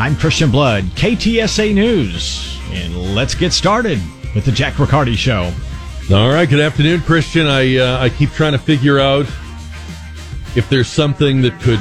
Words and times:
I'm 0.00 0.16
Christian 0.16 0.50
Blood, 0.50 0.84
KTSA 0.94 1.74
News, 1.74 2.58
and 2.70 3.14
let's 3.14 3.34
get 3.34 3.52
started 3.52 4.00
with 4.34 4.46
the 4.46 4.50
Jack 4.50 4.78
Riccardi 4.78 5.14
Show. 5.14 5.52
All 6.10 6.30
right, 6.30 6.48
good 6.48 6.58
afternoon, 6.58 7.02
Christian. 7.02 7.46
I 7.46 7.76
uh, 7.76 8.02
I 8.02 8.08
keep 8.08 8.30
trying 8.30 8.52
to 8.52 8.58
figure 8.58 8.98
out 8.98 9.26
if 10.56 10.70
there's 10.70 10.88
something 10.88 11.42
that 11.42 11.60
could 11.60 11.80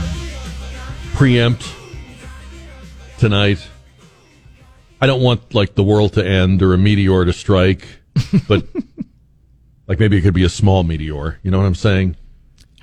preempt 1.16 1.74
tonight. 3.20 3.66
I 5.00 5.08
don't 5.08 5.22
want 5.22 5.56
like 5.56 5.76
the 5.76 5.84
world 5.84 6.12
to 6.16 6.28
end 6.28 6.62
or 6.62 6.74
a 6.74 6.78
meteor 6.78 7.24
to 7.24 7.32
strike, 7.32 7.88
but 8.50 8.68
like 9.88 9.98
maybe 9.98 10.18
it 10.18 10.24
could 10.24 10.34
be 10.34 10.44
a 10.44 10.50
small 10.50 10.84
meteor. 10.84 11.40
You 11.42 11.52
know 11.52 11.60
what 11.60 11.68
I'm 11.68 11.74
saying? 11.74 12.18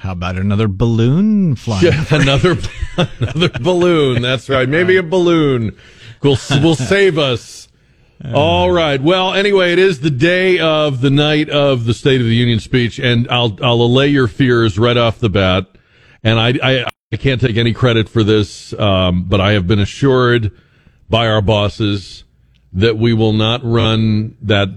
How 0.06 0.12
about 0.12 0.36
another 0.36 0.68
balloon 0.68 1.56
flying? 1.56 1.84
Yeah, 1.84 2.04
another 2.10 2.56
another 2.96 3.48
balloon. 3.48 4.22
That's 4.22 4.48
right. 4.48 4.68
Maybe 4.68 4.96
a 4.96 5.02
balloon 5.02 5.76
will 6.22 6.38
will 6.62 6.76
save 6.76 7.18
us. 7.18 7.66
All 8.32 8.70
right. 8.70 9.02
Well, 9.02 9.34
anyway, 9.34 9.72
it 9.72 9.80
is 9.80 9.98
the 9.98 10.10
day 10.10 10.60
of 10.60 11.00
the 11.00 11.10
night 11.10 11.50
of 11.50 11.86
the 11.86 11.92
State 11.92 12.20
of 12.20 12.26
the 12.28 12.36
Union 12.36 12.60
speech, 12.60 13.00
and 13.00 13.28
I'll 13.28 13.58
I'll 13.60 13.82
allay 13.82 14.06
your 14.06 14.28
fears 14.28 14.78
right 14.78 14.96
off 14.96 15.18
the 15.18 15.28
bat. 15.28 15.66
And 16.22 16.38
I 16.38 16.54
I, 16.62 16.84
I 17.12 17.16
can't 17.16 17.40
take 17.40 17.56
any 17.56 17.72
credit 17.72 18.08
for 18.08 18.22
this, 18.22 18.72
um, 18.74 19.24
but 19.24 19.40
I 19.40 19.52
have 19.54 19.66
been 19.66 19.80
assured 19.80 20.52
by 21.10 21.26
our 21.26 21.42
bosses 21.42 22.22
that 22.74 22.96
we 22.96 23.12
will 23.12 23.32
not 23.32 23.60
run 23.64 24.36
that 24.42 24.68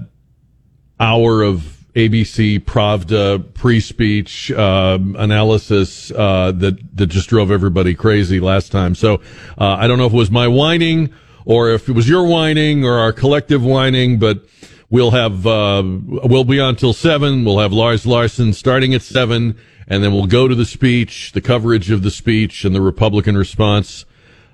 hour 1.00 1.44
of 1.44 1.79
ABC 1.96 2.60
Pravda 2.60 3.54
pre-speech 3.54 4.52
uh, 4.52 4.98
analysis 5.18 6.12
uh, 6.12 6.52
that 6.52 6.78
that 6.96 7.08
just 7.08 7.30
drove 7.30 7.52
everybody 7.52 7.96
crazy 7.96 8.40
last 8.40 8.72
time. 8.72 8.96
So 8.96 9.16
uh, 9.58 9.76
I 9.80 9.88
don't 9.88 9.98
know 9.98 10.06
if 10.06 10.14
it 10.14 10.18
was 10.18 10.32
my 10.32 10.48
whining 10.48 11.14
or 11.46 11.72
if 11.72 11.90
it 11.90 11.94
was 11.94 12.08
your 12.08 12.28
whining 12.28 12.86
or 12.86 13.00
our 13.00 13.12
collective 13.12 13.64
whining, 13.64 14.20
but 14.20 14.46
we'll 14.90 15.12
have 15.12 15.48
uh, 15.48 15.82
we'll 15.84 16.44
be 16.44 16.60
on 16.60 16.76
till 16.76 16.94
seven. 16.94 17.44
We'll 17.44 17.60
have 17.60 17.74
Lars 17.74 18.06
Larson 18.06 18.54
starting 18.54 18.94
at 18.94 19.02
seven, 19.02 19.58
and 19.88 20.04
then 20.04 20.14
we'll 20.14 20.28
go 20.28 20.48
to 20.48 20.56
the 20.56 20.66
speech, 20.66 21.32
the 21.32 21.42
coverage 21.42 21.90
of 21.90 22.04
the 22.04 22.12
speech, 22.12 22.66
and 22.66 22.76
the 22.76 22.82
Republican 22.82 23.36
response 23.36 24.06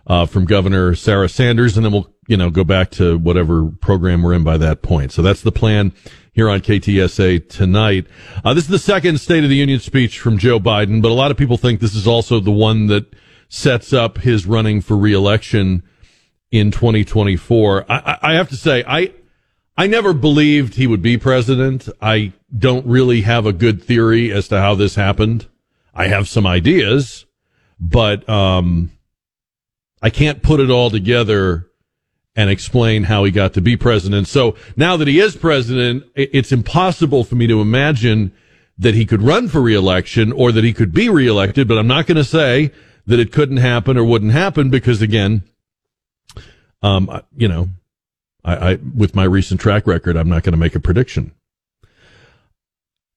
uh, 0.07 0.25
from 0.25 0.45
Governor 0.45 0.95
Sarah 0.95 1.29
Sanders, 1.29 1.75
and 1.75 1.85
then 1.85 1.91
we'll 1.91 2.13
you 2.27 2.37
know 2.37 2.49
go 2.49 2.63
back 2.63 2.91
to 2.91 3.17
whatever 3.17 3.67
program 3.81 4.23
we're 4.23 4.33
in 4.33 4.43
by 4.43 4.57
that 4.57 4.81
point. 4.81 5.11
So 5.11 5.21
that's 5.21 5.41
the 5.41 5.51
plan 5.51 5.93
here 6.35 6.49
on 6.49 6.59
KTSA 6.59 7.47
tonight. 7.47 8.05
Uh, 8.43 8.53
this 8.53 8.65
is 8.65 8.69
the 8.69 8.77
second 8.77 9.19
State 9.21 9.45
of 9.45 9.49
the 9.49 9.55
Union 9.55 9.79
speech 9.79 10.19
from 10.19 10.37
Joe 10.37 10.59
Biden, 10.59 11.01
but 11.01 11.09
a 11.09 11.13
lot 11.13 11.31
of 11.31 11.37
people 11.37 11.55
think 11.55 11.79
this 11.79 11.95
is 11.95 12.05
also 12.05 12.41
the 12.41 12.51
one 12.51 12.87
that 12.87 13.15
sets 13.47 13.93
up 13.93 14.17
his 14.17 14.45
running 14.45 14.81
for 14.81 14.97
reelection 14.97 15.81
in 16.51 16.71
2024. 16.71 17.85
I, 17.89 18.17
I 18.21 18.33
have 18.33 18.49
to 18.49 18.57
say, 18.57 18.83
I, 18.85 19.13
I 19.77 19.87
never 19.87 20.13
believed 20.13 20.75
he 20.75 20.87
would 20.87 21.01
be 21.01 21.17
president. 21.17 21.87
I 22.01 22.33
don't 22.55 22.85
really 22.85 23.21
have 23.21 23.45
a 23.45 23.53
good 23.53 23.81
theory 23.81 24.29
as 24.33 24.49
to 24.49 24.59
how 24.59 24.75
this 24.75 24.95
happened. 24.95 25.47
I 25.93 26.07
have 26.07 26.27
some 26.27 26.45
ideas, 26.45 27.25
but, 27.79 28.27
um, 28.27 28.91
I 30.01 30.09
can't 30.09 30.43
put 30.43 30.59
it 30.59 30.69
all 30.69 30.89
together 30.89 31.69
and 32.35 32.49
explain 32.49 33.03
how 33.03 33.23
he 33.23 33.31
got 33.31 33.53
to 33.53 33.61
be 33.61 33.77
president. 33.77 34.27
So 34.27 34.55
now 34.75 34.97
that 34.97 35.07
he 35.07 35.19
is 35.19 35.35
president, 35.35 36.03
it's 36.15 36.51
impossible 36.51 37.23
for 37.23 37.35
me 37.35 37.47
to 37.47 37.61
imagine 37.61 38.33
that 38.77 38.93
he 38.93 39.05
could 39.05 39.21
run 39.21 39.47
for 39.47 39.61
reelection 39.61 40.31
or 40.31 40.51
that 40.51 40.63
he 40.63 40.73
could 40.73 40.93
be 40.93 41.07
reelected, 41.07 41.67
but 41.67 41.77
I'm 41.77 41.87
not 41.87 42.07
going 42.07 42.17
to 42.17 42.25
say 42.25 42.71
that 43.07 43.19
it 43.19 43.31
couldn't 43.31 43.57
happen 43.57 43.97
or 43.97 44.03
wouldn't 44.03 44.33
happen 44.33 44.69
because 44.69 45.01
again, 45.01 45.43
um, 46.81 47.21
you 47.35 47.47
know, 47.47 47.69
I, 48.43 48.71
I 48.71 48.75
with 48.75 49.15
my 49.15 49.23
recent 49.23 49.61
track 49.61 49.87
record, 49.87 50.17
I'm 50.17 50.29
not 50.29 50.43
going 50.43 50.53
to 50.53 50.57
make 50.57 50.75
a 50.75 50.79
prediction. 50.79 51.33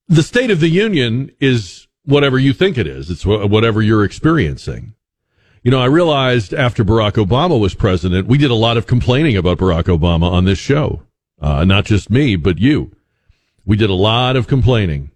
The 0.07 0.23
State 0.23 0.51
of 0.51 0.61
the 0.61 0.69
Union 0.69 1.33
is 1.41 1.87
whatever 2.05 2.39
you 2.39 2.53
think 2.53 2.79
it 2.79 2.87
is. 2.87 3.11
It's 3.11 3.27
whatever 3.27 3.83
you're 3.83 4.05
experiencing. 4.05 4.95
You 5.63 5.71
know, 5.71 5.81
I 5.81 5.87
realized 5.87 6.55
after 6.55 6.85
Barack 6.85 7.13
Obama 7.13 7.59
was 7.59 7.75
president, 7.75 8.29
we 8.29 8.39
did 8.39 8.51
a 8.51 8.55
lot 8.55 8.77
of 8.77 8.87
complaining 8.87 9.37
about 9.37 9.59
Barack 9.59 9.85
Obama 9.85 10.31
on 10.31 10.45
this 10.45 10.59
show. 10.59 11.03
Uh, 11.41 11.65
not 11.65 11.85
just 11.85 12.11
me, 12.11 12.37
but 12.37 12.59
you. 12.59 12.95
We 13.65 13.77
did 13.77 13.91
a 13.91 13.95
lot 13.95 14.37
of 14.37 14.47
complaining. 14.47 15.11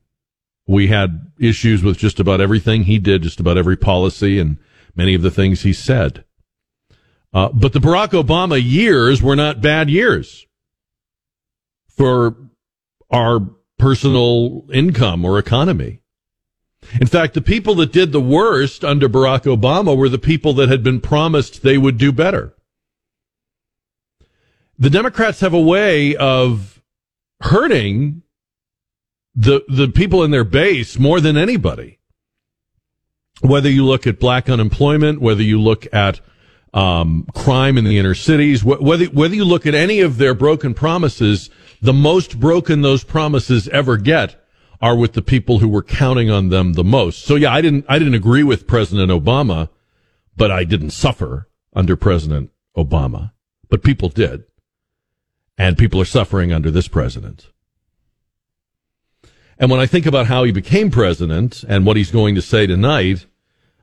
We 0.67 0.89
had 0.89 1.33
issues 1.39 1.83
with 1.83 1.99
just 1.99 2.21
about 2.21 2.41
everything 2.41 2.85
he 2.85 2.99
did, 2.99 3.23
just 3.23 3.41
about 3.41 3.59
every 3.59 3.77
policy 3.77 4.39
and 4.39 4.59
many 4.95 5.15
of 5.15 5.23
the 5.23 5.31
things 5.31 5.63
he 5.63 5.73
said. 5.73 6.25
Uh, 7.33 7.49
but 7.49 7.73
the 7.73 7.79
Barack 7.79 8.11
Obama 8.11 8.61
years 8.63 9.23
were 9.23 9.37
not 9.37 9.61
bad 9.61 9.89
years 9.89 10.47
for 11.89 12.37
our 13.11 13.41
personal 13.79 14.67
income 14.73 15.25
or 15.25 15.39
economy. 15.39 16.02
In 17.01 17.07
fact, 17.07 17.35
the 17.35 17.41
people 17.41 17.75
that 17.77 17.93
did 17.93 18.13
the 18.13 18.21
worst 18.21 18.85
under 18.85 19.09
Barack 19.09 19.43
Obama 19.43 19.97
were 19.97 20.09
the 20.09 20.19
people 20.19 20.53
that 20.55 20.69
had 20.69 20.83
been 20.83 21.01
promised 21.01 21.63
they 21.63 21.79
would 21.79 21.97
do 21.97 22.13
better. 22.13 22.55
The 24.79 24.91
Democrats 24.91 25.41
have 25.41 25.55
a 25.55 25.61
way 25.61 26.17
of 26.17 26.83
hurting 27.41 28.23
the 29.35 29.63
the 29.69 29.89
people 29.89 30.23
in 30.23 30.31
their 30.31 30.45
base 30.45 30.99
more 30.99 31.21
than 31.21 31.37
anybody. 31.37 31.99
Whether 33.41 33.71
you 33.71 33.85
look 33.85 34.07
at 34.07 34.21
black 34.21 34.51
unemployment, 34.51 35.21
whether 35.21 35.43
you 35.43 35.61
look 35.61 35.87
at 35.93 36.21
um, 36.75 37.27
crime 37.35 37.79
in 37.79 37.85
the 37.85 37.99
inner 37.99 38.15
cities, 38.15 38.63
wh- 38.63 38.83
whether 38.83 39.07
whether 39.07 39.35
you 39.35 39.45
look 39.45 39.67
at 39.67 39.75
any 39.75 40.01
of 40.01 40.19
their 40.19 40.35
broken 40.35 40.75
promises, 40.75 41.49
the 41.81 41.93
most 41.93 42.39
broken 42.39 42.83
those 42.83 43.05
promises 43.05 43.69
ever 43.69 43.97
get 43.97 44.42
are 44.83 44.97
with 44.97 45.13
the 45.13 45.23
people 45.23 45.61
who 45.61 45.69
were 45.69 45.83
counting 45.83 46.29
on 46.29 46.49
them 46.49 46.73
the 46.73 46.85
most. 46.85 47.25
So 47.25 47.37
yeah, 47.37 47.55
I 47.55 47.61
didn't, 47.61 47.87
I 47.89 48.01
didn't 48.01 48.15
agree 48.15 48.43
with 48.43 48.67
President 48.67 49.13
Obama, 49.13 49.69
but 50.37 50.51
I 50.51 50.65
didn't 50.65 50.91
suffer 50.91 51.49
under 51.73 51.95
President 51.95 52.51
Obama, 52.77 53.31
but 53.71 53.85
people 53.85 54.09
did. 54.09 54.43
And 55.57 55.79
people 55.79 56.01
are 56.01 56.07
suffering 56.07 56.53
under 56.53 56.71
this 56.71 56.89
president. 56.89 57.49
And 59.59 59.71
when 59.71 59.79
I 59.79 59.87
think 59.87 60.07
about 60.07 60.27
how 60.27 60.43
he 60.43 60.51
became 60.51 60.91
president 60.91 61.63
and 61.69 61.87
what 61.87 61.97
he's 61.97 62.11
going 62.11 62.35
to 62.35 62.43
say 62.43 62.67
tonight, 62.67 63.27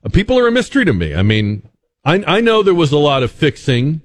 uh, 0.03 0.09
people 0.09 0.37
are 0.37 0.47
a 0.47 0.51
mystery 0.51 0.83
to 0.83 0.93
me. 0.93 1.15
I 1.15 1.21
mean, 1.21 1.69
I, 2.03 2.23
I 2.27 2.41
know 2.41 2.61
there 2.61 2.73
was 2.73 2.91
a 2.91 2.97
lot 2.97 3.23
of 3.23 3.31
fixing 3.31 4.01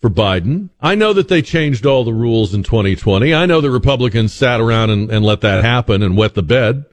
for 0.00 0.10
Biden. 0.10 0.70
I 0.80 0.94
know 0.94 1.12
that 1.12 1.28
they 1.28 1.42
changed 1.42 1.86
all 1.86 2.04
the 2.04 2.12
rules 2.12 2.54
in 2.54 2.62
2020. 2.62 3.34
I 3.34 3.46
know 3.46 3.60
the 3.60 3.70
Republicans 3.70 4.32
sat 4.32 4.60
around 4.60 4.90
and, 4.90 5.10
and 5.10 5.24
let 5.24 5.40
that 5.40 5.64
happen 5.64 6.02
and 6.02 6.16
wet 6.16 6.34
the 6.34 6.42
bed. 6.42 6.84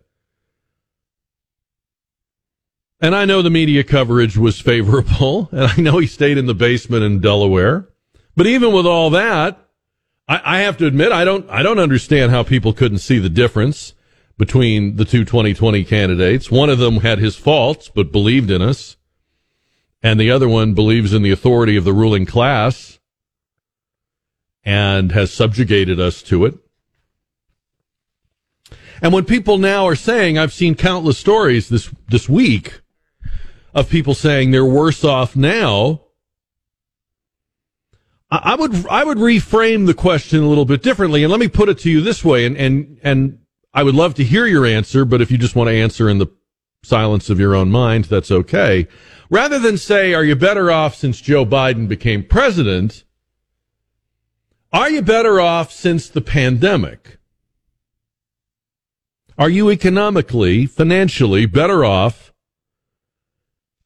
And 3.02 3.14
I 3.14 3.25
know 3.25 3.41
the 3.41 3.50
media 3.50 3.84
coverage 3.84 4.38
was 4.38 4.62
favorable, 4.62 5.50
and 5.52 5.64
I 5.64 5.75
know 5.75 5.97
he 5.97 6.08
stayed 6.08 6.38
in 6.38 6.46
the 6.46 6.53
basement 6.53 7.03
in 7.03 7.19
Delaware. 7.19 7.90
But 8.35 8.47
even 8.47 8.72
with 8.72 8.85
all 8.85 9.09
that, 9.11 9.59
I, 10.28 10.41
I 10.44 10.59
have 10.59 10.78
to 10.78 10.88
admit 10.88 11.11
I 11.11 11.26
don't 11.26 11.47
I 11.49 11.64
don't 11.64 11.79
understand 11.79 12.32
how 12.32 12.44
people 12.44 12.73
couldn't 12.73 12.99
see 12.99 13.20
the 13.20 13.29
difference 13.29 13.94
between 14.38 14.96
the 14.96 15.06
two 15.06 15.26
2020 15.26 15.84
candidates. 15.84 16.49
One 16.49 16.70
of 16.70 16.79
them 16.79 16.97
had 16.97 17.20
his 17.20 17.35
faults, 17.35 17.91
but 17.94 18.11
believed 18.11 18.49
in 18.49 18.61
us 18.61 18.96
and 20.03 20.20
the 20.20 20.29
other 20.29 20.50
one 20.50 20.73
believes 20.73 21.14
in 21.14 21.23
the 21.23 21.32
authority 21.32 21.78
of 21.78 21.85
the 21.85 21.94
ruling 21.94 22.26
class 22.26 23.00
and 24.66 25.14
has 25.14 25.32
subjugated 25.32 26.00
us 26.00 26.22
to 26.23 26.46
it. 26.46 26.58
And 29.02 29.14
when 29.14 29.26
people 29.26 29.58
now 29.58 29.85
are 29.85 29.96
saying, 29.96 30.38
I've 30.38 30.53
seen 30.53 30.76
countless 30.76 31.17
stories 31.17 31.70
this, 31.70 31.90
this 32.09 32.29
week 32.29 32.82
of 33.73 33.90
people 33.90 34.14
saying 34.14 34.52
they're 34.52 34.64
worse 34.66 35.03
off 35.03 35.35
now. 35.35 36.02
I 38.29 38.56
would, 38.56 38.88
I 38.88 39.03
would 39.03 39.17
reframe 39.17 39.85
the 39.85 39.94
question 39.94 40.41
a 40.41 40.47
little 40.47 40.66
bit 40.66 40.82
differently. 40.82 41.23
And 41.23 41.32
let 41.32 41.40
me 41.40 41.47
put 41.47 41.70
it 41.70 41.79
to 41.79 41.91
you 41.91 42.02
this 42.02 42.26
way. 42.26 42.46
And, 42.46 42.58
and, 42.58 42.99
and 43.03 43.40
I 43.73 43.84
would 43.84 43.96
love 43.96 44.16
to 44.16 44.23
hear 44.23 44.47
your 44.47 44.66
answer, 44.66 45.06
but 45.06 45.22
if 45.22 45.32
you 45.32 45.38
just 45.38 45.56
want 45.56 45.67
to 45.67 45.76
answer 45.76 46.09
in 46.09 46.17
the 46.17 46.28
silence 46.84 47.29
of 47.29 47.40
your 47.40 47.56
own 47.56 47.70
mind, 47.70 48.06
that's 48.06 48.32
okay. 48.32 48.88
Rather 49.34 49.58
than 49.58 49.80
say, 49.80 50.14
are 50.14 50.24
you 50.24 50.35
better 50.35 50.70
off 50.70 50.94
since 50.94 51.20
Joe 51.20 51.44
Biden 51.44 51.88
became 51.88 52.24
president? 52.24 53.03
Are 54.72 54.91
you 54.91 55.02
better 55.02 55.41
off 55.41 55.72
since 55.72 56.08
the 56.08 56.22
pandemic? 56.22 57.18
Are 59.35 59.50
you 59.50 59.72
economically, 59.72 60.68
financially 60.68 61.47
better 61.47 61.84
off 61.84 62.32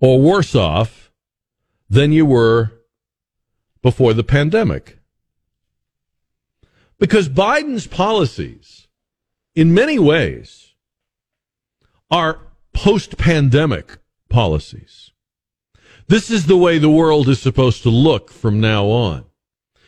or 0.01 0.19
worse 0.19 0.53
off 0.53 1.13
than 1.89 2.11
you 2.11 2.25
were 2.25 2.73
before 3.81 4.13
the 4.13 4.25
pandemic? 4.25 4.99
Because 6.99 7.29
Biden's 7.29 7.87
policies, 7.87 8.89
in 9.55 9.73
many 9.73 9.97
ways, 9.97 10.73
are 12.11 12.41
post 12.73 13.17
pandemic 13.17 13.97
policies. 14.29 15.06
This 16.07 16.31
is 16.31 16.45
the 16.45 16.57
way 16.57 16.77
the 16.77 16.89
world 16.89 17.27
is 17.27 17.41
supposed 17.41 17.83
to 17.83 17.89
look 17.89 18.31
from 18.31 18.61
now 18.61 18.85
on. 18.85 19.25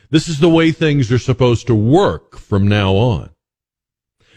This 0.09 0.27
is 0.27 0.39
the 0.39 0.49
way 0.49 0.71
things 0.71 1.11
are 1.11 1.19
supposed 1.19 1.67
to 1.67 1.75
work 1.75 2.37
from 2.37 2.67
now 2.67 2.95
on. 2.95 3.29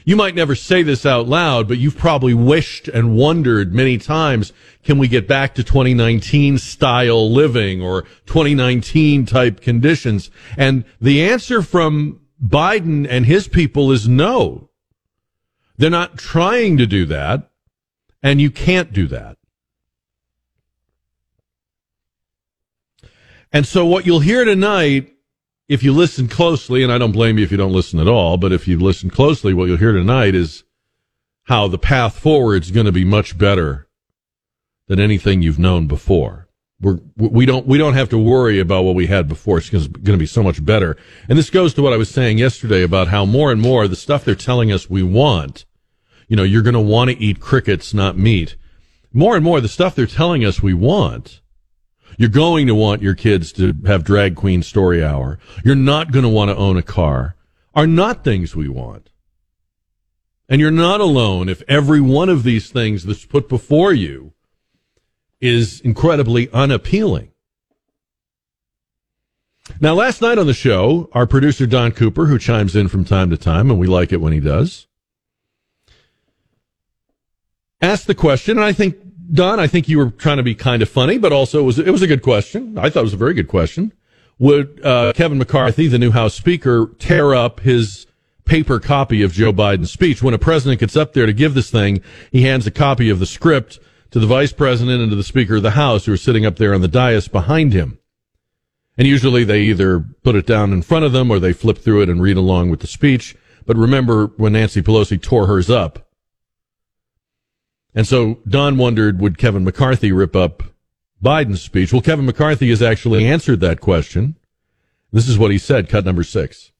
You 0.05 0.17
might 0.17 0.35
never 0.35 0.55
say 0.55 0.83
this 0.83 1.07
out 1.07 1.29
loud, 1.29 1.67
but 1.69 1.79
you've 1.79 1.97
probably 1.97 2.35
wished 2.35 2.89
and 2.89 3.17
wondered 3.17 3.73
many 3.73 3.99
times, 3.99 4.53
can 4.85 4.99
we 4.99 5.09
get 5.09 5.29
back 5.29 5.55
to 5.55 5.65
2019 5.65 6.59
style 6.59 7.31
living 7.31 7.83
or 7.83 8.03
2019 8.27 9.27
type 9.27 9.61
conditions? 9.61 10.31
And 10.57 10.85
the 11.01 11.23
answer 11.23 11.63
from 11.63 12.21
Biden 12.45 13.07
and 13.09 13.27
his 13.27 13.49
people 13.49 13.93
is 13.93 14.09
no. 14.09 14.71
They're 15.77 15.91
not 15.91 16.19
trying 16.19 16.77
to 16.79 16.87
do 16.87 17.07
that, 17.07 17.51
and 18.23 18.41
you 18.41 18.51
can't 18.51 18.93
do 18.93 19.07
that. 19.09 19.37
And 23.53 23.67
so 23.67 23.85
what 23.85 24.07
you'll 24.07 24.21
hear 24.21 24.45
tonight 24.45 25.13
if 25.69 25.83
you 25.83 25.93
listen 25.93 26.29
closely, 26.29 26.83
and 26.83 26.93
I 26.93 26.99
don't 26.99 27.13
blame 27.13 27.39
you 27.39 27.45
if 27.45 27.51
you 27.51 27.57
don't 27.57 27.73
listen 27.73 27.99
at 27.99 28.09
all, 28.09 28.37
but 28.37 28.53
if 28.53 28.67
you 28.69 28.79
listen 28.79 29.11
closely, 29.11 29.55
what 29.55 29.69
you'll 29.69 29.79
hear 29.79 29.93
tonight 29.93 30.35
is 30.35 30.65
how 31.45 31.69
the 31.69 31.79
path 31.79 32.19
forward 32.19 32.63
is 32.63 32.71
going 32.71 32.87
to 32.87 32.93
be 32.93 33.05
much 33.05 33.39
better 33.39 33.89
than 34.89 35.01
anything 35.01 35.43
you've 35.43 35.59
known 35.59 35.87
before. 35.87 36.49
We're, 36.81 36.99
we 37.17 37.47
don't 37.47 37.67
we 37.67 37.79
don't 37.79 37.95
have 37.95 38.09
to 38.09 38.19
worry 38.19 38.59
about 38.59 38.83
what 38.83 38.97
we 38.97 39.07
had 39.07 39.29
before. 39.29 39.59
It's 39.59 39.71
going 39.71 40.05
to 40.05 40.17
be 40.17 40.27
so 40.27 40.43
much 40.43 40.65
better. 40.65 40.97
And 41.29 41.39
this 41.39 41.49
goes 41.49 41.75
to 41.75 41.83
what 41.83 41.93
I 41.93 41.97
was 41.97 42.11
saying 42.11 42.39
yesterday 42.39 42.83
about 42.83 43.09
how 43.09 43.25
more 43.25 43.53
and 43.53 43.63
more 43.63 43.87
the 43.87 43.95
stuff 43.95 44.25
they're 44.25 44.35
telling 44.35 44.73
us 44.73 44.91
we 44.91 45.05
want, 45.05 45.65
you 46.27 46.37
know, 46.37 46.43
you're 46.43 46.63
going 46.63 46.75
to 46.75 46.81
want 46.81 47.11
to 47.11 47.19
eat 47.19 47.39
crickets, 47.39 47.95
not 47.95 48.19
meat. 48.19 48.57
More 49.13 49.37
and 49.37 49.45
more 49.45 49.61
the 49.61 49.69
stuff 49.69 49.95
they're 49.95 50.07
telling 50.07 50.45
us 50.45 50.61
we 50.61 50.75
want 50.75 51.42
you're 52.19 52.29
going 52.29 52.67
to 52.67 52.75
want 52.75 53.03
your 53.03 53.15
kids 53.15 53.53
to 53.53 53.75
have 53.87 54.05
drag 54.05 54.37
queen 54.37 54.63
story 54.63 55.03
hour. 55.03 55.39
You're 55.65 55.75
not 55.75 56.13
going 56.13 56.25
to 56.25 56.29
want 56.29 56.51
to 56.51 56.57
own 56.57 56.77
a 56.77 56.83
car 56.83 57.37
are 57.75 57.87
not 57.87 58.25
things 58.25 58.55
we 58.55 58.69
want. 58.69 59.11
And 60.49 60.61
you're 60.61 60.71
not 60.71 61.01
alone 61.01 61.49
if 61.49 61.63
every 61.69 62.01
one 62.01 62.29
of 62.29 62.43
these 62.43 62.71
things 62.71 63.05
that's 63.05 63.25
put 63.25 63.49
before 63.49 63.93
you 63.93 64.35
is 65.41 65.81
incredibly 65.81 66.51
unappealing. 66.51 67.31
Now, 69.81 69.95
last 69.95 70.21
night 70.21 70.39
on 70.39 70.47
the 70.47 70.55
show, 70.55 71.09
our 71.13 71.27
producer 71.27 71.67
Don 71.67 71.93
Cooper, 71.93 72.27
who 72.27 72.39
chimes 72.39 72.77
in 72.77 72.89
from 72.89 73.05
time 73.05 73.31
to 73.31 73.37
time, 73.37 73.71
and 73.71 73.79
we 73.79 73.87
like 73.87 74.13
it 74.13 74.21
when 74.21 74.33
he 74.33 74.41
does, 74.41 74.87
asked 77.81 78.07
the 78.07 78.15
question, 78.15 78.59
and 78.59 78.65
I 78.65 78.73
think 78.73 78.97
Don, 79.31 79.61
I 79.61 79.67
think 79.67 79.89
you 79.89 79.99
were 79.99 80.11
trying 80.11 80.39
to 80.39 80.43
be 80.43 80.55
kind 80.55 80.83
of 80.83 80.89
funny, 80.89 81.19
but 81.19 81.33
also 81.33 81.61
it 81.61 81.63
was 81.63 81.79
it 81.79 81.91
was 81.91 82.03
a 82.03 82.07
good 82.07 82.23
question. 82.23 82.79
I 82.79 82.91
thought 82.91 83.01
it 83.01 83.05
was 83.05 83.15
a 83.15 83.19
very 83.19 83.35
good 83.35 83.49
question. 83.49 83.93
Would 84.39 84.85
uh, 84.85 85.13
Kevin 85.15 85.39
McCarthy, 85.39 85.87
the 85.87 85.99
new 85.99 86.11
House 86.11 86.35
Speaker, 86.35 86.91
tear 86.99 87.35
up 87.35 87.61
his 87.61 88.07
paper 88.45 88.81
copy 88.81 89.23
of 89.23 89.33
Joe 89.33 89.53
Biden's 89.53 89.93
speech? 89.93 90.23
When 90.23 90.35
a 90.35 90.39
president 90.39 90.81
gets 90.81 90.97
up 90.97 91.13
there 91.13 91.27
to 91.27 91.33
give 91.33 91.55
this 91.55 91.71
thing, 91.71 92.03
he 92.31 92.43
hands 92.43 92.67
a 92.67 92.71
copy 92.71 93.09
of 93.09 93.21
the 93.21 93.27
script 93.27 93.79
to 94.11 94.19
the 94.19 94.27
vice 94.27 94.53
president 94.53 95.01
and 95.01 95.11
to 95.11 95.17
the 95.17 95.23
Speaker 95.23 95.57
of 95.57 95.63
the 95.63 95.73
House, 95.73 96.07
who 96.07 96.13
are 96.13 96.19
sitting 96.19 96.45
up 96.45 96.57
there 96.57 96.75
on 96.75 96.81
the 96.81 96.89
dais 96.89 97.29
behind 97.29 97.73
him. 97.73 97.99
And 98.99 99.07
usually 99.07 99.45
they 99.45 99.63
either 99.63 100.01
put 100.23 100.35
it 100.35 100.47
down 100.47 100.73
in 100.73 100.83
front 100.83 101.05
of 101.05 101.13
them 101.13 101.31
or 101.31 101.39
they 101.39 101.53
flip 101.53 101.79
through 101.79 102.03
it 102.03 102.09
and 102.09 102.21
read 102.21 102.37
along 102.37 102.71
with 102.71 102.81
the 102.81 102.87
speech. 102.87 103.37
But 103.65 103.77
remember 103.77 104.27
when 104.37 104.53
Nancy 104.53 104.83
Pelosi 104.83 105.21
tore 105.21 105.47
hers 105.47 105.71
up 105.71 106.02
and 107.95 108.07
so 108.07 108.39
Don 108.49 108.77
wondered, 108.79 109.21
would 109.21 109.39
Kevin 109.39 109.65
McCarthy 109.65 110.13
rip 110.13 110.35
up 110.35 110.63
Biden's 111.23 111.63
speech? 111.63 111.93
Well, 111.93 112.03
Kevin 112.03 112.27
McCarthy 112.27 112.71
has 112.71 112.83
actually 112.83 113.27
answered 113.27 113.61
that 113.61 113.81
question. 113.81 114.37
This 115.13 115.29
is 115.29 115.39
what 115.39 115.51
he 115.51 115.59
said, 115.59 115.89
cut 115.89 116.05
number 116.05 116.25
six. 116.25 116.73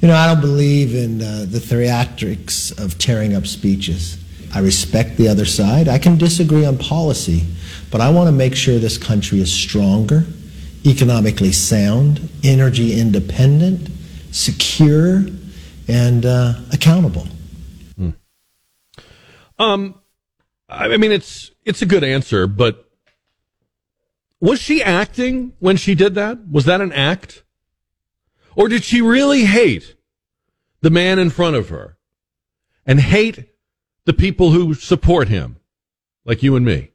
You 0.00 0.08
know, 0.08 0.16
I 0.16 0.26
don't 0.26 0.40
believe 0.40 0.94
in 0.94 1.20
uh, 1.20 1.44
the 1.48 1.58
theatrics 1.58 2.78
of 2.82 2.98
tearing 2.98 3.34
up 3.34 3.46
speeches. 3.46 4.16
I 4.54 4.60
respect 4.60 5.16
the 5.16 5.28
other 5.28 5.44
side. 5.44 5.88
I 5.88 5.98
can 5.98 6.16
disagree 6.16 6.64
on 6.64 6.78
policy, 6.78 7.44
but 7.90 8.00
I 8.00 8.10
want 8.10 8.28
to 8.28 8.32
make 8.32 8.54
sure 8.54 8.78
this 8.78 8.96
country 8.96 9.40
is 9.40 9.52
stronger, 9.52 10.24
economically 10.86 11.52
sound, 11.52 12.28
energy 12.42 12.98
independent, 12.98 13.90
secure, 14.30 15.26
and 15.88 16.24
uh, 16.24 16.54
accountable. 16.72 17.26
Hmm. 17.96 18.10
Um, 19.58 19.97
I 20.68 20.96
mean, 20.96 21.12
it's 21.12 21.50
it's 21.64 21.82
a 21.82 21.86
good 21.86 22.04
answer, 22.04 22.46
but 22.46 22.88
was 24.40 24.60
she 24.60 24.82
acting 24.82 25.52
when 25.58 25.76
she 25.76 25.94
did 25.94 26.14
that? 26.14 26.46
Was 26.48 26.66
that 26.66 26.80
an 26.80 26.92
act, 26.92 27.42
or 28.54 28.68
did 28.68 28.84
she 28.84 29.00
really 29.00 29.44
hate 29.44 29.96
the 30.80 30.90
man 30.90 31.18
in 31.18 31.30
front 31.30 31.56
of 31.56 31.70
her 31.70 31.96
and 32.86 33.00
hate 33.00 33.48
the 34.04 34.12
people 34.12 34.50
who 34.50 34.74
support 34.74 35.28
him, 35.28 35.56
like 36.24 36.42
you 36.42 36.54
and 36.54 36.64
me, 36.64 36.92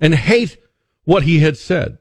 and 0.00 0.14
hate 0.14 0.58
what 1.04 1.22
he 1.22 1.40
had 1.40 1.56
said? 1.56 1.98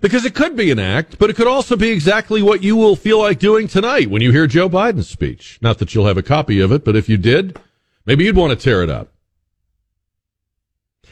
Because 0.00 0.24
it 0.24 0.34
could 0.34 0.56
be 0.56 0.70
an 0.70 0.78
act, 0.78 1.18
but 1.18 1.30
it 1.30 1.36
could 1.36 1.46
also 1.46 1.76
be 1.76 1.90
exactly 1.90 2.42
what 2.42 2.62
you 2.62 2.74
will 2.76 2.96
feel 2.96 3.20
like 3.20 3.38
doing 3.38 3.68
tonight 3.68 4.10
when 4.10 4.22
you 4.22 4.32
hear 4.32 4.46
Joe 4.46 4.68
Biden's 4.68 5.08
speech. 5.08 5.58
Not 5.62 5.78
that 5.78 5.94
you'll 5.94 6.06
have 6.06 6.16
a 6.16 6.22
copy 6.22 6.60
of 6.60 6.72
it, 6.72 6.84
but 6.84 6.96
if 6.96 7.08
you 7.08 7.16
did, 7.16 7.58
maybe 8.04 8.24
you'd 8.24 8.36
want 8.36 8.58
to 8.58 8.62
tear 8.62 8.82
it 8.82 8.90
up. 8.90 9.12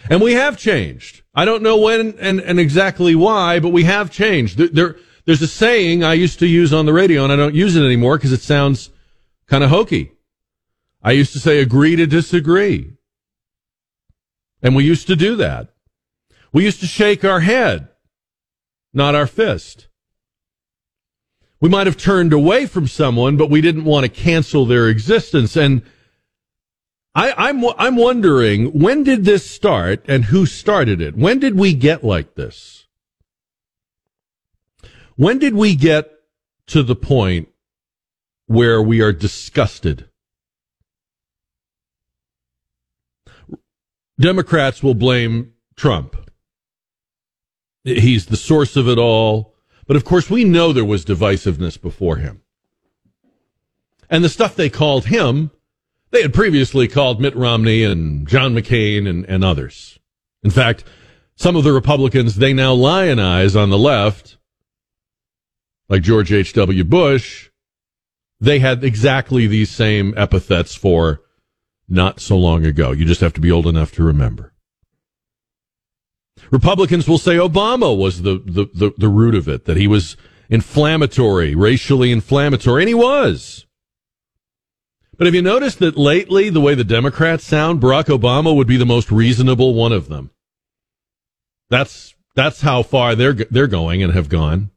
And 0.08 0.20
we 0.20 0.32
have 0.32 0.56
changed. 0.56 1.22
I 1.34 1.44
don't 1.44 1.62
know 1.62 1.76
when 1.76 2.18
and, 2.18 2.40
and 2.40 2.58
exactly 2.58 3.14
why, 3.14 3.60
but 3.60 3.68
we 3.68 3.84
have 3.84 4.10
changed. 4.10 4.58
There, 4.58 4.68
there, 4.68 4.96
there's 5.24 5.42
a 5.42 5.48
saying 5.48 6.02
I 6.02 6.14
used 6.14 6.38
to 6.40 6.46
use 6.46 6.72
on 6.72 6.86
the 6.86 6.92
radio 6.92 7.24
and 7.24 7.32
I 7.32 7.36
don't 7.36 7.54
use 7.54 7.76
it 7.76 7.84
anymore 7.84 8.16
because 8.16 8.32
it 8.32 8.40
sounds 8.40 8.90
kind 9.46 9.62
of 9.62 9.70
hokey. 9.70 10.12
I 11.02 11.12
used 11.12 11.32
to 11.34 11.38
say 11.38 11.60
agree 11.60 11.96
to 11.96 12.06
disagree. 12.06 12.92
And 14.62 14.74
we 14.74 14.84
used 14.84 15.06
to 15.06 15.16
do 15.16 15.36
that. 15.36 15.68
We 16.52 16.64
used 16.64 16.80
to 16.80 16.86
shake 16.86 17.24
our 17.24 17.40
head, 17.40 17.88
not 18.92 19.14
our 19.14 19.26
fist. 19.26 19.88
We 21.60 21.68
might 21.68 21.86
have 21.86 21.96
turned 21.96 22.32
away 22.32 22.66
from 22.66 22.86
someone, 22.86 23.36
but 23.36 23.50
we 23.50 23.60
didn't 23.60 23.84
want 23.84 24.04
to 24.04 24.08
cancel 24.10 24.64
their 24.64 24.88
existence. 24.88 25.56
And 25.56 25.82
I, 27.14 27.32
I'm, 27.48 27.64
I'm 27.76 27.96
wondering 27.96 28.66
when 28.78 29.02
did 29.02 29.24
this 29.24 29.48
start 29.48 30.04
and 30.06 30.26
who 30.26 30.46
started 30.46 31.00
it? 31.00 31.16
When 31.16 31.40
did 31.40 31.58
we 31.58 31.74
get 31.74 32.04
like 32.04 32.34
this? 32.34 32.86
When 35.16 35.38
did 35.38 35.54
we 35.54 35.74
get 35.74 36.10
to 36.68 36.82
the 36.82 36.96
point 36.96 37.48
where 38.46 38.80
we 38.80 39.00
are 39.00 39.12
disgusted? 39.12 40.08
Democrats 44.18 44.82
will 44.82 44.94
blame 44.94 45.52
Trump. 45.76 46.14
He's 47.84 48.26
the 48.26 48.36
source 48.36 48.76
of 48.76 48.88
it 48.88 48.98
all. 48.98 49.54
But 49.86 49.96
of 49.96 50.04
course, 50.04 50.30
we 50.30 50.44
know 50.44 50.72
there 50.72 50.84
was 50.84 51.04
divisiveness 51.04 51.80
before 51.80 52.16
him. 52.16 52.42
And 54.08 54.22
the 54.22 54.28
stuff 54.28 54.54
they 54.54 54.70
called 54.70 55.06
him 55.06 55.50
they 56.10 56.22
had 56.22 56.34
previously 56.34 56.88
called 56.88 57.20
Mitt 57.20 57.36
Romney 57.36 57.84
and 57.84 58.26
John 58.26 58.54
McCain 58.54 59.08
and, 59.08 59.24
and 59.26 59.44
others. 59.44 59.98
In 60.42 60.50
fact, 60.50 60.84
some 61.36 61.56
of 61.56 61.64
the 61.64 61.72
Republicans 61.72 62.36
they 62.36 62.52
now 62.52 62.72
lionize 62.72 63.56
on 63.56 63.70
the 63.70 63.78
left, 63.78 64.36
like 65.88 66.02
George 66.02 66.32
H.W. 66.32 66.84
Bush, 66.84 67.50
they 68.40 68.58
had 68.58 68.84
exactly 68.84 69.46
these 69.46 69.70
same 69.70 70.14
epithets 70.16 70.74
for 70.74 71.22
not 71.88 72.20
so 72.20 72.36
long 72.36 72.64
ago. 72.64 72.92
You 72.92 73.04
just 73.04 73.20
have 73.20 73.34
to 73.34 73.40
be 73.40 73.50
old 73.50 73.66
enough 73.66 73.92
to 73.92 74.02
remember. 74.02 74.54
Republicans 76.50 77.06
will 77.06 77.18
say 77.18 77.36
Obama 77.36 77.96
was 77.96 78.22
the, 78.22 78.42
the, 78.44 78.68
the, 78.72 78.92
the 78.96 79.08
root 79.08 79.34
of 79.34 79.48
it, 79.48 79.66
that 79.66 79.76
he 79.76 79.86
was 79.86 80.16
inflammatory, 80.48 81.54
racially 81.54 82.10
inflammatory, 82.10 82.82
and 82.82 82.88
he 82.88 82.94
was. 82.94 83.66
But 85.20 85.26
have 85.26 85.34
you 85.34 85.42
noticed 85.42 85.80
that 85.80 85.98
lately, 85.98 86.48
the 86.48 86.62
way 86.62 86.74
the 86.74 86.82
Democrats 86.82 87.44
sound, 87.44 87.78
Barack 87.78 88.06
Obama 88.06 88.56
would 88.56 88.66
be 88.66 88.78
the 88.78 88.86
most 88.86 89.12
reasonable 89.12 89.74
one 89.74 89.92
of 89.92 90.08
them. 90.08 90.30
That's 91.68 92.14
that's 92.34 92.62
how 92.62 92.82
far 92.82 93.14
they're 93.14 93.34
they're 93.34 93.66
going 93.66 94.02
and 94.02 94.14
have 94.14 94.30
gone. 94.30 94.70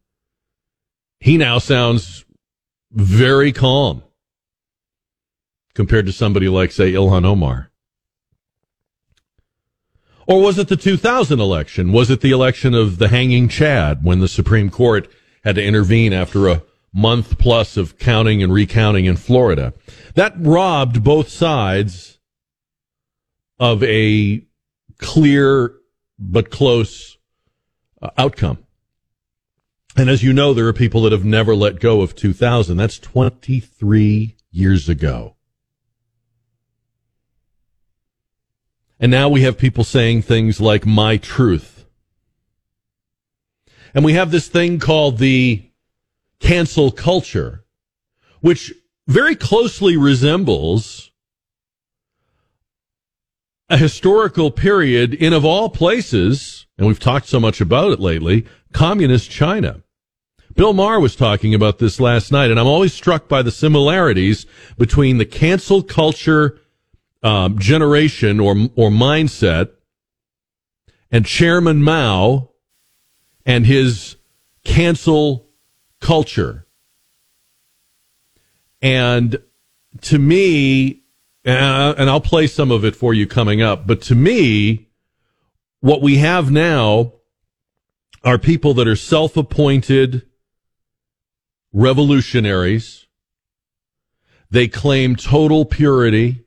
He 1.21 1.37
now 1.37 1.59
sounds 1.59 2.25
very 2.91 3.53
calm 3.53 4.03
compared 5.75 6.07
to 6.07 6.11
somebody 6.11 6.49
like, 6.49 6.73
say, 6.73 6.91
Ilhan 6.91 7.23
Omar. 7.23 7.71
Or 10.27 10.41
was 10.41 10.57
it 10.57 10.67
the 10.67 10.75
2000 10.75 11.39
election? 11.39 11.93
Was 11.93 12.09
it 12.09 12.19
the 12.19 12.31
election 12.31 12.73
of 12.73 12.97
the 12.97 13.07
hanging 13.07 13.47
Chad 13.47 14.03
when 14.03 14.19
the 14.19 14.27
Supreme 14.27 14.69
Court 14.69 15.09
had 15.45 15.55
to 15.55 15.63
intervene 15.63 16.11
after 16.11 16.49
a 16.49 16.63
month 16.93 17.37
plus 17.37 17.75
of 17.75 17.97
counting 17.97 18.43
and 18.43 18.53
recounting 18.53 19.05
in 19.05 19.15
Florida? 19.15 19.73
That 20.15 20.33
robbed 20.37 21.03
both 21.03 21.29
sides 21.29 22.19
of 23.59 23.83
a 23.83 24.45
clear 24.97 25.73
but 26.19 26.49
close 26.49 27.17
uh, 28.01 28.09
outcome. 28.17 28.59
And 29.95 30.09
as 30.09 30.23
you 30.23 30.33
know, 30.33 30.53
there 30.53 30.67
are 30.67 30.73
people 30.73 31.03
that 31.03 31.11
have 31.11 31.25
never 31.25 31.55
let 31.55 31.79
go 31.79 32.01
of 32.01 32.15
2000. 32.15 32.77
That's 32.77 32.97
23 32.99 34.35
years 34.51 34.89
ago. 34.89 35.35
And 38.99 39.11
now 39.11 39.27
we 39.27 39.41
have 39.41 39.57
people 39.57 39.83
saying 39.83 40.21
things 40.21 40.61
like 40.61 40.85
my 40.85 41.17
truth. 41.17 41.85
And 43.93 44.03
we 44.03 44.13
have 44.13 44.31
this 44.31 44.47
thing 44.47 44.79
called 44.79 45.17
the 45.17 45.69
cancel 46.43 46.91
culture, 46.91 47.63
which 48.41 48.73
very 49.07 49.33
closely 49.33 49.95
resembles 49.95 51.11
a 53.69 53.77
historical 53.77 54.51
period 54.51 55.13
in, 55.13 55.31
of 55.31 55.45
all 55.45 55.69
places, 55.69 56.67
and 56.77 56.85
we've 56.85 56.99
talked 56.99 57.27
so 57.27 57.39
much 57.39 57.61
about 57.61 57.93
it 57.93 57.99
lately, 58.01 58.45
communist 58.73 59.31
China. 59.31 59.83
Bill 60.53 60.73
Maher 60.73 60.99
was 60.99 61.15
talking 61.15 61.55
about 61.55 61.79
this 61.79 62.01
last 62.01 62.29
night, 62.29 62.51
and 62.51 62.59
I'm 62.59 62.67
always 62.67 62.93
struck 62.93 63.29
by 63.29 63.41
the 63.41 63.49
similarities 63.49 64.45
between 64.77 65.19
the 65.19 65.25
cancel 65.25 65.81
culture 65.81 66.59
um, 67.23 67.57
generation 67.57 68.41
or 68.41 68.51
or 68.75 68.89
mindset, 68.89 69.69
and 71.09 71.25
Chairman 71.25 71.81
Mao 71.81 72.49
and 73.45 73.65
his 73.65 74.17
cancel 74.65 75.42
culture. 76.03 76.67
And 78.81 79.37
to 80.01 80.19
me, 80.19 81.03
uh, 81.45 81.95
and 81.97 82.09
I'll 82.09 82.21
play 82.21 82.47
some 82.47 82.69
of 82.69 82.83
it 82.83 82.95
for 82.95 83.13
you 83.13 83.25
coming 83.25 83.61
up, 83.61 83.87
but 83.87 84.01
to 84.03 84.15
me, 84.15 84.89
what 85.79 86.01
we 86.01 86.17
have 86.17 86.51
now 86.51 87.13
are 88.23 88.37
people 88.37 88.73
that 88.75 88.87
are 88.87 88.95
self 88.95 89.35
appointed 89.37 90.23
revolutionaries. 91.71 93.07
They 94.49 94.67
claim 94.67 95.15
total 95.15 95.65
purity. 95.65 96.45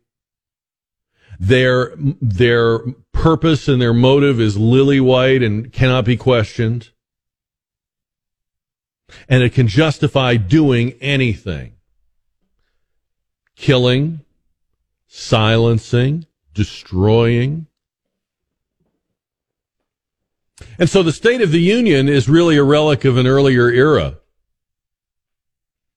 Their, 1.39 1.93
their 1.97 2.79
purpose 3.13 3.69
and 3.69 3.83
their 3.83 3.93
motive 3.93 4.41
is 4.41 4.57
lily 4.57 5.01
white 5.01 5.43
and 5.43 5.71
cannot 5.73 6.05
be 6.05 6.17
questioned. 6.17 6.91
And 9.29 9.43
it 9.43 9.53
can 9.53 9.69
justify 9.69 10.37
doing 10.37 10.93
anything. 11.01 11.75
Killing, 13.55 14.21
silencing, 15.07 16.27
destroying. 16.53 17.67
And 20.79 20.89
so 20.89 21.03
the 21.03 21.13
State 21.13 21.41
of 21.41 21.53
the 21.53 21.61
Union 21.61 22.09
is 22.09 22.29
really 22.29 22.57
a 22.57 22.65
relic 22.65 23.05
of 23.05 23.17
an 23.17 23.27
earlier 23.27 23.69
era. 23.69 24.19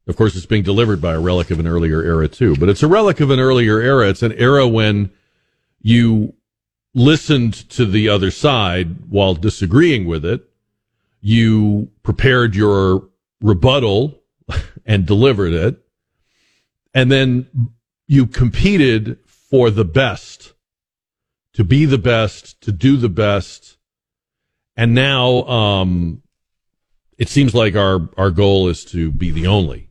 Of 0.08 0.16
course, 0.16 0.36
it's 0.36 0.46
being 0.46 0.64
delivered 0.64 1.02
by 1.02 1.14
a 1.14 1.20
relic 1.20 1.52
of 1.52 1.60
an 1.60 1.68
earlier 1.68 2.02
era 2.02 2.28
too, 2.28 2.56
but 2.56 2.68
it's 2.68 2.82
a 2.82 2.88
relic 2.88 3.20
of 3.20 3.30
an 3.30 3.40
earlier 3.40 3.80
era. 3.80 4.10
It's 4.10 4.24
an 4.24 4.34
era 4.34 4.68
when 4.68 5.12
you 5.82 6.34
listened 6.96 7.54
to 7.70 7.86
the 7.86 8.10
other 8.10 8.32
side 8.32 9.10
while 9.10 9.36
disagreeing 9.36 10.06
with 10.06 10.26
it. 10.26 10.49
You 11.22 11.92
prepared 12.04 12.56
your 12.56 13.10
rebuttal 13.42 14.22
and 14.86 15.06
delivered 15.06 15.54
it. 15.54 15.82
And 16.94 17.12
then 17.12 17.48
you 18.08 18.26
competed 18.26 19.18
for 19.26 19.70
the 19.70 19.86
best, 19.86 20.54
to 21.54 21.64
be 21.64 21.86
the 21.86 21.98
best, 21.98 22.60
to 22.62 22.72
do 22.72 22.98
the 22.98 23.10
best. 23.10 23.78
And 24.76 24.94
now, 24.94 25.44
um, 25.44 26.24
it 27.18 27.30
seems 27.30 27.54
like 27.54 27.76
our, 27.76 28.10
our 28.18 28.32
goal 28.32 28.68
is 28.68 28.86
to 28.86 29.12
be 29.12 29.32
the 29.32 29.46
only. 29.48 29.90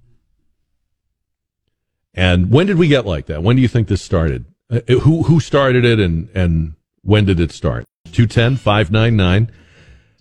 And 2.14 2.50
when 2.50 2.66
did 2.66 2.78
we 2.78 2.88
get 2.88 3.06
like 3.06 3.26
that? 3.26 3.42
When 3.42 3.54
do 3.54 3.62
you 3.62 3.68
think 3.68 3.86
this 3.86 4.02
started? 4.02 4.46
Uh, 4.70 4.80
who 4.88 5.22
who 5.22 5.38
started 5.40 5.84
it 5.84 6.00
and 6.00 6.28
and 6.34 6.74
when 7.02 7.24
did 7.24 7.38
it 7.38 7.52
start? 7.52 7.84
210 8.12 8.56
599 8.56 9.52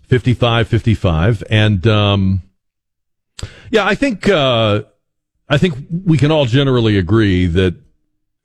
5555 0.07 1.43
and 1.49 1.85
um 1.87 2.41
yeah, 3.71 3.85
I 3.85 3.95
think 3.95 4.27
uh 4.29 4.83
I 5.49 5.57
think 5.57 5.75
we 6.05 6.17
can 6.17 6.31
all 6.31 6.45
generally 6.45 6.97
agree 6.97 7.45
that 7.47 7.75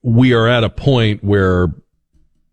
we 0.03 0.33
are 0.33 0.49
at 0.49 0.65
a 0.65 0.69
point 0.69 1.23
where 1.23 1.69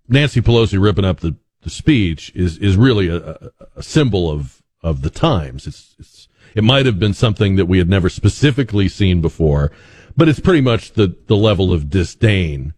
Nancy 0.08 0.42
Pelosi 0.42 0.82
ripping 0.82 1.06
up 1.06 1.20
the, 1.20 1.36
the 1.62 1.70
speech 1.70 2.32
is 2.36 2.58
is 2.58 2.78
really 2.78 3.08
a, 3.10 3.52
a 3.76 3.84
symbol 3.84 4.30
of 4.30 4.62
of 4.82 5.02
the 5.02 5.10
times. 5.10 5.68
It's, 5.68 5.96
it's 6.00 6.28
it 6.56 6.64
might 6.64 6.86
have 6.86 7.00
been 7.00 7.14
something 7.14 7.56
that 7.58 7.66
we 7.66 7.78
had 7.78 7.90
never 7.90 8.10
specifically 8.10 8.88
seen 8.88 9.22
before, 9.22 9.72
but 10.18 10.28
it's 10.28 10.40
pretty 10.40 10.62
much 10.62 10.94
the 10.94 11.16
the 11.28 11.36
level 11.36 11.72
of 11.72 11.90
disdain 11.90 12.74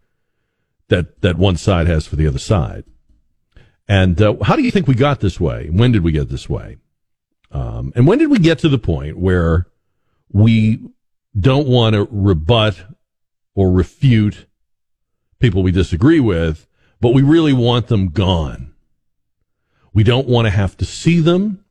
that 0.89 1.21
that 1.21 1.37
one 1.37 1.57
side 1.57 1.87
has 1.87 2.05
for 2.05 2.15
the 2.15 2.27
other 2.27 2.39
side. 2.39 2.83
And 3.91 4.21
uh, 4.21 4.35
how 4.41 4.55
do 4.55 4.61
you 4.61 4.71
think 4.71 4.87
we 4.87 4.95
got 4.95 5.19
this 5.19 5.37
way? 5.37 5.67
When 5.69 5.91
did 5.91 6.01
we 6.01 6.13
get 6.13 6.29
this 6.29 6.47
way? 6.47 6.77
Um, 7.51 7.91
and 7.93 8.07
when 8.07 8.19
did 8.19 8.29
we 8.29 8.39
get 8.39 8.57
to 8.59 8.69
the 8.69 8.77
point 8.77 9.17
where 9.17 9.67
we 10.31 10.79
don't 11.37 11.67
want 11.67 11.95
to 11.95 12.07
rebut 12.09 12.85
or 13.53 13.69
refute 13.69 14.45
people 15.39 15.61
we 15.61 15.73
disagree 15.73 16.21
with, 16.21 16.67
but 17.01 17.09
we 17.09 17.21
really 17.21 17.51
want 17.51 17.87
them 17.87 18.07
gone? 18.07 18.73
We 19.93 20.05
don't 20.05 20.25
want 20.25 20.45
to 20.45 20.51
have 20.51 20.77
to 20.77 20.85
see 20.85 21.19
them. 21.19 21.65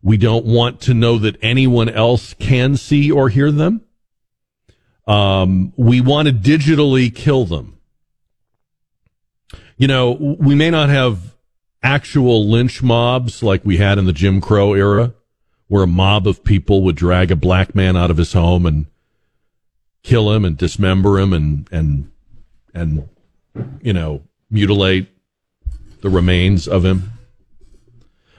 We 0.00 0.16
don't 0.16 0.46
want 0.46 0.80
to 0.82 0.94
know 0.94 1.18
that 1.18 1.36
anyone 1.42 1.90
else 1.90 2.32
can 2.32 2.78
see 2.78 3.12
or 3.12 3.28
hear 3.28 3.52
them. 3.52 3.82
Um, 5.06 5.74
we 5.76 6.00
want 6.00 6.26
to 6.26 6.32
digitally 6.32 7.14
kill 7.14 7.44
them 7.44 7.76
you 9.78 9.86
know, 9.86 10.12
we 10.12 10.54
may 10.54 10.70
not 10.70 10.88
have 10.88 11.35
actual 11.82 12.48
lynch 12.48 12.82
mobs 12.82 13.42
like 13.42 13.64
we 13.64 13.76
had 13.76 13.98
in 13.98 14.06
the 14.06 14.12
Jim 14.12 14.40
Crow 14.40 14.74
era, 14.74 15.14
where 15.68 15.82
a 15.82 15.88
mob 15.88 16.26
of 16.26 16.44
people 16.44 16.82
would 16.82 16.96
drag 16.96 17.30
a 17.30 17.36
black 17.36 17.74
man 17.74 17.96
out 17.96 18.10
of 18.10 18.16
his 18.16 18.32
home 18.32 18.66
and 18.66 18.86
kill 20.02 20.30
him 20.32 20.44
and 20.44 20.56
dismember 20.56 21.18
him 21.18 21.32
and 21.32 21.68
and 21.72 22.10
and 22.72 23.08
you 23.82 23.92
know 23.92 24.22
mutilate 24.50 25.08
the 26.00 26.08
remains 26.08 26.68
of 26.68 26.84
him. 26.84 27.12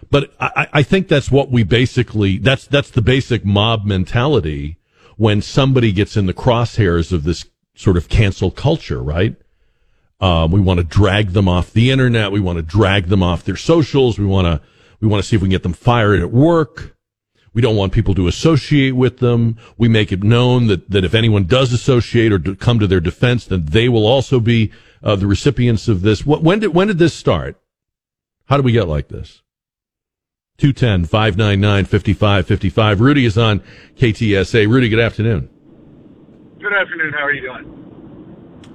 But 0.10 0.34
I, 0.40 0.68
I 0.72 0.84
think 0.84 1.08
that's 1.08 1.30
what 1.30 1.52
we 1.52 1.64
basically 1.64 2.38
that's 2.38 2.66
that's 2.66 2.92
the 2.92 3.02
basic 3.02 3.46
mob 3.46 3.86
mentality 3.86 4.78
when 5.18 5.42
somebody 5.42 5.92
gets 5.92 6.16
in 6.16 6.28
the 6.28 6.34
crosshairs 6.34 7.12
of 7.12 7.24
this 7.24 7.46
sort 7.76 7.98
of 7.98 8.08
cancel 8.08 8.52
culture, 8.52 9.02
right? 9.02 9.36
Um, 10.20 10.52
we 10.52 10.60
want 10.60 10.80
to 10.80 10.84
drag 10.84 11.30
them 11.30 11.48
off 11.48 11.72
the 11.72 11.92
internet. 11.92 12.32
We 12.32 12.40
want 12.40 12.58
to 12.58 12.64
drag 12.64 13.08
them 13.08 13.22
off 13.22 13.44
their 13.44 13.56
socials. 13.56 14.18
We 14.18 14.26
want 14.26 14.46
to 14.46 14.68
we 15.00 15.08
want 15.08 15.24
to 15.24 15.28
see 15.28 15.36
if 15.36 15.42
we 15.42 15.48
can 15.48 15.52
get 15.52 15.64
them 15.64 15.74
fired 15.74 16.20
at 16.20 16.32
work. 16.32 16.96
We 17.54 17.62
don't 17.62 17.76
want 17.76 17.94
people 17.94 18.14
to 18.16 18.28
associate 18.28 18.92
with 18.92 19.18
them. 19.18 19.58
We 19.78 19.88
make 19.88 20.12
it 20.12 20.24
known 20.24 20.68
that, 20.68 20.90
that 20.92 21.04
if 21.04 21.14
anyone 21.14 21.46
does 21.46 21.74
associate 21.74 22.32
or 22.32 22.40
come 22.56 22.80
to 22.80 22.88
their 22.88 23.00
defense, 23.00 23.46
then 23.46 23.66
they 23.66 23.90
will 23.90 24.06
also 24.06 24.40
be 24.40 24.72
uh, 25.04 25.16
the 25.16 25.28
recipients 25.28 25.88
of 25.88 26.02
this. 26.02 26.26
What, 26.26 26.44
when 26.44 26.60
did 26.60 26.74
when 26.74 26.88
did 26.88 26.98
this 26.98 27.14
start? 27.14 27.60
How 28.46 28.58
did 28.58 28.66
we 28.66 28.72
get 28.72 28.88
like 28.88 29.10
this? 29.10 29.42
210 30.58 31.06
599 31.06 31.86
5555. 31.86 33.02
Rudy 33.02 33.26
is 33.26 33.38
on 33.38 33.62
KTSA. 33.96 34.68
Rudy, 34.68 34.90
good 34.90 35.00
afternoon. 35.00 35.50
Good 36.60 36.74
afternoon. 36.74 37.14
How 37.14 37.24
are 37.24 37.34
you 37.34 37.42
doing? 37.42 37.88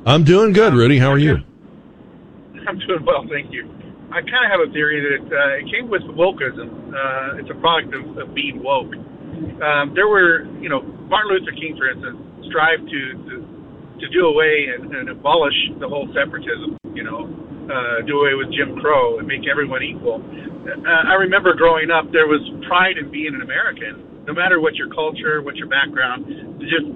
I'm 0.05 0.25
doing 0.25 0.53
good, 0.53 0.75
Rudy. 0.75 0.99
How 0.99 1.11
are 1.11 1.19
you? 1.19 1.37
I'm 2.69 2.79
doing 2.79 3.05
well, 3.05 3.25
thank 3.31 3.53
you. 3.53 3.71
I 4.11 4.21
kind 4.21 4.45
of 4.45 4.51
have 4.51 4.69
a 4.69 4.73
theory 4.73 5.01
that 5.01 5.25
uh, 5.25 5.63
it 5.63 5.73
came 5.73 5.89
with 5.89 6.03
wokeism. 6.03 6.93
Uh, 6.93 7.39
it's 7.41 7.51
a 7.51 7.59
product 7.61 7.95
of, 7.95 8.19
of 8.19 8.35
being 8.35 8.63
woke. 8.63 8.93
Um, 9.63 9.95
there 9.95 10.09
were, 10.09 10.45
you 10.61 10.69
know, 10.69 10.83
Martin 11.09 11.33
Luther 11.33 11.53
King, 11.57 11.77
for 11.79 11.89
instance, 11.89 12.19
strived 12.51 12.85
to, 12.91 13.01
to 13.31 13.53
to 14.03 14.09
do 14.11 14.27
away 14.27 14.67
and, 14.75 14.91
and 14.93 15.09
abolish 15.09 15.55
the 15.79 15.89
whole 15.89 16.11
separatism, 16.11 16.77
you 16.93 17.07
know, 17.07 17.31
uh, 17.71 18.03
do 18.03 18.19
away 18.19 18.35
with 18.35 18.51
Jim 18.51 18.75
Crow 18.83 19.19
and 19.23 19.27
make 19.31 19.47
everyone 19.47 19.83
equal. 19.83 20.19
Uh, 20.19 21.07
I 21.07 21.15
remember 21.23 21.55
growing 21.55 21.91
up, 21.91 22.11
there 22.11 22.27
was 22.27 22.43
pride 22.67 22.99
in 22.99 23.11
being 23.15 23.35
an 23.35 23.43
American, 23.43 24.03
no 24.27 24.33
matter 24.33 24.61
what 24.61 24.75
your 24.77 24.89
culture, 24.89 25.43
what 25.43 25.57
your 25.57 25.69
background, 25.69 26.27
just 26.61 26.87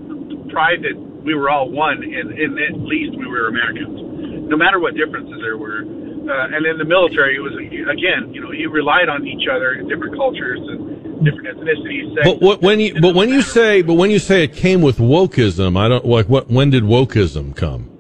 pride 0.51 0.83
that 0.83 0.95
we 1.25 1.35
were 1.35 1.51
all 1.51 1.71
one, 1.71 2.03
and, 2.03 2.31
and 2.33 2.59
at 2.59 2.79
least 2.81 3.19
we 3.19 3.27
were 3.27 3.49
Americans, 3.49 4.49
no 4.49 4.57
matter 4.57 4.79
what 4.79 4.95
differences 4.95 5.39
there 5.43 5.59
were. 5.59 5.83
Uh, 6.27 6.55
and 6.55 6.67
in 6.67 6.79
the 6.79 6.85
military, 6.85 7.37
it 7.37 7.41
was 7.41 7.55
again, 7.55 8.35
you 8.35 8.41
know, 8.41 8.51
you 8.51 8.71
relied 8.71 9.09
on 9.09 9.27
each 9.27 9.47
other 9.47 9.75
in 9.75 9.87
different 9.87 10.17
cultures 10.17 10.59
and 10.59 11.25
different 11.25 11.47
ethnicities. 11.47 12.15
But 12.23 12.43
what, 12.43 12.63
when 12.63 12.81
you 12.81 13.01
but 13.01 13.15
when 13.15 13.29
you 13.29 13.43
say 13.43 13.83
but 13.83 13.95
when 13.95 14.11
you 14.11 14.19
say 14.19 14.43
it 14.43 14.53
came 14.53 14.83
with 14.83 14.99
wokeism, 14.99 15.79
I 15.79 15.89
don't 15.89 16.05
like 16.05 16.29
what 16.29 16.51
when 16.51 16.71
did 16.71 16.83
wokeism 16.83 17.55
come? 17.55 17.91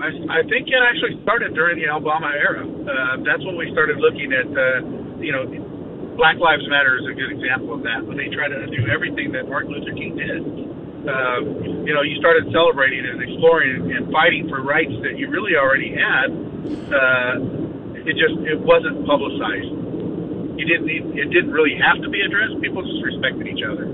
I, 0.00 0.40
I 0.40 0.42
think 0.48 0.68
it 0.68 0.80
actually 0.80 1.20
started 1.22 1.52
during 1.54 1.76
the 1.76 1.86
Obama 1.92 2.32
era. 2.32 2.64
Uh, 2.64 3.22
that's 3.22 3.44
when 3.44 3.56
we 3.56 3.70
started 3.72 3.98
looking 3.98 4.32
at, 4.32 4.48
uh, 4.48 5.20
you 5.20 5.30
know, 5.30 5.44
Black 6.20 6.36
Lives 6.36 6.68
Matter 6.68 7.00
is 7.00 7.08
a 7.08 7.16
good 7.16 7.32
example 7.32 7.72
of 7.72 7.80
that. 7.88 8.04
When 8.04 8.20
they 8.20 8.28
try 8.28 8.46
to 8.46 8.66
do 8.68 8.84
everything 8.92 9.32
that 9.32 9.48
Martin 9.48 9.72
Luther 9.72 9.96
King 9.96 10.20
did, 10.20 10.44
uh, 11.08 11.40
you 11.80 11.96
know, 11.96 12.04
you 12.04 12.20
started 12.20 12.44
celebrating 12.52 13.08
and 13.08 13.24
exploring 13.24 13.88
and 13.96 14.12
fighting 14.12 14.46
for 14.46 14.60
rights 14.60 14.92
that 15.00 15.16
you 15.16 15.30
really 15.30 15.56
already 15.56 15.96
had. 15.96 16.28
Uh, 16.92 18.04
it 18.04 18.20
just 18.20 18.36
it 18.44 18.60
wasn't 18.60 19.00
publicized. 19.08 19.72
You 20.60 20.66
didn't 20.68 21.16
it 21.16 21.32
didn't 21.32 21.52
really 21.52 21.72
have 21.80 22.02
to 22.04 22.10
be 22.10 22.20
addressed. 22.20 22.60
People 22.60 22.84
just 22.84 23.00
respected 23.00 23.48
each 23.48 23.64
other. 23.64 23.88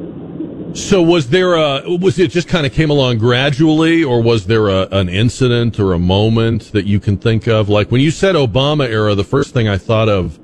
So 0.74 1.00
was 1.00 1.30
there 1.30 1.54
a 1.54 1.86
was 1.86 2.18
it 2.18 2.32
just 2.32 2.48
kind 2.48 2.66
of 2.66 2.72
came 2.72 2.90
along 2.90 3.18
gradually, 3.18 4.02
or 4.02 4.20
was 4.20 4.46
there 4.46 4.66
a, 4.66 4.88
an 4.90 5.08
incident 5.08 5.78
or 5.78 5.92
a 5.92 5.98
moment 6.00 6.72
that 6.72 6.86
you 6.86 6.98
can 6.98 7.18
think 7.18 7.46
of? 7.46 7.68
Like 7.68 7.92
when 7.92 8.00
you 8.00 8.10
said 8.10 8.34
Obama 8.34 8.88
era, 8.88 9.14
the 9.14 9.22
first 9.22 9.54
thing 9.54 9.68
I 9.68 9.78
thought 9.78 10.08
of 10.08 10.40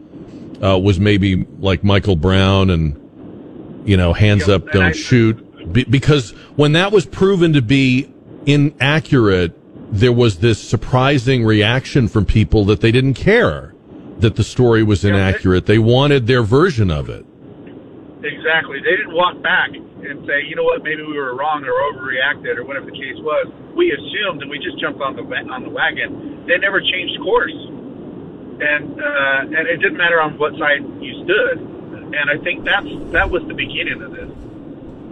uh, 0.63 0.79
was 0.79 1.01
maybe 1.01 1.47
like 1.59 1.83
Michael 1.83 2.17
Brown 2.17 2.71
and 2.71 2.99
you 3.89 3.97
know 3.97 4.13
hands 4.13 4.49
yep, 4.49 4.63
up, 4.63 4.73
don't 4.73 4.85
I, 4.85 4.93
shoot 4.93 5.53
be- 5.71 5.85
because 5.85 6.31
when 6.57 6.73
that 6.73 6.93
was 6.93 7.07
proven 7.07 7.53
to 7.53 7.63
be 7.63 8.13
inaccurate, 8.47 9.53
there 9.93 10.13
was 10.13 10.39
this 10.39 10.61
surprising 10.61 11.45
reaction 11.45 12.09
from 12.09 12.25
people 12.25 12.65
that 12.67 12.81
they 12.81 12.91
didn't 12.91 13.15
care 13.15 13.75
that 14.19 14.37
the 14.37 14.45
story 14.45 14.83
was 14.83 15.05
inaccurate. 15.05 15.67
They 15.67 15.79
wanted 15.79 16.27
their 16.27 16.43
version 16.43 16.91
of 16.91 17.09
it. 17.09 17.27
Exactly. 18.23 18.79
They 18.79 18.97
didn't 18.97 19.15
walk 19.15 19.43
back 19.43 19.75
and 19.75 20.27
say, 20.27 20.47
you 20.47 20.55
know 20.55 20.63
what, 20.63 20.83
maybe 20.83 21.03
we 21.03 21.19
were 21.19 21.35
wrong 21.35 21.65
or 21.65 21.75
overreacted 21.91 22.57
or 22.57 22.65
whatever 22.65 22.87
the 22.87 22.97
case 22.97 23.19
was. 23.19 23.51
We 23.75 23.91
assumed 23.91 24.43
and 24.43 24.51
we 24.51 24.59
just 24.59 24.79
jumped 24.79 25.03
on 25.03 25.17
the 25.17 25.23
on 25.23 25.63
the 25.63 25.71
wagon. 25.71 26.47
They 26.47 26.59
never 26.59 26.81
changed 26.81 27.19
course, 27.23 27.55
and 28.63 29.01
uh, 29.01 29.59
and 29.59 29.69
it 29.69 29.79
didn't 29.79 29.99
matter 29.99 30.21
on 30.21 30.39
what 30.39 30.53
side 30.59 30.83
you 31.01 31.25
stood. 31.25 31.59
And 32.15 32.31
I 32.31 32.37
think 32.43 32.65
that's 32.65 32.87
that 33.13 33.31
was 33.31 33.43
the 33.47 33.55
beginning 33.55 34.03
of 34.03 34.13
this. 34.13 34.31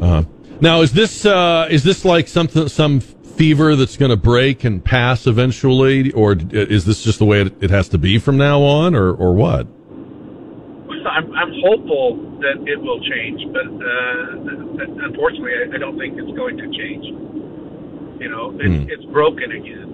Uh-huh. 0.03 0.25
Now, 0.61 0.83
is 0.83 0.93
this 0.93 1.25
uh, 1.25 1.69
is 1.71 1.83
this 1.83 2.05
like 2.05 2.29
something 2.29 2.69
some 2.69 3.01
fever 3.01 3.75
that's 3.75 3.97
going 3.97 4.11
to 4.11 4.17
break 4.17 4.65
and 4.65 4.85
pass 4.85 5.27
eventually, 5.27 6.13
or 6.13 6.37
is 6.51 6.85
this 6.85 7.03
just 7.03 7.19
the 7.19 7.25
way 7.25 7.41
it, 7.41 7.63
it 7.63 7.71
has 7.71 7.89
to 7.91 7.99
be 7.99 8.19
from 8.19 8.37
now 8.37 8.61
on, 8.63 8.95
or 8.95 9.13
or 9.13 9.35
what? 9.35 9.67
I'm, 11.07 11.33
I'm 11.35 11.53
hopeful 11.65 12.39
that 12.41 12.69
it 12.69 12.81
will 12.81 13.01
change, 13.01 13.41
but 13.53 13.67
uh, 13.67 15.07
unfortunately, 15.07 15.53
I, 15.53 15.75
I 15.75 15.79
don't 15.79 15.99
think 15.99 16.19
it's 16.19 16.37
going 16.37 16.57
to 16.59 16.67
change. 16.77 17.07
You 18.21 18.29
know, 18.29 18.53
it's, 18.61 18.63
mm. 18.63 18.91
it's 18.91 19.05
broken 19.07 19.51
again. 19.53 19.90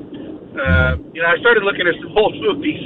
Uh, 0.56 0.96
you 1.12 1.20
know, 1.20 1.28
I 1.28 1.36
started 1.38 1.62
looking 1.62 1.86
at 1.86 1.94
some 2.00 2.16
old 2.16 2.34
movies 2.44 2.80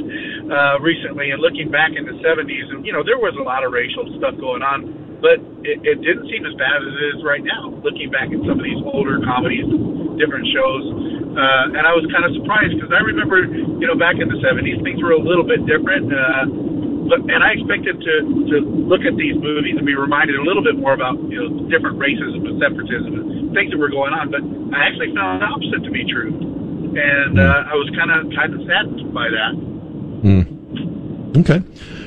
uh, 0.50 0.82
recently 0.82 1.30
and 1.30 1.40
looking 1.40 1.70
back 1.70 1.94
in 1.94 2.04
the 2.04 2.18
70s, 2.20 2.66
and 2.74 2.84
you 2.84 2.92
know, 2.92 3.06
there 3.06 3.18
was 3.18 3.34
a 3.38 3.44
lot 3.46 3.62
of 3.62 3.72
racial 3.72 4.06
stuff 4.18 4.34
going 4.38 4.62
on 4.62 5.10
but 5.20 5.36
it, 5.62 5.84
it 5.84 6.00
didn't 6.00 6.26
seem 6.32 6.48
as 6.48 6.56
bad 6.56 6.80
as 6.80 6.88
it 6.96 7.04
is 7.14 7.18
right 7.20 7.44
now. 7.44 7.68
Looking 7.84 8.08
back 8.08 8.32
at 8.32 8.40
some 8.48 8.56
of 8.56 8.64
these 8.64 8.80
older 8.88 9.20
comedies, 9.20 9.68
different 10.16 10.48
shows, 10.48 10.84
uh, 11.36 11.76
and 11.76 11.84
I 11.84 11.92
was 11.92 12.08
kind 12.08 12.24
of 12.24 12.32
surprised 12.40 12.74
because 12.74 12.90
I 12.90 13.04
remember, 13.04 13.44
you 13.46 13.86
know, 13.86 13.94
back 13.94 14.16
in 14.16 14.26
the 14.26 14.40
'70s, 14.40 14.80
things 14.82 14.98
were 15.04 15.12
a 15.12 15.20
little 15.20 15.44
bit 15.44 15.62
different. 15.68 16.08
Uh, 16.08 16.44
but 17.06 17.20
and 17.28 17.44
I 17.44 17.54
expected 17.54 18.00
to 18.00 18.14
to 18.50 18.56
look 18.64 19.04
at 19.04 19.14
these 19.20 19.36
movies 19.36 19.76
and 19.76 19.84
be 19.84 19.94
reminded 19.94 20.40
a 20.40 20.44
little 20.44 20.64
bit 20.64 20.80
more 20.80 20.96
about 20.96 21.20
you 21.28 21.36
know 21.36 21.48
different 21.68 22.00
racism 22.00 22.48
and 22.48 22.56
separatism 22.56 23.12
and 23.14 23.52
things 23.52 23.70
that 23.70 23.78
were 23.78 23.92
going 23.92 24.16
on. 24.16 24.32
But 24.32 24.42
I 24.72 24.88
actually 24.88 25.12
found 25.12 25.44
the 25.44 25.48
opposite 25.52 25.84
to 25.84 25.92
be 25.92 26.08
true, 26.08 26.32
and 26.96 27.38
uh, 27.38 27.64
I 27.66 27.74
was 27.74 27.90
kind 27.96 28.10
of 28.10 28.32
kind 28.34 28.54
of 28.54 28.66
saddened 28.66 29.14
by 29.14 29.28
that. 29.28 29.54
Mm. 30.22 31.38
Okay. 31.38 31.62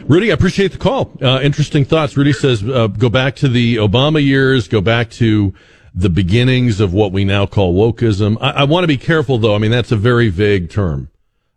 Rudy, 0.08 0.32
I 0.32 0.34
appreciate 0.34 0.74
the 0.74 0.78
call. 0.78 1.12
Uh, 1.22 1.40
interesting 1.42 1.86
thoughts. 1.86 2.18
Rudy 2.18 2.34
says, 2.34 2.62
uh, 2.64 2.88
go 2.88 3.08
back 3.08 3.36
to 3.38 3.48
the 3.48 3.78
Obama 3.78 4.24
years, 4.24 4.68
go 4.68 4.82
back 4.82 5.10
to 5.12 5.54
the 5.96 6.10
beginnings 6.10 6.80
of 6.80 6.94
what 6.94 7.12
we 7.12 7.24
now 7.24 7.46
call 7.46 7.74
wokeism. 7.74 8.38
I, 8.42 8.50
I 8.50 8.64
want 8.66 8.84
to 8.84 8.88
be 8.88 8.98
careful, 8.98 9.38
though. 9.38 9.56
I 9.56 9.60
mean, 9.60 9.72
that's 9.72 9.92
a 9.92 9.96
very 9.96 10.30
vague 10.30 10.70
term. 10.70 11.10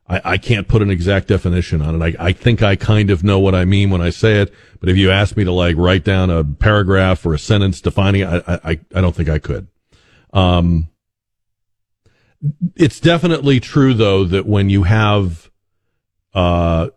I, 0.09 0.21
I 0.25 0.39
can't 0.39 0.69
put 0.69 0.83
an 0.83 0.91
exact 0.91 1.27
definition 1.27 1.83
on 1.83 2.01
it. 2.01 2.17
I, 2.21 2.27
I 2.29 2.33
think 2.33 2.63
I 2.63 2.77
kind 2.77 3.11
of 3.11 3.25
know 3.25 3.41
what 3.41 3.55
I 3.55 3.65
mean 3.65 3.91
when 3.91 4.01
I 4.01 4.11
say 4.11 4.41
it, 4.41 4.55
but 4.79 4.89
if 4.89 4.97
you 4.97 5.11
ask 5.11 5.37
me 5.37 5.45
to 5.45 5.53
like 5.53 5.77
write 5.77 6.05
down 6.05 6.31
a 6.31 6.45
paragraph 6.45 7.27
or 7.27 7.35
a 7.35 7.39
sentence 7.39 7.81
defining 7.81 8.21
it, 8.23 8.45
I, 8.47 8.61
I, 8.63 8.81
I 8.95 9.01
don't 9.01 9.15
think 9.15 9.29
I 9.29 9.41
could. 9.41 9.67
Um, 10.33 10.89
it's 12.75 13.01
definitely 13.01 13.61
true, 13.61 13.95
though, 13.95 14.25
that 14.25 14.47
when 14.47 14.71
you 14.71 14.85
have, 14.85 15.51
uh, 16.35 16.89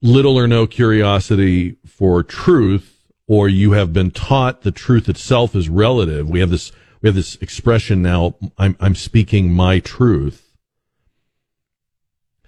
little 0.00 0.38
or 0.38 0.48
no 0.48 0.66
curiosity 0.66 1.76
for 1.86 2.22
truth, 2.22 3.06
or 3.26 3.48
you 3.48 3.72
have 3.72 3.92
been 3.92 4.10
taught 4.10 4.62
the 4.62 4.72
truth 4.72 5.08
itself 5.08 5.54
is 5.54 5.68
relative. 5.68 6.28
We 6.28 6.40
have 6.40 6.50
this, 6.50 6.72
we 7.00 7.08
have 7.08 7.14
this 7.14 7.36
expression 7.36 8.02
now, 8.02 8.34
I'm, 8.58 8.76
I'm 8.80 8.94
speaking 8.94 9.52
my 9.52 9.78
truth. 9.78 10.56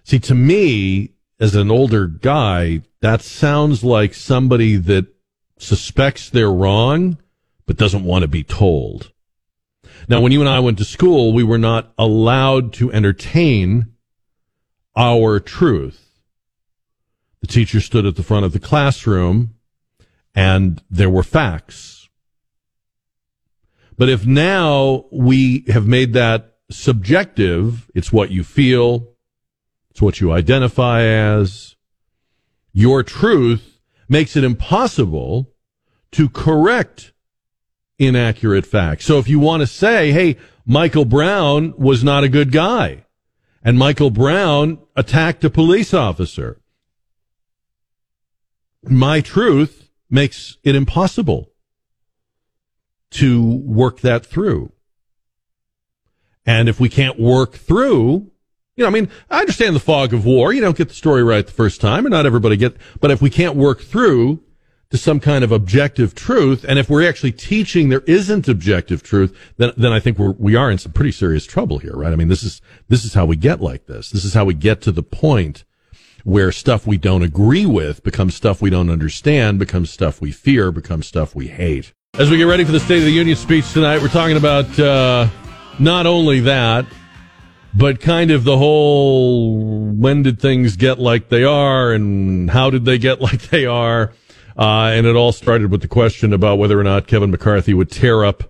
See, 0.03 0.19
to 0.21 0.35
me, 0.35 1.15
as 1.41 1.55
an 1.55 1.71
older 1.71 2.07
guy, 2.07 2.83
that 3.01 3.23
sounds 3.23 3.83
like 3.83 4.15
somebody 4.15 4.77
that 4.77 5.07
suspects 5.59 6.29
they're 6.29 6.53
wrong, 6.53 7.19
but 7.67 7.77
doesn't 7.77 8.05
want 8.05 8.23
to 8.23 8.29
be 8.29 8.45
told. 8.45 9.13
Now, 10.09 10.21
when 10.21 10.33
you 10.33 10.41
and 10.41 10.49
I 10.49 10.61
went 10.61 10.79
to 10.79 10.85
school, 10.85 11.33
we 11.33 11.43
were 11.43 11.59
not 11.59 11.93
allowed 11.99 12.73
to 12.75 12.93
entertain 12.93 13.95
our 14.97 15.41
truth. 15.41 16.01
The 17.41 17.47
teacher 17.47 17.81
stood 17.81 18.07
at 18.07 18.17
the 18.17 18.23
front 18.23 18.45
of 18.45 18.53
the 18.53 18.61
classroom 18.61 19.55
and 20.35 20.83
there 20.91 21.11
were 21.11 21.23
facts. 21.23 22.09
But 23.97 24.09
if 24.09 24.27
now 24.27 25.05
we 25.13 25.65
have 25.69 25.87
made 25.87 26.13
that 26.15 26.57
subjective, 26.71 27.91
it's 27.95 28.13
what 28.13 28.31
you 28.31 28.43
feel, 28.43 29.09
it's 29.91 30.03
what 30.03 30.21
you 30.21 30.33
identify 30.33 31.03
as, 31.03 31.77
your 32.73 33.03
truth 33.03 33.81
makes 34.09 34.37
it 34.37 34.45
impossible 34.45 35.53
to 36.13 36.29
correct 36.29 37.13
inaccurate 37.99 38.67
facts. 38.67 39.05
So 39.05 39.19
if 39.19 39.29
you 39.29 39.39
want 39.39 39.61
to 39.61 39.67
say, 39.67 40.13
hey, 40.13 40.37
Michael 40.67 41.05
Brown 41.05 41.75
was 41.77 42.03
not 42.03 42.25
a 42.25 42.29
good 42.29 42.53
guy, 42.53 43.05
and 43.63 43.79
Michael 43.79 44.11
Brown 44.11 44.79
attacked 44.97 45.45
a 45.45 45.51
police 45.51 45.95
officer, 45.95 46.61
my 48.83 49.21
truth 49.21 49.89
makes 50.11 50.59
it 50.63 50.75
impossible 50.75 51.51
to 53.11 53.43
work 53.43 54.01
that 54.01 54.27
through. 54.27 54.73
And 56.45 56.69
if 56.69 56.79
we 56.79 56.89
can't 56.89 57.19
work 57.19 57.53
through, 57.53 58.31
you 58.77 58.83
know, 58.83 58.87
I 58.87 58.91
mean, 58.91 59.09
I 59.31 59.41
understand 59.41 59.77
the 59.77 59.81
fog 59.81 60.13
of 60.13 60.27
war. 60.27 60.53
You 60.53 60.61
don't 60.61 60.77
get 60.77 60.89
the 60.89 60.95
story 60.95 61.23
right 61.23 61.47
the 61.47 61.53
first 61.53 61.81
time, 61.81 62.05
and 62.05 62.13
not 62.13 62.27
everybody 62.27 62.57
get, 62.57 62.77
but 63.01 63.11
if 63.11 63.23
we 63.23 63.31
can't 63.31 63.57
work 63.57 63.81
through 63.81 64.43
to 64.91 64.99
some 64.99 65.19
kind 65.21 65.43
of 65.43 65.51
objective 65.51 66.15
truth, 66.15 66.65
and 66.69 66.79
if 66.79 66.89
we're 66.89 67.09
actually 67.09 67.33
teaching 67.33 67.89
there 67.89 68.03
isn't 68.07 68.49
objective 68.49 69.03
truth, 69.03 69.37
then, 69.57 69.73
then 69.77 69.93
I 69.93 70.01
think 70.01 70.19
we're, 70.19 70.33
we 70.33 70.55
are 70.55 70.71
in 70.71 70.79
some 70.79 70.93
pretty 70.93 71.13
serious 71.13 71.47
trouble 71.47 71.79
here, 71.79 71.95
right? 71.95 72.13
I 72.13 72.17
mean, 72.17 72.29
this 72.29 72.43
is, 72.43 72.61
this 72.89 73.05
is 73.05 73.15
how 73.15 73.27
we 73.27 73.37
get 73.37 73.61
like 73.61 73.87
this. 73.87 74.11
This 74.11 74.25
is 74.25 74.35
how 74.35 74.45
we 74.45 74.55
get 74.55 74.81
to 74.83 74.93
the 74.93 75.03
point 75.03 75.65
where 76.25 76.51
stuff 76.51 76.87
we 76.87 76.97
don't 76.97 77.23
agree 77.23 77.67
with 77.67 78.03
becomes 78.03 78.35
stuff 78.35 78.63
we 78.63 78.71
don't 78.71 78.91
understand, 78.91 79.59
becomes 79.59 79.91
stuff 79.91 80.21
we 80.21 80.33
fear, 80.33 80.73
becomes 80.73 81.07
stuff 81.07 81.35
we 81.35 81.49
hate. 81.49 81.93
As 82.19 82.31
we 82.31 82.37
get 82.37 82.45
ready 82.45 82.65
for 82.65 82.73
the 82.73 82.81
State 82.81 82.99
of 82.99 83.05
the 83.05 83.11
Union 83.11 83.37
speech 83.37 83.73
tonight, 83.73 84.01
we're 84.01 84.09
talking 84.09 84.37
about 84.37 84.79
uh, 84.79 85.29
not 85.79 86.07
only 86.07 86.41
that, 86.41 86.87
but 87.75 88.01
kind 88.01 88.31
of 88.31 88.45
the 88.45 88.57
whole 88.57 89.59
when 89.91 90.23
did 90.23 90.41
things 90.41 90.77
get 90.77 90.99
like 90.99 91.29
they 91.29 91.45
are 91.45 91.93
and 91.93 92.49
how 92.51 92.71
did 92.71 92.85
they 92.85 92.99
get 92.99 93.21
like 93.21 93.43
they 93.51 93.67
are. 93.67 94.13
Uh, 94.57 94.93
and 94.93 95.07
it 95.07 95.17
all 95.17 95.33
started 95.33 95.71
with 95.71 95.83
the 95.83 95.89
question 95.89 96.33
about 96.33 96.59
whether 96.59 96.79
or 96.79 96.85
not 96.85 97.07
Kevin 97.07 97.31
McCarthy 97.31 97.75
would 97.75 97.91
tear 97.91 98.25
up 98.25 98.45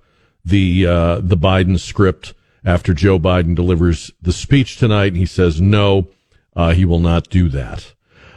the 0.44 0.86
uh, 0.86 1.20
the 1.20 1.36
Biden 1.36 1.78
script 1.78 2.34
after 2.64 2.92
Joe 2.92 3.18
Biden 3.18 3.54
delivers 3.54 4.10
the 4.20 4.32
speech 4.32 4.76
tonight. 4.76 5.08
And 5.08 5.16
he 5.16 5.26
says 5.26 5.60
no, 5.60 6.08
uh, 6.54 6.72
he 6.72 6.84
will 6.84 6.98
not 6.98 7.28
do 7.28 7.48
that. 7.50 7.94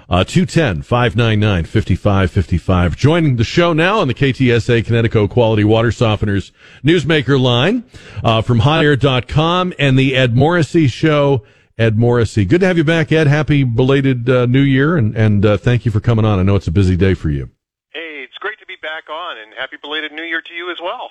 Uh, 0.09 0.23
210 0.23 0.83
599 0.83 1.65
5555. 1.65 2.95
Joining 2.95 3.35
the 3.35 3.43
show 3.43 3.73
now 3.73 3.99
on 3.99 4.07
the 4.07 4.13
KTSA 4.13 4.85
Kinetico 4.85 5.29
Quality 5.29 5.65
Water 5.65 5.89
Softeners 5.89 6.51
Newsmaker 6.81 7.39
line 7.39 7.83
uh, 8.23 8.41
from 8.41 8.61
hotair.com 8.61 9.73
and 9.77 9.99
the 9.99 10.15
Ed 10.15 10.33
Morrissey 10.33 10.87
Show. 10.87 11.43
Ed 11.77 11.95
Morrissey. 11.95 12.43
Good 12.43 12.61
to 12.61 12.67
have 12.67 12.77
you 12.77 12.83
back, 12.83 13.11
Ed. 13.11 13.27
Happy 13.27 13.63
belated 13.63 14.27
uh, 14.27 14.47
New 14.47 14.61
Year, 14.61 14.97
and, 14.97 15.15
and 15.15 15.45
uh, 15.45 15.57
thank 15.57 15.85
you 15.85 15.91
for 15.91 15.99
coming 15.99 16.25
on. 16.25 16.39
I 16.39 16.43
know 16.43 16.55
it's 16.55 16.65
a 16.65 16.71
busy 16.71 16.95
day 16.95 17.13
for 17.13 17.29
you. 17.29 17.51
Hey, 17.91 18.23
it's 18.23 18.37
great 18.39 18.57
to 18.57 18.65
be 18.65 18.77
back 19.07 19.13
on, 19.13 19.37
and 19.37 19.53
happy 19.57 19.77
belated 19.81 20.11
New 20.11 20.23
Year 20.23 20.41
to 20.41 20.53
you 20.53 20.71
as 20.71 20.77
well. 20.81 21.09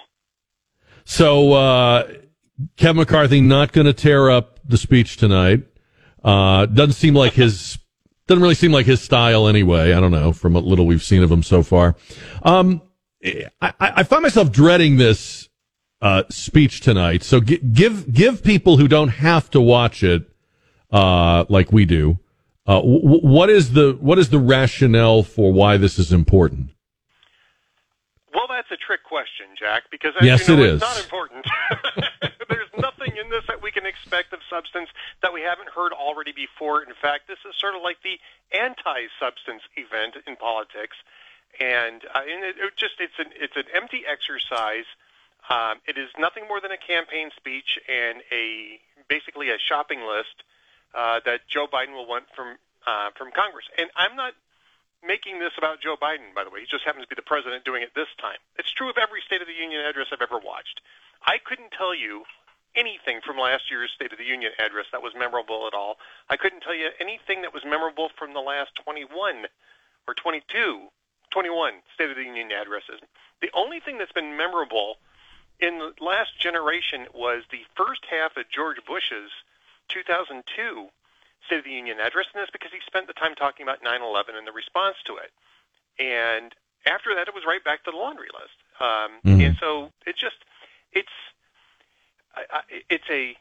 So, 1.04 1.52
uh, 1.52 2.08
Kevin 2.76 2.96
McCarthy 2.96 3.40
not 3.40 3.72
going 3.72 3.86
to 3.86 3.92
tear 3.92 4.30
up 4.30 4.60
the 4.66 4.76
speech 4.76 5.16
tonight. 5.16 5.64
Uh, 6.24 6.66
doesn't 6.66 6.94
seem 6.94 7.14
like 7.14 7.34
his 7.34 7.78
doesn't 8.26 8.42
really 8.42 8.54
seem 8.54 8.72
like 8.72 8.86
his 8.86 9.00
style 9.00 9.46
anyway. 9.46 9.92
I 9.92 10.00
don't 10.00 10.10
know 10.10 10.32
from 10.32 10.54
what 10.54 10.64
little 10.64 10.86
we've 10.86 11.02
seen 11.02 11.22
of 11.22 11.30
him 11.30 11.42
so 11.42 11.62
far. 11.62 11.94
Um, 12.42 12.82
I, 13.60 13.72
I 13.80 14.02
find 14.02 14.22
myself 14.22 14.50
dreading 14.50 14.96
this 14.96 15.48
uh, 16.02 16.24
speech 16.28 16.80
tonight. 16.80 17.22
So 17.22 17.40
g- 17.40 17.58
give 17.58 18.12
give 18.12 18.42
people 18.42 18.76
who 18.78 18.88
don't 18.88 19.08
have 19.08 19.50
to 19.50 19.60
watch 19.60 20.02
it, 20.02 20.28
uh, 20.90 21.44
like 21.48 21.72
we 21.72 21.84
do. 21.84 22.18
Uh, 22.66 22.80
w- 22.80 23.20
what 23.20 23.48
is 23.48 23.74
the 23.74 23.96
what 24.00 24.18
is 24.18 24.30
the 24.30 24.40
rationale 24.40 25.22
for 25.22 25.52
why 25.52 25.76
this 25.76 25.98
is 25.98 26.12
important? 26.12 26.70
Well, 28.36 28.44
that's 28.52 28.70
a 28.70 28.76
trick 28.76 29.02
question, 29.02 29.56
Jack. 29.58 29.84
Because 29.90 30.12
as 30.20 30.26
yes, 30.26 30.46
you 30.46 30.56
know, 30.56 30.64
it 30.64 30.74
it's 30.76 30.84
not 30.84 31.00
important. 31.00 31.46
There's 32.52 32.68
nothing 32.76 33.16
in 33.16 33.30
this 33.30 33.48
that 33.48 33.62
we 33.62 33.72
can 33.72 33.86
expect 33.86 34.34
of 34.34 34.40
substance 34.50 34.90
that 35.22 35.32
we 35.32 35.40
haven't 35.40 35.70
heard 35.72 35.96
already 35.96 36.32
before. 36.36 36.82
In 36.82 36.92
fact, 37.00 37.28
this 37.28 37.40
is 37.48 37.56
sort 37.56 37.74
of 37.74 37.80
like 37.80 37.96
the 38.04 38.20
anti-substance 38.52 39.62
event 39.80 40.20
in 40.28 40.36
politics, 40.36 41.00
and, 41.64 42.04
uh, 42.12 42.28
and 42.28 42.44
it, 42.44 42.60
it 42.60 42.76
just 42.76 43.00
it's 43.00 43.16
an 43.16 43.32
it's 43.40 43.56
an 43.56 43.72
empty 43.72 44.04
exercise. 44.04 44.84
Um, 45.48 45.80
it 45.88 45.96
is 45.96 46.12
nothing 46.20 46.44
more 46.44 46.60
than 46.60 46.72
a 46.72 46.76
campaign 46.76 47.30
speech 47.40 47.80
and 47.88 48.20
a 48.28 48.76
basically 49.08 49.48
a 49.48 49.56
shopping 49.56 50.04
list 50.04 50.44
uh, 50.92 51.24
that 51.24 51.48
Joe 51.48 51.64
Biden 51.72 51.96
will 51.96 52.06
want 52.06 52.28
from 52.36 52.60
uh, 52.84 53.16
from 53.16 53.32
Congress. 53.32 53.64
And 53.80 53.88
I'm 53.96 54.12
not 54.14 54.36
making 55.06 55.38
this 55.38 55.54
about 55.56 55.80
Joe 55.80 55.96
Biden, 55.96 56.34
by 56.34 56.44
the 56.44 56.50
way. 56.50 56.60
He 56.60 56.66
just 56.66 56.84
happens 56.84 57.04
to 57.04 57.08
be 57.08 57.14
the 57.14 57.26
president 57.26 57.64
doing 57.64 57.82
it 57.82 57.94
this 57.94 58.10
time. 58.20 58.38
It's 58.58 58.70
true 58.72 58.90
of 58.90 58.98
every 58.98 59.22
State 59.22 59.40
of 59.40 59.48
the 59.48 59.54
Union 59.54 59.80
address 59.86 60.08
I've 60.12 60.22
ever 60.22 60.38
watched. 60.38 60.80
I 61.24 61.38
couldn't 61.38 61.72
tell 61.72 61.94
you 61.94 62.24
anything 62.74 63.20
from 63.24 63.38
last 63.38 63.70
year's 63.70 63.90
State 63.94 64.12
of 64.12 64.18
the 64.18 64.24
Union 64.24 64.52
address 64.58 64.86
that 64.92 65.02
was 65.02 65.14
memorable 65.16 65.66
at 65.66 65.74
all. 65.74 65.96
I 66.28 66.36
couldn't 66.36 66.60
tell 66.60 66.74
you 66.74 66.90
anything 67.00 67.42
that 67.42 67.54
was 67.54 67.64
memorable 67.64 68.10
from 68.18 68.34
the 68.34 68.40
last 68.40 68.74
21 68.84 69.46
or 70.06 70.14
22, 70.14 70.88
21 71.30 71.72
State 71.94 72.10
of 72.10 72.16
the 72.16 72.22
Union 72.22 72.52
addresses. 72.52 73.00
The 73.40 73.50
only 73.54 73.80
thing 73.80 73.98
that's 73.98 74.12
been 74.12 74.36
memorable 74.36 74.96
in 75.58 75.78
the 75.78 75.92
last 76.04 76.38
generation 76.38 77.06
was 77.14 77.44
the 77.50 77.64
first 77.76 78.04
half 78.10 78.36
of 78.36 78.48
George 78.50 78.78
Bush's 78.86 79.32
2002 79.88 80.88
State 81.46 81.58
of 81.58 81.64
the 81.64 81.70
Union 81.70 81.98
address, 82.00 82.26
and 82.32 82.40
that's 82.40 82.50
because 82.50 82.72
he 82.72 82.78
spent 82.86 83.06
the 83.06 83.14
time 83.14 83.34
talking 83.34 83.64
about 83.64 83.82
9/11 83.82 84.36
and 84.36 84.46
the 84.46 84.52
response 84.52 84.96
to 85.06 85.16
it. 85.16 85.32
And 85.98 86.54
after 86.86 87.14
that, 87.14 87.28
it 87.28 87.34
was 87.34 87.44
right 87.46 87.62
back 87.62 87.84
to 87.84 87.90
the 87.90 87.96
laundry 87.96 88.28
list. 88.34 88.58
Um, 88.80 89.20
mm-hmm. 89.24 89.40
And 89.40 89.56
so 89.58 89.92
it 90.06 90.16
just 90.16 90.36
it's 90.92 91.12
I, 92.34 92.42
I, 92.50 92.60
it's 92.90 93.08
a 93.10 93.36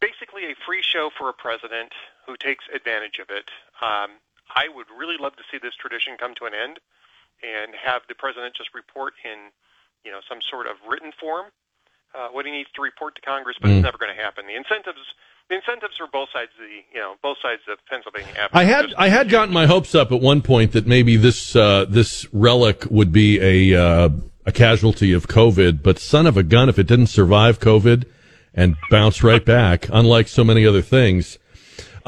basically 0.00 0.44
a 0.46 0.54
free 0.66 0.82
show 0.82 1.10
for 1.16 1.28
a 1.28 1.32
president 1.32 1.92
who 2.26 2.36
takes 2.36 2.64
advantage 2.72 3.18
of 3.18 3.30
it. 3.30 3.50
Um, 3.82 4.20
I 4.54 4.68
would 4.68 4.86
really 4.96 5.16
love 5.18 5.36
to 5.36 5.44
see 5.50 5.58
this 5.58 5.74
tradition 5.74 6.16
come 6.18 6.34
to 6.36 6.44
an 6.44 6.54
end 6.54 6.78
and 7.42 7.74
have 7.74 8.02
the 8.08 8.14
president 8.14 8.54
just 8.54 8.74
report 8.74 9.14
in 9.24 9.50
you 10.04 10.10
know 10.10 10.20
some 10.28 10.38
sort 10.42 10.66
of 10.66 10.76
written 10.88 11.12
form 11.18 11.46
uh, 12.14 12.28
what 12.28 12.46
he 12.46 12.52
needs 12.52 12.70
to 12.74 12.82
report 12.82 13.14
to 13.16 13.20
Congress, 13.20 13.56
but 13.60 13.68
mm. 13.68 13.76
it's 13.76 13.84
never 13.84 13.98
going 13.98 14.14
to 14.14 14.20
happen. 14.20 14.46
The 14.46 14.56
incentives 14.56 15.04
the 15.48 15.56
incentives 15.56 15.96
for 15.96 16.06
both 16.12 16.28
sides 16.32 16.50
of 16.58 16.66
the 16.66 16.82
you 16.94 17.00
know 17.00 17.14
both 17.22 17.38
sides 17.42 17.62
of 17.70 17.78
Pennsylvania 17.86 18.32
Avenue. 18.32 18.48
I 18.52 18.64
had 18.64 18.94
I 18.96 19.08
had 19.08 19.28
gotten 19.28 19.52
my 19.52 19.66
hopes 19.66 19.94
up 19.94 20.12
at 20.12 20.20
one 20.20 20.42
point 20.42 20.72
that 20.72 20.86
maybe 20.86 21.16
this 21.16 21.56
uh, 21.56 21.86
this 21.88 22.26
relic 22.32 22.84
would 22.90 23.12
be 23.12 23.40
a 23.72 23.80
uh, 23.80 24.08
a 24.46 24.52
casualty 24.52 25.12
of 25.12 25.28
COVID, 25.28 25.82
but 25.82 25.98
son 25.98 26.26
of 26.26 26.36
a 26.36 26.42
gun, 26.42 26.68
if 26.68 26.78
it 26.78 26.86
didn't 26.86 27.08
survive 27.08 27.60
COVID 27.60 28.04
and 28.54 28.76
bounce 28.90 29.22
right 29.22 29.44
back, 29.44 29.88
unlike 29.92 30.28
so 30.28 30.42
many 30.42 30.66
other 30.66 30.82
things, 30.82 31.38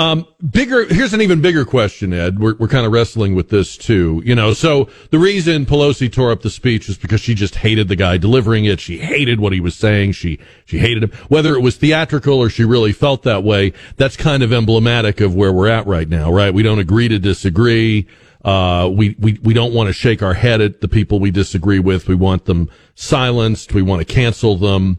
um, 0.00 0.26
bigger, 0.50 0.86
here's 0.86 1.12
an 1.12 1.20
even 1.20 1.42
bigger 1.42 1.66
question, 1.66 2.14
Ed. 2.14 2.38
We're, 2.38 2.54
we're 2.54 2.68
kind 2.68 2.86
of 2.86 2.92
wrestling 2.92 3.34
with 3.34 3.50
this 3.50 3.76
too. 3.76 4.22
You 4.24 4.34
know, 4.34 4.54
so 4.54 4.88
the 5.10 5.18
reason 5.18 5.66
Pelosi 5.66 6.10
tore 6.10 6.32
up 6.32 6.40
the 6.40 6.48
speech 6.48 6.88
was 6.88 6.96
because 6.96 7.20
she 7.20 7.34
just 7.34 7.56
hated 7.56 7.88
the 7.88 7.96
guy 7.96 8.16
delivering 8.16 8.64
it. 8.64 8.80
She 8.80 8.96
hated 8.96 9.40
what 9.40 9.52
he 9.52 9.60
was 9.60 9.76
saying. 9.76 10.12
She, 10.12 10.38
she 10.64 10.78
hated 10.78 11.02
him. 11.02 11.10
Whether 11.28 11.54
it 11.54 11.60
was 11.60 11.76
theatrical 11.76 12.38
or 12.38 12.48
she 12.48 12.64
really 12.64 12.92
felt 12.92 13.24
that 13.24 13.44
way, 13.44 13.74
that's 13.98 14.16
kind 14.16 14.42
of 14.42 14.54
emblematic 14.54 15.20
of 15.20 15.34
where 15.34 15.52
we're 15.52 15.68
at 15.68 15.86
right 15.86 16.08
now, 16.08 16.32
right? 16.32 16.54
We 16.54 16.62
don't 16.62 16.78
agree 16.78 17.08
to 17.08 17.18
disagree. 17.18 18.06
Uh, 18.42 18.88
we, 18.90 19.16
we, 19.18 19.38
we 19.42 19.52
don't 19.52 19.74
want 19.74 19.88
to 19.88 19.92
shake 19.92 20.22
our 20.22 20.32
head 20.32 20.62
at 20.62 20.80
the 20.80 20.88
people 20.88 21.20
we 21.20 21.30
disagree 21.30 21.78
with. 21.78 22.08
We 22.08 22.14
want 22.14 22.46
them 22.46 22.70
silenced. 22.94 23.74
We 23.74 23.82
want 23.82 24.00
to 24.00 24.10
cancel 24.10 24.56
them. 24.56 24.96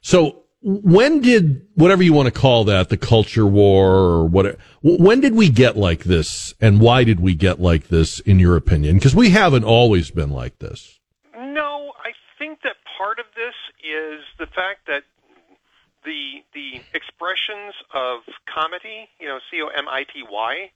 So 0.00 0.43
when 0.66 1.20
did 1.20 1.66
whatever 1.74 2.02
you 2.02 2.14
want 2.14 2.32
to 2.32 2.40
call 2.40 2.64
that 2.64 2.88
the 2.88 2.96
culture 2.96 3.46
war 3.46 3.90
or 3.92 4.26
what 4.26 4.56
when 4.82 5.20
did 5.20 5.34
we 5.34 5.50
get 5.50 5.76
like 5.76 6.04
this 6.04 6.54
and 6.58 6.80
why 6.80 7.04
did 7.04 7.20
we 7.20 7.34
get 7.34 7.60
like 7.60 7.88
this 7.88 8.18
in 8.20 8.38
your 8.38 8.56
opinion? 8.56 8.96
Because 8.96 9.14
we 9.14 9.30
haven't 9.30 9.64
always 9.64 10.10
been 10.10 10.30
like 10.30 10.58
this. 10.60 10.98
No 11.34 11.92
i 12.02 12.12
think 12.38 12.62
that 12.62 12.76
part 12.96 13.18
of 13.18 13.26
this 13.36 13.54
is 13.84 14.24
the 14.38 14.46
fact 14.46 14.86
that 14.86 15.04
the 16.04 16.42
the 16.54 16.80
expressions 16.94 17.74
of 17.92 18.20
comity 18.48 19.08
you 19.20 19.26
know 19.28 19.38
c 19.50 19.60
o 19.62 19.68
m 19.68 19.86
i 19.88 20.04
t 20.04 20.24
y 20.30 20.70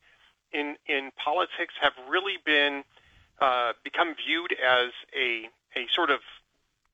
in 0.53 0.77
in 0.87 1.11
politics 1.16 1.74
have 1.81 1.92
really 2.09 2.37
been 2.44 2.85
uh, 3.40 3.72
become 3.85 4.14
viewed 4.14 4.53
as 4.53 4.90
a 5.14 5.48
a 5.77 5.87
sort 5.94 6.11
of 6.11 6.20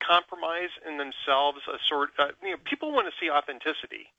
compromise 0.02 0.70
in 0.86 0.98
themselves 0.98 1.60
a 1.68 1.78
sort 1.88 2.10
uh, 2.18 2.28
you 2.42 2.50
know 2.50 2.60
people 2.64 2.92
want 2.92 3.06
to 3.06 3.14
see 3.20 3.30
authenticity. 3.30 4.10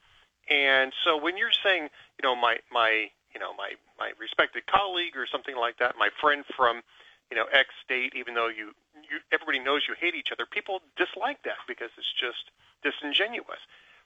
And 0.50 0.94
so 1.04 1.18
when 1.18 1.38
you're 1.38 1.56
saying 1.64 1.90
you 2.20 2.24
know 2.24 2.36
my 2.36 2.58
my 2.72 3.10
you 3.34 3.40
know 3.40 3.54
my 3.54 3.74
my 4.00 4.12
respected 4.20 4.66
colleague 4.68 5.16
or 5.16 5.28
something 5.28 5.56
like 5.56 5.78
that 5.80 5.96
my 5.98 6.10
friend 6.22 6.44
from 6.56 6.82
you 7.30 7.38
know 7.38 7.46
x 7.52 7.70
state 7.84 8.14
even 8.16 8.34
though 8.34 8.48
you 8.48 8.72
you 8.96 9.20
everybody 9.32 9.60
knows 9.60 9.84
you 9.88 9.96
hate 10.00 10.16
each 10.16 10.32
other 10.32 10.46
people 10.46 10.82
dislike 10.98 11.42
that 11.44 11.60
because 11.68 11.90
it's 11.98 12.14
just 12.20 12.52
disingenuous. 12.84 13.62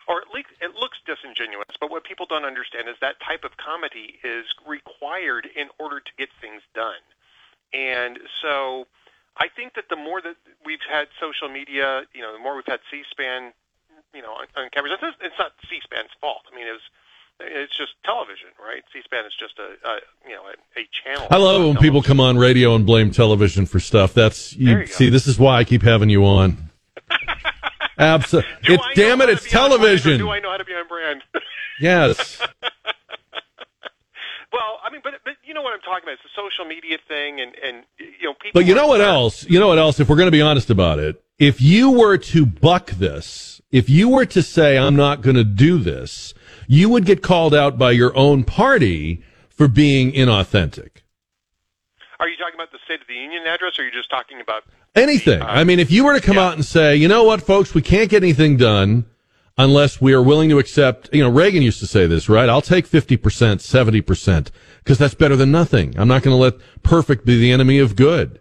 Or 0.08 0.18
at 0.18 0.34
least 0.34 0.50
it 0.60 0.74
looks 0.74 0.98
disingenuous 1.06 1.76
but 1.80 1.92
what 1.92 2.04
people 2.04 2.26
don't 2.26 2.46
understand 2.46 2.90
is 2.90 2.96
that 3.02 3.20
type 3.22 3.44
of 3.44 3.58
comity 3.58 4.18
is 4.24 4.46
required 4.66 5.48
in 5.56 5.68
order 5.78 6.00
to 6.00 6.12
get 6.18 6.30
things 6.42 6.64
done. 6.74 7.04
And 7.74 8.18
so 8.42 8.88
I 9.40 9.48
think 9.48 9.76
that 9.76 9.86
the 9.90 9.96
more 9.96 10.22
that 10.22 10.36
we've 10.66 10.84
had 10.90 11.08
social 11.20 11.48
media, 11.50 12.04
you 12.14 12.22
know, 12.22 12.34
the 12.34 12.40
more 12.40 12.56
we've 12.56 12.68
had 12.68 12.80
C-SPAN, 12.92 13.54
you 14.14 14.22
know, 14.22 14.34
on, 14.34 14.48
on 14.56 14.70
cameras. 14.70 14.94
It's, 15.02 15.18
it's 15.22 15.40
not 15.40 15.54
C-SPAN's 15.70 16.12
fault. 16.20 16.44
I 16.52 16.56
mean, 16.56 16.68
it 16.68 16.72
was 16.72 16.82
it's 17.42 17.76
just 17.78 17.94
television, 18.04 18.50
right? 18.62 18.84
C-SPAN 18.92 19.26
is 19.26 19.34
just 19.40 19.58
a, 19.60 19.88
a 19.88 20.00
you 20.28 20.36
know 20.36 20.44
a, 20.44 20.80
a 20.80 20.88
channel. 20.92 21.28
I 21.32 21.38
love 21.38 21.64
when 21.64 21.78
people 21.78 22.02
come 22.04 22.20
on 22.20 22.38
radio 22.38 22.76
and 22.76 22.86
blame 22.86 23.12
television 23.12 23.66
for 23.66 23.80
stuff. 23.80 24.14
That's 24.14 24.54
you, 24.56 24.80
you 24.80 24.88
see, 24.88 25.06
go. 25.06 25.12
this 25.12 25.28
is 25.28 25.40
why 25.40 25.58
I 25.58 25.64
keep 25.64 25.82
having 25.82 26.10
you 26.10 26.26
on. 26.26 26.70
Absolutely. 27.98 28.78
Damn 28.96 29.22
it, 29.22 29.30
it's 29.30 29.50
television. 29.50 30.18
do 30.18 30.30
I 30.30 30.40
know 30.40 30.52
how 30.52 30.58
to 30.58 30.66
be 30.66 30.74
on 30.74 30.88
brand? 30.88 31.24
yes. 31.80 32.42
Well, 34.52 34.80
I 34.84 34.92
mean, 34.92 35.02
but 35.04 35.14
but 35.24 35.34
you 35.44 35.54
know 35.54 35.62
what 35.62 35.74
I'm 35.74 35.82
talking 35.82 36.04
about? 36.04 36.14
It's 36.14 36.24
the 36.24 36.36
social 36.36 36.66
media 36.66 36.98
thing, 37.08 37.40
and 37.40 37.54
and 37.64 37.86
you 37.98 38.26
know 38.28 38.34
people. 38.34 38.52
But 38.54 38.66
you 38.66 38.74
know 38.74 38.88
what 38.88 39.02
else? 39.02 39.48
You 39.48 39.60
know 39.60 39.68
what 39.68 39.78
else? 39.78 40.00
If 40.00 40.10
we're 40.10 40.16
going 40.16 40.28
to 40.28 40.32
be 40.32 40.42
honest 40.42 40.70
about 40.70 41.00
it, 41.00 41.24
if 41.38 41.62
you 41.62 41.92
were 41.92 42.18
to 42.18 42.46
buck 42.46 42.92
this, 42.92 43.62
if 43.72 43.90
you 43.90 44.10
were 44.10 44.26
to 44.26 44.42
say 44.42 44.78
I'm 44.78 44.96
not 44.96 45.22
going 45.22 45.36
to 45.36 45.44
do 45.44 45.78
this, 45.78 46.34
you 46.68 46.90
would 46.90 47.06
get 47.06 47.22
called 47.22 47.54
out 47.54 47.78
by 47.78 47.92
your 47.92 48.16
own 48.18 48.44
party 48.44 49.24
for 49.50 49.68
being 49.68 50.12
inauthentic. 50.12 51.04
Are 52.20 52.28
you 52.28 52.36
talking 52.38 52.56
about 52.56 52.72
the 52.72 52.80
State 52.86 53.02
of 53.02 53.08
the 53.08 53.14
Union 53.14 53.46
address, 53.46 53.78
or 53.78 53.84
are 53.84 53.86
you 53.86 53.92
just 53.92 54.10
talking 54.10 54.42
about 54.42 54.64
anything? 54.96 55.42
Uh, 55.42 55.46
I 55.46 55.64
mean, 55.64 55.80
if 55.80 55.92
you 55.92 56.04
were 56.06 56.14
to 56.14 56.22
come 56.22 56.36
yeah. 56.38 56.48
out 56.48 56.54
and 56.56 56.66
say, 56.66 56.96
you 56.96 57.08
know 57.08 57.24
what, 57.24 57.42
folks, 57.42 57.74
we 57.74 57.82
can't 57.82 58.10
get 58.10 58.24
anything 58.24 58.58
done 58.58 59.06
unless 59.60 60.00
we 60.00 60.14
are 60.14 60.24
willing 60.24 60.48
to 60.50 60.58
accept, 60.58 61.10
you 61.12 61.22
know, 61.22 61.30
Reagan 61.30 61.62
used 61.62 61.82
to 61.82 61.86
say 61.86 62.08
this, 62.08 62.30
right? 62.30 62.48
I'll 62.48 62.62
take 62.62 62.88
50%, 62.88 63.18
70%, 63.20 64.52
because 64.80 64.98
that's 64.98 65.14
better 65.14 65.36
than 65.36 65.52
nothing. 65.52 66.00
I'm 66.00 66.08
not 66.08 66.24
going 66.24 66.34
to 66.34 66.42
let 66.42 66.56
perfect 66.82 67.26
be 67.26 67.38
the 67.38 67.52
enemy 67.52 67.78
of 67.78 67.98
good. 67.98 68.40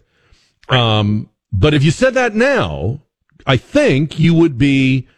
Um, 0.69 1.29
but 1.53 1.75
if 1.75 1.83
you 1.83 1.91
said 1.91 2.15
that 2.15 2.37
now, 2.37 3.03
I 3.45 3.57
think 3.57 4.21
you 4.21 4.33
would 4.33 4.59
be 4.59 5.09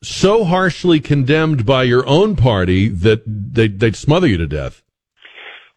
so 0.00 0.44
harshly 0.44 1.00
condemned 1.00 1.66
by 1.66 1.82
your 1.82 2.06
own 2.06 2.36
party 2.36 2.88
that 2.88 3.22
they, 3.26 3.66
they'd 3.66 3.96
smother 3.96 4.28
you 4.28 4.36
to 4.36 4.46
death. 4.46 4.84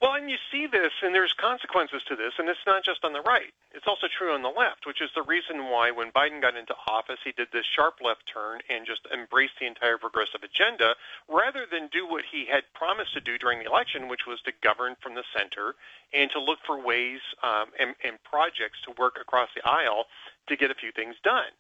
Well, 0.01 0.15
and 0.15 0.31
you 0.31 0.37
see 0.51 0.65
this, 0.65 0.91
and 1.03 1.13
there's 1.13 1.33
consequences 1.33 2.01
to 2.09 2.15
this, 2.15 2.33
and 2.39 2.49
it's 2.49 2.65
not 2.65 2.83
just 2.83 3.05
on 3.05 3.13
the 3.13 3.21
right. 3.21 3.53
It's 3.71 3.85
also 3.85 4.07
true 4.09 4.33
on 4.33 4.41
the 4.41 4.49
left, 4.49 4.87
which 4.87 4.99
is 4.99 5.11
the 5.13 5.21
reason 5.21 5.69
why 5.69 5.91
when 5.91 6.11
Biden 6.11 6.41
got 6.41 6.57
into 6.57 6.73
office, 6.87 7.19
he 7.23 7.31
did 7.33 7.49
this 7.53 7.67
sharp 7.69 8.01
left 8.01 8.25
turn 8.25 8.61
and 8.67 8.83
just 8.83 9.05
embraced 9.13 9.61
the 9.61 9.67
entire 9.67 9.99
progressive 9.99 10.41
agenda 10.41 10.95
rather 11.29 11.67
than 11.69 11.87
do 11.93 12.09
what 12.09 12.25
he 12.25 12.47
had 12.49 12.63
promised 12.73 13.13
to 13.13 13.21
do 13.21 13.37
during 13.37 13.59
the 13.59 13.69
election, 13.69 14.09
which 14.09 14.25
was 14.25 14.41
to 14.41 14.51
govern 14.63 14.95
from 15.03 15.13
the 15.13 15.23
center 15.37 15.75
and 16.13 16.31
to 16.31 16.41
look 16.41 16.57
for 16.65 16.81
ways 16.81 17.21
um, 17.43 17.69
and, 17.79 17.93
and 18.03 18.17
projects 18.23 18.81
to 18.89 18.97
work 18.97 19.21
across 19.21 19.49
the 19.53 19.61
aisle 19.69 20.05
to 20.47 20.57
get 20.57 20.71
a 20.71 20.81
few 20.81 20.91
things 20.91 21.13
done. 21.23 21.53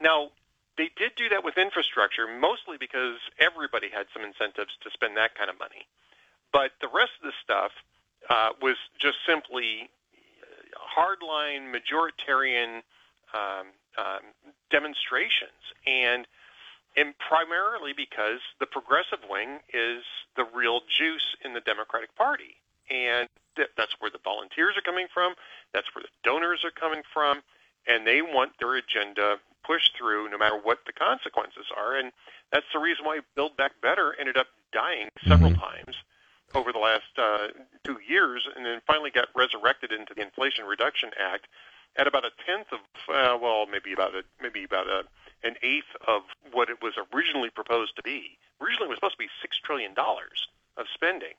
Now, 0.00 0.32
they 0.78 0.88
did 0.96 1.12
do 1.14 1.28
that 1.28 1.44
with 1.44 1.58
infrastructure, 1.58 2.24
mostly 2.26 2.78
because 2.80 3.20
everybody 3.38 3.90
had 3.92 4.06
some 4.16 4.24
incentives 4.24 4.72
to 4.80 4.90
spend 4.90 5.18
that 5.18 5.36
kind 5.36 5.50
of 5.50 5.58
money. 5.58 5.84
But 6.52 6.72
the 6.80 6.88
rest 6.88 7.12
of 7.22 7.30
the 7.30 7.36
stuff 7.42 7.72
uh, 8.28 8.50
was 8.60 8.76
just 9.00 9.16
simply 9.26 9.88
hardline 10.76 11.72
majoritarian 11.72 12.82
um, 13.34 13.72
um, 13.96 14.22
demonstrations, 14.70 15.72
and 15.86 16.26
and 16.96 17.14
primarily 17.18 17.92
because 17.96 18.40
the 18.60 18.66
progressive 18.66 19.20
wing 19.28 19.60
is 19.72 20.04
the 20.36 20.44
real 20.54 20.80
juice 20.98 21.36
in 21.44 21.54
the 21.54 21.60
Democratic 21.60 22.14
Party, 22.16 22.60
and 22.90 23.28
th- 23.56 23.70
that's 23.76 23.96
where 23.98 24.10
the 24.10 24.20
volunteers 24.22 24.76
are 24.76 24.84
coming 24.84 25.06
from, 25.12 25.32
that's 25.72 25.88
where 25.94 26.02
the 26.02 26.12
donors 26.22 26.60
are 26.64 26.70
coming 26.70 27.00
from, 27.12 27.40
and 27.88 28.06
they 28.06 28.20
want 28.20 28.52
their 28.60 28.76
agenda 28.76 29.36
pushed 29.64 29.96
through 29.96 30.28
no 30.28 30.36
matter 30.36 30.58
what 30.62 30.80
the 30.84 30.92
consequences 30.92 31.64
are, 31.74 31.96
and 31.96 32.12
that's 32.52 32.66
the 32.74 32.78
reason 32.78 33.06
why 33.06 33.20
Build 33.34 33.56
Back 33.56 33.72
Better 33.80 34.14
ended 34.20 34.36
up 34.36 34.48
dying 34.72 35.08
several 35.26 35.52
mm-hmm. 35.52 35.60
times 35.60 35.96
over 36.54 36.72
the 36.72 36.78
last 36.78 37.12
uh, 37.18 37.48
two 37.84 37.98
years, 38.06 38.46
and 38.54 38.64
then 38.64 38.80
finally 38.86 39.10
got 39.10 39.28
resurrected 39.34 39.92
into 39.92 40.14
the 40.14 40.22
Inflation 40.22 40.64
Reduction 40.64 41.10
Act 41.18 41.46
at 41.96 42.06
about 42.06 42.24
a 42.24 42.30
tenth 42.46 42.68
of, 42.72 42.80
uh, 43.08 43.38
well, 43.40 43.66
maybe 43.66 43.92
about 43.92 44.14
a 44.14 44.22
maybe 44.40 44.64
about 44.64 44.86
a 44.86 45.04
an 45.44 45.56
eighth 45.62 45.90
of 46.06 46.22
what 46.52 46.70
it 46.70 46.80
was 46.80 46.94
originally 47.12 47.50
proposed 47.50 47.96
to 47.96 48.02
be. 48.02 48.38
Originally, 48.60 48.86
it 48.86 48.90
was 48.90 48.96
supposed 48.98 49.14
to 49.14 49.18
be 49.18 49.28
six 49.40 49.58
trillion 49.58 49.92
dollars 49.94 50.48
of 50.76 50.86
spending, 50.94 51.34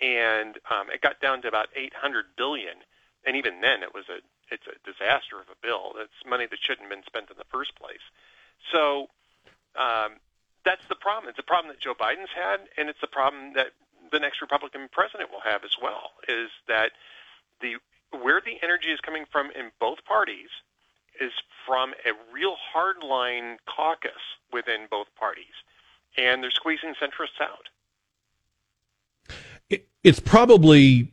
and 0.00 0.58
um, 0.70 0.90
it 0.90 1.00
got 1.00 1.20
down 1.20 1.42
to 1.42 1.48
about 1.48 1.68
eight 1.76 1.94
hundred 1.94 2.26
billion. 2.36 2.76
And 3.26 3.36
even 3.36 3.60
then, 3.60 3.82
it 3.82 3.92
was 3.92 4.04
a 4.08 4.18
it's 4.50 4.66
a 4.66 4.78
disaster 4.86 5.40
of 5.40 5.48
a 5.50 5.58
bill. 5.60 5.94
It's 5.98 6.22
money 6.28 6.46
that 6.46 6.58
shouldn't 6.60 6.88
have 6.88 6.90
been 6.90 7.06
spent 7.06 7.30
in 7.30 7.36
the 7.36 7.50
first 7.50 7.74
place. 7.74 8.02
So 8.72 9.08
um, 9.74 10.18
that's 10.64 10.86
the 10.88 10.94
problem. 10.94 11.30
It's 11.30 11.38
a 11.38 11.46
problem 11.46 11.74
that 11.74 11.80
Joe 11.80 11.94
Biden's 11.94 12.30
had, 12.34 12.60
and 12.76 12.88
it's 12.88 13.02
a 13.02 13.06
problem 13.06 13.52
that 13.54 13.70
the 14.12 14.18
next 14.18 14.40
Republican 14.40 14.88
president 14.92 15.30
will 15.30 15.40
have 15.44 15.64
as 15.64 15.76
well. 15.80 16.12
Is 16.28 16.50
that 16.68 16.92
the 17.60 17.76
where 18.22 18.40
the 18.40 18.56
energy 18.62 18.88
is 18.88 19.00
coming 19.00 19.24
from 19.30 19.50
in 19.50 19.70
both 19.80 20.04
parties 20.04 20.48
is 21.20 21.32
from 21.66 21.92
a 22.04 22.12
real 22.32 22.56
hardline 22.74 23.56
caucus 23.66 24.12
within 24.52 24.86
both 24.90 25.06
parties, 25.18 25.54
and 26.16 26.42
they're 26.42 26.50
squeezing 26.50 26.94
centrists 27.00 27.40
out. 27.40 27.68
it's 30.04 30.20
probably 30.20 31.12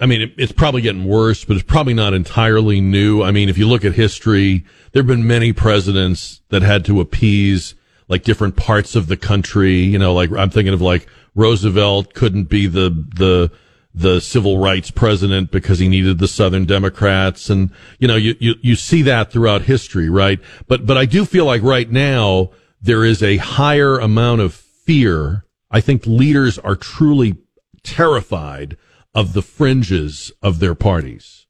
I 0.00 0.06
mean, 0.06 0.20
it, 0.20 0.32
it's 0.36 0.52
probably 0.52 0.82
getting 0.82 1.04
worse, 1.04 1.44
but 1.44 1.56
it's 1.56 1.64
probably 1.64 1.94
not 1.94 2.12
entirely 2.12 2.80
new. 2.80 3.22
I 3.22 3.30
mean, 3.30 3.48
if 3.48 3.56
you 3.56 3.68
look 3.68 3.84
at 3.84 3.92
history, 3.92 4.64
there 4.90 5.00
have 5.02 5.06
been 5.06 5.28
many 5.28 5.52
presidents 5.52 6.42
that 6.48 6.62
had 6.62 6.84
to 6.86 7.00
appease 7.00 7.76
like 8.08 8.24
different 8.24 8.56
parts 8.56 8.96
of 8.96 9.06
the 9.06 9.16
country. 9.16 9.76
You 9.76 9.98
know, 9.98 10.12
like 10.12 10.32
I'm 10.32 10.50
thinking 10.50 10.74
of 10.74 10.80
like 10.80 11.06
Roosevelt 11.34 12.14
couldn't 12.14 12.44
be 12.44 12.66
the, 12.66 12.90
the, 13.14 13.50
the 13.94 14.20
civil 14.20 14.58
rights 14.58 14.90
president 14.90 15.50
because 15.50 15.78
he 15.78 15.88
needed 15.88 16.18
the 16.18 16.28
Southern 16.28 16.64
Democrats. 16.64 17.50
And, 17.50 17.70
you 17.98 18.08
know, 18.08 18.16
you, 18.16 18.34
you, 18.38 18.54
you 18.60 18.76
see 18.76 19.02
that 19.02 19.30
throughout 19.30 19.62
history, 19.62 20.08
right? 20.08 20.40
But, 20.66 20.86
but 20.86 20.96
I 20.96 21.04
do 21.04 21.24
feel 21.24 21.44
like 21.44 21.62
right 21.62 21.90
now 21.90 22.50
there 22.80 23.04
is 23.04 23.22
a 23.22 23.36
higher 23.36 23.98
amount 23.98 24.40
of 24.40 24.54
fear. 24.54 25.44
I 25.70 25.80
think 25.80 26.06
leaders 26.06 26.58
are 26.58 26.76
truly 26.76 27.36
terrified 27.82 28.76
of 29.14 29.32
the 29.32 29.42
fringes 29.42 30.32
of 30.42 30.58
their 30.58 30.74
parties. 30.74 31.46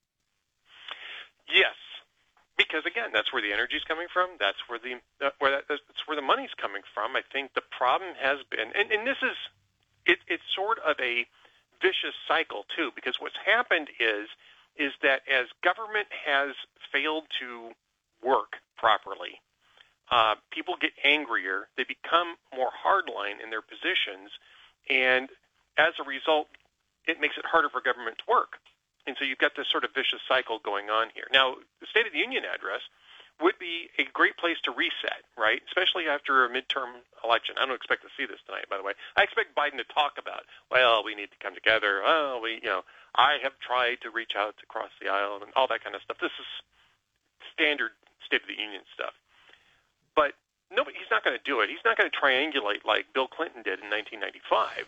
Yes, 1.53 1.75
because 2.57 2.83
again, 2.87 3.11
that's 3.13 3.33
where 3.33 3.43
the 3.43 3.53
energy 3.53 3.77
is 3.77 3.85
coming 3.87 4.07
from. 4.13 4.31
That's 4.41 4.59
where 4.69 4.79
the 4.79 4.99
uh, 5.25 5.31
where 5.39 5.51
that, 5.53 5.65
that's 5.69 6.07
where 6.07 6.17
the 6.17 6.23
money's 6.23 6.55
coming 6.61 6.83
from. 6.95 7.15
I 7.15 7.23
think 7.33 7.55
the 7.55 7.63
problem 7.77 8.15
has 8.21 8.39
been, 8.51 8.73
and, 8.75 8.91
and 8.91 9.07
this 9.07 9.21
is 9.23 9.37
it, 10.07 10.19
it's 10.29 10.43
sort 10.55 10.79
of 10.81 10.97
a 11.01 11.27
vicious 11.81 12.15
cycle 12.29 12.65
too, 12.77 12.91
because 12.95 13.17
what's 13.19 13.39
happened 13.45 13.89
is 13.99 14.29
is 14.79 14.93
that 15.03 15.21
as 15.29 15.47
government 15.63 16.09
has 16.25 16.57
failed 16.91 17.25
to 17.41 17.71
work 18.25 18.57
properly, 18.79 19.37
uh, 20.11 20.35
people 20.51 20.75
get 20.81 20.93
angrier. 21.05 21.69
They 21.77 21.85
become 21.85 22.37
more 22.57 22.71
hardline 22.73 23.43
in 23.43 23.51
their 23.51 23.61
positions, 23.61 24.33
and 24.89 25.29
as 25.77 25.93
a 26.01 26.05
result, 26.09 26.49
it 27.07 27.21
makes 27.21 27.37
it 27.37 27.45
harder 27.45 27.69
for 27.69 27.81
government 27.81 28.19
to 28.19 28.25
work. 28.29 28.57
And 29.07 29.17
so 29.19 29.25
you've 29.25 29.43
got 29.43 29.53
this 29.57 29.67
sort 29.69 29.85
of 29.85 29.91
vicious 29.95 30.23
cycle 30.29 30.61
going 30.63 30.89
on 30.89 31.11
here. 31.15 31.27
Now, 31.33 31.57
the 31.81 31.87
State 31.91 32.07
of 32.07 32.13
the 32.13 32.23
Union 32.23 32.45
address 32.47 32.81
would 33.43 33.59
be 33.59 33.91
a 33.99 34.07
great 34.13 34.37
place 34.39 34.57
to 34.65 34.71
reset, 34.71 35.27
right? 35.37 35.61
Especially 35.67 36.07
after 36.07 36.47
a 36.47 36.49
midterm 36.49 37.03
election. 37.25 37.57
I 37.59 37.67
don't 37.67 37.75
expect 37.75 38.03
to 38.03 38.13
see 38.17 38.27
this 38.27 38.41
tonight, 38.47 38.71
by 38.71 38.79
the 38.79 38.87
way. 38.87 38.93
I 39.17 39.23
expect 39.23 39.59
Biden 39.59 39.79
to 39.83 39.89
talk 39.93 40.17
about, 40.19 40.47
well, 40.71 41.03
we 41.05 41.15
need 41.15 41.31
to 41.35 41.41
come 41.43 41.55
together. 41.55 42.03
Well, 42.05 42.41
we, 42.41 42.63
you 42.63 42.71
know, 42.71 42.83
I 43.15 43.39
have 43.43 43.59
tried 43.59 44.01
to 44.03 44.11
reach 44.11 44.33
out 44.39 44.55
across 44.63 44.91
the 45.03 45.11
aisle 45.11 45.43
and 45.43 45.53
all 45.55 45.67
that 45.69 45.83
kind 45.83 45.95
of 45.95 46.03
stuff. 46.03 46.19
This 46.23 46.35
is 46.39 46.49
standard 47.53 47.93
State 48.25 48.43
of 48.43 48.49
the 48.49 48.57
Union 48.57 48.83
stuff. 48.95 49.13
But 50.15 50.33
nobody, 50.71 50.97
he's 50.97 51.11
not 51.11 51.25
going 51.25 51.37
to 51.37 51.45
do 51.45 51.61
it. 51.61 51.69
He's 51.69 51.85
not 51.85 51.99
going 51.99 52.09
to 52.09 52.17
triangulate 52.17 52.85
like 52.87 53.13
Bill 53.13 53.29
Clinton 53.29 53.63
did 53.63 53.83
in 53.83 53.91
1995. 53.91 54.87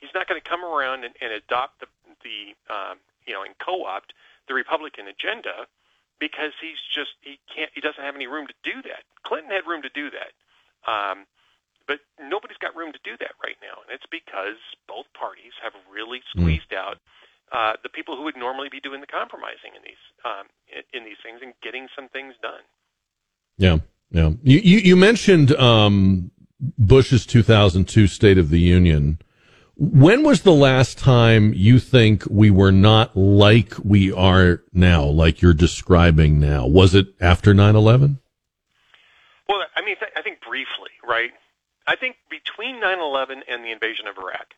He's 0.00 0.14
not 0.14 0.30
going 0.30 0.40
to 0.40 0.46
come 0.46 0.64
around 0.64 1.04
and, 1.04 1.12
and 1.20 1.32
adopt 1.34 1.82
the, 1.82 1.88
the 2.22 2.54
um, 2.72 3.02
you 3.26 3.34
know, 3.34 3.42
and 3.42 3.52
co-opt 3.58 4.14
the 4.48 4.54
Republican 4.54 5.08
agenda 5.08 5.68
because 6.20 6.52
he's 6.60 6.78
just 6.94 7.14
he 7.22 7.38
can't 7.50 7.70
he 7.74 7.80
doesn't 7.80 8.02
have 8.02 8.14
any 8.14 8.26
room 8.26 8.46
to 8.46 8.56
do 8.62 8.82
that. 8.82 9.06
Clinton 9.24 9.50
had 9.50 9.66
room 9.66 9.82
to 9.82 9.92
do 9.94 10.10
that, 10.10 10.32
um, 10.86 11.26
but 11.86 12.00
nobody's 12.20 12.58
got 12.58 12.76
room 12.76 12.92
to 12.92 13.02
do 13.02 13.16
that 13.18 13.34
right 13.42 13.56
now, 13.62 13.80
and 13.82 13.90
it's 13.94 14.06
because 14.10 14.58
both 14.86 15.06
parties 15.14 15.54
have 15.62 15.72
really 15.90 16.20
hmm. 16.32 16.42
squeezed 16.42 16.70
mm. 16.70 16.78
out 16.78 16.98
uh, 17.52 17.72
the 17.82 17.88
people 17.88 18.16
who 18.16 18.24
would 18.24 18.36
normally 18.36 18.68
be 18.70 18.80
doing 18.80 19.00
the 19.00 19.06
compromising 19.06 19.72
in 19.74 19.82
these 19.82 20.02
um, 20.24 20.46
in, 20.68 20.82
in 21.00 21.04
these 21.04 21.16
things 21.22 21.40
and 21.42 21.54
getting 21.62 21.88
some 21.96 22.08
things 22.08 22.34
done. 22.42 22.60
Yeah, 23.56 23.78
yeah. 24.10 24.30
You 24.42 24.58
you, 24.58 24.78
you 24.78 24.96
mentioned 24.96 25.52
um, 25.56 26.30
Bush's 26.78 27.26
2002 27.26 28.06
State 28.06 28.38
of 28.38 28.50
the 28.50 28.60
Union. 28.60 29.18
When 29.80 30.24
was 30.24 30.42
the 30.42 30.52
last 30.52 30.98
time 30.98 31.54
you 31.54 31.78
think 31.78 32.24
we 32.28 32.50
were 32.50 32.72
not 32.72 33.16
like 33.16 33.74
we 33.80 34.12
are 34.12 34.64
now, 34.72 35.04
like 35.04 35.40
you're 35.40 35.54
describing 35.54 36.40
now? 36.40 36.66
Was 36.66 36.96
it 36.96 37.14
after 37.20 37.54
9 37.54 37.76
11? 37.76 38.18
Well, 39.48 39.62
I 39.76 39.84
mean, 39.84 39.94
I 40.16 40.22
think 40.22 40.40
briefly, 40.40 40.90
right? 41.08 41.30
I 41.86 41.94
think 41.94 42.16
between 42.28 42.80
9 42.80 42.98
11 42.98 43.44
and 43.48 43.64
the 43.64 43.70
invasion 43.70 44.08
of 44.08 44.18
Iraq, 44.18 44.54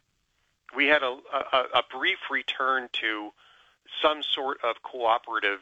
we 0.75 0.87
had 0.87 1.03
a, 1.03 1.19
a, 1.35 1.59
a 1.75 1.83
brief 1.95 2.31
return 2.31 2.89
to 3.03 3.33
some 4.01 4.23
sort 4.23 4.57
of 4.65 4.83
cooperative 4.83 5.61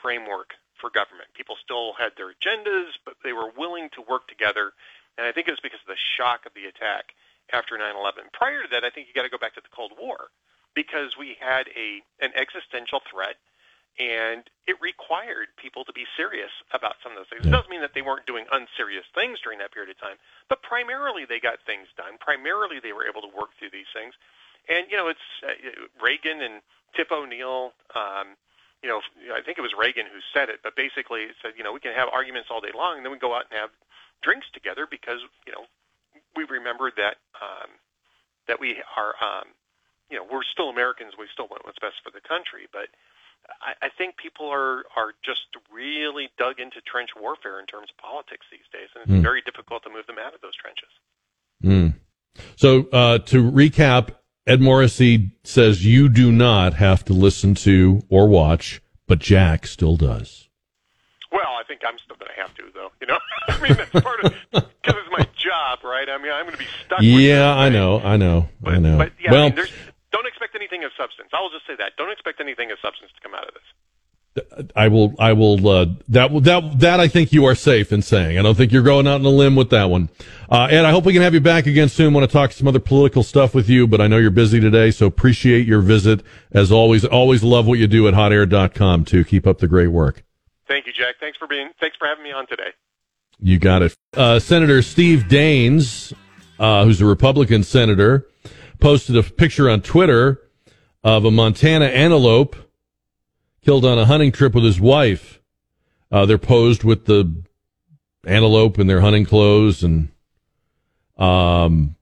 framework 0.00 0.54
for 0.80 0.88
government. 0.88 1.28
People 1.34 1.56
still 1.62 1.92
had 1.92 2.12
their 2.16 2.32
agendas, 2.32 2.92
but 3.04 3.16
they 3.22 3.34
were 3.34 3.50
willing 3.54 3.90
to 3.90 4.00
work 4.00 4.28
together. 4.28 4.72
And 5.18 5.26
I 5.26 5.32
think 5.32 5.46
it 5.46 5.50
was 5.50 5.60
because 5.60 5.80
of 5.80 5.88
the 5.88 6.00
shock 6.16 6.46
of 6.46 6.54
the 6.54 6.64
attack 6.64 7.12
after 7.52 7.76
9/11. 7.76 8.32
Prior 8.32 8.62
to 8.62 8.68
that, 8.68 8.84
I 8.84 8.90
think 8.90 9.08
you 9.08 9.14
got 9.14 9.22
to 9.22 9.32
go 9.32 9.38
back 9.38 9.54
to 9.54 9.60
the 9.60 9.72
Cold 9.74 9.92
War 9.98 10.30
because 10.74 11.16
we 11.18 11.36
had 11.40 11.68
a 11.76 12.02
an 12.20 12.32
existential 12.34 13.00
threat 13.10 13.36
and 13.98 14.42
it 14.66 14.74
required 14.82 15.54
people 15.54 15.84
to 15.84 15.92
be 15.92 16.02
serious 16.18 16.50
about 16.74 16.98
some 17.02 17.12
of 17.12 17.18
those 17.18 17.30
things. 17.30 17.46
Yeah. 17.46 17.54
It 17.54 17.54
doesn't 17.54 17.70
mean 17.70 17.80
that 17.82 17.94
they 17.94 18.02
weren't 18.02 18.26
doing 18.26 18.44
unserious 18.50 19.06
things 19.14 19.38
during 19.38 19.62
that 19.62 19.70
period 19.70 19.90
of 19.94 19.98
time, 20.02 20.18
but 20.48 20.62
primarily 20.66 21.22
they 21.24 21.38
got 21.38 21.62
things 21.62 21.86
done. 21.96 22.18
Primarily 22.18 22.82
they 22.82 22.92
were 22.92 23.06
able 23.06 23.22
to 23.22 23.30
work 23.30 23.54
through 23.58 23.70
these 23.70 23.90
things. 23.94 24.14
And 24.66 24.90
you 24.90 24.96
know, 24.96 25.08
it's 25.08 25.28
uh, 25.46 25.54
Reagan 26.02 26.42
and 26.42 26.58
Tip 26.96 27.12
O'Neill. 27.12 27.70
Um, 27.94 28.34
you 28.82 28.90
know, 28.90 29.00
I 29.32 29.40
think 29.40 29.56
it 29.56 29.64
was 29.64 29.72
Reagan 29.78 30.06
who 30.10 30.20
said 30.34 30.50
it, 30.50 30.60
but 30.62 30.76
basically 30.76 31.30
said, 31.40 31.54
you 31.56 31.64
know, 31.64 31.72
we 31.72 31.80
can 31.80 31.94
have 31.94 32.08
arguments 32.12 32.50
all 32.50 32.60
day 32.60 32.74
long, 32.74 32.98
and 32.98 33.04
then 33.04 33.12
we 33.12 33.18
go 33.18 33.32
out 33.32 33.46
and 33.48 33.56
have 33.56 33.70
drinks 34.22 34.48
together 34.52 34.88
because 34.90 35.20
you 35.46 35.52
know 35.52 35.68
we 36.36 36.44
remembered 36.44 36.94
that 36.96 37.16
um, 37.40 37.70
that 38.48 38.60
we 38.60 38.76
are, 38.96 39.14
um, 39.22 39.48
you 40.10 40.16
know, 40.16 40.26
we're 40.30 40.44
still 40.44 40.68
Americans. 40.68 41.14
We 41.18 41.26
still 41.32 41.48
want 41.48 41.64
what's 41.64 41.78
best 41.78 41.96
for 42.04 42.10
the 42.10 42.20
country. 42.20 42.68
But 42.72 42.88
I, 43.60 43.86
I 43.86 43.88
think 43.96 44.16
people 44.16 44.48
are 44.48 44.84
are 44.96 45.12
just 45.24 45.46
really 45.72 46.28
dug 46.38 46.60
into 46.60 46.80
trench 46.82 47.10
warfare 47.16 47.60
in 47.60 47.66
terms 47.66 47.88
of 47.90 47.96
politics 47.98 48.46
these 48.50 48.68
days, 48.72 48.88
and 48.94 49.02
it's 49.04 49.20
mm. 49.20 49.22
very 49.22 49.42
difficult 49.42 49.82
to 49.84 49.90
move 49.90 50.06
them 50.06 50.16
out 50.18 50.34
of 50.34 50.40
those 50.40 50.56
trenches. 50.56 50.92
Mm. 51.62 51.94
So 52.56 52.88
uh, 52.92 53.18
to 53.30 53.50
recap, 53.50 54.10
Ed 54.46 54.60
Morrissey 54.60 55.30
says 55.44 55.84
you 55.84 56.08
do 56.08 56.32
not 56.32 56.74
have 56.74 57.04
to 57.06 57.12
listen 57.12 57.54
to 57.56 58.02
or 58.08 58.28
watch, 58.28 58.82
but 59.06 59.18
Jack 59.18 59.66
still 59.66 59.96
does. 59.96 60.48
Well, 61.32 61.54
I 61.58 61.64
think 61.66 61.80
I'm 61.86 61.98
still 62.04 62.16
going 62.16 62.30
to 62.34 62.40
have 62.40 62.54
to, 62.54 62.62
though. 62.74 62.90
You 63.00 63.06
know, 63.08 63.18
I 63.48 63.60
mean 63.60 63.76
that's 63.76 64.04
part 64.04 64.24
of 64.24 64.34
because 64.52 65.00
it's 65.00 65.10
my 65.10 65.26
job, 65.44 65.84
right? 65.84 66.08
I 66.08 66.18
mean, 66.18 66.32
I'm 66.32 66.44
going 66.46 66.56
to 66.56 66.58
be 66.58 66.68
stuck. 66.84 67.00
Yeah, 67.02 67.54
I 67.54 67.68
know, 67.68 68.00
I 68.00 68.16
know, 68.16 68.48
but, 68.60 68.74
I 68.74 68.78
know. 68.78 68.98
But 68.98 69.12
yeah, 69.20 69.32
well, 69.32 69.46
I 69.46 69.50
mean, 69.50 69.66
don't 70.10 70.26
expect 70.26 70.54
anything 70.54 70.84
of 70.84 70.92
substance. 70.96 71.30
I 71.32 71.40
will 71.40 71.50
just 71.50 71.66
say 71.66 71.74
that. 71.78 71.92
Don't 71.96 72.10
expect 72.10 72.40
anything 72.40 72.70
of 72.70 72.78
substance 72.80 73.10
to 73.14 73.20
come 73.20 73.34
out 73.34 73.46
of 73.46 73.54
this. 73.54 73.62
I 74.74 74.88
will, 74.88 75.14
I 75.18 75.32
will, 75.32 75.68
uh, 75.68 75.86
that, 76.08 76.42
that, 76.42 76.80
that 76.80 76.98
I 76.98 77.06
think 77.06 77.32
you 77.32 77.44
are 77.44 77.54
safe 77.54 77.92
in 77.92 78.02
saying. 78.02 78.36
I 78.36 78.42
don't 78.42 78.56
think 78.56 78.72
you're 78.72 78.82
going 78.82 79.06
out 79.06 79.20
on 79.20 79.24
a 79.24 79.28
limb 79.28 79.54
with 79.54 79.70
that 79.70 79.84
one. 79.84 80.08
Uh, 80.50 80.66
Ed, 80.70 80.84
I 80.84 80.90
hope 80.90 81.04
we 81.04 81.12
can 81.12 81.22
have 81.22 81.34
you 81.34 81.40
back 81.40 81.66
again 81.66 81.88
soon. 81.88 82.12
want 82.12 82.28
to 82.28 82.32
talk 82.32 82.50
some 82.50 82.66
other 82.66 82.80
political 82.80 83.22
stuff 83.22 83.54
with 83.54 83.68
you, 83.68 83.86
but 83.86 84.00
I 84.00 84.08
know 84.08 84.16
you're 84.16 84.32
busy 84.32 84.58
today, 84.58 84.90
so 84.90 85.06
appreciate 85.06 85.68
your 85.68 85.80
visit. 85.80 86.22
As 86.50 86.72
always, 86.72 87.04
always 87.04 87.44
love 87.44 87.66
what 87.66 87.78
you 87.78 87.86
do 87.86 88.08
at 88.08 88.14
hotair.com 88.14 89.04
too. 89.04 89.24
Keep 89.24 89.46
up 89.46 89.58
the 89.58 89.68
great 89.68 89.88
work. 89.88 90.24
Thank 90.66 90.86
you, 90.86 90.92
Jack. 90.92 91.16
Thanks 91.20 91.38
for 91.38 91.46
being, 91.46 91.70
thanks 91.80 91.96
for 91.96 92.08
having 92.08 92.24
me 92.24 92.32
on 92.32 92.48
today. 92.48 92.72
You 93.44 93.58
got 93.58 93.82
it. 93.82 93.94
Uh, 94.14 94.38
senator 94.38 94.80
Steve 94.80 95.24
Daines, 95.28 96.14
uh, 96.58 96.86
who's 96.86 97.02
a 97.02 97.04
Republican 97.04 97.62
senator, 97.62 98.26
posted 98.80 99.18
a 99.18 99.22
picture 99.22 99.68
on 99.68 99.82
Twitter 99.82 100.40
of 101.04 101.26
a 101.26 101.30
Montana 101.30 101.84
antelope 101.84 102.56
killed 103.62 103.84
on 103.84 103.98
a 103.98 104.06
hunting 104.06 104.32
trip 104.32 104.54
with 104.54 104.64
his 104.64 104.80
wife. 104.80 105.42
Uh, 106.10 106.24
they're 106.24 106.38
posed 106.38 106.84
with 106.84 107.04
the 107.04 107.42
antelope 108.26 108.78
in 108.78 108.86
their 108.86 109.02
hunting 109.02 109.26
clothes 109.26 109.84
and, 109.84 110.08
um, 111.18 111.96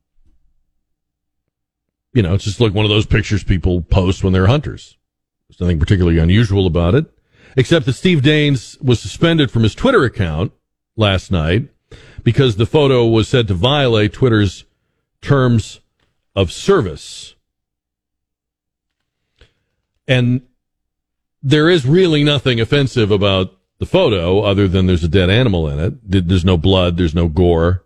you 2.14 2.22
know, 2.22 2.34
it's 2.34 2.44
just 2.44 2.60
like 2.60 2.72
one 2.72 2.84
of 2.84 2.90
those 2.90 3.06
pictures 3.06 3.42
people 3.42 3.80
post 3.82 4.22
when 4.22 4.32
they're 4.32 4.46
hunters. 4.46 4.96
There's 5.48 5.60
nothing 5.60 5.80
particularly 5.80 6.18
unusual 6.18 6.68
about 6.68 6.94
it, 6.94 7.06
except 7.56 7.86
that 7.86 7.94
Steve 7.94 8.20
Daines 8.20 8.80
was 8.80 9.00
suspended 9.00 9.50
from 9.50 9.64
his 9.64 9.74
Twitter 9.74 10.04
account 10.04 10.52
last 10.96 11.30
night 11.30 11.68
because 12.22 12.56
the 12.56 12.66
photo 12.66 13.06
was 13.06 13.28
said 13.28 13.48
to 13.48 13.54
violate 13.54 14.12
Twitter's 14.12 14.64
terms 15.20 15.80
of 16.34 16.52
service. 16.52 17.34
And 20.06 20.42
there 21.42 21.68
is 21.68 21.86
really 21.86 22.22
nothing 22.24 22.60
offensive 22.60 23.10
about 23.10 23.56
the 23.78 23.86
photo 23.86 24.40
other 24.42 24.68
than 24.68 24.86
there's 24.86 25.04
a 25.04 25.08
dead 25.08 25.30
animal 25.30 25.68
in 25.68 25.78
it. 25.78 26.28
There's 26.28 26.44
no 26.44 26.56
blood. 26.56 26.96
There's 26.96 27.14
no 27.14 27.28
gore. 27.28 27.84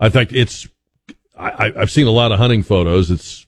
In 0.00 0.10
fact, 0.10 0.32
it's, 0.32 0.68
I, 1.38 1.72
I've 1.76 1.90
seen 1.90 2.06
a 2.06 2.10
lot 2.10 2.32
of 2.32 2.38
hunting 2.38 2.62
photos. 2.62 3.10
It's 3.10 3.46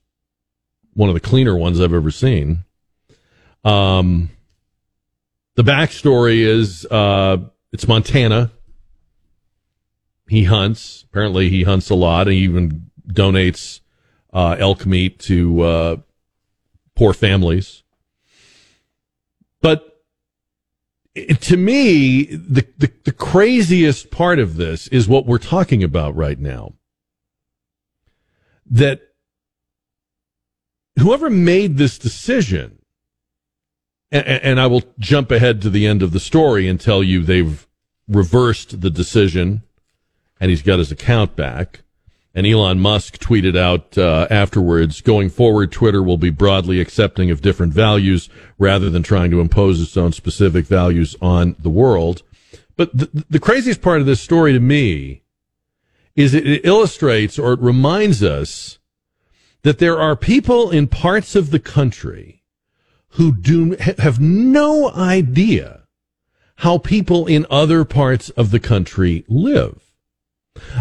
one 0.95 1.11
of 1.11 1.15
the 1.15 1.21
cleaner 1.21 1.57
ones 1.57 1.81
I've 1.81 1.93
ever 1.93 2.11
seen. 2.11 2.65
Um, 3.65 4.31
the 5.57 5.65
backstory 5.65 6.39
is, 6.39 6.87
uh, 6.87 7.39
it's 7.73 7.87
Montana. 7.87 8.53
He 10.29 10.45
hunts. 10.45 11.05
Apparently 11.09 11.49
he 11.49 11.63
hunts 11.63 11.91
a 11.91 11.95
lot. 11.95 12.27
He 12.27 12.39
even 12.39 12.91
donates, 13.09 13.81
uh, 14.33 14.57
elk 14.59 14.87
meat 14.87 15.19
to, 15.21 15.61
uh, 15.63 15.97
poor 16.95 17.13
families. 17.13 17.83
But 19.61 20.03
to 21.15 21.57
me, 21.57 22.25
the, 22.25 22.67
the, 22.77 22.93
the 23.05 23.13
craziest 23.13 24.11
part 24.11 24.39
of 24.39 24.57
this 24.57 24.87
is 24.89 25.09
what 25.09 25.27
we're 25.27 25.39
talking 25.39 25.83
about 25.83 26.15
right 26.15 26.39
now. 26.39 26.75
That 28.69 29.01
whoever 30.99 31.31
made 31.31 31.77
this 31.77 31.99
decision, 31.99 32.76
and, 34.12 34.27
and, 34.27 34.61
I 34.61 34.66
will 34.66 34.83
jump 34.99 35.31
ahead 35.31 35.61
to 35.62 35.71
the 35.71 35.87
end 35.87 36.03
of 36.03 36.12
the 36.12 36.21
story 36.21 36.69
and 36.69 36.81
tell 36.81 37.03
you 37.03 37.23
they've 37.23 37.66
reversed 38.09 38.81
the 38.81 38.90
decision 38.90 39.62
and 40.40 40.51
he's 40.51 40.62
got 40.62 40.79
his 40.79 40.92
account 40.92 41.37
back. 41.37 41.81
And 42.35 42.47
Elon 42.47 42.79
Musk 42.79 43.19
tweeted 43.19 43.57
out 43.57 43.97
uh, 43.97 44.27
afterwards, 44.31 45.01
going 45.01 45.31
forward, 45.31 45.73
Twitter 45.73 46.03
will 46.03 46.19
be 46.19 46.29
broadly 46.29 46.81
accepting 46.81 47.31
of 47.31 47.40
different 47.40 47.73
values 47.73 48.29
rather 48.59 48.90
than 48.90 49.03
trying 49.03 49.31
to 49.31 49.40
impose 49.40 49.81
its 49.81 49.97
own 49.97 50.12
specific 50.12 50.66
values 50.66 51.16
on 51.23 51.57
the 51.59 51.71
world. 51.71 52.23
But 52.77 52.97
the, 52.97 53.25
the 53.31 53.40
craziest 53.40 53.81
part 53.81 54.01
of 54.01 54.07
this 54.07 54.21
story 54.21 54.53
to 54.53 54.61
me 54.61 55.23
is 56.14 56.35
it 56.35 56.64
illustrates 56.66 57.38
or 57.38 57.55
it 57.55 57.61
reminds 57.61 58.23
us 58.23 58.79
that 59.62 59.79
there 59.79 59.99
are 59.99 60.14
people 60.14 60.71
in 60.71 60.88
parts 60.88 61.35
of 61.35 61.51
the 61.51 61.59
country 61.59 62.36
who 63.17 63.33
do 63.33 63.77
have 63.99 64.21
no 64.21 64.91
idea 64.91 65.83
how 66.57 66.79
people 66.79 67.27
in 67.27 67.47
other 67.51 67.85
parts 67.85 68.29
of 68.31 68.51
the 68.51 68.61
country 68.61 69.25
live. 69.27 69.83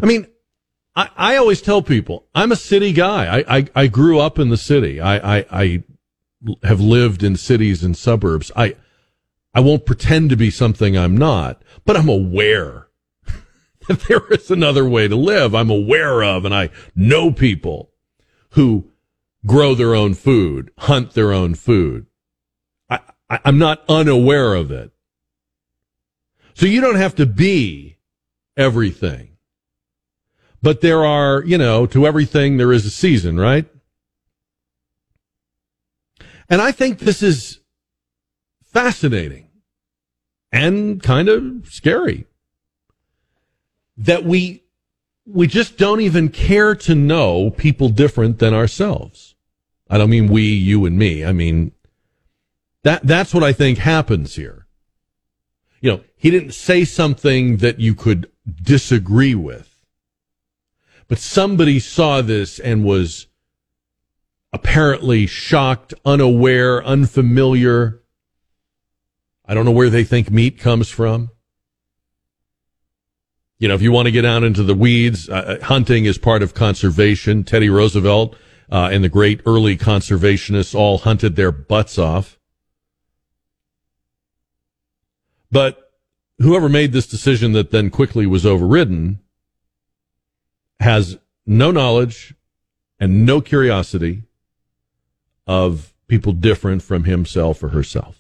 I 0.02 0.06
mean, 0.06 0.28
I, 0.96 1.10
I 1.16 1.36
always 1.38 1.62
tell 1.62 1.82
people 1.82 2.28
I'm 2.36 2.52
a 2.52 2.58
city 2.58 2.92
guy. 2.92 3.40
I, 3.40 3.58
I, 3.58 3.68
I 3.76 3.88
grew 3.88 4.20
up 4.20 4.38
in 4.38 4.50
the 4.50 4.58
city. 4.58 5.00
I, 5.00 5.38
I, 5.38 5.46
I 5.50 5.84
have 6.64 6.82
lived 6.82 7.24
in 7.24 7.38
cities 7.38 7.84
and 7.84 7.96
suburbs. 7.96 8.52
I, 8.56 8.76
I 9.54 9.62
won't 9.62 9.86
pretend 9.86 10.30
to 10.30 10.38
be 10.38 10.52
something 10.52 10.98
I'm 10.98 11.16
not, 11.16 11.62
but 11.86 11.96
I'm 11.96 12.10
aware 12.10 12.88
that 13.88 14.02
there 14.10 14.28
is 14.32 14.52
another 14.52 14.88
way 14.88 15.08
to 15.08 15.16
live. 15.16 15.56
I'm 15.56 15.70
aware 15.70 16.22
of, 16.22 16.44
and 16.44 16.54
I 16.54 16.70
know 16.96 17.32
people 17.32 17.92
who 18.52 18.92
grow 19.46 19.74
their 19.74 19.96
own 19.96 20.16
food, 20.16 20.72
hunt 20.80 21.14
their 21.14 21.32
own 21.32 21.56
food. 21.56 22.08
I, 23.30 23.40
I'm 23.46 23.58
not 23.58 23.84
unaware 23.90 24.54
of 24.54 24.72
it. 24.72 24.92
So 26.54 26.66
you 26.66 26.82
don't 26.82 26.96
have 26.96 27.16
to 27.16 27.26
be 27.26 27.98
everything. 28.56 29.38
But 30.62 30.82
there 30.82 31.06
are, 31.06 31.44
you 31.44 31.58
know, 31.58 31.86
to 31.88 32.08
everything 32.08 32.58
there 32.58 32.72
is 32.72 32.86
a 32.86 32.90
season, 32.90 33.40
right? 33.40 33.68
And 36.50 36.62
I 36.62 36.72
think 36.72 37.00
this 37.00 37.22
is 37.22 37.60
fascinating 38.64 39.50
and 40.52 41.02
kind 41.04 41.30
of 41.30 41.68
scary 41.70 42.26
that 43.98 44.24
we 44.24 44.64
we 45.28 45.48
just 45.48 45.78
don't 45.78 46.02
even 46.02 46.30
care 46.30 46.76
to 46.76 46.94
know 46.94 47.50
people 47.50 47.90
different 47.90 48.40
than 48.40 48.54
ourselves. 48.54 49.36
I 49.90 49.98
don't 49.98 50.10
mean 50.10 50.28
we, 50.28 50.44
you 50.44 50.86
and 50.86 50.98
me. 50.98 51.26
I 51.26 51.32
mean 51.32 51.72
that 52.86 53.02
that's 53.06 53.34
what 53.34 53.44
I 53.44 53.52
think 53.52 53.80
happens 53.80 54.36
here. 54.36 54.68
You 55.82 55.92
know, 55.92 56.04
he 56.16 56.30
didn't 56.30 56.54
say 56.54 56.86
something 56.86 57.58
that 57.58 57.80
you 57.80 57.96
could 57.96 58.32
disagree 58.62 59.34
with. 59.34 59.84
But 61.08 61.18
somebody 61.18 61.80
saw 61.80 62.22
this 62.22 62.60
and 62.60 62.86
was 62.86 63.26
apparently 64.54 65.26
shocked, 65.26 65.96
unaware, 66.06 66.84
unfamiliar. 66.84 68.04
I 69.48 69.56
don't 69.56 69.66
know 69.66 69.72
where 69.72 69.90
they 69.90 70.04
think 70.04 70.30
meat 70.30 70.60
comes 70.60 70.88
from. 70.88 71.32
You 73.58 73.68
know, 73.68 73.74
if 73.74 73.82
you 73.82 73.92
want 73.92 74.06
to 74.06 74.12
get 74.12 74.26
out 74.26 74.44
into 74.44 74.62
the 74.62 74.76
weeds, 74.76 75.28
uh, 75.28 75.58
uh, 75.60 75.66
hunting 75.66 76.06
is 76.06 76.20
part 76.20 76.44
of 76.44 76.54
conservation. 76.54 77.44
Teddy 77.44 77.70
Roosevelt 77.70 78.36
uh, 78.72 78.90
and 78.92 79.04
the 79.04 79.10
great 79.10 79.42
early 79.48 79.76
conservationists 79.76 80.76
all 80.76 81.00
hunted 81.00 81.36
their 81.36 81.52
butts 81.52 81.98
off. 81.98 82.35
But 85.52 85.92
whoever 86.40 86.70
made 86.70 86.92
this 86.92 87.08
decision 87.08 87.54
that 87.54 87.72
then 87.72 87.90
quickly 87.90 88.26
was 88.26 88.46
overridden 88.46 89.20
has 90.80 91.18
no 91.46 91.72
knowledge 91.72 92.34
and 93.00 93.26
no 93.26 93.42
curiosity 93.42 94.24
of 95.48 95.94
people 96.08 96.34
different 96.34 96.82
from 96.82 97.06
himself 97.06 97.64
or 97.64 97.70
herself. 97.70 98.20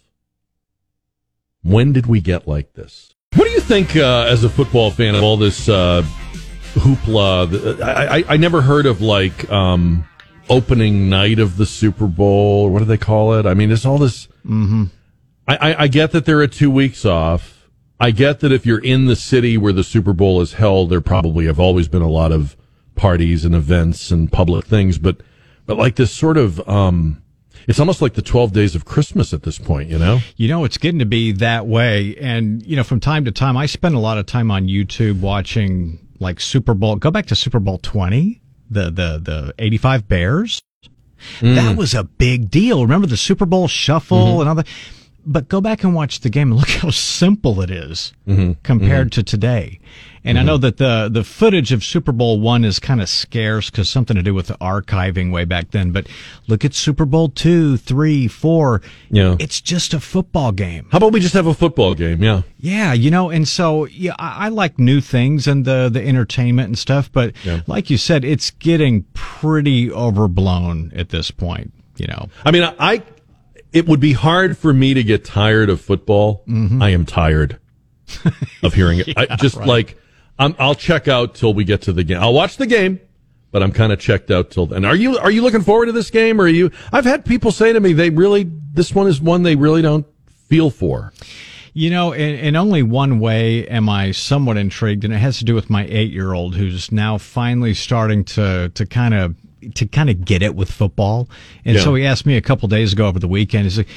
When 1.63 1.93
did 1.93 2.05
we 2.05 2.21
get 2.21 2.47
like 2.47 2.73
this? 2.73 3.13
What 3.36 3.45
do 3.45 3.51
you 3.51 3.59
think, 3.59 3.95
uh, 3.95 4.28
as 4.30 4.43
a 4.43 4.49
football 4.49 4.91
fan, 4.91 5.15
of 5.15 5.23
all 5.23 5.36
this 5.36 5.67
uh, 5.67 6.03
hoopla? 6.73 7.82
I, 7.82 8.17
I, 8.17 8.23
I, 8.30 8.38
never 8.38 8.61
heard 8.61 8.86
of 8.86 9.01
like 9.01 9.49
um, 9.51 10.07
opening 10.49 11.09
night 11.09 11.39
of 11.39 11.57
the 11.57 11.65
Super 11.65 12.07
Bowl. 12.07 12.69
What 12.69 12.80
do 12.80 12.86
they 12.86 12.97
call 12.97 13.34
it? 13.34 13.45
I 13.45 13.53
mean, 13.53 13.71
it's 13.71 13.86
all 13.86 13.97
this. 13.97 14.28
Mm-hmm. 14.45 14.86
I, 15.47 15.83
I 15.83 15.87
get 15.87 16.11
that 16.11 16.25
there 16.25 16.39
are 16.39 16.47
two 16.47 16.71
weeks 16.71 17.05
off. 17.05 17.69
I 17.99 18.11
get 18.11 18.39
that 18.41 18.51
if 18.51 18.65
you're 18.65 18.83
in 18.83 19.05
the 19.05 19.15
city 19.15 19.57
where 19.57 19.71
the 19.73 19.83
Super 19.83 20.11
Bowl 20.11 20.41
is 20.41 20.53
held, 20.53 20.89
there 20.89 21.01
probably 21.01 21.45
have 21.45 21.59
always 21.59 21.87
been 21.87 22.01
a 22.01 22.09
lot 22.09 22.31
of 22.31 22.57
parties 22.95 23.45
and 23.45 23.53
events 23.53 24.11
and 24.11 24.31
public 24.31 24.65
things, 24.65 24.97
but 24.97 25.21
but 25.65 25.77
like 25.77 25.95
this 25.95 26.11
sort 26.11 26.37
of 26.37 26.67
um, 26.67 27.21
It's 27.67 27.79
almost 27.79 28.01
like 28.01 28.13
the 28.13 28.21
12 28.21 28.53
days 28.53 28.75
of 28.75 28.85
Christmas 28.85 29.33
at 29.33 29.43
this 29.43 29.57
point, 29.57 29.89
you 29.89 29.97
know? 29.97 30.19
You 30.35 30.47
know, 30.47 30.63
it's 30.65 30.77
getting 30.77 30.99
to 30.99 31.05
be 31.05 31.31
that 31.33 31.65
way. 31.65 32.15
And, 32.17 32.65
you 32.65 32.75
know, 32.75 32.83
from 32.83 32.99
time 32.99 33.25
to 33.25 33.31
time, 33.31 33.57
I 33.57 33.65
spend 33.65 33.95
a 33.95 33.99
lot 33.99 34.17
of 34.17 34.25
time 34.25 34.51
on 34.51 34.67
YouTube 34.67 35.19
watching 35.21 36.07
like 36.19 36.39
Super 36.39 36.73
Bowl. 36.73 36.95
Go 36.97 37.11
back 37.11 37.25
to 37.27 37.35
Super 37.35 37.59
Bowl 37.59 37.79
20, 37.79 38.41
the, 38.69 38.85
the, 38.85 39.19
the 39.21 39.53
85 39.57 40.07
Bears. 40.07 40.61
Mm. 41.39 41.55
That 41.55 41.77
was 41.77 41.93
a 41.93 42.03
big 42.03 42.51
deal. 42.51 42.83
Remember 42.83 43.07
the 43.07 43.17
Super 43.17 43.45
Bowl 43.45 43.67
shuffle 43.67 44.17
mm-hmm. 44.17 44.39
and 44.41 44.49
all 44.49 44.55
that? 44.55 44.67
But 45.26 45.49
go 45.49 45.61
back 45.61 45.84
and 45.84 45.95
watch 45.95 46.19
the 46.19 46.30
game 46.30 46.51
and 46.51 46.59
look 46.59 46.69
how 46.69 46.89
simple 46.91 47.61
it 47.61 47.71
is 47.71 48.13
mm-hmm. 48.28 48.53
compared 48.63 49.07
mm-hmm. 49.07 49.21
to 49.21 49.23
today. 49.23 49.80
And 50.26 50.39
mm-hmm. 50.39 50.43
I 50.43 50.51
know 50.51 50.57
that 50.57 50.78
the 50.78 51.07
the 51.11 51.23
footage 51.23 51.71
of 51.71 51.84
Super 51.84 52.11
Bowl 52.11 52.39
one 52.39 52.65
is 52.65 52.80
kind 52.80 52.99
of 52.99 53.07
scarce 53.07 53.69
because 53.69 53.88
something 53.88 54.15
to 54.15 54.23
do 54.23 54.34
with 54.34 54.47
the 54.47 54.55
archiving 54.55 55.32
way 55.32 55.45
back 55.45 55.69
then. 55.69 55.91
But 55.91 56.07
look 56.47 56.65
at 56.65 56.73
Super 56.73 57.05
Bowl 57.05 57.30
two, 57.30 57.78
three, 57.78 58.28
four. 58.28 58.82
Yeah, 59.11 59.36
it's 59.39 59.61
just 59.61 59.93
a 59.93 59.99
football 59.99 60.51
game. 60.51 60.88
How 60.91 60.97
about 60.97 61.13
we 61.13 61.19
just 61.19 61.36
have 61.36 61.45
a 61.45 61.53
football 61.53 61.93
game? 61.93 62.23
Yeah, 62.23 62.41
yeah. 62.57 62.91
You 62.93 63.11
know, 63.11 63.30
and 63.30 63.47
so 63.47 63.86
yeah, 63.86 64.15
I, 64.17 64.47
I 64.47 64.49
like 64.49 64.80
new 64.80 64.99
things 64.99 65.45
and 65.47 65.63
the 65.63 65.89
the 65.93 66.03
entertainment 66.03 66.69
and 66.69 66.78
stuff. 66.78 67.11
But 67.11 67.36
yeah. 67.43 67.61
like 67.67 67.91
you 67.91 67.97
said, 67.97 68.26
it's 68.26 68.49
getting 68.49 69.03
pretty 69.13 69.91
overblown 69.91 70.91
at 70.95 71.09
this 71.09 71.30
point. 71.30 71.71
You 71.97 72.07
know, 72.07 72.30
I 72.43 72.49
mean, 72.49 72.63
I 72.80 73.03
it 73.74 73.88
would 73.88 73.99
be 73.99 74.13
hard 74.13 74.57
for 74.57 74.74
me 74.74 74.93
to 74.93 75.03
get 75.03 75.26
tired 75.26 75.70
of 75.70 75.82
football. 75.82 76.43
Mm-hmm. 76.47 76.82
I 76.82 76.89
am 76.89 77.05
tired 77.05 77.59
of 78.63 78.74
hearing 78.74 78.99
it. 78.99 79.07
yeah, 79.07 79.26
I 79.30 79.36
just 79.36 79.57
right. 79.57 79.68
like 79.68 79.97
i 80.38 80.47
will 80.47 80.76
check 80.76 81.07
out 81.07 81.36
till 81.36 81.53
we 81.53 81.63
get 81.63 81.84
to 81.84 81.93
the 81.93 82.03
game. 82.03 82.20
I'll 82.20 82.34
watch 82.34 82.57
the 82.57 82.68
game, 82.68 82.99
but 83.51 83.63
I'm 83.63 83.72
kind 83.72 83.93
of 83.93 83.99
checked 83.99 84.32
out 84.32 84.51
till 84.51 84.66
then. 84.66 84.86
Are 84.86 84.95
you 84.95 85.18
are 85.18 85.32
you 85.32 85.41
looking 85.41 85.61
forward 85.61 85.88
to 85.88 85.91
this 85.91 86.09
game? 86.09 86.39
Or 86.39 86.43
are 86.43 86.47
you? 86.47 86.72
I've 86.91 87.05
had 87.05 87.26
people 87.26 87.51
say 87.51 87.74
to 87.74 87.80
me 87.80 87.93
they 87.93 88.09
really 88.09 88.49
this 88.74 88.93
one 88.93 89.07
is 89.07 89.22
one 89.22 89.43
they 89.43 89.55
really 89.55 89.82
don't 89.82 90.05
feel 90.28 90.70
for. 90.70 91.13
You 91.78 91.89
know, 91.89 92.13
in, 92.13 92.36
in, 92.36 92.55
only 92.55 92.84
one 92.84 93.20
way 93.20 93.68
am 93.68 93.89
I 93.89 94.11
somewhat 94.11 94.55
intrigued, 94.55 95.03
and 95.03 95.13
it 95.13 95.18
has 95.18 95.39
to 95.39 95.43
do 95.43 95.53
with 95.53 95.70
my 95.70 95.86
eight-year-old 95.89 96.55
who's 96.55 96.89
now 96.89 97.18
finally 97.18 97.74
starting 97.74 98.24
to 98.26 98.70
to 98.70 98.86
kind 98.86 99.13
of 99.13 99.36
to 99.74 99.86
kind 99.88 100.09
of 100.09 100.26
get 100.26 100.41
it 100.41 100.55
with 100.55 100.72
football. 100.72 101.30
And 101.63 101.76
yeah. 101.78 101.84
so 101.84 101.95
he 101.95 102.05
asked 102.05 102.26
me 102.26 102.38
a 102.38 102.41
couple 102.41 102.68
days 102.68 102.93
ago 102.93 103.07
over 103.07 103.20
the 103.20 103.28
weekend. 103.28 103.63
He's 103.63 103.78
like, 103.78 103.88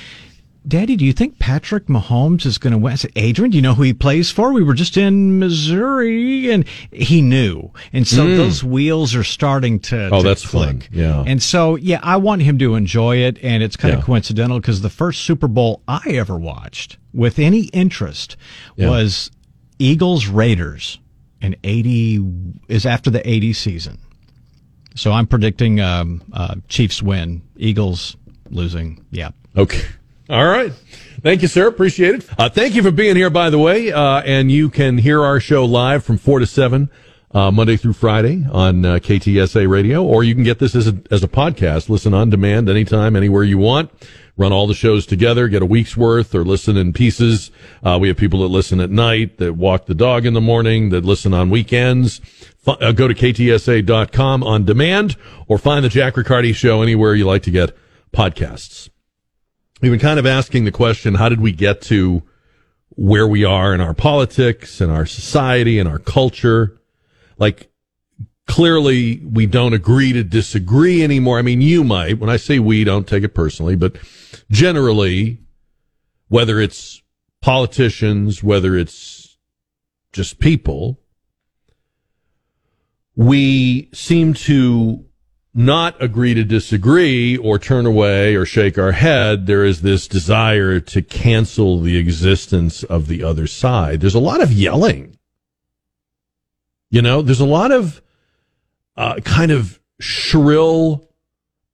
Daddy, 0.67 0.97
do 0.97 1.07
you 1.07 1.15
think 1.15 1.39
Patrick 1.39 1.87
Mahomes 1.87 2.45
is 2.45 2.59
going 2.59 2.73
to 2.73 2.79
win? 2.79 2.93
I 2.93 2.97
said, 2.97 3.13
Adrian, 3.17 3.51
do 3.51 3.57
you 3.57 3.63
know 3.63 3.73
who 3.73 3.85
he 3.85 3.95
plays 3.95 4.31
for? 4.31 4.53
We 4.53 4.63
were 4.63 4.75
just 4.75 4.99
in 4.99 5.39
Missouri, 5.39 6.51
and 6.51 6.67
he 6.93 7.23
knew. 7.23 7.73
And 7.93 8.07
so 8.07 8.27
mm. 8.27 8.37
those 8.37 8.63
wheels 8.63 9.15
are 9.15 9.25
starting 9.25 9.81
to. 9.81 10.11
Oh, 10.13 10.21
to 10.21 10.29
that's 10.29 10.47
click. 10.47 10.83
fun. 10.83 10.89
Yeah. 10.93 11.25
And 11.27 11.43
so, 11.43 11.77
yeah, 11.77 12.01
I 12.03 12.17
want 12.17 12.43
him 12.43 12.59
to 12.59 12.75
enjoy 12.75 13.19
it, 13.19 13.39
and 13.43 13.63
it's 13.63 13.77
kind 13.77 13.95
yeah. 13.95 14.01
of 14.01 14.05
coincidental 14.05 14.61
because 14.61 14.83
the 14.83 14.91
first 14.91 15.23
Super 15.23 15.49
Bowl 15.49 15.81
I 15.89 16.03
ever 16.09 16.37
watched 16.37 16.99
with 17.15 17.39
any 17.39 17.67
interest 17.67 18.37
yeah. 18.77 18.91
was 18.91 19.31
Eagles 19.79 20.27
Raiders, 20.27 20.99
and 21.41 21.57
eighty 21.65 22.23
is 22.67 22.85
after 22.85 23.09
the 23.09 23.27
eighty 23.27 23.55
season. 23.55 24.01
So 24.99 25.13
I'm 25.13 25.29
predicting 25.29 25.81
um, 25.81 26.23
uh, 26.33 26.57
Chiefs 26.69 27.03
win, 27.03 27.43
Eagles 27.57 28.17
losing. 28.51 29.05
Yeah. 29.13 29.31
Okay. 29.57 29.83
All 30.29 30.47
right. 30.47 30.73
Thank 31.23 31.43
you, 31.43 31.49
sir. 31.49 31.69
Appreciate 31.69 32.17
it. 32.17 32.29
Uh, 32.37 32.49
thank 32.49 32.75
you 32.75 32.83
for 32.83 32.91
being 32.91 33.15
here, 33.15 33.31
by 33.31 33.49
the 33.49 33.59
way. 33.59 33.93
Uh, 33.93 34.21
and 34.23 34.51
you 34.51 34.69
can 34.69 34.99
hear 34.99 35.23
our 35.23 35.39
show 35.39 35.65
live 35.65 36.05
from 36.05 36.19
4 36.19 36.41
to 36.41 36.47
7, 36.47 36.91
uh, 37.33 37.51
Monday 37.51 37.77
through 37.77 37.93
Friday 37.93 38.45
on 38.51 38.85
uh, 38.85 38.95
KTSA 38.97 39.69
Radio, 39.69 40.05
or 40.05 40.25
you 40.25 40.35
can 40.35 40.45
get 40.45 40.59
this 40.59 40.75
as 40.75 40.89
a, 40.89 40.99
as 41.11 41.23
a 41.23 41.29
podcast. 41.29 41.89
Listen 41.89 42.13
on 42.13 42.29
demand 42.29 42.69
anytime, 42.69 43.15
anywhere 43.15 43.45
you 43.45 43.59
want. 43.59 43.91
Run 44.37 44.53
all 44.53 44.69
the 44.69 44.75
shows 44.75 45.05
together, 45.05 45.49
get 45.49 45.63
a 45.63 45.67
week's 45.67 45.97
worth, 45.97 46.33
or 46.35 46.45
listen 46.45 46.77
in 46.77 46.93
pieces. 46.93 47.51
Uh, 47.83 47.99
we 48.01 48.07
have 48.09 48.17
people 48.17 48.41
that 48.43 48.49
listen 48.49 48.81
at 48.81 48.91
night, 48.91 49.39
that 49.39 49.55
walk 49.55 49.87
the 49.87 49.95
dog 49.95 50.27
in 50.27 50.35
the 50.35 50.41
morning, 50.41 50.91
that 50.91 51.05
listen 51.05 51.35
on 51.35 51.51
weekends. 51.51 52.21
Uh, 52.69 52.93
go 52.93 53.09
to 53.09 53.15
ktsa.com 53.15 54.45
on 54.45 54.65
demand, 54.65 55.17
or 55.47 55.59
find 55.59 55.85
the 55.85 55.89
Jack 55.89 56.17
Riccardi 56.17 56.53
Show 56.53 56.83
anywhere 56.83 57.15
you 57.15 57.25
like 57.25 57.43
to 57.45 57.51
get 57.51 57.77
podcasts 58.13 58.91
we've 59.81 59.93
been 59.93 60.01
kind 60.01 60.19
of 60.19 60.27
asking 60.27 60.65
the 60.65 60.73
question, 60.73 61.15
how 61.15 61.29
did 61.29 61.41
we 61.41 61.53
get 61.53 61.81
to 61.83 62.23
where 62.91 63.27
we 63.27 63.45
are 63.45 63.75
in 63.75 63.81
our 63.81 63.95
politics 63.95 64.81
and 64.81 64.91
our 64.91 65.07
society 65.07 65.79
and 65.79 65.89
our 65.89 65.99
culture? 65.99 66.81
Like, 67.39 67.71
clearly 68.47 69.21
we 69.25 69.47
don't 69.47 69.75
agree 69.75 70.13
to 70.13 70.25
disagree 70.25 71.03
anymore. 71.03 71.39
I 71.39 71.43
mean, 71.43 71.61
you 71.61 71.85
might, 71.85 72.19
when 72.19 72.31
I 72.31 72.37
say 72.37 72.59
we, 72.59 72.85
don't 72.85 73.07
take 73.07 73.23
it 73.23 73.35
personally, 73.35 73.77
but 73.77 73.97
generally, 74.51 75.39
whether 76.29 76.61
it's 76.61 77.03
politicians, 77.41 78.43
whether 78.43 78.77
it's 78.77 79.39
just 80.13 80.41
people, 80.41 80.99
we 83.19 83.91
seem 83.93 84.33
to 84.33 85.05
not 85.53 86.01
agree 86.01 86.35
to 86.35 86.45
disagree 86.45 87.37
or 87.37 87.59
turn 87.59 87.85
away 87.85 88.37
or 88.37 88.47
shake 88.47 88.79
our 88.79 88.93
head. 88.93 89.47
There 89.47 89.65
is 89.65 89.83
this 89.83 90.07
desire 90.07 90.79
to 90.79 91.03
cancel 91.03 91.81
the 91.81 91.97
existence 91.97 92.85
of 92.85 93.09
the 93.09 93.25
other 93.25 93.49
side. 93.49 94.01
There's 94.01 94.15
a 94.15 94.21
lot 94.21 94.41
of 94.41 94.53
yelling. 94.53 95.19
You 96.91 97.03
know, 97.03 97.21
there's 97.21 97.41
a 97.41 97.45
lot 97.45 97.73
of 97.73 98.01
uh, 98.97 99.17
kind 99.25 99.51
of 99.51 99.81
shrill, 99.99 101.11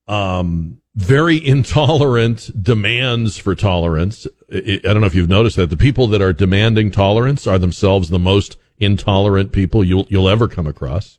um, 0.09 0.81
very 0.95 1.47
intolerant 1.47 2.51
demands 2.63 3.37
for 3.37 3.55
tolerance. 3.55 4.27
I 4.51 4.81
don't 4.83 5.03
know 5.03 5.07
if 5.07 5.15
you've 5.15 5.29
noticed 5.29 5.57
that 5.57 5.69
the 5.69 5.77
people 5.77 6.07
that 6.07 6.23
are 6.23 6.33
demanding 6.33 6.91
tolerance 6.91 7.47
are 7.47 7.59
themselves 7.59 8.09
the 8.09 8.19
most 8.19 8.57
intolerant 8.79 9.53
people 9.53 9.85
you'll 9.85 10.07
you'll 10.09 10.31
ever 10.31 10.49
come 10.49 10.67
across. 10.67 11.19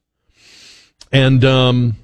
And 1.15 1.45
um, 1.45 1.95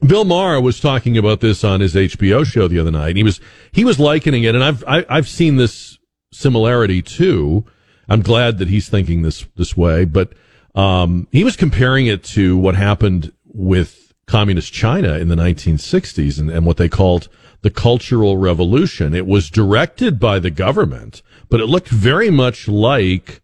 Bill 0.00 0.24
Maher 0.24 0.62
was 0.62 0.80
talking 0.80 1.18
about 1.18 1.40
this 1.40 1.62
on 1.62 1.80
his 1.80 1.94
HBO 1.94 2.46
show 2.46 2.68
the 2.68 2.78
other 2.78 2.90
night. 2.90 3.16
He 3.16 3.22
was 3.22 3.38
he 3.70 3.84
was 3.84 4.00
likening 4.00 4.44
it, 4.44 4.54
and 4.54 4.64
I've 4.64 4.82
I, 4.84 4.96
have 4.96 5.06
i 5.10 5.14
have 5.16 5.28
seen 5.28 5.56
this 5.56 5.98
similarity 6.32 7.02
too. 7.02 7.66
I'm 8.08 8.22
glad 8.22 8.56
that 8.58 8.68
he's 8.68 8.88
thinking 8.88 9.20
this 9.20 9.46
this 9.56 9.76
way, 9.76 10.06
but 10.06 10.32
um, 10.74 11.28
he 11.32 11.44
was 11.44 11.54
comparing 11.54 12.06
it 12.06 12.24
to 12.24 12.56
what 12.56 12.76
happened 12.76 13.30
with 13.44 14.14
communist 14.24 14.72
China 14.72 15.18
in 15.18 15.28
the 15.28 15.36
1960s 15.36 16.40
and, 16.40 16.50
and 16.50 16.64
what 16.64 16.78
they 16.78 16.88
called 16.88 17.28
the 17.60 17.68
Cultural 17.68 18.38
Revolution. 18.38 19.12
It 19.12 19.26
was 19.26 19.50
directed 19.50 20.18
by 20.18 20.38
the 20.38 20.50
government, 20.50 21.20
but 21.50 21.60
it 21.60 21.66
looked 21.66 21.88
very 21.88 22.30
much 22.30 22.68
like 22.68 23.42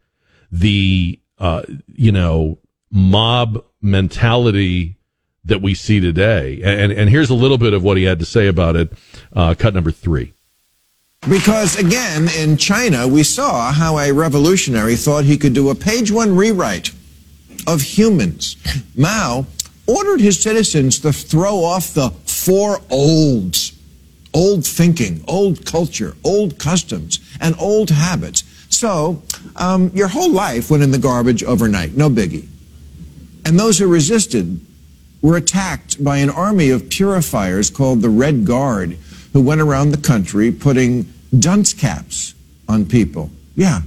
the 0.51 1.21
uh, 1.39 1.65
you 1.87 2.13
know 2.13 2.60
mob 2.91 3.65
mentality 3.81 4.97
that 5.45 5.63
we 5.63 5.75
see 5.75 6.01
today. 6.01 6.61
And, 6.63 6.93
and 6.93 7.09
here's 7.09 7.31
a 7.31 7.35
little 7.35 7.59
bit 7.59 7.73
of 7.73 7.83
what 7.83 7.97
he 7.97 8.05
had 8.05 8.19
to 8.19 8.25
say 8.25 8.47
about 8.47 8.77
it. 8.77 8.93
Uh, 9.33 9.55
cut 9.59 9.75
number 9.75 9.91
three. 9.91 10.33
Because 11.29 11.77
again, 11.77 12.29
in 12.37 12.57
China, 12.57 13.07
we 13.07 13.23
saw 13.23 13.73
how 13.73 13.99
a 13.99 14.13
revolutionary 14.13 14.97
thought 14.97 15.25
he 15.25 15.37
could 15.37 15.53
do 15.53 15.69
a 15.71 15.75
page 15.75 16.11
one 16.11 16.35
rewrite 16.35 16.93
of 17.67 17.83
humans. 17.83 18.57
Mao 18.97 19.47
ordered 19.87 20.21
his 20.21 20.41
citizens 20.43 20.99
to 21.01 21.13
throw 21.13 21.63
off 21.63 21.93
the 21.93 22.11
four 22.27 22.81
olds 22.91 23.77
old 24.33 24.65
thinking, 24.65 25.25
old 25.27 25.65
culture, 25.67 26.17
old 26.25 26.59
customs, 26.59 27.21
and 27.41 27.55
old 27.59 27.91
habits. 27.91 28.45
So, 28.69 29.23
um, 29.57 29.91
your 29.95 30.09
whole 30.09 30.31
life 30.31 30.71
went 30.71 30.83
in 30.83 30.91
the 30.91 30.99
garbage 30.99 31.43
overnight, 31.43 31.97
no 31.97 32.09
biggie. 32.09 32.47
And 33.51 33.59
those 33.59 33.81
who 33.81 33.89
resisted 33.89 34.65
were 35.23 35.37
attacked 35.37 36.05
by 36.05 36.19
an 36.19 36.31
army 36.31 36.71
of 36.71 36.89
purifiers 36.89 37.69
called 37.69 38.01
the 38.01 38.09
Red 38.09 38.47
Guard, 38.47 38.97
who 39.33 39.41
went 39.41 39.61
around 39.61 39.91
the 39.91 39.97
country 39.97 40.53
putting 40.53 41.13
dunce 41.37 41.75
caps 41.75 42.37
on 42.69 42.87
people. 42.87 43.29
Yeah, 43.57 43.81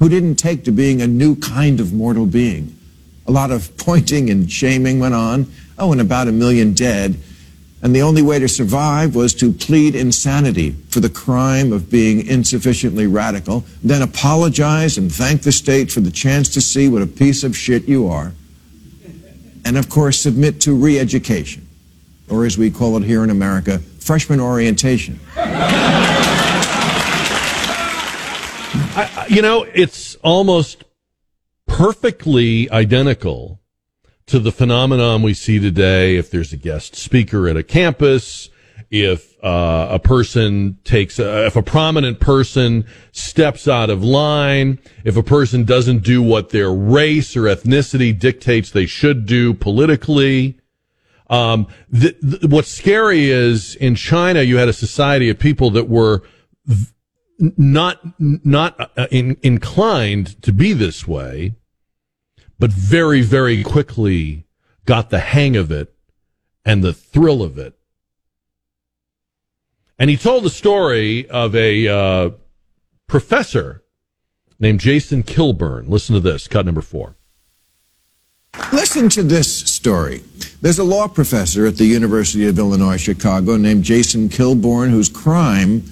who 0.00 0.10
didn't 0.10 0.34
take 0.34 0.64
to 0.64 0.70
being 0.70 1.00
a 1.00 1.06
new 1.06 1.34
kind 1.34 1.80
of 1.80 1.94
mortal 1.94 2.26
being. 2.26 2.76
A 3.26 3.30
lot 3.30 3.50
of 3.50 3.74
pointing 3.78 4.28
and 4.28 4.52
shaming 4.52 5.00
went 5.00 5.14
on. 5.14 5.50
Oh, 5.78 5.92
and 5.92 6.00
about 6.02 6.28
a 6.28 6.32
million 6.32 6.74
dead. 6.74 7.16
And 7.80 7.96
the 7.96 8.02
only 8.02 8.20
way 8.20 8.38
to 8.38 8.48
survive 8.48 9.14
was 9.14 9.32
to 9.36 9.50
plead 9.50 9.94
insanity 9.94 10.72
for 10.90 11.00
the 11.00 11.08
crime 11.08 11.72
of 11.72 11.90
being 11.90 12.26
insufficiently 12.26 13.06
radical, 13.06 13.64
then 13.82 14.02
apologize 14.02 14.98
and 14.98 15.10
thank 15.10 15.40
the 15.40 15.52
state 15.52 15.90
for 15.90 16.00
the 16.00 16.10
chance 16.10 16.50
to 16.50 16.60
see 16.60 16.86
what 16.90 17.00
a 17.00 17.06
piece 17.06 17.44
of 17.44 17.56
shit 17.56 17.88
you 17.88 18.08
are 18.08 18.34
and 19.66 19.76
of 19.76 19.88
course 19.88 20.18
submit 20.20 20.60
to 20.60 20.72
re-education, 20.76 21.66
or 22.30 22.46
as 22.46 22.56
we 22.56 22.70
call 22.70 22.96
it 22.96 23.02
here 23.02 23.24
in 23.24 23.30
America, 23.30 23.80
freshman 23.98 24.38
orientation. 24.38 25.18
I, 28.98 29.26
you 29.28 29.42
know, 29.42 29.64
it's 29.74 30.14
almost 30.22 30.84
perfectly 31.66 32.70
identical 32.70 33.60
to 34.26 34.38
the 34.38 34.52
phenomenon 34.52 35.22
we 35.22 35.34
see 35.34 35.58
today 35.58 36.16
if 36.16 36.30
there's 36.30 36.52
a 36.52 36.56
guest 36.56 36.94
speaker 36.94 37.48
at 37.48 37.56
a 37.56 37.64
campus 37.64 38.50
if 38.88 39.35
uh, 39.46 39.86
a 39.92 39.98
person 40.00 40.76
takes, 40.82 41.20
a, 41.20 41.46
if 41.46 41.54
a 41.54 41.62
prominent 41.62 42.18
person 42.18 42.84
steps 43.12 43.68
out 43.68 43.90
of 43.90 44.02
line, 44.02 44.76
if 45.04 45.16
a 45.16 45.22
person 45.22 45.62
doesn't 45.62 46.02
do 46.02 46.20
what 46.20 46.50
their 46.50 46.72
race 46.72 47.36
or 47.36 47.42
ethnicity 47.42 48.18
dictates 48.18 48.72
they 48.72 48.86
should 48.86 49.24
do 49.24 49.54
politically. 49.54 50.58
Um, 51.30 51.68
the, 51.88 52.16
the, 52.20 52.48
what's 52.48 52.72
scary 52.72 53.30
is 53.30 53.76
in 53.76 53.94
China, 53.94 54.42
you 54.42 54.56
had 54.56 54.68
a 54.68 54.72
society 54.72 55.28
of 55.28 55.38
people 55.38 55.70
that 55.70 55.88
were 55.88 56.24
v- 56.64 56.92
not 57.38 58.00
not 58.18 58.90
uh, 58.98 59.06
in, 59.12 59.36
inclined 59.44 60.42
to 60.42 60.52
be 60.52 60.72
this 60.72 61.06
way, 61.06 61.54
but 62.58 62.72
very 62.72 63.20
very 63.20 63.62
quickly 63.62 64.48
got 64.86 65.10
the 65.10 65.20
hang 65.20 65.54
of 65.54 65.70
it 65.70 65.94
and 66.64 66.82
the 66.82 66.92
thrill 66.92 67.44
of 67.44 67.58
it. 67.58 67.75
And 69.98 70.10
he 70.10 70.16
told 70.16 70.44
the 70.44 70.50
story 70.50 71.28
of 71.30 71.54
a 71.54 71.88
uh, 71.88 72.30
professor 73.06 73.82
named 74.58 74.80
Jason 74.80 75.22
Kilborn. 75.22 75.88
Listen 75.88 76.14
to 76.14 76.20
this, 76.20 76.48
cut 76.48 76.66
number 76.66 76.82
four. 76.82 77.16
Listen 78.72 79.08
to 79.10 79.22
this 79.22 79.50
story. 79.70 80.22
There's 80.60 80.78
a 80.78 80.84
law 80.84 81.08
professor 81.08 81.66
at 81.66 81.76
the 81.76 81.84
University 81.84 82.46
of 82.46 82.58
Illinois 82.58 82.96
Chicago 82.96 83.56
named 83.56 83.84
Jason 83.84 84.28
Kilborn 84.28 84.90
whose 84.90 85.08
crime 85.08 85.82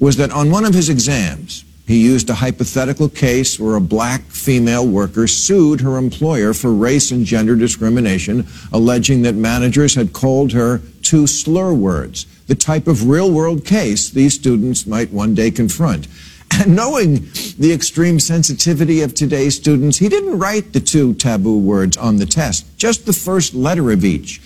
was 0.00 0.16
that 0.16 0.30
on 0.30 0.50
one 0.50 0.64
of 0.64 0.74
his 0.74 0.88
exams, 0.88 1.64
he 1.86 2.02
used 2.02 2.28
a 2.28 2.34
hypothetical 2.34 3.08
case 3.08 3.60
where 3.60 3.76
a 3.76 3.80
black 3.80 4.22
female 4.22 4.86
worker 4.86 5.28
sued 5.28 5.80
her 5.80 5.96
employer 5.98 6.52
for 6.52 6.72
race 6.72 7.12
and 7.12 7.24
gender 7.24 7.54
discrimination, 7.54 8.46
alleging 8.72 9.22
that 9.22 9.36
managers 9.36 9.94
had 9.94 10.12
called 10.12 10.52
her 10.52 10.80
two 11.02 11.26
slur 11.26 11.72
words, 11.72 12.26
the 12.46 12.54
type 12.54 12.86
of 12.86 13.08
real 13.08 13.30
world 13.30 13.64
case 13.64 14.10
these 14.10 14.34
students 14.34 14.86
might 14.86 15.12
one 15.12 15.34
day 15.34 15.50
confront. 15.50 16.08
And 16.52 16.76
knowing 16.76 17.28
the 17.58 17.72
extreme 17.72 18.20
sensitivity 18.20 19.02
of 19.02 19.14
today's 19.14 19.56
students, 19.56 19.98
he 19.98 20.08
didn't 20.08 20.38
write 20.38 20.72
the 20.72 20.80
two 20.80 21.14
taboo 21.14 21.58
words 21.58 21.96
on 21.96 22.16
the 22.16 22.26
test, 22.26 22.78
just 22.78 23.04
the 23.04 23.12
first 23.12 23.54
letter 23.54 23.90
of 23.90 24.04
each. 24.04 24.40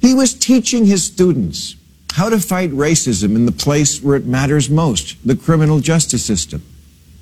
He 0.00 0.14
was 0.14 0.34
teaching 0.34 0.86
his 0.86 1.04
students 1.04 1.76
how 2.14 2.28
to 2.28 2.40
fight 2.40 2.70
racism 2.70 3.36
in 3.36 3.46
the 3.46 3.52
place 3.52 4.02
where 4.02 4.16
it 4.16 4.26
matters 4.26 4.68
most, 4.68 5.16
the 5.26 5.36
criminal 5.36 5.80
justice 5.80 6.24
system. 6.24 6.62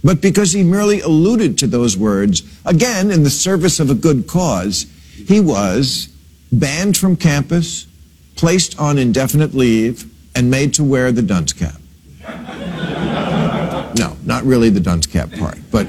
But 0.03 0.23
because 0.23 0.53
he 0.53 0.63
merely 0.63 1.01
alluded 1.01 1.59
to 1.59 1.67
those 1.67 1.97
words, 1.97 2.43
again 2.65 3.11
in 3.11 3.23
the 3.23 3.31
service 3.31 3.81
of 3.81 3.91
a 3.91 3.95
good 3.95 4.27
cause, 4.27 4.87
he 5.13 5.41
was 5.41 6.09
banned 6.51 6.97
from 6.97 7.17
campus, 7.17 7.87
placed 8.37 8.79
on 8.81 8.97
indefinite 8.97 9.55
leave, 9.55 10.11
and 10.35 10.51
made 10.51 10.75
to 10.75 10.85
wear 10.85 11.13
the 11.13 11.23
dunce 11.23 11.53
cap. 11.53 11.81
No, 13.97 14.17
not 14.25 14.45
really 14.45 14.71
the 14.71 14.81
dunce 14.81 15.07
cap 15.07 15.31
part, 15.33 15.59
but, 15.71 15.87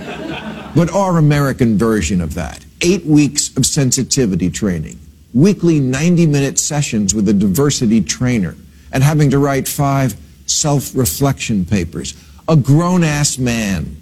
but 0.75 0.91
our 0.91 1.17
American 1.17 1.77
version 1.77 2.21
of 2.21 2.33
that. 2.33 2.65
Eight 2.81 3.05
weeks 3.05 3.55
of 3.57 3.65
sensitivity 3.65 4.49
training, 4.49 4.99
weekly 5.33 5.79
90 5.79 6.25
minute 6.25 6.59
sessions 6.59 7.13
with 7.13 7.29
a 7.29 7.33
diversity 7.33 8.01
trainer, 8.01 8.55
and 8.91 9.03
having 9.03 9.29
to 9.29 9.37
write 9.37 9.67
five 9.67 10.15
self 10.47 10.95
reflection 10.95 11.65
papers. 11.65 12.15
A 12.47 12.55
grown 12.55 13.03
ass 13.03 13.37
man, 13.37 13.95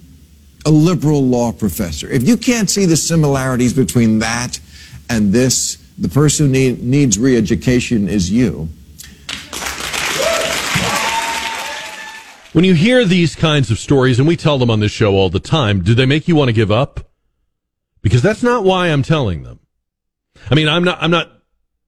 a 0.66 0.72
liberal 0.72 1.24
law 1.24 1.52
professor. 1.52 2.10
If 2.10 2.28
you 2.28 2.38
can't 2.38 2.70
see 2.70 2.86
the 2.86 2.98
similarities 2.98 3.74
between 3.74 4.20
that 4.20 4.60
and 5.10 5.32
this, 5.34 5.78
the 5.98 6.10
person 6.10 6.48
who 6.48 6.52
need, 6.52 6.84
needs 6.84 7.20
re 7.20 7.38
education 7.38 8.08
is 8.08 8.32
you. 8.32 8.70
When 12.52 12.66
you 12.66 12.74
hear 12.74 13.06
these 13.06 13.36
kinds 13.36 13.70
of 13.70 13.78
stories, 13.78 14.18
and 14.18 14.28
we 14.28 14.36
tell 14.36 14.58
them 14.58 14.72
on 14.72 14.80
this 14.80 14.92
show 14.92 15.14
all 15.14 15.30
the 15.30 15.40
time, 15.40 15.84
do 15.84 15.94
they 15.94 16.08
make 16.08 16.28
you 16.28 16.36
want 16.36 16.50
to 16.50 16.54
give 16.54 16.72
up? 16.72 17.12
Because 18.02 18.24
that's 18.24 18.42
not 18.42 18.64
why 18.64 18.88
I'm 18.88 19.04
telling 19.04 19.44
them. 19.44 19.60
I 20.50 20.56
mean, 20.56 20.68
I'm 20.68 20.84
not, 20.84 20.98
I'm 21.00 21.12
not, 21.12 21.32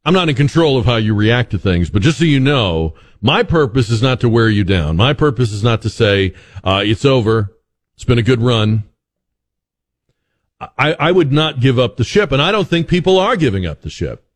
I'm 0.06 0.14
not 0.14 0.30
in 0.30 0.36
control 0.36 0.78
of 0.78 0.86
how 0.86 0.98
you 0.98 1.16
react 1.16 1.52
to 1.52 1.58
things, 1.58 1.90
but 1.90 2.04
just 2.04 2.20
so 2.20 2.26
you 2.26 2.40
know, 2.40 2.94
my 3.22 3.42
purpose 3.42 3.90
is 3.90 4.04
not 4.04 4.20
to 4.20 4.30
wear 4.30 4.50
you 4.50 4.64
down. 4.64 4.98
My 4.98 5.14
purpose 5.14 5.52
is 5.52 5.64
not 5.64 5.82
to 5.82 5.90
say, 5.90 6.36
uh, 6.64 6.84
it's 6.86 7.06
over. 7.06 7.58
It's 7.96 8.04
been 8.04 8.20
a 8.20 8.24
good 8.24 8.42
run. 8.42 8.84
I, 10.78 10.94
I 10.94 11.12
would 11.12 11.32
not 11.32 11.60
give 11.60 11.80
up 11.80 11.98
the 11.98 12.04
ship, 12.04 12.32
and 12.32 12.42
I 12.42 12.52
don't 12.52 12.68
think 12.68 12.88
people 12.88 13.18
are 13.18 13.36
giving 13.36 13.66
up 13.66 13.82
the 13.82 13.90
ship. 13.90 14.28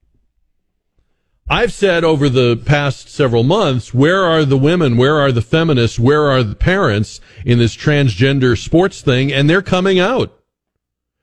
I've 1.48 1.74
said 1.74 2.04
over 2.04 2.28
the 2.28 2.58
past 2.58 3.08
several 3.10 3.44
months, 3.44 3.94
where 3.94 4.24
are 4.24 4.46
the 4.46 4.58
women? 4.58 4.98
Where 4.98 5.20
are 5.20 5.32
the 5.32 5.44
feminists? 5.44 6.00
Where 6.00 6.24
are 6.24 6.42
the 6.42 6.56
parents 6.56 7.22
in 7.46 7.60
this 7.60 7.76
transgender 7.76 8.58
sports 8.58 9.02
thing? 9.02 9.32
And 9.32 9.48
they're 9.48 9.62
coming 9.62 10.00
out. 10.00 10.36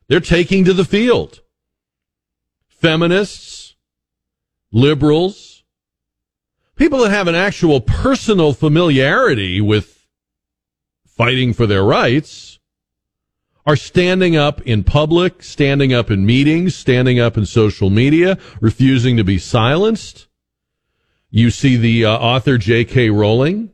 They're 0.06 0.20
taking 0.20 0.64
to 0.64 0.72
the 0.72 0.84
field. 0.84 1.40
Feminists, 2.68 3.74
liberals, 4.70 5.64
people 6.76 7.00
that 7.00 7.10
have 7.10 7.26
an 7.26 7.34
actual 7.34 7.80
personal 7.80 8.52
familiarity 8.52 9.60
with 9.60 10.06
fighting 11.04 11.52
for 11.52 11.66
their 11.66 11.82
rights 11.82 12.51
are 13.64 13.76
standing 13.76 14.36
up 14.36 14.60
in 14.62 14.84
public, 14.84 15.42
standing 15.42 15.92
up 15.92 16.10
in 16.10 16.26
meetings, 16.26 16.74
standing 16.74 17.20
up 17.20 17.36
in 17.36 17.46
social 17.46 17.90
media, 17.90 18.38
refusing 18.60 19.16
to 19.16 19.24
be 19.24 19.38
silenced. 19.38 20.26
You 21.30 21.50
see 21.50 21.76
the 21.76 22.04
uh, 22.04 22.10
author 22.10 22.58
J.K. 22.58 23.10
Rowling 23.10 23.72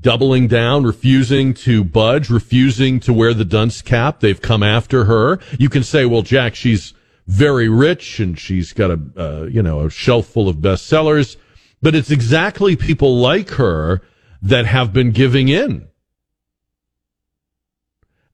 doubling 0.00 0.48
down, 0.48 0.84
refusing 0.84 1.52
to 1.52 1.84
budge, 1.84 2.30
refusing 2.30 3.00
to 3.00 3.12
wear 3.12 3.34
the 3.34 3.44
dunce 3.44 3.82
cap. 3.82 4.20
They've 4.20 4.40
come 4.40 4.62
after 4.62 5.04
her. 5.04 5.38
You 5.58 5.68
can 5.68 5.82
say, 5.82 6.06
well, 6.06 6.22
Jack, 6.22 6.54
she's 6.54 6.94
very 7.26 7.68
rich 7.68 8.18
and 8.18 8.38
she's 8.38 8.72
got 8.72 8.90
a, 8.90 9.00
uh, 9.16 9.44
you 9.44 9.62
know, 9.62 9.86
a 9.86 9.90
shelf 9.90 10.26
full 10.26 10.48
of 10.48 10.56
bestsellers, 10.56 11.36
but 11.82 11.94
it's 11.94 12.10
exactly 12.10 12.76
people 12.76 13.18
like 13.18 13.50
her 13.50 14.00
that 14.42 14.66
have 14.66 14.92
been 14.92 15.10
giving 15.12 15.48
in. 15.48 15.86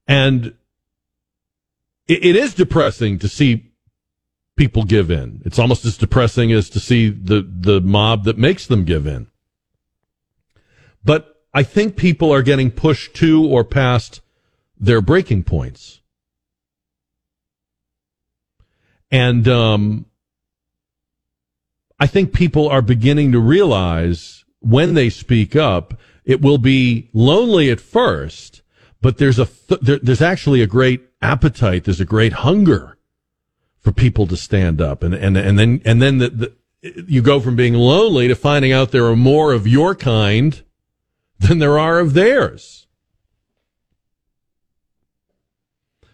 And 0.07 0.55
it, 2.07 2.25
it 2.25 2.37
is 2.37 2.55
depressing 2.55 3.19
to 3.19 3.29
see 3.29 3.73
people 4.57 4.85
give 4.85 5.11
in. 5.11 5.43
It's 5.45 5.59
almost 5.59 5.85
as 5.85 5.99
depressing 5.99 6.53
as 6.53 6.71
to 6.71 6.81
see 6.81 7.11
the, 7.11 7.43
the 7.43 7.81
mob 7.81 8.25
that 8.25 8.39
makes 8.39 8.67
them 8.67 8.85
give 8.85 9.07
in. 9.07 9.27
But 11.05 11.43
I 11.53 11.63
think 11.63 11.97
people 11.97 12.33
are 12.33 12.43
getting 12.43 12.71
pushed 12.71 13.15
to 13.17 13.47
or 13.47 13.65
past 13.65 14.21
their 14.79 15.01
breaking 15.01 15.45
points. 15.45 16.01
And 19.11 19.47
um, 19.47 20.07
I 21.99 22.07
think 22.07 22.33
people 22.33 22.69
are 22.69 22.83
beginning 22.83 23.33
to 23.33 23.39
realize 23.39 24.45
when 24.61 24.95
they 24.95 25.11
speak 25.11 25.55
up, 25.55 25.95
it 26.25 26.43
will 26.43 26.59
be 26.59 27.09
lonely 27.13 27.71
at 27.71 27.81
first, 27.81 28.63
but 29.01 29.19
there's 29.19 29.39
a 29.39 29.47
th- 29.47 29.81
there, 29.81 29.99
there's 29.99 30.23
actually 30.23 30.63
a 30.63 30.67
great 30.67 31.03
appetite. 31.23 31.85
There's 31.85 32.01
a 32.01 32.05
great 32.07 32.33
hunger 32.33 32.97
for 33.81 33.93
people 33.93 34.27
to 34.27 34.37
stand 34.37 34.81
up, 34.81 35.03
and 35.03 35.15
and 35.15 35.37
and 35.37 35.59
then 35.59 35.83
and 35.85 36.03
then 36.03 36.19
the, 36.19 36.29
the, 36.29 36.53
you 37.07 37.23
go 37.23 37.41
from 37.41 37.57
being 37.57 37.75
lonely 37.75 38.29
to 38.29 38.35
finding 38.35 38.73
out 38.73 38.91
there 38.91 39.07
are 39.07 39.17
more 39.17 39.53
of 39.53 39.67
your 39.67 39.95
kind 39.95 40.63
than 41.39 41.59
there 41.59 41.79
are 41.79 41.99
of 41.99 42.15
theirs. 42.15 42.87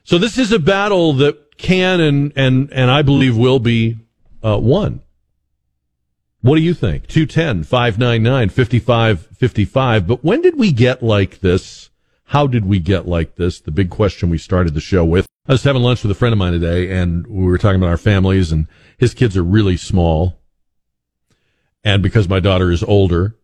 So 0.04 0.18
this 0.18 0.36
is 0.36 0.52
a 0.52 0.58
battle 0.58 1.12
that 1.14 1.56
can 1.56 2.00
and 2.00 2.32
and 2.36 2.72
and 2.72 2.90
I 2.90 3.02
believe 3.02 3.36
will 3.36 3.60
be 3.60 3.98
uh, 4.42 4.58
won. 4.58 5.02
What 6.40 6.56
do 6.56 6.60
you 6.60 6.74
think? 6.74 7.06
210 7.06 7.62
599 7.64 8.48
5555. 8.48 10.06
But 10.06 10.24
when 10.24 10.42
did 10.42 10.58
we 10.58 10.72
get 10.72 11.02
like 11.02 11.38
this? 11.40 11.88
How 12.26 12.46
did 12.46 12.64
we 12.64 12.78
get 12.78 13.06
like 13.06 13.36
this? 13.36 13.60
The 13.60 13.70
big 13.70 13.90
question 13.90 14.30
we 14.30 14.38
started 14.38 14.74
the 14.74 14.80
show 14.80 15.04
with. 15.04 15.26
I 15.46 15.52
was 15.52 15.64
having 15.64 15.82
lunch 15.82 16.02
with 16.02 16.12
a 16.12 16.14
friend 16.14 16.32
of 16.32 16.38
mine 16.38 16.52
today 16.52 16.90
and 16.90 17.26
we 17.26 17.44
were 17.44 17.58
talking 17.58 17.76
about 17.76 17.90
our 17.90 17.96
families 17.96 18.52
and 18.52 18.68
his 18.96 19.12
kids 19.12 19.36
are 19.36 19.42
really 19.42 19.76
small. 19.76 20.38
And 21.84 22.02
because 22.02 22.28
my 22.28 22.40
daughter 22.40 22.70
is 22.70 22.82
older, 22.82 23.36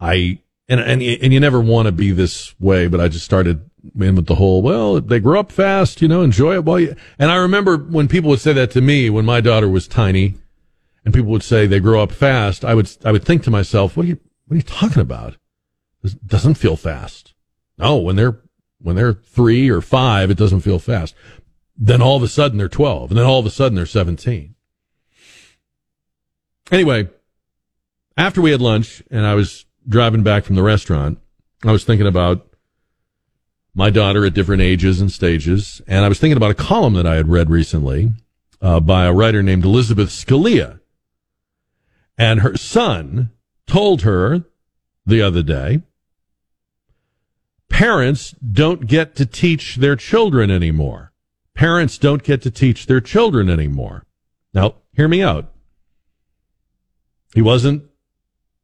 I, 0.00 0.38
and, 0.68 0.80
and, 0.80 1.02
and 1.02 1.32
you 1.32 1.40
never 1.40 1.60
want 1.60 1.86
to 1.86 1.92
be 1.92 2.12
this 2.12 2.54
way, 2.60 2.86
but 2.86 3.00
I 3.00 3.08
just 3.08 3.24
started 3.24 3.68
in 3.98 4.14
with 4.14 4.26
the 4.26 4.36
whole, 4.36 4.62
well, 4.62 5.00
they 5.00 5.18
grow 5.18 5.40
up 5.40 5.50
fast, 5.50 6.00
you 6.00 6.08
know, 6.08 6.22
enjoy 6.22 6.54
it 6.54 6.64
while 6.64 6.78
you, 6.78 6.94
and 7.18 7.30
I 7.30 7.36
remember 7.36 7.76
when 7.76 8.06
people 8.06 8.30
would 8.30 8.40
say 8.40 8.52
that 8.52 8.70
to 8.72 8.80
me 8.80 9.10
when 9.10 9.24
my 9.24 9.40
daughter 9.40 9.68
was 9.68 9.88
tiny 9.88 10.34
and 11.04 11.12
people 11.12 11.30
would 11.30 11.42
say 11.42 11.66
they 11.66 11.80
grow 11.80 12.02
up 12.02 12.12
fast, 12.12 12.64
I 12.64 12.74
would, 12.74 12.90
I 13.04 13.12
would 13.12 13.24
think 13.24 13.42
to 13.42 13.50
myself, 13.50 13.96
what 13.96 14.06
are 14.06 14.10
you, 14.10 14.20
what 14.46 14.54
are 14.54 14.58
you 14.58 14.62
talking 14.62 15.02
about? 15.02 15.36
This 16.02 16.14
doesn't 16.14 16.54
feel 16.54 16.76
fast. 16.76 17.34
No, 17.78 17.96
when 17.96 18.16
they're 18.16 18.40
when 18.80 18.96
they're 18.96 19.12
three 19.12 19.68
or 19.68 19.80
five, 19.80 20.30
it 20.30 20.38
doesn't 20.38 20.60
feel 20.60 20.78
fast. 20.78 21.14
Then 21.76 22.02
all 22.02 22.16
of 22.16 22.22
a 22.22 22.28
sudden 22.28 22.58
they're 22.58 22.68
twelve, 22.68 23.10
and 23.10 23.18
then 23.18 23.26
all 23.26 23.38
of 23.38 23.46
a 23.46 23.50
sudden 23.50 23.76
they're 23.76 23.86
seventeen. 23.86 24.54
Anyway, 26.70 27.08
after 28.16 28.42
we 28.42 28.50
had 28.50 28.60
lunch 28.60 29.02
and 29.10 29.24
I 29.26 29.34
was 29.34 29.64
driving 29.88 30.22
back 30.22 30.44
from 30.44 30.56
the 30.56 30.62
restaurant, 30.62 31.18
I 31.64 31.72
was 31.72 31.84
thinking 31.84 32.06
about 32.06 32.46
my 33.74 33.90
daughter 33.90 34.26
at 34.26 34.34
different 34.34 34.60
ages 34.60 35.00
and 35.00 35.10
stages. 35.10 35.80
And 35.86 36.04
I 36.04 36.08
was 36.08 36.18
thinking 36.18 36.36
about 36.36 36.50
a 36.50 36.54
column 36.54 36.94
that 36.94 37.06
I 37.06 37.14
had 37.14 37.28
read 37.28 37.48
recently 37.48 38.10
uh, 38.60 38.80
by 38.80 39.06
a 39.06 39.12
writer 39.12 39.42
named 39.42 39.64
Elizabeth 39.64 40.10
Scalia. 40.10 40.80
And 42.18 42.40
her 42.40 42.56
son 42.56 43.30
told 43.66 44.02
her 44.02 44.44
the 45.06 45.22
other 45.22 45.42
day 45.42 45.82
parents 47.68 48.32
don't 48.32 48.86
get 48.86 49.14
to 49.16 49.26
teach 49.26 49.76
their 49.76 49.96
children 49.96 50.50
anymore. 50.50 51.12
Parents 51.54 51.98
don't 51.98 52.22
get 52.22 52.42
to 52.42 52.50
teach 52.50 52.86
their 52.86 53.00
children 53.00 53.50
anymore. 53.50 54.04
Now, 54.54 54.76
hear 54.92 55.08
me 55.08 55.22
out. 55.22 55.52
He 57.34 57.42
wasn't 57.42 57.84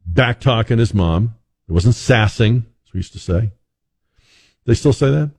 back 0.05 0.39
talking 0.39 0.77
his 0.77 0.93
mom. 0.93 1.35
He 1.67 1.73
wasn't 1.73 1.95
sassing, 1.95 2.65
as 2.85 2.93
we 2.93 2.99
used 2.99 3.13
to 3.13 3.19
say. 3.19 3.51
They 4.65 4.73
still 4.73 4.93
say 4.93 5.11
that? 5.11 5.31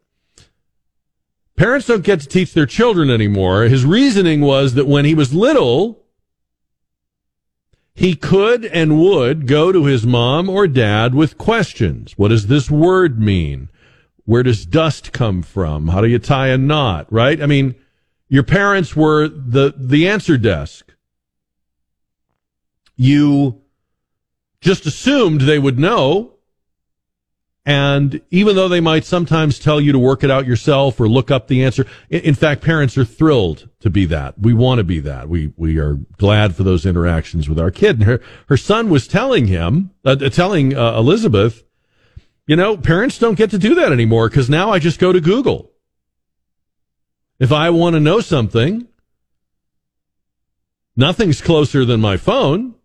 Parents 1.57 1.87
don't 1.87 2.05
get 2.05 2.21
to 2.21 2.29
teach 2.29 2.53
their 2.53 2.67
children 2.67 3.11
anymore. 3.11 3.63
His 3.63 3.85
reasoning 3.85 4.43
was 4.43 4.75
that 4.75 4.87
when 4.87 5.05
he 5.05 5.15
was 5.15 5.33
little, 5.33 6.06
he 7.97 8.15
could 8.15 8.67
and 8.67 9.01
would 9.01 9.47
go 9.47 9.73
to 9.73 9.87
his 9.87 10.07
mom 10.07 10.51
or 10.51 10.69
dad 10.69 11.15
with 11.15 11.39
questions. 11.39 12.13
What 12.19 12.29
does 12.29 12.47
this 12.47 12.71
word 12.71 13.19
mean? 13.19 13.71
Where 14.27 14.43
does 14.43 14.67
dust 14.67 15.13
come 15.13 15.43
from? 15.43 15.89
How 15.89 16.03
do 16.03 16.07
you 16.07 16.19
tie 16.19 16.49
a 16.49 16.59
knot? 16.59 17.11
Right? 17.11 17.43
I 17.43 17.47
mean, 17.47 17.75
your 18.29 18.43
parents 18.43 18.95
were 18.95 19.29
the, 19.29 19.73
the 19.75 20.07
answer 20.07 20.37
desk. 20.37 20.93
You 22.97 23.63
just 24.61 24.85
assumed 24.85 25.41
they 25.41 25.59
would 25.59 25.79
know 25.79 26.35
and 27.67 28.21
even 28.31 28.55
though 28.55 28.69
they 28.69 28.81
might 28.81 29.05
sometimes 29.05 29.59
tell 29.59 29.81
you 29.81 29.91
to 29.91 29.99
work 29.99 30.23
it 30.23 30.31
out 30.31 30.47
yourself 30.47 31.01
or 31.01 31.09
look 31.09 31.33
up 31.33 31.49
the 31.49 31.65
answer, 31.65 31.85
in, 32.09 32.37
fact, 32.37 32.63
parents 32.63 32.97
are 32.97 33.05
thrilled 33.05 33.69
to 33.81 33.91
be 33.91 34.07
that. 34.07 34.39
We 34.39 34.55
want 34.55 34.79
to 34.79 34.85
be 34.85 35.01
that. 35.01 35.29
We, 35.29 35.53
we 35.57 35.77
are 35.79 35.95
glad 36.17 36.55
for 36.55 36.63
those 36.63 36.87
interactions 36.87 37.49
with 37.49 37.59
our 37.59 37.73
kid. 37.73 37.97
And 37.97 38.05
her, 38.05 38.21
her 38.49 38.57
son 38.57 38.89
was 38.89 39.09
telling 39.09 39.49
him, 39.49 39.91
uh, 40.05 40.15
telling 40.15 40.77
uh, 40.77 40.97
Elizabeth, 40.97 41.65
you 42.47 42.55
know, 42.55 42.77
parents 42.77 43.19
don't 43.19 43.35
get 43.35 43.51
to 43.51 43.59
do 43.59 43.75
that 43.75 43.91
anymore 43.91 44.29
because 44.29 44.49
now 44.49 44.71
I 44.71 44.79
just 44.79 45.01
go 45.01 45.13
to 45.13 45.21
Google. 45.21 45.73
If 47.41 47.51
I 47.51 47.71
want 47.71 47.95
to 47.95 48.01
know 48.01 48.21
something, 48.21 48.87
nothing's 50.95 51.43
closer 51.43 51.85
than 51.85 52.01
my 52.01 52.17
phone, 52.17 52.77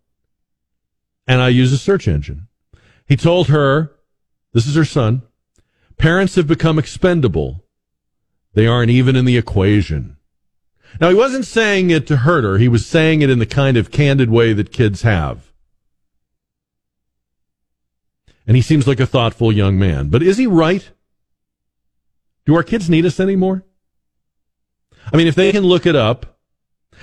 and 1.28 1.40
I 1.40 1.50
use 1.50 1.72
a 1.72 1.78
search 1.78 2.08
engine. 2.08 2.48
He 3.08 3.16
told 3.16 3.50
her 3.50 3.96
this 4.54 4.68
is 4.68 4.76
her 4.76 4.86
son. 4.86 5.22
Parents 5.98 6.36
have 6.36 6.48
become 6.48 6.80
expendable. 6.80 7.66
They 8.54 8.68
aren't 8.68 8.92
even 8.92 9.16
in 9.16 9.26
the 9.26 9.38
equation. 9.38 10.18
Now, 11.00 11.10
he 11.10 11.16
wasn't 11.16 11.46
saying 11.46 11.90
it 11.90 12.06
to 12.08 12.18
hurt 12.18 12.44
her. 12.44 12.58
He 12.58 12.68
was 12.68 12.86
saying 12.86 13.22
it 13.22 13.30
in 13.30 13.40
the 13.40 13.46
kind 13.46 13.78
of 13.78 13.92
candid 13.92 14.30
way 14.30 14.52
that 14.54 14.74
kids 14.74 15.04
have. 15.04 15.52
And 18.46 18.56
he 18.56 18.62
seems 18.62 18.88
like 18.88 19.00
a 19.00 19.06
thoughtful 19.06 19.52
young 19.52 19.80
man. 19.80 20.10
But 20.10 20.24
is 20.24 20.38
he 20.38 20.48
right? 20.48 20.92
Do 22.46 22.56
our 22.56 22.64
kids 22.64 22.90
need 22.90 23.06
us 23.06 23.20
anymore? 23.20 23.64
I 25.14 25.18
mean, 25.18 25.28
if 25.28 25.36
they 25.36 25.52
can 25.52 25.64
look 25.64 25.86
it 25.86 25.96
up, 25.96 26.40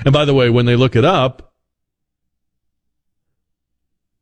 and 0.05 0.12
by 0.12 0.24
the 0.24 0.34
way, 0.34 0.51
when 0.51 0.66
they 0.66 0.76
look 0.76 0.96
it 0.96 1.05
up, 1.05 1.55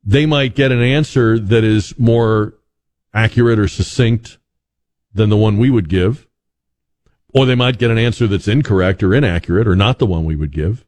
they 0.04 0.26
might 0.26 0.54
get 0.54 0.70
an 0.70 0.82
answer 0.82 1.38
that 1.38 1.64
is 1.64 1.98
more 1.98 2.54
accurate 3.16 3.58
or 3.58 3.66
succinct 3.66 4.38
than 5.12 5.30
the 5.30 5.36
one 5.36 5.56
we 5.56 5.70
would 5.70 5.88
give. 5.88 6.28
Or 7.34 7.46
they 7.46 7.54
might 7.54 7.78
get 7.78 7.90
an 7.90 7.98
answer 7.98 8.26
that's 8.26 8.46
incorrect 8.46 9.02
or 9.02 9.14
inaccurate 9.14 9.66
or 9.66 9.74
not 9.74 9.98
the 9.98 10.06
one 10.06 10.24
we 10.24 10.36
would 10.36 10.52
give. 10.52 10.84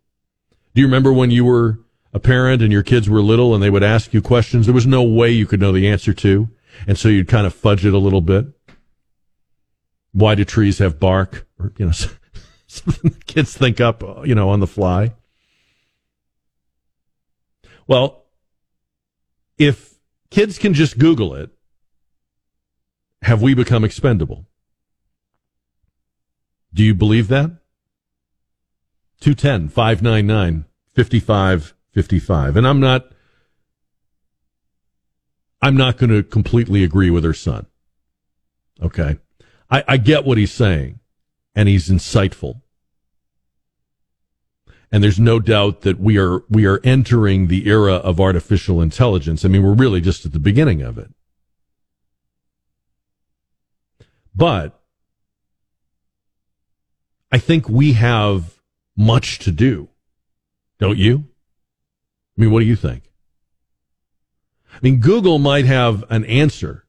Do 0.74 0.83
you 0.83 0.87
remember 0.87 1.12
when 1.12 1.31
you 1.31 1.45
were 1.45 1.81
a 2.12 2.20
parent 2.20 2.62
and 2.62 2.72
your 2.72 2.83
kids 2.83 3.09
were 3.09 3.20
little 3.22 3.55
and 3.55 3.62
they 3.62 3.70
would 3.70 3.83
ask 3.83 4.14
you 4.14 4.22
questions 4.22 4.66
there 4.66 4.74
was 4.74 4.87
no 4.87 5.03
way 5.03 5.31
you 5.31 5.47
could 5.47 5.61
know 5.61 5.72
the 5.72 5.89
answer 5.89 6.12
to? 6.14 6.49
And 6.87 6.99
so 6.99 7.09
you'd 7.09 7.29
kind 7.29 7.47
of 7.47 7.55
fudge 7.55 7.85
it 7.85 7.95
a 7.95 7.99
little 7.99 8.20
bit. 8.20 8.47
Why 10.12 10.35
do 10.35 10.45
trees 10.45 10.79
have 10.79 11.01
bark? 11.01 11.47
Or, 11.59 11.72
you 11.79 11.87
know, 11.87 11.93
something 12.66 13.16
kids 13.26 13.57
think 13.57 13.81
up, 13.81 14.03
you 14.26 14.35
know, 14.35 14.51
on 14.51 14.61
the 14.61 14.66
fly. 14.66 15.14
Well, 17.87 18.26
if 19.57 19.95
kids 20.31 20.59
can 20.59 20.74
just 20.74 20.99
Google 20.99 21.35
it, 21.35 21.51
have 23.23 23.43
we 23.43 23.55
become 23.55 23.85
expendable? 23.85 24.47
Do 26.73 26.83
you 26.83 26.95
believe 26.95 27.29
that? 27.29 27.51
210 29.21 29.69
599 29.69 30.64
5555. 30.95 32.57
And 32.57 32.66
I'm 32.66 32.81
not, 32.81 33.11
I'm 35.61 35.77
not 35.77 35.97
going 35.97 36.11
to 36.11 36.23
completely 36.23 36.85
agree 36.85 37.11
with 37.11 37.25
her 37.25 37.35
son. 37.35 37.66
Okay. 38.81 39.19
I, 39.71 39.85
I 39.89 39.97
get 39.97 40.25
what 40.25 40.39
he's 40.39 40.53
saying, 40.53 41.01
and 41.55 41.69
he's 41.69 41.89
insightful. 41.89 42.62
And 44.91 45.03
there's 45.05 45.19
no 45.19 45.39
doubt 45.39 45.83
that 45.83 46.01
we 46.01 46.16
are, 46.16 46.43
we 46.49 46.64
are 46.64 46.81
entering 46.83 47.49
the 47.49 47.69
era 47.69 47.95
of 47.95 48.21
artificial 48.21 48.81
intelligence. 48.81 49.45
I 49.45 49.49
mean, 49.49 49.62
we're 49.62 49.75
really 49.75 50.01
just 50.01 50.25
at 50.25 50.33
the 50.33 50.39
beginning 50.39 50.81
of 50.81 50.97
it. 50.97 51.12
But 54.39 54.80
I 57.32 57.39
think 57.39 57.68
we 57.68 57.95
have 57.95 58.61
much 58.97 59.41
to 59.41 59.51
do. 59.51 59.89
Don't 60.78 60.97
you? 60.97 61.24
I 62.36 62.41
mean, 62.41 62.53
what 62.53 62.61
do 62.61 62.66
you 62.66 62.76
think? 62.76 63.11
I 64.72 64.78
mean, 64.80 65.01
Google 65.01 65.41
might 65.41 65.64
have 65.64 66.05
an 66.09 66.24
answer, 66.26 66.84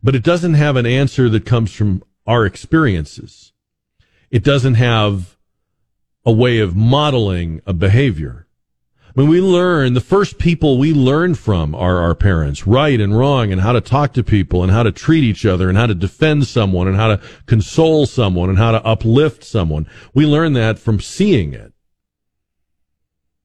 but 0.00 0.14
it 0.14 0.22
doesn't 0.22 0.54
have 0.54 0.76
an 0.76 0.86
answer 0.86 1.28
that 1.28 1.44
comes 1.44 1.72
from 1.72 2.04
our 2.24 2.46
experiences. 2.46 3.52
It 4.30 4.44
doesn't 4.44 4.74
have 4.74 5.36
a 6.24 6.30
way 6.30 6.60
of 6.60 6.76
modeling 6.76 7.62
a 7.66 7.72
behavior. 7.72 8.46
When 9.14 9.28
we 9.28 9.40
learn, 9.40 9.94
the 9.94 10.00
first 10.00 10.38
people 10.38 10.78
we 10.78 10.92
learn 10.92 11.34
from 11.34 11.74
are 11.74 11.98
our 11.98 12.14
parents, 12.14 12.66
right 12.66 13.00
and 13.00 13.16
wrong, 13.16 13.50
and 13.50 13.60
how 13.60 13.72
to 13.72 13.80
talk 13.80 14.12
to 14.14 14.22
people, 14.22 14.62
and 14.62 14.70
how 14.70 14.82
to 14.82 14.92
treat 14.92 15.24
each 15.24 15.44
other, 15.44 15.68
and 15.68 15.76
how 15.76 15.86
to 15.86 15.94
defend 15.94 16.46
someone, 16.46 16.86
and 16.86 16.96
how 16.96 17.16
to 17.16 17.20
console 17.46 18.06
someone, 18.06 18.48
and 18.48 18.58
how 18.58 18.70
to 18.72 18.84
uplift 18.84 19.42
someone. 19.42 19.88
We 20.14 20.26
learn 20.26 20.52
that 20.52 20.78
from 20.78 21.00
seeing 21.00 21.52
it. 21.54 21.72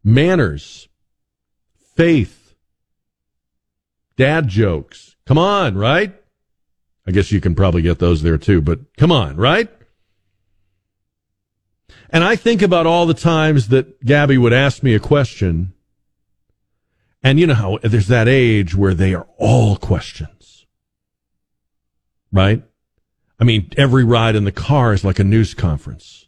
Manners, 0.04 0.88
faith, 1.96 2.54
dad 4.18 4.48
jokes. 4.48 5.16
Come 5.26 5.40
on, 5.40 5.76
right? 5.76 6.14
I 7.08 7.12
guess 7.12 7.32
you 7.32 7.42
can 7.42 7.56
probably 7.56 7.82
get 7.82 8.00
those 8.00 8.22
there 8.22 8.38
too, 8.38 8.62
but 8.62 8.80
come 8.98 9.12
on, 9.12 9.36
right? 9.36 9.70
And 12.10 12.24
I 12.24 12.36
think 12.36 12.62
about 12.62 12.86
all 12.86 13.06
the 13.06 13.14
times 13.14 13.70
that 13.70 14.04
Gabby 14.06 14.38
would 14.38 14.54
ask 14.54 14.84
me 14.84 14.94
a 14.94 15.00
question. 15.00 15.74
And 17.24 17.40
you 17.40 17.48
know 17.48 17.56
how 17.56 17.80
there's 17.82 18.08
that 18.08 18.28
age 18.28 18.76
where 18.76 18.94
they 18.94 19.14
are 19.14 19.28
all 19.38 19.78
questions. 19.78 20.66
Right? 22.32 22.64
I 23.40 23.44
mean, 23.44 23.72
every 23.78 24.04
ride 24.04 24.36
in 24.36 24.44
the 24.44 24.52
car 24.52 24.94
is 24.94 25.04
like 25.04 25.20
a 25.20 25.24
news 25.24 25.54
conference. 25.54 26.28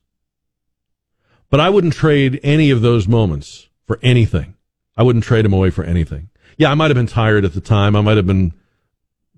But 1.50 1.60
I 1.60 1.70
wouldn't 1.70 1.94
trade 1.94 2.40
any 2.44 2.72
of 2.72 2.82
those 2.82 3.08
moments 3.08 3.70
for 3.86 4.00
anything. 4.02 4.56
I 4.98 5.04
wouldn't 5.04 5.24
trade 5.24 5.46
them 5.46 5.54
away 5.54 5.70
for 5.70 5.84
anything. 5.84 6.30
Yeah, 6.58 6.72
I 6.72 6.74
might 6.74 6.90
have 6.90 6.96
been 6.96 7.08
tired 7.08 7.46
at 7.46 7.54
the 7.54 7.62
time. 7.62 7.96
I 7.96 8.02
might 8.02 8.18
have 8.18 8.28
been 8.28 8.52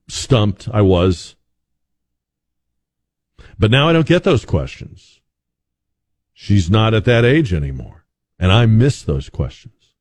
stumped. 0.08 0.68
I 0.72 0.82
was. 0.82 1.36
But 3.60 3.70
now 3.70 3.90
I 3.90 3.94
don't 3.94 4.08
get 4.08 4.24
those 4.24 4.46
questions. 4.46 5.19
She's 6.42 6.72
not 6.72 6.94
at 6.94 7.04
that 7.04 7.26
age 7.26 7.54
anymore. 7.54 8.06
And 8.40 8.50
I 8.50 8.66
miss 8.66 9.02
those 9.02 9.28
questions. 9.28 9.94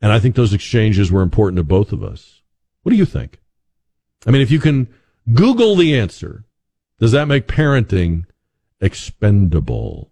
And 0.00 0.10
I 0.10 0.18
think 0.18 0.34
those 0.34 0.54
exchanges 0.54 1.12
were 1.12 1.20
important 1.20 1.58
to 1.58 1.62
both 1.62 1.92
of 1.92 2.02
us. 2.02 2.40
What 2.82 2.88
do 2.88 2.96
you 2.96 3.04
think? 3.04 3.38
I 4.26 4.30
mean, 4.30 4.40
if 4.40 4.50
you 4.50 4.58
can 4.58 4.88
Google 5.34 5.76
the 5.76 5.94
answer, 5.94 6.46
does 6.98 7.12
that 7.12 7.28
make 7.28 7.48
parenting 7.48 8.24
expendable? 8.80 10.10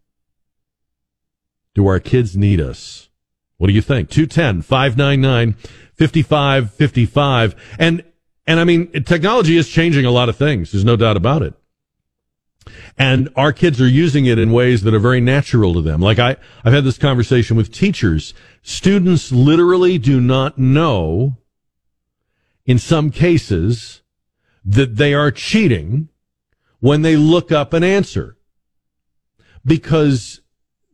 Do 1.75 1.87
our 1.87 1.99
kids 1.99 2.37
need 2.37 2.61
us? 2.61 3.09
What 3.57 3.69
do 3.69 3.73
you 3.73 3.81
think? 3.81 4.11
210 4.11 4.61
599 4.61 5.55
5555. 5.95 7.77
And, 7.79 8.05
and 8.47 8.61
I 8.61 8.65
mean, 8.65 8.93
technology 9.05 9.57
is 9.57 9.71
changing 9.71 10.05
a 10.05 10.11
lot 10.11 10.29
of 10.29 10.37
things. 10.37 10.73
There's 10.73 10.85
no 10.85 10.97
doubt 10.97 11.17
about 11.17 11.41
it. 11.41 11.55
And 12.97 13.29
our 13.37 13.53
kids 13.53 13.81
are 13.81 13.89
using 13.89 14.27
it 14.27 14.39
in 14.39 14.53
ways 14.53 14.83
that 14.83 14.95
are 14.95 14.99
very 14.99 15.21
natural 15.21 15.75
to 15.75 15.83
them. 15.83 16.01
Like 16.01 16.19
I, 16.19 16.37
I've 16.65 16.73
had 16.73 16.85
this 16.85 16.99
conversation 16.99 17.57
with 17.57 17.73
teachers. 17.73 18.35
Students 18.63 19.33
literally 19.33 19.99
do 19.99 20.21
not 20.21 20.59
know, 20.59 21.37
in 22.67 22.79
some 22.79 23.11
cases, 23.11 24.03
that 24.65 24.97
they 24.97 25.15
are 25.15 25.31
cheating 25.31 26.09
when 26.81 27.03
they 27.03 27.17
look 27.17 27.51
up 27.51 27.73
an 27.73 27.85
answer. 27.85 28.37
Because 29.65 30.41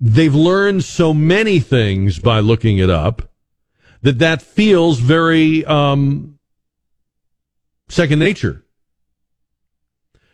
they've 0.00 0.34
learned 0.34 0.84
so 0.84 1.14
many 1.14 1.60
things 1.60 2.18
by 2.18 2.40
looking 2.40 2.78
it 2.78 2.90
up 2.90 3.30
that 4.02 4.18
that 4.18 4.42
feels 4.42 4.98
very 4.98 5.64
um, 5.64 6.38
second 7.88 8.18
nature. 8.18 8.63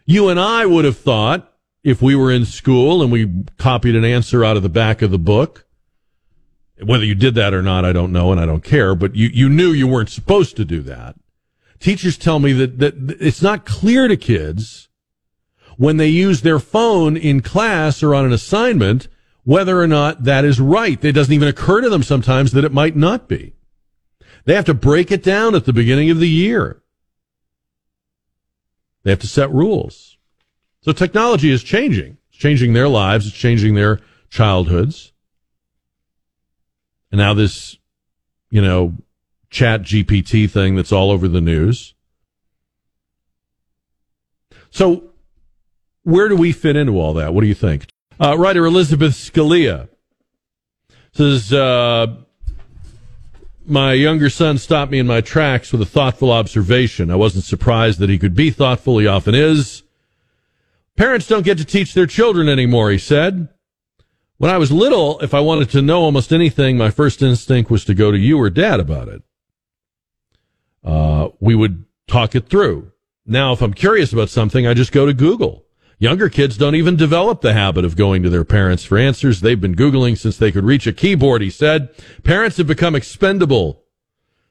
You 0.05 0.29
and 0.29 0.41
I 0.41 0.67
would 0.67 0.85
have 0.85 0.99
thought 0.99 1.53
if 1.83 2.03
we 2.03 2.15
were 2.15 2.31
in 2.31 2.45
school 2.45 3.03
and 3.03 3.11
we 3.11 3.31
copied 3.59 3.97
an 3.97 4.05
answer 4.05 4.45
out 4.45 4.57
of 4.57 4.63
the 4.63 4.69
back 4.69 5.03
of 5.03 5.11
the 5.11 5.19
book, 5.19 5.67
whether 6.83 7.05
you 7.05 7.15
did 7.15 7.35
that 7.35 7.55
or 7.55 7.63
not, 7.63 7.85
I 7.85 7.93
don't 7.93 8.13
know 8.13 8.33
and 8.33 8.41
I 8.41 8.47
don't 8.47 8.65
care, 8.65 8.95
but 8.95 9.15
you, 9.15 9.29
you 9.33 9.49
knew 9.49 9.71
you 9.71 9.87
weren't 9.87 10.11
supposed 10.11 10.57
to 10.57 10.65
do 10.65 10.81
that. 10.83 11.17
Teachers 11.79 12.19
tell 12.19 12.39
me 12.39 12.53
that, 12.55 12.79
that 12.79 12.95
it's 13.21 13.43
not 13.43 13.65
clear 13.65 14.09
to 14.09 14.17
kids 14.17 14.89
when 15.77 15.97
they 15.97 16.09
use 16.09 16.43
their 16.43 16.59
phone 16.59 17.17
in 17.17 17.41
class 17.41 18.03
or 18.03 18.15
on 18.15 18.27
an 18.27 18.33
assignment 18.33 19.09
whether 19.45 19.81
or 19.81 19.87
not 19.87 20.25
that 20.25 20.45
is 20.45 20.61
right. 20.61 21.03
It 21.03 21.13
doesn't 21.13 21.33
even 21.33 21.49
occur 21.49 21.81
to 21.81 21.89
them 21.89 22.03
sometimes 22.03 22.53
that 22.53 22.65
it 22.65 22.73
might 22.73 22.97
not 22.97 23.29
be. 23.29 23.55
They 24.45 24.55
have 24.55 24.67
to 24.67 24.75
break 24.75 25.11
it 25.11 25.23
down 25.23 25.55
at 25.55 25.65
the 25.65 25.73
beginning 25.73 26.11
of 26.11 26.19
the 26.19 26.29
year. 26.29 26.83
They 29.03 29.11
have 29.11 29.21
to 29.21 29.27
set 29.27 29.51
rules. 29.51 30.19
So 30.83 30.93
technology 30.93 31.51
is 31.51 31.63
changing. 31.63 32.19
It's 32.31 32.39
changing 32.39 32.73
their 32.73 32.89
lives. 32.89 33.27
It's 33.27 33.37
changing 33.37 33.75
their 33.75 34.01
childhoods. 34.31 35.13
And 37.11 37.19
now 37.19 37.35
this, 37.35 37.79
you 38.51 38.63
know, 38.63 38.97
chat 39.51 39.83
GPT 39.83 40.49
thing 40.49 40.77
that's 40.77 40.93
all 40.93 41.11
over 41.11 41.29
the 41.29 41.41
news. 41.41 41.95
So 44.71 45.11
where 46.05 46.29
do 46.29 46.37
we 46.37 46.53
fit 46.53 46.77
into 46.77 46.99
all 46.99 47.15
that? 47.15 47.35
What 47.35 47.43
do 47.43 47.47
you 47.47 47.55
think? 47.55 47.87
Uh, 48.19 48.37
writer 48.39 48.65
Elizabeth 48.65 49.13
Scalia 49.15 49.89
says, 51.13 51.53
uh, 51.53 52.07
my 53.67 53.93
younger 53.93 54.31
son 54.31 54.59
stopped 54.59 54.91
me 54.91 54.99
in 54.99 55.07
my 55.07 55.21
tracks 55.21 55.73
with 55.73 55.83
a 55.83 55.87
thoughtful 55.87 56.31
observation. 56.31 57.11
I 57.11 57.17
wasn't 57.17 57.45
surprised 57.45 57.99
that 57.99 58.11
he 58.11 58.19
could 58.19 58.35
be 58.35 58.51
thoughtful. 58.51 58.99
He 58.99 59.07
often 59.07 59.35
is. 59.35 59.83
Parents 60.97 61.27
don't 61.27 61.45
get 61.45 61.59
to 61.59 61.65
teach 61.65 61.95
their 61.95 62.07
children 62.07 62.49
anymore, 62.49 62.91
he 62.91 62.99
said. 62.99 63.49
When 64.39 64.51
I 64.51 64.59
was 64.59 64.73
little, 64.73 65.21
if 65.21 65.35
I 65.35 65.41
wanted 65.41 65.71
to 65.71 65.83
know 65.83 66.03
almost 66.03 66.33
anything, 66.33 66.79
my 66.79 66.91
first 66.91 67.23
instinct 67.23 67.71
was 67.71 67.85
to 67.85 67.95
go 67.95 68.11
to 68.11 68.19
you 68.19 68.41
or 68.41 68.49
dad 68.51 68.81
about 68.81 69.09
it. 69.09 69.23
Uh, 70.83 71.29
we 71.41 71.55
would 71.55 71.85
talk 72.07 72.35
it 72.35 72.49
through. 72.49 72.91
Now, 73.27 73.53
if 73.53 73.61
I'm 73.61 73.75
curious 73.75 74.13
about 74.13 74.31
something, 74.31 74.67
I 74.67 74.75
just 74.75 74.93
go 74.93 75.07
to 75.07 75.13
Google. 75.13 75.65
Younger 76.01 76.31
kids 76.31 76.57
don't 76.57 76.77
even 76.77 76.97
develop 76.97 77.43
the 77.43 77.53
habit 77.53 77.85
of 77.85 77.95
going 77.95 78.23
to 78.23 78.31
their 78.31 78.43
parents 78.43 78.85
for 78.85 78.97
answers. 78.97 79.43
They've 79.43 79.61
been 79.61 79.77
Googling 79.77 80.17
since 80.17 80.39
they 80.39 80.51
could 80.51 80.65
reach 80.65 80.87
a 80.87 80.95
keyboard, 80.95 81.43
he 81.43 81.51
said. 81.51 81.91
Parents 82.25 82.57
have 82.57 82.67
become 82.67 82.95
expendable. 82.95 83.85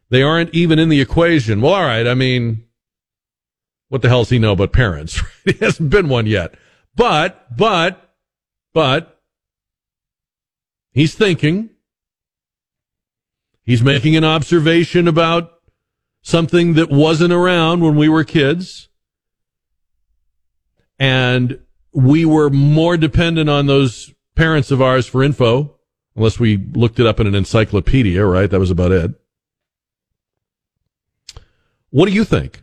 They 0.09 0.21
aren't 0.21 0.53
even 0.53 0.77
in 0.77 0.89
the 0.89 1.01
equation. 1.01 1.59
Well, 1.59 1.73
all 1.73 1.81
right. 1.81 2.05
I 2.05 2.13
mean, 2.13 2.65
what 3.87 4.03
the 4.03 4.09
hell 4.09 4.21
does 4.21 4.29
he 4.29 4.37
know 4.37 4.51
about 4.51 4.73
parents? 4.73 5.19
he 5.43 5.53
hasn't 5.53 5.89
been 5.89 6.07
one 6.07 6.27
yet. 6.27 6.53
But, 6.95 7.57
but, 7.57 8.13
but, 8.71 9.19
he's 10.91 11.15
thinking. 11.15 11.71
He's 13.63 13.81
making 13.81 14.15
an 14.15 14.23
observation 14.23 15.07
about 15.07 15.51
something 16.21 16.75
that 16.75 16.91
wasn't 16.91 17.33
around 17.33 17.79
when 17.79 17.95
we 17.95 18.07
were 18.07 18.23
kids 18.23 18.88
and 20.99 21.59
we 21.93 22.25
were 22.25 22.49
more 22.49 22.97
dependent 22.97 23.49
on 23.49 23.65
those 23.65 24.13
parents 24.35 24.69
of 24.69 24.81
ours 24.81 25.07
for 25.07 25.23
info, 25.23 25.75
unless 26.15 26.39
we 26.39 26.57
looked 26.57 26.99
it 26.99 27.07
up 27.07 27.19
in 27.19 27.27
an 27.27 27.35
encyclopedia, 27.35 28.25
right? 28.25 28.49
That 28.49 28.59
was 28.59 28.71
about 28.71 28.91
it. 28.91 29.11
What 31.89 32.07
do 32.07 32.11
you 32.11 32.23
think? 32.23 32.61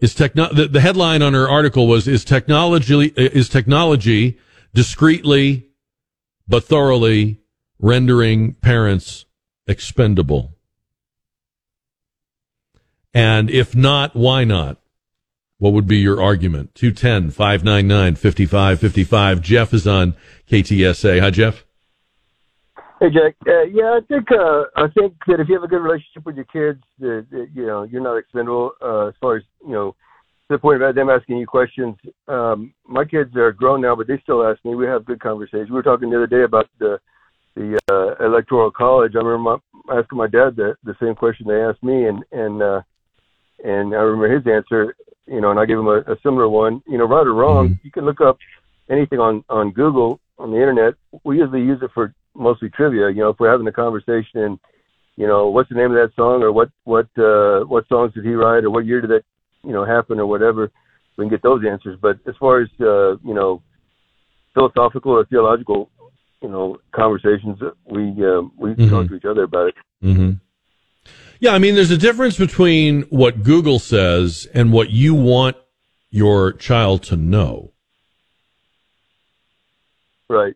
Is 0.00 0.14
techno- 0.14 0.52
the, 0.52 0.66
the 0.68 0.80
headline 0.80 1.22
on 1.22 1.34
her 1.34 1.48
article 1.48 1.86
was 1.86 2.06
is 2.06 2.24
technology 2.24 3.12
is 3.16 3.48
technology 3.48 4.38
discreetly 4.72 5.70
but 6.46 6.64
thoroughly 6.64 7.40
rendering 7.78 8.54
parents 8.54 9.26
expendable? 9.66 10.56
And 13.12 13.50
if 13.50 13.74
not, 13.74 14.14
why 14.14 14.44
not? 14.44 14.80
What 15.58 15.72
would 15.72 15.88
be 15.88 15.98
your 15.98 16.22
argument? 16.22 16.74
210 16.76 17.30
599 17.32 18.14
5555. 18.14 19.42
Jeff 19.42 19.74
is 19.74 19.86
on 19.88 20.14
KTSA. 20.48 21.20
Hi, 21.20 21.30
Jeff. 21.30 21.64
Hey, 23.00 23.10
Jack. 23.10 23.34
Uh, 23.46 23.62
yeah, 23.62 23.96
I 23.96 24.00
think 24.06 24.30
uh, 24.30 24.64
I 24.76 24.86
think 24.88 25.14
that 25.26 25.40
if 25.40 25.48
you 25.48 25.54
have 25.54 25.64
a 25.64 25.68
good 25.68 25.82
relationship 25.82 26.24
with 26.26 26.36
your 26.36 26.44
kids, 26.44 26.82
that, 27.00 27.26
that 27.30 27.48
you 27.54 27.66
know 27.66 27.82
you're 27.82 28.02
not 28.02 28.16
expendable 28.16 28.72
uh, 28.82 29.06
as 29.06 29.14
far 29.20 29.36
as 29.36 29.42
you 29.64 29.72
know. 29.72 29.94
To 30.48 30.54
the 30.54 30.58
point 30.58 30.76
about 30.76 30.94
them 30.94 31.10
asking 31.10 31.36
you 31.36 31.46
questions, 31.46 31.94
um, 32.26 32.72
my 32.86 33.04
kids 33.04 33.36
are 33.36 33.52
grown 33.52 33.82
now, 33.82 33.94
but 33.94 34.06
they 34.06 34.18
still 34.22 34.42
ask 34.42 34.64
me. 34.64 34.74
We 34.74 34.86
have 34.86 35.04
good 35.04 35.20
conversations. 35.20 35.68
We 35.68 35.74
were 35.74 35.82
talking 35.82 36.08
the 36.08 36.16
other 36.16 36.26
day 36.26 36.44
about 36.44 36.68
the 36.78 36.98
the 37.54 37.78
uh, 37.90 38.24
electoral 38.24 38.70
college. 38.70 39.12
I 39.14 39.18
remember 39.18 39.58
my, 39.84 39.98
asking 39.98 40.18
my 40.18 40.26
dad 40.26 40.56
the 40.56 40.76
the 40.84 40.96
same 41.02 41.14
question 41.14 41.46
they 41.46 41.60
asked 41.60 41.82
me, 41.82 42.06
and 42.06 42.24
and 42.32 42.62
uh, 42.62 42.80
and 43.62 43.94
I 43.94 43.98
remember 43.98 44.34
his 44.34 44.46
answer 44.46 44.94
you 45.28 45.40
know, 45.40 45.50
and 45.50 45.60
I 45.60 45.66
give 45.66 45.78
them 45.78 45.88
a, 45.88 45.98
a 46.00 46.16
similar 46.22 46.48
one. 46.48 46.82
You 46.86 46.98
know, 46.98 47.04
right 47.04 47.26
or 47.26 47.34
wrong, 47.34 47.68
mm-hmm. 47.68 47.80
you 47.84 47.90
can 47.90 48.04
look 48.04 48.20
up 48.20 48.38
anything 48.90 49.18
on 49.18 49.44
on 49.48 49.72
Google 49.72 50.20
on 50.38 50.50
the 50.50 50.56
internet. 50.56 50.94
We 51.24 51.38
usually 51.38 51.62
use 51.62 51.80
it 51.82 51.90
for 51.92 52.14
mostly 52.34 52.70
trivia. 52.70 53.10
You 53.10 53.22
know, 53.22 53.30
if 53.30 53.40
we're 53.40 53.50
having 53.50 53.66
a 53.66 53.72
conversation, 53.72 54.40
and 54.40 54.58
you 55.16 55.26
know, 55.26 55.48
what's 55.48 55.68
the 55.68 55.74
name 55.74 55.90
of 55.90 55.96
that 55.96 56.14
song, 56.16 56.42
or 56.42 56.52
what 56.52 56.70
what 56.84 57.08
uh, 57.18 57.60
what 57.64 57.88
songs 57.88 58.14
did 58.14 58.24
he 58.24 58.32
write, 58.32 58.64
or 58.64 58.70
what 58.70 58.86
year 58.86 59.00
did 59.00 59.10
that 59.10 59.24
you 59.64 59.72
know 59.72 59.84
happen, 59.84 60.18
or 60.18 60.26
whatever, 60.26 60.70
we 61.16 61.24
can 61.24 61.30
get 61.30 61.42
those 61.42 61.62
answers. 61.68 61.98
But 62.00 62.18
as 62.26 62.34
far 62.38 62.60
as 62.60 62.68
uh, 62.80 63.16
you 63.18 63.34
know, 63.34 63.62
philosophical 64.54 65.12
or 65.12 65.24
theological, 65.26 65.90
you 66.42 66.48
know, 66.48 66.78
conversations, 66.92 67.58
we 67.90 68.10
uh, 68.24 68.42
we 68.56 68.70
mm-hmm. 68.70 68.88
talk 68.88 69.08
to 69.08 69.14
each 69.14 69.24
other 69.24 69.42
about 69.42 69.68
it. 69.68 69.74
Mm-hmm. 70.02 70.30
Yeah, 71.40 71.52
I 71.52 71.58
mean, 71.58 71.74
there's 71.74 71.90
a 71.90 71.98
difference 71.98 72.36
between 72.36 73.02
what 73.02 73.44
Google 73.44 73.78
says 73.78 74.46
and 74.54 74.72
what 74.72 74.90
you 74.90 75.14
want 75.14 75.56
your 76.10 76.52
child 76.52 77.02
to 77.04 77.16
know. 77.16 77.72
Right. 80.28 80.54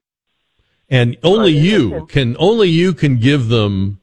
And 0.91 1.17
only 1.23 1.55
right. 1.55 1.63
you 1.63 2.07
can 2.07 2.37
only 2.39 2.69
you 2.69 2.93
can 2.93 3.17
give 3.17 3.49
them 3.49 4.01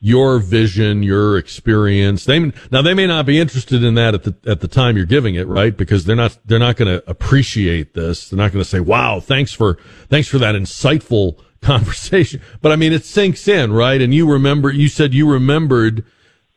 your 0.00 0.38
vision, 0.38 1.02
your 1.02 1.38
experience. 1.38 2.24
They 2.24 2.52
now 2.70 2.82
they 2.82 2.94
may 2.94 3.06
not 3.06 3.24
be 3.24 3.38
interested 3.38 3.84
in 3.84 3.94
that 3.94 4.14
at 4.14 4.24
the 4.24 4.34
at 4.44 4.60
the 4.60 4.68
time 4.68 4.96
you're 4.96 5.06
giving 5.06 5.36
it, 5.36 5.46
right? 5.46 5.76
Because 5.76 6.04
they're 6.04 6.16
not 6.16 6.36
they're 6.44 6.58
not 6.58 6.76
going 6.76 7.00
to 7.00 7.08
appreciate 7.08 7.94
this. 7.94 8.28
They're 8.28 8.36
not 8.36 8.52
going 8.52 8.62
to 8.62 8.68
say, 8.68 8.80
"Wow, 8.80 9.20
thanks 9.20 9.52
for 9.52 9.78
thanks 10.08 10.26
for 10.26 10.38
that 10.38 10.54
insightful 10.54 11.40
conversation." 11.64 12.40
But 12.60 12.72
I 12.72 12.76
mean, 12.76 12.92
it 12.92 13.04
sinks 13.04 13.48
in, 13.48 13.72
right? 13.72 14.00
And 14.00 14.14
you 14.14 14.30
remember 14.30 14.70
you 14.70 14.88
said 14.88 15.14
you 15.14 15.30
remembered 15.30 16.04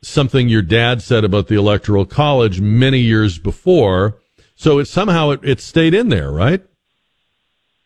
something 0.02 0.48
your 0.48 0.62
dad 0.62 1.02
said 1.02 1.24
about 1.24 1.48
the 1.48 1.56
electoral 1.56 2.06
college 2.06 2.60
many 2.60 3.00
years 3.00 3.38
before. 3.38 4.18
So 4.54 4.78
it 4.78 4.86
somehow 4.86 5.30
it, 5.30 5.40
it 5.42 5.60
stayed 5.60 5.94
in 5.94 6.08
there, 6.08 6.30
right? 6.30 6.62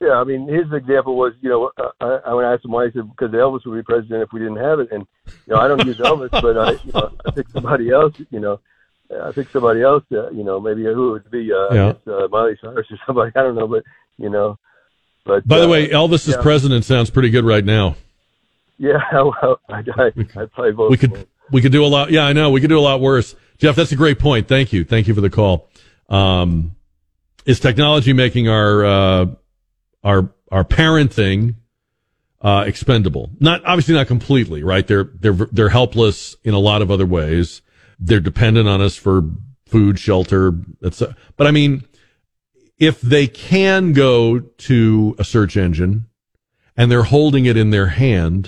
Yeah, 0.00 0.14
I 0.14 0.24
mean, 0.24 0.48
his 0.48 0.72
example 0.72 1.16
was, 1.16 1.32
you 1.40 1.48
know, 1.48 1.70
I, 2.00 2.18
I 2.26 2.34
when 2.34 2.44
I 2.44 2.54
asked 2.54 2.64
him 2.64 2.72
why, 2.72 2.86
he 2.86 2.92
said 2.92 3.08
because 3.08 3.32
Elvis 3.32 3.64
would 3.64 3.76
be 3.76 3.82
president 3.84 4.22
if 4.22 4.32
we 4.32 4.40
didn't 4.40 4.56
have 4.56 4.80
it, 4.80 4.90
and 4.90 5.06
you 5.46 5.54
know, 5.54 5.60
I 5.60 5.68
don't 5.68 5.86
use 5.86 5.98
Elvis, 5.98 6.30
but 6.30 6.58
I, 6.58 6.72
you 6.72 6.92
know, 6.92 7.12
I 7.24 7.30
think 7.30 7.48
somebody 7.50 7.90
else, 7.90 8.14
you 8.30 8.40
know, 8.40 8.58
I 9.22 9.30
think 9.30 9.50
somebody 9.50 9.82
else, 9.82 10.02
uh, 10.10 10.30
you 10.30 10.42
know, 10.42 10.58
maybe 10.58 10.82
who 10.82 11.10
it 11.10 11.12
would 11.12 11.30
be, 11.30 11.52
uh, 11.52 11.72
yeah. 11.72 11.92
guess, 11.92 12.08
uh, 12.08 12.26
Miley 12.32 12.58
Cyrus 12.60 12.90
or 12.90 12.98
somebody, 13.06 13.30
I 13.36 13.42
don't 13.42 13.54
know, 13.54 13.68
but 13.68 13.84
you 14.18 14.28
know, 14.28 14.58
but 15.24 15.46
by 15.46 15.58
the 15.58 15.66
uh, 15.66 15.70
way, 15.70 15.88
Elvis 15.88 16.28
yeah. 16.28 16.40
president 16.42 16.84
sounds 16.84 17.10
pretty 17.10 17.30
good 17.30 17.44
right 17.44 17.64
now. 17.64 17.96
Yeah, 18.78 18.98
well, 19.12 19.60
I, 19.68 19.82
I, 19.96 20.06
I 20.06 20.46
probably 20.46 20.72
vote. 20.72 20.90
We 20.90 20.96
could 20.96 21.26
we 21.50 21.60
could 21.60 21.72
do 21.72 21.84
a 21.84 21.86
lot. 21.86 22.10
Yeah, 22.10 22.24
I 22.24 22.32
know. 22.32 22.50
We 22.50 22.60
could 22.60 22.70
do 22.70 22.78
a 22.78 22.80
lot 22.80 23.00
worse. 23.00 23.34
Jeff, 23.58 23.76
that's 23.76 23.92
a 23.92 23.96
great 23.96 24.18
point. 24.18 24.48
Thank 24.48 24.72
you. 24.72 24.82
Thank 24.82 25.06
you 25.06 25.14
for 25.14 25.20
the 25.20 25.30
call. 25.30 25.68
Um, 26.08 26.74
is 27.46 27.60
technology 27.60 28.12
making 28.12 28.48
our, 28.48 28.84
uh, 28.84 29.26
our, 30.02 30.32
our 30.50 30.64
parenting, 30.64 31.56
uh, 32.40 32.64
expendable? 32.66 33.30
Not, 33.38 33.64
obviously 33.64 33.94
not 33.94 34.08
completely, 34.08 34.62
right? 34.62 34.86
They're, 34.86 35.10
they're, 35.14 35.48
they're 35.52 35.68
helpless 35.68 36.36
in 36.42 36.54
a 36.54 36.58
lot 36.58 36.82
of 36.82 36.90
other 36.90 37.06
ways. 37.06 37.62
They're 37.98 38.20
dependent 38.20 38.68
on 38.68 38.80
us 38.80 38.96
for 38.96 39.22
food, 39.66 39.98
shelter, 39.98 40.54
etc. 40.84 41.16
But 41.36 41.46
I 41.46 41.50
mean, 41.52 41.84
if 42.82 43.00
they 43.00 43.28
can 43.28 43.92
go 43.92 44.40
to 44.40 45.14
a 45.16 45.22
search 45.22 45.56
engine 45.56 46.04
and 46.76 46.90
they're 46.90 47.04
holding 47.04 47.46
it 47.46 47.56
in 47.56 47.70
their 47.70 47.86
hand, 47.86 48.46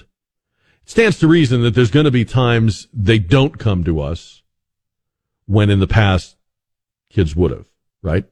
it 0.82 0.90
stands 0.90 1.20
to 1.20 1.28
reason 1.28 1.62
that 1.62 1.76
there's 1.76 1.92
going 1.92 2.04
to 2.04 2.10
be 2.10 2.24
times 2.24 2.88
they 2.92 3.20
don't 3.20 3.60
come 3.60 3.84
to 3.84 4.00
us 4.00 4.42
when 5.46 5.70
in 5.70 5.78
the 5.78 5.86
past 5.86 6.36
kids 7.10 7.36
would 7.36 7.52
have, 7.52 7.68
right? 8.02 8.24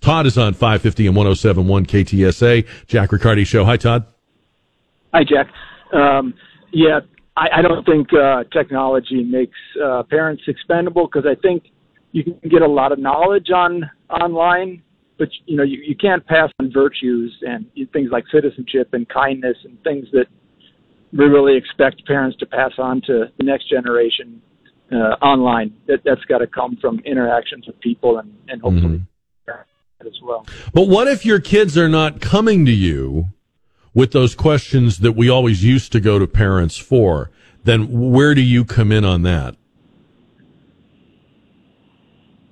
Todd 0.00 0.26
is 0.26 0.36
on 0.36 0.54
550 0.54 1.06
and 1.06 1.14
1071 1.14 1.86
KTSA. 1.86 2.66
Jack 2.88 3.12
Riccardi 3.12 3.44
Show. 3.44 3.64
Hi, 3.64 3.76
Todd. 3.76 4.06
Hi, 5.14 5.22
Jack. 5.22 5.46
Um, 5.92 6.34
yeah, 6.72 6.98
I, 7.36 7.58
I 7.58 7.62
don't 7.62 7.86
think 7.86 8.08
uh, 8.12 8.42
technology 8.52 9.22
makes 9.22 9.56
uh, 9.80 10.02
parents 10.10 10.42
expendable 10.48 11.06
because 11.06 11.30
I 11.30 11.40
think 11.40 11.62
you 12.10 12.24
can 12.24 12.40
get 12.50 12.62
a 12.62 12.68
lot 12.68 12.90
of 12.90 12.98
knowledge 12.98 13.50
on 13.54 13.88
online, 14.10 14.82
but 15.18 15.28
you 15.46 15.56
know 15.56 15.62
you, 15.62 15.78
you 15.84 15.96
can't 15.96 16.24
pass 16.26 16.50
on 16.60 16.72
virtues 16.72 17.36
and 17.42 17.66
things 17.92 18.10
like 18.10 18.24
citizenship 18.32 18.90
and 18.92 19.08
kindness 19.08 19.56
and 19.64 19.82
things 19.82 20.06
that 20.12 20.26
we 21.12 21.24
really 21.24 21.56
expect 21.56 22.06
parents 22.06 22.36
to 22.38 22.46
pass 22.46 22.72
on 22.78 23.00
to 23.02 23.26
the 23.38 23.44
next 23.44 23.68
generation 23.68 24.40
uh, 24.92 25.16
online. 25.22 25.74
That 25.86 26.00
that's 26.04 26.24
got 26.24 26.38
to 26.38 26.46
come 26.46 26.76
from 26.80 27.00
interactions 27.00 27.66
with 27.66 27.78
people 27.80 28.18
and 28.18 28.34
and 28.48 28.60
hopefully 28.62 29.02
Mm-hmm. 29.48 30.06
as 30.06 30.20
well. 30.22 30.46
But 30.72 30.88
what 30.88 31.08
if 31.08 31.26
your 31.26 31.40
kids 31.40 31.76
are 31.76 31.88
not 31.88 32.20
coming 32.20 32.64
to 32.66 32.72
you 32.72 33.26
with 33.94 34.12
those 34.12 34.34
questions 34.34 34.98
that 34.98 35.12
we 35.12 35.28
always 35.28 35.64
used 35.64 35.92
to 35.92 36.00
go 36.00 36.18
to 36.18 36.26
parents 36.26 36.76
for? 36.76 37.30
Then 37.64 38.12
where 38.12 38.34
do 38.34 38.40
you 38.40 38.64
come 38.64 38.92
in 38.92 39.04
on 39.04 39.22
that? 39.22 39.56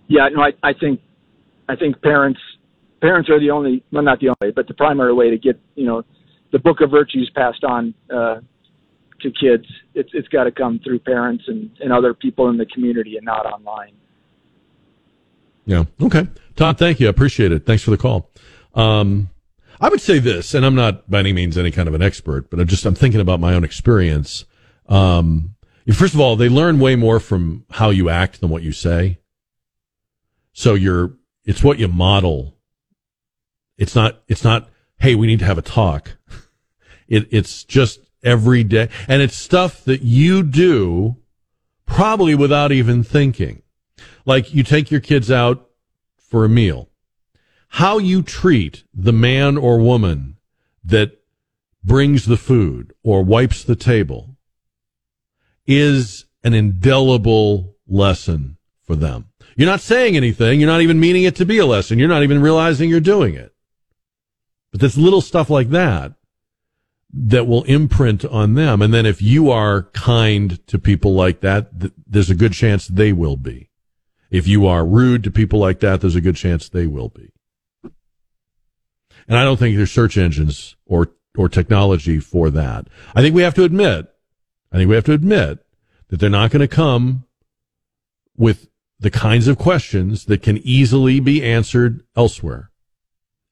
Yeah, 0.08 0.28
no, 0.32 0.42
I, 0.42 0.52
I 0.62 0.72
think 0.72 1.00
I 1.68 1.76
think 1.76 2.00
parents 2.02 2.40
parents 3.06 3.30
are 3.30 3.38
the 3.38 3.50
only 3.50 3.84
well 3.92 4.02
not 4.02 4.18
the 4.20 4.28
only, 4.28 4.52
but 4.52 4.66
the 4.66 4.74
primary 4.74 5.14
way 5.14 5.30
to 5.30 5.38
get 5.38 5.60
you 5.76 5.86
know 5.86 6.02
the 6.52 6.58
book 6.58 6.80
of 6.80 6.90
virtues 6.90 7.30
passed 7.34 7.62
on 7.62 7.94
uh, 8.12 8.40
to 9.20 9.30
kids. 9.30 9.66
It's 9.94 10.10
it's 10.12 10.28
got 10.28 10.44
to 10.44 10.50
come 10.50 10.80
through 10.82 11.00
parents 11.00 11.44
and, 11.46 11.70
and 11.80 11.92
other 11.92 12.14
people 12.14 12.48
in 12.48 12.56
the 12.56 12.66
community 12.66 13.16
and 13.16 13.24
not 13.24 13.46
online. 13.46 13.92
Yeah. 15.66 15.84
Okay. 16.00 16.26
Todd, 16.54 16.78
thank 16.78 17.00
you. 17.00 17.06
I 17.08 17.10
appreciate 17.10 17.52
it. 17.52 17.66
Thanks 17.66 17.82
for 17.82 17.90
the 17.90 17.98
call. 17.98 18.30
Um, 18.74 19.30
I 19.80 19.88
would 19.88 20.00
say 20.00 20.18
this, 20.18 20.54
and 20.54 20.64
I'm 20.64 20.74
not 20.74 21.10
by 21.10 21.18
any 21.18 21.32
means 21.32 21.58
any 21.58 21.70
kind 21.70 21.88
of 21.88 21.94
an 21.94 22.02
expert, 22.02 22.50
but 22.50 22.60
I'm 22.60 22.66
just, 22.68 22.86
I'm 22.86 22.94
thinking 22.94 23.20
about 23.20 23.40
my 23.40 23.52
own 23.52 23.64
experience. 23.64 24.44
Um, 24.88 25.56
first 25.92 26.14
of 26.14 26.20
all, 26.20 26.36
they 26.36 26.48
learn 26.48 26.78
way 26.78 26.94
more 26.94 27.18
from 27.18 27.66
how 27.72 27.90
you 27.90 28.08
act 28.08 28.40
than 28.40 28.48
what 28.48 28.62
you 28.62 28.72
say. 28.72 29.18
So 30.52 30.74
you're, 30.74 31.14
it's 31.44 31.62
what 31.62 31.78
you 31.78 31.88
model. 31.88 32.55
It's 33.78 33.94
not, 33.94 34.22
it's 34.28 34.44
not, 34.44 34.68
hey, 34.98 35.14
we 35.14 35.26
need 35.26 35.40
to 35.40 35.44
have 35.44 35.58
a 35.58 35.62
talk. 35.62 36.16
It, 37.08 37.28
it's 37.30 37.62
just 37.62 38.00
every 38.24 38.64
day. 38.64 38.88
And 39.06 39.22
it's 39.22 39.36
stuff 39.36 39.84
that 39.84 40.02
you 40.02 40.42
do 40.42 41.16
probably 41.86 42.34
without 42.34 42.72
even 42.72 43.04
thinking. 43.04 43.62
Like 44.24 44.52
you 44.52 44.62
take 44.64 44.90
your 44.90 45.00
kids 45.00 45.30
out 45.30 45.68
for 46.18 46.44
a 46.44 46.48
meal. 46.48 46.88
How 47.68 47.98
you 47.98 48.22
treat 48.22 48.84
the 48.92 49.12
man 49.12 49.56
or 49.56 49.78
woman 49.78 50.36
that 50.84 51.22
brings 51.84 52.26
the 52.26 52.36
food 52.36 52.92
or 53.04 53.22
wipes 53.22 53.62
the 53.62 53.76
table 53.76 54.36
is 55.66 56.24
an 56.42 56.54
indelible 56.54 57.76
lesson 57.86 58.56
for 58.82 58.96
them. 58.96 59.28
You're 59.56 59.68
not 59.68 59.80
saying 59.80 60.16
anything. 60.16 60.60
You're 60.60 60.70
not 60.70 60.80
even 60.80 61.00
meaning 61.00 61.24
it 61.24 61.36
to 61.36 61.46
be 61.46 61.58
a 61.58 61.66
lesson. 61.66 61.98
You're 61.98 62.08
not 62.08 62.22
even 62.22 62.42
realizing 62.42 62.90
you're 62.90 63.00
doing 63.00 63.34
it. 63.34 63.52
But 64.70 64.80
there's 64.80 64.98
little 64.98 65.20
stuff 65.20 65.50
like 65.50 65.70
that 65.70 66.14
that 67.12 67.46
will 67.46 67.64
imprint 67.64 68.24
on 68.24 68.54
them. 68.54 68.82
And 68.82 68.92
then 68.92 69.06
if 69.06 69.22
you 69.22 69.50
are 69.50 69.84
kind 69.94 70.64
to 70.66 70.78
people 70.78 71.14
like 71.14 71.40
that, 71.40 71.80
th- 71.80 71.92
there's 72.06 72.30
a 72.30 72.34
good 72.34 72.52
chance 72.52 72.86
they 72.86 73.12
will 73.12 73.36
be. 73.36 73.70
If 74.30 74.46
you 74.46 74.66
are 74.66 74.84
rude 74.84 75.24
to 75.24 75.30
people 75.30 75.58
like 75.58 75.80
that, 75.80 76.00
there's 76.00 76.16
a 76.16 76.20
good 76.20 76.36
chance 76.36 76.68
they 76.68 76.86
will 76.86 77.08
be. 77.08 77.32
And 79.28 79.38
I 79.38 79.44
don't 79.44 79.56
think 79.56 79.76
there's 79.76 79.90
search 79.90 80.16
engines 80.16 80.76
or, 80.84 81.12
or 81.36 81.48
technology 81.48 82.18
for 82.18 82.50
that. 82.50 82.88
I 83.14 83.22
think 83.22 83.34
we 83.34 83.42
have 83.42 83.54
to 83.54 83.64
admit, 83.64 84.06
I 84.72 84.76
think 84.76 84.88
we 84.88 84.94
have 84.94 85.04
to 85.04 85.12
admit 85.12 85.64
that 86.08 86.20
they're 86.20 86.30
not 86.30 86.50
going 86.50 86.60
to 86.60 86.68
come 86.68 87.24
with 88.36 88.68
the 88.98 89.10
kinds 89.10 89.48
of 89.48 89.58
questions 89.58 90.26
that 90.26 90.42
can 90.42 90.58
easily 90.58 91.20
be 91.20 91.42
answered 91.42 92.04
elsewhere. 92.16 92.70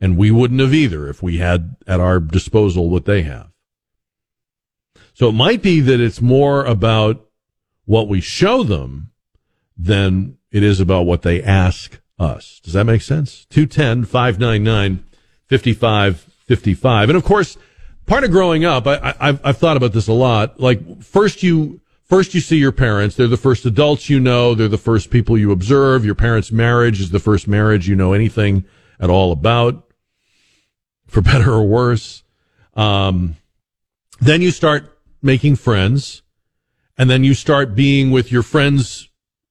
And 0.04 0.18
we 0.18 0.30
wouldn't 0.30 0.60
have 0.60 0.74
either 0.74 1.08
if 1.08 1.22
we 1.22 1.38
had 1.38 1.76
at 1.86 1.98
our 1.98 2.20
disposal 2.20 2.90
what 2.90 3.06
they 3.06 3.22
have. 3.22 3.48
So 5.14 5.30
it 5.30 5.32
might 5.32 5.62
be 5.62 5.80
that 5.80 5.98
it's 5.98 6.20
more 6.20 6.62
about 6.66 7.24
what 7.86 8.06
we 8.06 8.20
show 8.20 8.62
them 8.64 9.12
than 9.78 10.36
it 10.50 10.62
is 10.62 10.78
about 10.78 11.06
what 11.06 11.22
they 11.22 11.42
ask 11.42 12.02
us. 12.18 12.60
Does 12.62 12.74
that 12.74 12.84
make 12.84 13.00
sense? 13.00 13.46
210 13.46 14.04
599 14.04 15.04
5555. 15.48 17.08
And 17.08 17.16
of 17.16 17.24
course, 17.24 17.56
part 18.04 18.24
of 18.24 18.30
growing 18.30 18.62
up, 18.66 18.86
I, 18.86 19.14
I, 19.18 19.38
I've 19.42 19.56
thought 19.56 19.78
about 19.78 19.94
this 19.94 20.06
a 20.06 20.12
lot. 20.12 20.60
Like, 20.60 21.02
first 21.02 21.42
you, 21.42 21.80
first 22.02 22.34
you 22.34 22.42
see 22.42 22.58
your 22.58 22.72
parents. 22.72 23.16
They're 23.16 23.26
the 23.26 23.38
first 23.38 23.64
adults 23.64 24.10
you 24.10 24.20
know. 24.20 24.54
They're 24.54 24.68
the 24.68 24.76
first 24.76 25.08
people 25.08 25.38
you 25.38 25.50
observe. 25.50 26.04
Your 26.04 26.14
parents' 26.14 26.52
marriage 26.52 27.00
is 27.00 27.10
the 27.10 27.18
first 27.20 27.48
marriage 27.48 27.88
you 27.88 27.96
know 27.96 28.12
anything 28.12 28.66
at 29.00 29.08
all 29.08 29.32
about, 29.32 29.84
for 31.14 31.22
better 31.22 31.52
or 31.52 31.62
worse. 31.62 32.24
Um, 32.74 33.36
then 34.20 34.42
you 34.42 34.50
start 34.50 34.98
making 35.22 35.56
friends, 35.56 36.22
and 36.98 37.08
then 37.08 37.22
you 37.22 37.34
start 37.34 37.76
being 37.76 38.10
with 38.10 38.32
your 38.32 38.42
friends' 38.42 39.08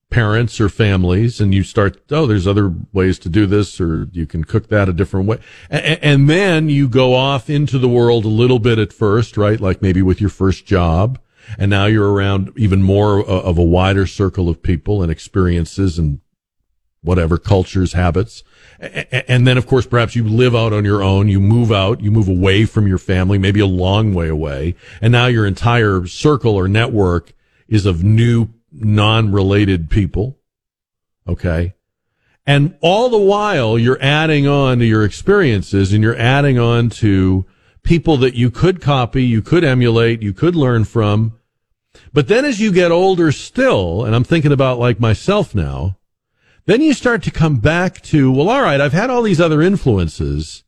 parents 0.10 0.60
or 0.60 0.68
families, 0.68 1.40
and 1.40 1.54
you 1.54 1.64
start, 1.64 2.02
oh, 2.12 2.26
there's 2.26 2.46
other 2.46 2.74
ways 2.92 3.18
to 3.20 3.30
do 3.30 3.46
this, 3.46 3.80
or 3.80 4.10
you 4.12 4.26
can 4.26 4.44
cook 4.44 4.68
that 4.68 4.90
a 4.90 4.94
different 4.94 5.26
way. 5.26 5.40
And, 5.70 6.00
and 6.04 6.30
then 6.30 6.70
you 6.70 6.90
go 6.90 7.16
off 7.16 7.50
into 7.50 7.80
the 7.80 7.90
world 7.90 8.26
a 8.26 8.28
little 8.30 8.60
bit 8.60 8.78
at 8.78 8.92
first, 8.92 9.38
right? 9.38 9.60
Like 9.60 9.82
maybe 9.82 10.02
with 10.02 10.20
your 10.20 10.30
first 10.30 10.66
job. 10.66 11.18
And 11.58 11.70
now 11.70 11.86
you're 11.86 12.12
around 12.12 12.52
even 12.58 12.84
more 12.84 13.26
of 13.26 13.58
a 13.58 13.64
wider 13.64 14.06
circle 14.06 14.50
of 14.50 14.64
people 14.64 15.02
and 15.02 15.12
experiences 15.12 15.98
and 15.98 16.20
whatever 17.02 17.38
cultures, 17.38 17.94
habits. 17.94 18.44
And 19.28 19.48
then, 19.48 19.58
of 19.58 19.66
course, 19.66 19.86
perhaps 19.86 20.16
you 20.16 20.28
live 20.28 20.56
out 20.56 20.74
on 20.74 20.84
your 20.84 21.02
own. 21.02 21.30
You 21.30 21.40
move 21.40 21.72
out, 21.72 22.02
you 22.02 22.12
move 22.12 22.28
away 22.28 22.66
from 22.66 22.88
your 22.88 22.98
family, 22.98 23.38
maybe 23.38 23.62
a 23.62 23.66
long 23.66 24.14
way 24.14 24.28
away. 24.28 24.76
And 25.02 25.12
now 25.12 25.28
your 25.28 25.46
entire 25.46 26.06
circle 26.06 26.56
or 26.56 26.68
network 26.68 27.34
is 27.68 27.86
of 27.86 28.04
new, 28.04 28.50
non-related 28.72 29.90
people. 29.90 30.38
Okay. 31.28 31.76
And 32.46 32.76
all 32.82 33.10
the 33.10 33.18
while 33.18 33.80
you're 33.80 34.02
adding 34.02 34.48
on 34.48 34.80
to 34.80 34.86
your 34.86 35.06
experiences 35.06 35.94
and 35.94 36.04
you're 36.04 36.20
adding 36.20 36.60
on 36.60 36.90
to 36.90 37.46
people 37.84 38.18
that 38.18 38.36
you 38.36 38.52
could 38.52 38.82
copy, 38.82 39.24
you 39.24 39.42
could 39.42 39.64
emulate, 39.64 40.22
you 40.22 40.34
could 40.34 40.56
learn 40.56 40.84
from. 40.84 41.40
But 42.12 42.28
then 42.28 42.44
as 42.44 42.60
you 42.60 42.72
get 42.72 42.92
older 42.92 43.32
still, 43.32 44.04
and 44.04 44.14
I'm 44.14 44.26
thinking 44.26 44.52
about 44.52 44.80
like 44.80 45.00
myself 45.00 45.56
now, 45.56 45.98
then 46.66 46.82
you 46.82 46.94
start 46.94 47.24
to 47.24 47.32
come 47.32 47.58
back 47.58 48.02
to, 48.04 48.32
well, 48.32 48.50
all 48.50 48.62
right, 48.62 48.80
I've 48.80 48.94
had 48.94 49.10
all 49.10 49.22
these 49.22 49.42
other 49.42 49.62
influences, 49.62 50.64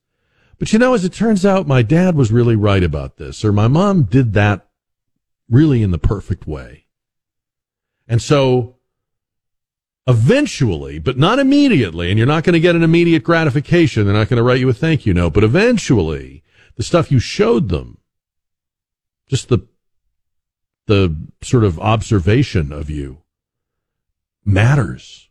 but 0.57 0.71
you 0.73 0.79
know, 0.79 0.93
as 0.93 1.05
it 1.05 1.13
turns 1.13 1.45
out, 1.45 1.67
my 1.67 1.81
dad 1.81 2.15
was 2.15 2.31
really 2.31 2.55
right 2.55 2.83
about 2.83 3.17
this, 3.17 3.43
or 3.45 3.51
my 3.51 3.67
mom 3.67 4.03
did 4.03 4.33
that 4.33 4.67
really 5.49 5.81
in 5.81 5.91
the 5.91 5.97
perfect 5.97 6.47
way. 6.47 6.85
And 8.07 8.21
so 8.21 8.75
eventually, 10.07 10.99
but 10.99 11.17
not 11.17 11.39
immediately, 11.39 12.09
and 12.09 12.17
you're 12.17 12.27
not 12.27 12.43
going 12.43 12.53
to 12.53 12.59
get 12.59 12.75
an 12.75 12.83
immediate 12.83 13.23
gratification. 13.23 14.05
They're 14.05 14.13
not 14.13 14.29
going 14.29 14.37
to 14.37 14.43
write 14.43 14.59
you 14.59 14.69
a 14.69 14.73
thank 14.73 15.05
you 15.05 15.13
note, 15.13 15.33
but 15.33 15.43
eventually 15.43 16.43
the 16.75 16.83
stuff 16.83 17.11
you 17.11 17.19
showed 17.19 17.69
them, 17.69 17.97
just 19.27 19.49
the, 19.49 19.59
the 20.87 21.15
sort 21.41 21.63
of 21.63 21.79
observation 21.79 22.71
of 22.71 22.89
you 22.89 23.23
matters. 24.43 25.29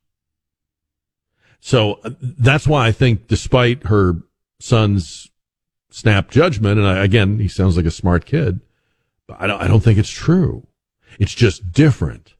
So 1.65 1.99
uh, 2.05 2.11
that's 2.21 2.69
why 2.69 2.87
I 2.87 2.93
think 2.93 3.27
despite 3.27 3.87
her 3.87 4.17
son's 4.61 5.31
snap 5.91 6.31
judgment, 6.31 6.79
and 6.79 6.87
I, 6.87 7.03
again, 7.03 7.39
he 7.39 7.49
sounds 7.49 7.79
like 7.79 7.87
a 7.87 7.91
smart 7.91 8.27
kid, 8.27 8.61
but 9.27 9.41
I 9.41 9.47
don't, 9.47 9.63
I 9.63 9.67
don't 9.67 9.81
think 9.81 9.99
it's 9.99 10.11
true. 10.11 10.67
It's 11.19 11.35
just 11.35 11.73
different. 11.73 12.35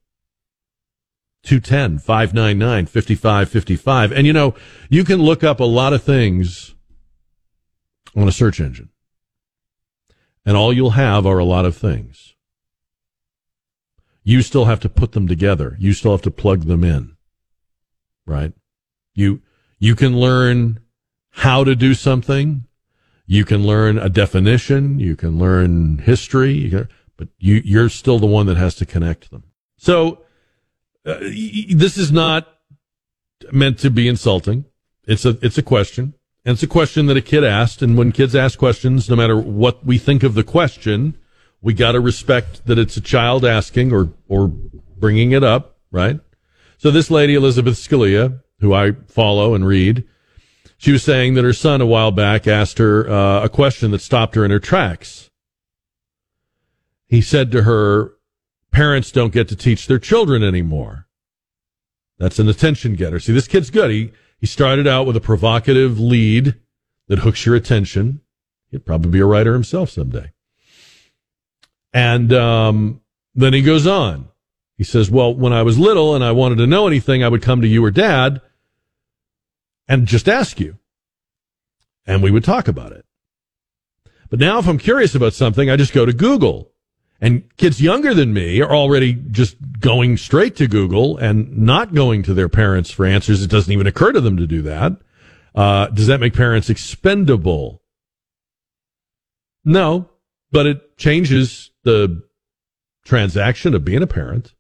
210 1.43 2.01
599 2.01 2.85
5555. 2.85 4.13
And 4.13 4.27
you 4.27 4.35
know, 4.35 4.55
you 4.91 5.05
can 5.05 5.23
look 5.23 5.43
up 5.43 5.59
a 5.59 5.65
lot 5.65 5.95
of 5.95 6.03
things 6.03 6.75
on 8.15 8.29
a 8.29 8.33
search 8.33 8.61
engine. 8.61 8.91
And 10.45 10.55
all 10.55 10.71
you'll 10.71 10.91
have 10.91 11.27
are 11.27 11.39
a 11.39 11.47
lot 11.47 11.65
of 11.65 11.75
things. 11.75 12.35
You 14.23 14.43
still 14.43 14.67
have 14.67 14.81
to 14.81 14.91
put 14.91 15.13
them 15.13 15.27
together. 15.27 15.79
You 15.81 15.95
still 15.95 16.13
have 16.13 16.23
to 16.23 16.31
plug 16.31 16.65
them 16.65 16.85
in. 16.85 17.17
Right? 18.27 18.53
You, 19.15 19.41
you 19.79 19.95
can 19.95 20.17
learn 20.17 20.81
how 21.31 21.65
to 21.65 21.75
do 21.75 21.95
something. 21.95 22.65
You 23.27 23.45
can 23.45 23.67
learn 23.67 23.99
a 23.99 24.09
definition. 24.09 24.99
You 24.99 25.17
can 25.17 25.39
learn 25.39 25.99
history. 25.99 26.53
You 26.53 26.71
can, 26.71 26.89
but 27.17 27.29
you, 27.39 27.63
you're 27.65 27.89
still 27.89 28.19
the 28.19 28.27
one 28.27 28.47
that 28.47 28.57
has 28.57 28.75
to 28.77 28.87
connect 28.87 29.31
them. 29.31 29.45
So 29.77 30.25
uh, 31.07 31.19
this 31.21 31.99
is 31.99 32.11
not 32.11 32.49
meant 33.53 33.79
to 33.81 33.91
be 33.91 34.09
insulting. 34.09 34.65
It's 35.07 35.25
a 35.25 35.39
it's 35.43 35.59
a 35.59 35.63
question, 35.63 36.15
and 36.45 36.55
it's 36.55 36.63
a 36.63 36.67
question 36.67 37.07
that 37.07 37.17
a 37.17 37.23
kid 37.23 37.45
asked. 37.45 37.83
And 37.83 37.97
when 37.99 38.13
kids 38.13 38.35
ask 38.35 38.59
questions, 38.59 39.11
no 39.11 39.17
matter 39.17 39.39
what 39.39 39.85
we 39.85 39.99
think 39.99 40.23
of 40.23 40.35
the 40.35 40.45
question, 40.45 41.19
we 41.61 41.75
got 41.75 41.93
to 41.93 42.01
respect 42.01 42.67
that 42.67 42.79
it's 42.79 42.97
a 42.97 43.03
child 43.03 43.45
asking 43.45 43.93
or 43.93 44.15
or 44.29 44.49
bringing 44.49 45.33
it 45.33 45.45
up, 45.45 45.79
right? 45.91 46.21
So 46.79 46.91
this 46.91 47.11
lady 47.11 47.35
Elizabeth 47.35 47.75
Scalia, 47.75 48.43
who 48.65 48.75
I 48.75 48.93
follow 49.09 49.55
and 49.55 49.67
read, 49.67 50.05
she 50.77 50.93
was 50.93 51.03
saying 51.03 51.35
that 51.35 51.45
her 51.45 51.53
son 51.53 51.81
a 51.81 51.87
while 51.87 52.11
back 52.11 52.47
asked 52.47 52.79
her 52.79 53.09
uh, 53.09 53.45
a 53.45 53.49
question 53.49 53.91
that 53.93 54.01
stopped 54.01 54.35
her 54.35 54.45
in 54.45 54.51
her 54.51 54.59
tracks. 54.59 55.31
He 57.07 57.21
said 57.21 57.51
to 57.53 57.63
her, 57.63 58.13
"Parents 58.71 59.11
don't 59.11 59.33
get 59.33 59.49
to 59.49 59.57
teach 59.57 59.87
their 59.87 59.99
children 59.99 60.43
anymore." 60.43 61.07
That's 62.19 62.39
an 62.39 62.49
attention 62.49 62.97
getter. 62.97 63.21
See, 63.21 63.33
this 63.33 63.49
kid's 63.49 63.71
good. 63.71 63.91
He 63.91 64.13
he 64.39 64.47
started 64.47 64.87
out 64.87 65.07
with 65.07 65.17
a 65.17 65.21
provocative 65.21 65.99
lead 65.99 66.55
that 67.09 67.21
hooks 67.21 67.47
your 67.47 67.55
attention. 67.55 68.21
He'd 68.71 68.85
probably 68.85 69.11
be 69.11 69.21
a 69.21 69.27
writer 69.27 69.55
himself 69.55 69.91
someday. 69.91 70.33
And 71.93 72.33
um, 72.33 73.01
then 73.35 73.55
he 73.55 73.63
goes 73.63 73.87
on. 73.87 74.29
He 74.77 74.85
says, 74.85 75.11
"Well, 75.11 75.35
when 75.35 75.53
I 75.53 75.63
was 75.63 75.79
little 75.79 76.15
and 76.15 76.25
I 76.25 76.33
wanted 76.33 76.59
to 76.59 76.67
know 76.67 76.87
anything, 76.87 77.23
I 77.23 77.29
would 77.29 77.43
come 77.43 77.61
to 77.63 77.69
you 77.69 77.85
or 77.85 77.91
Dad 77.91 78.43
and 79.89 80.07
just 80.07 80.29
ask 80.29 80.61
you, 80.61 80.79
and 82.07 82.23
we 82.23 82.31
would 82.31 82.45
talk 82.45 82.69
about 82.69 82.93
it. 82.93 83.05
But 84.31 84.41
now, 84.41 84.59
if 84.59 84.67
I'm 84.67 84.79
curious 84.79 85.15
about 85.15 85.35
something, 85.35 85.71
I 85.71 85.77
just 85.77 85.93
go 85.93 86.07
to 86.07 86.13
Google." 86.13 86.71
And 87.21 87.45
kids 87.57 87.81
younger 87.81 88.13
than 88.13 88.35
me 88.35 88.61
are 88.61 88.75
already 88.75 89.15
just 89.15 89.57
going 89.81 90.17
straight 90.17 90.57
to 90.57 90.67
Google 90.67 91.17
and 91.17 91.57
not 91.57 91.95
going 91.95 92.23
to 92.25 92.35
their 92.35 92.49
parents 92.49 92.91
for 92.91 93.07
answers. 93.07 93.43
It 93.43 93.51
doesn't 93.51 93.73
even 93.73 93.87
occur 93.87 94.13
to 94.13 94.21
them 94.21 94.37
to 94.37 94.47
do 94.47 94.61
that. 94.63 94.93
Uh, 95.55 95.87
does 95.87 96.09
that 96.09 96.21
make 96.21 96.35
parents 96.35 96.69
expendable? 96.69 97.83
No, 99.65 100.11
but 100.51 100.67
it 100.67 100.99
changes 100.99 101.71
the 101.85 102.23
transaction 103.05 103.75
of 103.75 103.85
being 103.85 104.03
a 104.03 104.07
parent. 104.07 104.53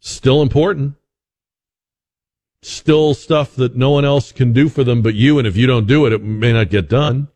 Still 0.00 0.40
important. 0.40 0.94
Still 2.62 3.14
stuff 3.14 3.54
that 3.54 3.76
no 3.76 3.90
one 3.90 4.04
else 4.04 4.32
can 4.32 4.52
do 4.52 4.68
for 4.68 4.84
them 4.84 5.02
but 5.02 5.14
you. 5.14 5.38
And 5.38 5.46
if 5.46 5.56
you 5.56 5.66
don't 5.66 5.86
do 5.86 6.06
it, 6.06 6.12
it 6.12 6.22
may 6.22 6.52
not 6.52 6.70
get 6.70 6.88
done. 6.88 7.28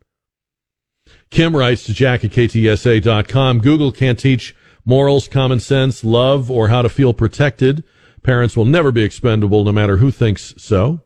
Kim 1.29 1.55
writes 1.55 1.83
to 1.85 1.93
jack 1.93 2.23
at 2.23 2.31
ktsa.com. 2.31 3.59
Google 3.59 3.91
can't 3.91 4.19
teach 4.19 4.55
morals, 4.85 5.27
common 5.27 5.59
sense, 5.59 6.03
love, 6.03 6.51
or 6.51 6.67
how 6.67 6.81
to 6.81 6.89
feel 6.89 7.13
protected. 7.13 7.83
Parents 8.21 8.55
will 8.55 8.65
never 8.65 8.91
be 8.91 9.03
expendable 9.03 9.63
no 9.63 9.71
matter 9.71 9.97
who 9.97 10.11
thinks 10.11 10.53
so. 10.57 11.01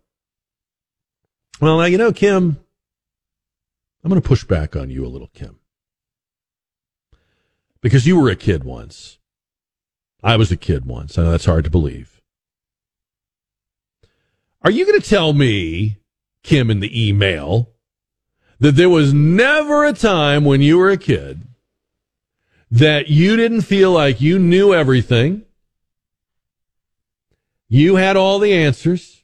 Well, 1.61 1.77
now, 1.77 1.85
you 1.85 1.97
know, 1.97 2.11
Kim, 2.11 2.57
I'm 4.03 4.09
going 4.09 4.21
to 4.21 4.27
push 4.27 4.43
back 4.43 4.75
on 4.75 4.89
you 4.89 5.05
a 5.05 5.07
little, 5.07 5.29
Kim. 5.33 5.59
Because 7.81 8.05
you 8.05 8.19
were 8.19 8.29
a 8.29 8.35
kid 8.35 8.63
once. 8.63 9.17
I 10.23 10.35
was 10.35 10.51
a 10.51 10.57
kid 10.57 10.85
once. 10.85 11.17
I 11.17 11.23
know 11.23 11.31
that's 11.31 11.45
hard 11.45 11.63
to 11.63 11.71
believe. 11.71 12.16
Are 14.63 14.71
you 14.71 14.85
going 14.85 14.99
to 14.99 15.07
tell 15.07 15.33
me, 15.33 15.97
Kim, 16.43 16.69
in 16.71 16.79
the 16.79 17.07
email, 17.07 17.69
that 18.59 18.75
there 18.75 18.89
was 18.89 19.13
never 19.13 19.85
a 19.85 19.93
time 19.93 20.43
when 20.43 20.61
you 20.61 20.77
were 20.77 20.89
a 20.89 20.97
kid 20.97 21.47
that 22.69 23.07
you 23.07 23.37
didn't 23.37 23.61
feel 23.61 23.91
like 23.91 24.19
you 24.19 24.37
knew 24.37 24.73
everything. 24.73 25.43
You 27.69 27.95
had 27.95 28.17
all 28.17 28.39
the 28.39 28.53
answers. 28.53 29.23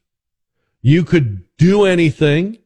You 0.81 1.03
could 1.03 1.43
do 1.57 1.86
anything. 1.86 2.59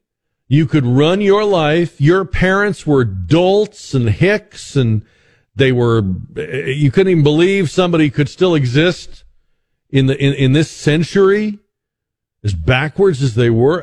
You 0.47 0.65
could 0.65 0.85
run 0.85 1.21
your 1.21 1.43
life. 1.43 1.99
Your 1.99 2.25
parents 2.25 2.85
were 2.85 3.03
dolts 3.05 3.93
and 3.93 4.09
hicks 4.09 4.75
and 4.75 5.03
they 5.55 5.71
were, 5.71 6.03
you 6.35 6.91
couldn't 6.91 7.11
even 7.11 7.23
believe 7.23 7.71
somebody 7.71 8.11
could 8.11 8.29
still 8.29 8.53
exist 8.53 9.23
in 9.89 10.05
the, 10.05 10.17
in, 10.17 10.33
in 10.33 10.51
this 10.51 10.69
century 10.69 11.59
as 12.43 12.53
backwards 12.53 13.21
as 13.21 13.35
they 13.35 13.49
were 13.49 13.81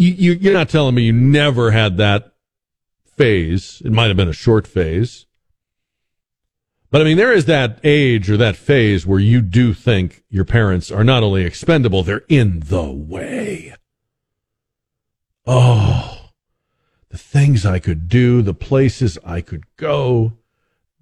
you, 0.00 0.32
you're 0.32 0.54
not 0.54 0.68
telling 0.68 0.94
me 0.94 1.02
you 1.02 1.12
never 1.12 1.70
had 1.70 1.96
that 1.98 2.32
phase. 3.04 3.82
It 3.84 3.92
might 3.92 4.08
have 4.08 4.16
been 4.16 4.28
a 4.28 4.32
short 4.32 4.66
phase. 4.66 5.26
But 6.90 7.02
I 7.02 7.04
mean, 7.04 7.16
there 7.16 7.32
is 7.32 7.44
that 7.44 7.78
age 7.84 8.30
or 8.30 8.36
that 8.36 8.56
phase 8.56 9.06
where 9.06 9.20
you 9.20 9.40
do 9.40 9.74
think 9.74 10.24
your 10.28 10.44
parents 10.44 10.90
are 10.90 11.04
not 11.04 11.22
only 11.22 11.44
expendable, 11.44 12.02
they're 12.02 12.24
in 12.28 12.60
the 12.60 12.90
way. 12.90 13.74
Oh, 15.46 16.30
the 17.10 17.18
things 17.18 17.64
I 17.64 17.78
could 17.78 18.08
do, 18.08 18.42
the 18.42 18.54
places 18.54 19.18
I 19.24 19.40
could 19.40 19.64
go, 19.76 20.32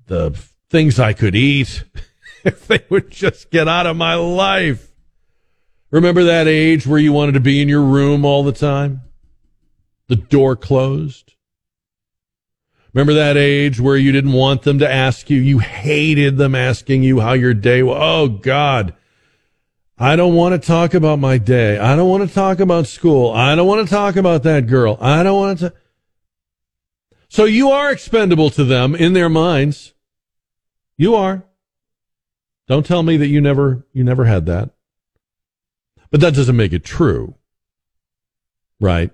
the 0.07 0.39
things 0.69 0.99
I 0.99 1.13
could 1.13 1.35
eat, 1.35 1.85
if 2.45 2.67
they 2.67 2.85
would 2.91 3.11
just 3.11 3.51
get 3.51 3.69
out 3.69 3.87
of 3.87 3.97
my 3.97 4.15
life. 4.15 4.88
Remember 5.91 6.24
that 6.24 6.47
age 6.47 6.86
where 6.86 6.99
you 6.99 7.12
wanted 7.12 7.32
to 7.32 7.41
be 7.41 7.62
in 7.62 7.68
your 7.68 7.82
room 7.82 8.24
all 8.24 8.43
the 8.43 8.53
time? 8.53 9.03
The 10.09 10.16
door 10.16 10.57
closed? 10.57 11.34
Remember 12.93 13.14
that 13.14 13.36
age 13.36 13.80
where 13.80 13.97
you 13.97 14.12
didn't 14.12 14.32
want 14.32 14.62
them 14.62 14.78
to 14.80 14.91
ask 14.91 15.30
you? 15.30 15.39
You 15.39 15.59
hated 15.59 16.36
them 16.36 16.55
asking 16.55 17.03
you 17.03 17.20
how 17.20 17.34
your 17.34 17.55
day 17.55 17.82
was. 17.82 17.99
Oh, 18.01 18.28
God. 18.28 18.95
I 19.99 20.16
don't 20.16 20.34
want 20.34 20.61
to 20.61 20.66
talk 20.66 20.95
about 20.95 21.18
my 21.18 21.39
day. 21.39 21.78
I 21.78 21.97
don't 21.97 22.09
want 22.09 22.26
to 22.26 22.34
talk 22.34 22.61
about 22.61 22.86
school. 22.86 23.32
I 23.32 23.55
don't 23.55 23.66
want 23.66 23.86
to 23.86 23.95
talk 23.95 24.16
about 24.16 24.43
that 24.45 24.66
girl. 24.66 24.97
I 25.01 25.22
don't 25.22 25.39
want 25.39 25.59
to. 25.61 25.72
So 27.28 27.45
you 27.45 27.70
are 27.70 27.91
expendable 27.91 28.51
to 28.51 28.64
them 28.64 28.95
in 28.95 29.12
their 29.12 29.28
minds. 29.28 29.93
You 30.97 31.14
are. 31.14 31.45
Don't 32.68 32.86
tell 32.86 33.03
me 33.03 33.16
that 33.16 33.26
you 33.26 33.41
never, 33.41 33.86
you 33.93 34.05
never 34.05 34.24
had 34.24 34.47
that. 34.47 34.70
But 36.11 36.21
that 36.21 36.35
doesn't 36.35 36.57
make 36.57 36.73
it 36.73 36.85
true. 36.85 37.35
Right? 38.81 39.11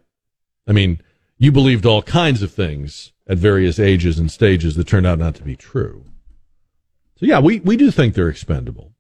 I 0.66 0.72
mean, 0.72 1.00
you 1.38 1.52
believed 1.52 1.86
all 1.86 2.02
kinds 2.02 2.42
of 2.42 2.52
things 2.52 3.12
at 3.26 3.38
various 3.38 3.78
ages 3.78 4.18
and 4.18 4.30
stages 4.30 4.76
that 4.76 4.86
turned 4.86 5.06
out 5.06 5.18
not 5.18 5.34
to 5.36 5.42
be 5.42 5.56
true. 5.56 6.04
So 7.16 7.26
yeah, 7.26 7.40
we, 7.40 7.60
we 7.60 7.76
do 7.76 7.90
think 7.90 8.14
they're 8.14 8.28
expendable. 8.28 8.92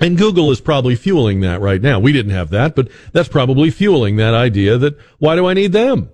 And 0.00 0.16
Google 0.16 0.50
is 0.50 0.60
probably 0.60 0.94
fueling 0.94 1.40
that 1.40 1.60
right 1.60 1.82
now. 1.82 1.98
We 1.98 2.12
didn't 2.12 2.32
have 2.32 2.50
that, 2.50 2.76
but 2.76 2.88
that's 3.12 3.28
probably 3.28 3.70
fueling 3.70 4.16
that 4.16 4.34
idea 4.34 4.78
that 4.78 4.96
why 5.18 5.34
do 5.34 5.46
I 5.46 5.54
need 5.54 5.72
them? 5.72 6.10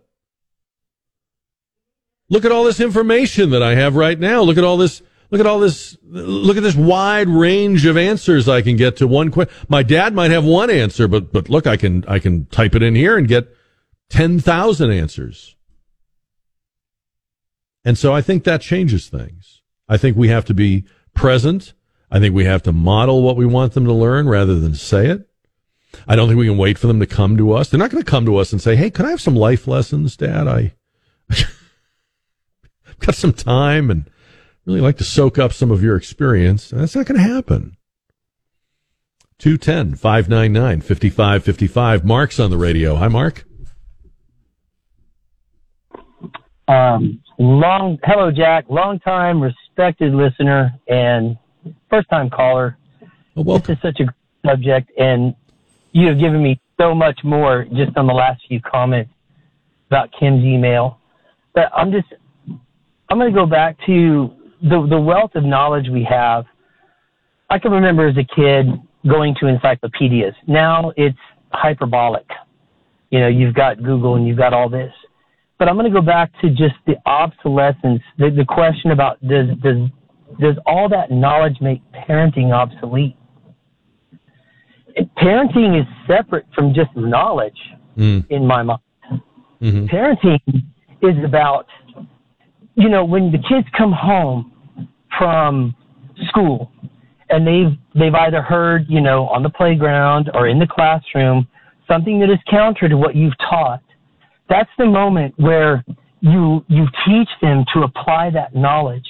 Look 2.30 2.44
at 2.44 2.52
all 2.52 2.64
this 2.64 2.80
information 2.80 3.50
that 3.50 3.62
I 3.62 3.74
have 3.74 3.96
right 3.96 4.18
now. 4.18 4.40
Look 4.40 4.56
at 4.56 4.64
all 4.64 4.78
this 4.78 5.02
Look 5.34 5.40
at 5.40 5.46
all 5.48 5.58
this. 5.58 5.96
Look 6.04 6.56
at 6.56 6.62
this 6.62 6.76
wide 6.76 7.28
range 7.28 7.86
of 7.86 7.96
answers 7.96 8.48
I 8.48 8.62
can 8.62 8.76
get 8.76 8.98
to 8.98 9.08
one 9.08 9.32
question. 9.32 9.52
My 9.68 9.82
dad 9.82 10.14
might 10.14 10.30
have 10.30 10.44
one 10.44 10.70
answer, 10.70 11.08
but, 11.08 11.32
but 11.32 11.50
look, 11.50 11.66
I 11.66 11.76
can, 11.76 12.04
I 12.06 12.20
can 12.20 12.46
type 12.46 12.76
it 12.76 12.84
in 12.84 12.94
here 12.94 13.18
and 13.18 13.26
get 13.26 13.48
10,000 14.10 14.92
answers. 14.92 15.56
And 17.84 17.98
so 17.98 18.12
I 18.12 18.22
think 18.22 18.44
that 18.44 18.60
changes 18.60 19.08
things. 19.08 19.60
I 19.88 19.96
think 19.96 20.16
we 20.16 20.28
have 20.28 20.44
to 20.44 20.54
be 20.54 20.84
present. 21.14 21.74
I 22.12 22.20
think 22.20 22.32
we 22.32 22.44
have 22.44 22.62
to 22.62 22.72
model 22.72 23.24
what 23.24 23.36
we 23.36 23.44
want 23.44 23.72
them 23.72 23.86
to 23.86 23.92
learn 23.92 24.28
rather 24.28 24.60
than 24.60 24.76
say 24.76 25.08
it. 25.08 25.28
I 26.06 26.14
don't 26.14 26.28
think 26.28 26.38
we 26.38 26.46
can 26.46 26.58
wait 26.58 26.78
for 26.78 26.86
them 26.86 27.00
to 27.00 27.06
come 27.06 27.36
to 27.38 27.54
us. 27.54 27.70
They're 27.70 27.80
not 27.80 27.90
going 27.90 28.04
to 28.04 28.08
come 28.08 28.24
to 28.26 28.36
us 28.36 28.52
and 28.52 28.62
say, 28.62 28.76
Hey, 28.76 28.88
can 28.88 29.04
I 29.04 29.10
have 29.10 29.20
some 29.20 29.34
life 29.34 29.66
lessons, 29.66 30.16
dad? 30.16 30.46
I, 30.46 30.74
I've 31.30 33.00
got 33.00 33.16
some 33.16 33.32
time 33.32 33.90
and 33.90 34.08
really 34.66 34.80
like 34.80 34.96
to 34.98 35.04
soak 35.04 35.38
up 35.38 35.52
some 35.52 35.70
of 35.70 35.82
your 35.82 35.96
experience. 35.96 36.70
That's 36.70 36.96
not 36.96 37.06
going 37.06 37.20
to 37.20 37.34
happen. 37.34 37.76
210 39.38 39.96
599 39.96 40.80
5555. 40.80 42.04
Mark's 42.04 42.40
on 42.40 42.50
the 42.50 42.56
radio. 42.56 42.94
Hi, 42.96 43.08
Mark. 43.08 43.44
Um, 46.66 47.20
long, 47.38 47.98
hello, 48.04 48.30
Jack. 48.30 48.64
Long 48.70 48.98
time 49.00 49.42
respected 49.42 50.14
listener 50.14 50.72
and 50.88 51.36
first 51.90 52.08
time 52.08 52.30
caller. 52.30 52.78
Oh, 53.36 53.58
this 53.58 53.76
is 53.76 53.82
such 53.82 54.00
a 54.00 54.06
subject, 54.46 54.90
and 54.96 55.34
you 55.92 56.08
have 56.08 56.18
given 56.18 56.42
me 56.42 56.60
so 56.80 56.94
much 56.94 57.20
more 57.24 57.66
just 57.74 57.96
on 57.96 58.06
the 58.06 58.14
last 58.14 58.40
few 58.48 58.60
comments 58.60 59.10
about 59.90 60.10
Kim's 60.18 60.44
email. 60.44 60.98
But 61.54 61.70
I'm 61.76 61.92
just, 61.92 62.06
I'm 63.08 63.18
going 63.18 63.32
to 63.32 63.38
go 63.38 63.46
back 63.46 63.76
to 63.86 64.30
the 64.64 64.86
the 64.88 65.00
wealth 65.00 65.32
of 65.36 65.44
knowledge 65.44 65.86
we 65.90 66.04
have. 66.04 66.44
I 67.50 67.58
can 67.58 67.70
remember 67.72 68.08
as 68.08 68.16
a 68.16 68.24
kid 68.34 68.66
going 69.06 69.36
to 69.40 69.46
encyclopedias. 69.46 70.34
Now 70.46 70.92
it's 70.96 71.18
hyperbolic. 71.52 72.26
You 73.10 73.20
know, 73.20 73.28
you've 73.28 73.54
got 73.54 73.82
Google 73.82 74.16
and 74.16 74.26
you've 74.26 74.38
got 74.38 74.52
all 74.52 74.68
this. 74.68 74.92
But 75.58 75.68
I'm 75.68 75.76
going 75.76 75.92
to 75.92 76.00
go 76.00 76.04
back 76.04 76.32
to 76.40 76.48
just 76.50 76.74
the 76.86 76.96
obsolescence, 77.06 78.02
the, 78.18 78.30
the 78.30 78.44
question 78.44 78.90
about 78.90 79.20
does, 79.20 79.46
does, 79.62 79.88
does 80.40 80.56
all 80.66 80.88
that 80.88 81.12
knowledge 81.12 81.58
make 81.60 81.80
parenting 81.92 82.52
obsolete? 82.52 83.16
Parenting 85.16 85.80
is 85.80 85.86
separate 86.08 86.46
from 86.54 86.74
just 86.74 86.90
knowledge 86.96 87.58
Mm. 87.96 88.26
in 88.28 88.44
my 88.44 88.62
mind. 88.64 88.80
Mhm. 89.62 89.88
Parenting 89.88 90.40
is 91.00 91.24
about, 91.24 91.66
you 92.74 92.88
know, 92.88 93.04
when 93.04 93.30
the 93.30 93.38
kids 93.38 93.68
come 93.78 93.92
home 93.92 94.50
from 95.18 95.74
school 96.28 96.70
and 97.30 97.46
they've 97.46 97.78
they've 97.94 98.14
either 98.14 98.42
heard, 98.42 98.86
you 98.88 99.00
know, 99.00 99.26
on 99.28 99.42
the 99.42 99.50
playground 99.50 100.30
or 100.34 100.48
in 100.48 100.58
the 100.58 100.66
classroom 100.66 101.46
something 101.90 102.18
that 102.20 102.30
is 102.30 102.38
counter 102.50 102.88
to 102.88 102.96
what 102.96 103.14
you've 103.14 103.36
taught. 103.38 103.82
That's 104.48 104.70
the 104.78 104.86
moment 104.86 105.34
where 105.36 105.84
you 106.20 106.64
you 106.68 106.86
teach 107.06 107.28
them 107.42 107.64
to 107.74 107.82
apply 107.82 108.30
that 108.30 108.54
knowledge. 108.54 109.06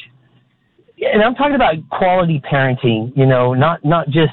And 1.01 1.23
I'm 1.23 1.35
talking 1.35 1.55
about 1.55 1.75
quality 1.91 2.41
parenting, 2.51 3.13
you 3.17 3.27
know, 3.27 3.55
not 3.55 3.85
not 3.85 4.07
just 4.07 4.33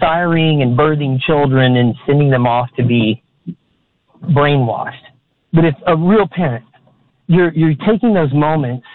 siring 0.00 0.62
and 0.62 0.76
birthing 0.76 1.20
children 1.20 1.76
and 1.76 1.94
sending 2.06 2.30
them 2.30 2.46
off 2.46 2.68
to 2.76 2.84
be 2.84 3.22
brainwashed. 4.22 5.04
But 5.52 5.64
if 5.64 5.74
a 5.86 5.96
real 5.96 6.26
parent, 6.30 6.64
you're 7.26 7.52
you're 7.52 7.74
taking 7.86 8.14
those 8.14 8.32
moments 8.32 8.86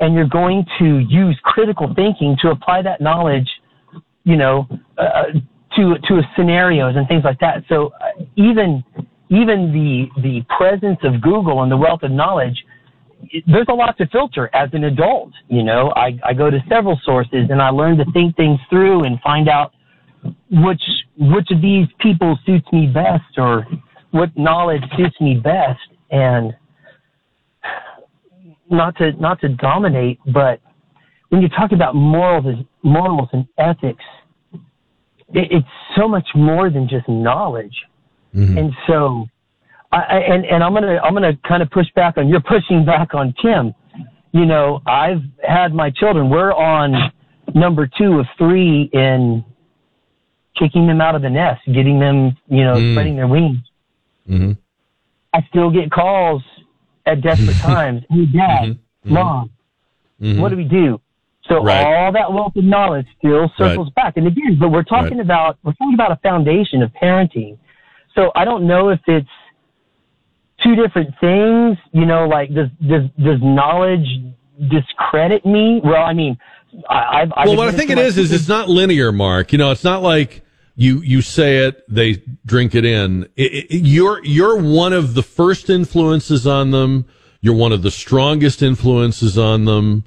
and 0.00 0.14
you're 0.14 0.28
going 0.28 0.64
to 0.78 0.98
use 0.98 1.38
critical 1.44 1.92
thinking 1.94 2.36
to 2.40 2.50
apply 2.50 2.82
that 2.82 3.00
knowledge, 3.00 3.48
you 4.24 4.36
know, 4.36 4.66
uh, 4.98 5.24
to 5.76 5.94
to 6.08 6.22
scenarios 6.36 6.96
and 6.96 7.06
things 7.06 7.22
like 7.24 7.38
that. 7.40 7.62
So 7.68 7.92
uh, 8.00 8.24
even 8.36 8.82
even 9.30 9.72
the 9.72 10.22
the 10.22 10.42
presence 10.56 10.98
of 11.04 11.20
Google 11.20 11.62
and 11.62 11.70
the 11.70 11.76
wealth 11.76 12.02
of 12.02 12.10
knowledge, 12.10 12.64
there's 13.46 13.66
a 13.68 13.74
lot 13.74 13.96
to 13.98 14.06
filter 14.08 14.50
as 14.54 14.70
an 14.72 14.84
adult. 14.84 15.32
You 15.48 15.62
know, 15.62 15.92
I 15.94 16.18
I 16.24 16.32
go 16.34 16.50
to 16.50 16.58
several 16.68 16.98
sources 17.04 17.48
and 17.50 17.62
I 17.62 17.68
learn 17.70 17.96
to 17.98 18.04
think 18.12 18.36
things 18.36 18.58
through 18.68 19.04
and 19.04 19.20
find 19.20 19.48
out 19.48 19.72
which 20.50 20.82
which 21.18 21.50
of 21.50 21.62
these 21.62 21.86
people 22.00 22.38
suits 22.46 22.66
me 22.72 22.86
best 22.86 23.38
or 23.38 23.66
what 24.10 24.30
knowledge 24.36 24.82
suits 24.96 25.20
me 25.20 25.34
best 25.34 25.80
and 26.10 26.54
not 28.70 28.96
to 28.96 29.12
not 29.20 29.40
to 29.40 29.48
dominate 29.48 30.18
but 30.32 30.60
when 31.30 31.42
you 31.42 31.48
talk 31.48 31.72
about 31.72 31.94
morals 31.94 32.44
and 32.46 32.66
morals 32.82 33.28
and 33.32 33.46
ethics 33.58 34.04
it, 35.32 35.48
it's 35.50 35.68
so 35.96 36.08
much 36.08 36.26
more 36.34 36.70
than 36.70 36.88
just 36.88 37.08
knowledge 37.08 37.76
and 38.58 38.72
so 38.86 39.26
I, 39.92 39.98
I 39.98 40.18
and 40.18 40.44
and 40.44 40.62
I'm 40.62 40.72
gonna 40.72 40.98
I'm 41.02 41.14
gonna 41.14 41.36
kind 41.46 41.62
of 41.62 41.70
push 41.70 41.86
back 41.96 42.16
on 42.16 42.28
you're 42.28 42.40
pushing 42.40 42.84
back 42.84 43.12
on 43.14 43.34
Kim 43.42 43.74
you 44.32 44.46
know 44.46 44.80
I've 44.86 45.22
had 45.46 45.74
my 45.74 45.90
children 45.90 46.30
we're 46.30 46.52
on 46.52 47.12
number 47.54 47.88
two 47.98 48.20
of 48.20 48.26
three 48.38 48.88
in 48.92 49.44
kicking 50.56 50.86
them 50.86 51.00
out 51.00 51.16
of 51.16 51.22
the 51.22 51.30
nest 51.30 51.60
getting 51.66 51.98
them 51.98 52.36
you 52.48 52.62
know 52.62 52.74
Mm. 52.74 52.94
spreading 52.94 53.16
their 53.16 53.26
wings 53.26 53.58
Mhm. 54.28 54.56
I 55.32 55.42
still 55.48 55.70
get 55.70 55.90
calls 55.90 56.42
at 57.10 57.20
desperate 57.22 57.56
mm-hmm. 57.56 57.72
times. 57.72 58.02
Hey, 58.10 58.26
Dad, 58.26 58.60
mm-hmm. 59.04 59.14
Mm-hmm. 59.14 59.14
Mom, 59.14 59.50
what 60.40 60.48
do 60.50 60.56
we 60.56 60.64
do? 60.64 61.00
So 61.48 61.56
Mm-hmm. 61.56 61.66
Right. 61.66 61.84
all 61.84 62.12
that 62.12 62.32
wealth 62.32 62.54
of 62.56 62.64
knowledge 62.64 63.06
still 63.18 63.50
circles 63.58 63.90
back. 63.96 64.16
And 64.16 64.26
again, 64.26 64.56
but 64.60 64.68
we're 64.70 64.84
talking 64.84 65.18
Right. 65.18 65.24
about 65.24 65.58
we're 65.64 65.72
talking 65.72 65.94
about 65.94 66.12
a 66.12 66.16
foundation 66.16 66.82
of 66.82 66.92
parenting. 66.92 67.58
So 68.14 68.30
I 68.36 68.44
don't 68.44 68.66
know 68.66 68.90
if 68.90 69.00
it's 69.06 69.28
two 70.62 70.76
different 70.76 71.10
things. 71.20 71.76
You 71.92 72.06
know, 72.06 72.26
like 72.28 72.54
does 72.54 72.68
does 72.86 73.02
does 73.18 73.40
knowledge 73.42 74.06
discredit 74.70 75.44
me? 75.44 75.80
Well, 75.82 76.04
I 76.04 76.12
mean, 76.12 76.38
I, 76.88 77.22
I've, 77.22 77.32
I've 77.36 77.48
well, 77.48 77.56
what 77.56 77.68
I 77.68 77.72
think 77.72 77.90
it 77.90 77.98
is 77.98 78.16
is 78.18 78.30
it's 78.32 78.48
not 78.48 78.68
linear, 78.68 79.10
Mark. 79.10 79.52
You 79.52 79.58
know, 79.58 79.70
it's 79.72 79.84
not 79.84 80.02
like 80.02 80.42
you 80.80 81.02
you 81.02 81.20
say 81.20 81.58
it, 81.58 81.84
they 81.88 82.22
drink 82.46 82.74
it 82.74 82.86
in. 82.86 83.24
It, 83.36 83.70
it, 83.70 83.84
you're 83.84 84.24
you're 84.24 84.56
one 84.56 84.94
of 84.94 85.12
the 85.12 85.22
first 85.22 85.68
influences 85.68 86.46
on 86.46 86.70
them. 86.70 87.04
You're 87.42 87.54
one 87.54 87.72
of 87.72 87.82
the 87.82 87.90
strongest 87.90 88.62
influences 88.62 89.36
on 89.36 89.66
them. 89.66 90.04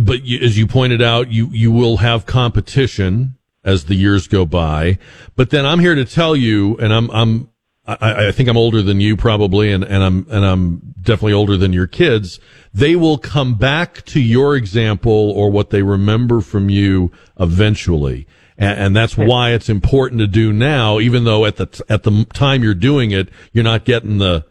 But 0.00 0.22
you, 0.22 0.38
as 0.38 0.56
you 0.56 0.68
pointed 0.68 1.02
out, 1.02 1.32
you 1.32 1.48
you 1.48 1.72
will 1.72 1.96
have 1.96 2.26
competition 2.26 3.36
as 3.64 3.86
the 3.86 3.96
years 3.96 4.28
go 4.28 4.46
by. 4.46 4.98
But 5.34 5.50
then 5.50 5.66
I'm 5.66 5.80
here 5.80 5.96
to 5.96 6.04
tell 6.04 6.36
you, 6.36 6.76
and 6.76 6.92
I'm 6.92 7.10
I'm 7.10 7.50
I, 7.84 8.28
I 8.28 8.32
think 8.32 8.48
I'm 8.48 8.56
older 8.56 8.82
than 8.82 9.00
you 9.00 9.16
probably, 9.16 9.72
and, 9.72 9.82
and 9.82 10.04
I'm 10.04 10.26
and 10.30 10.44
I'm 10.44 10.94
definitely 11.00 11.32
older 11.32 11.56
than 11.56 11.72
your 11.72 11.88
kids. 11.88 12.38
They 12.72 12.94
will 12.94 13.18
come 13.18 13.56
back 13.56 14.04
to 14.06 14.20
your 14.20 14.54
example 14.54 15.32
or 15.32 15.50
what 15.50 15.70
they 15.70 15.82
remember 15.82 16.40
from 16.40 16.70
you 16.70 17.10
eventually, 17.40 18.28
and, 18.58 18.78
and 18.78 18.96
that's 18.96 19.16
why 19.16 19.50
it's 19.50 19.68
important 19.68 20.20
to 20.20 20.26
do 20.26 20.52
now. 20.52 21.00
Even 21.00 21.24
though 21.24 21.44
at 21.44 21.56
the 21.56 21.66
t- 21.66 21.84
at 21.88 22.02
the 22.02 22.26
time 22.32 22.62
you're 22.62 22.74
doing 22.74 23.10
it, 23.10 23.28
you're 23.52 23.64
not 23.64 23.84
getting 23.84 24.18
the, 24.18 24.44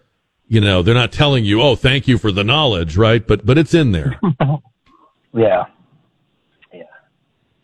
you 0.48 0.62
know, 0.62 0.82
they're 0.82 0.94
not 0.94 1.12
telling 1.12 1.46
you, 1.46 1.62
oh, 1.62 1.76
thank 1.76 2.08
you 2.08 2.18
for 2.18 2.32
the 2.32 2.44
knowledge, 2.44 2.98
right? 2.98 3.26
But 3.26 3.46
but 3.46 3.58
it's 3.58 3.74
in 3.74 3.92
there. 3.92 4.20
yeah. 5.34 5.66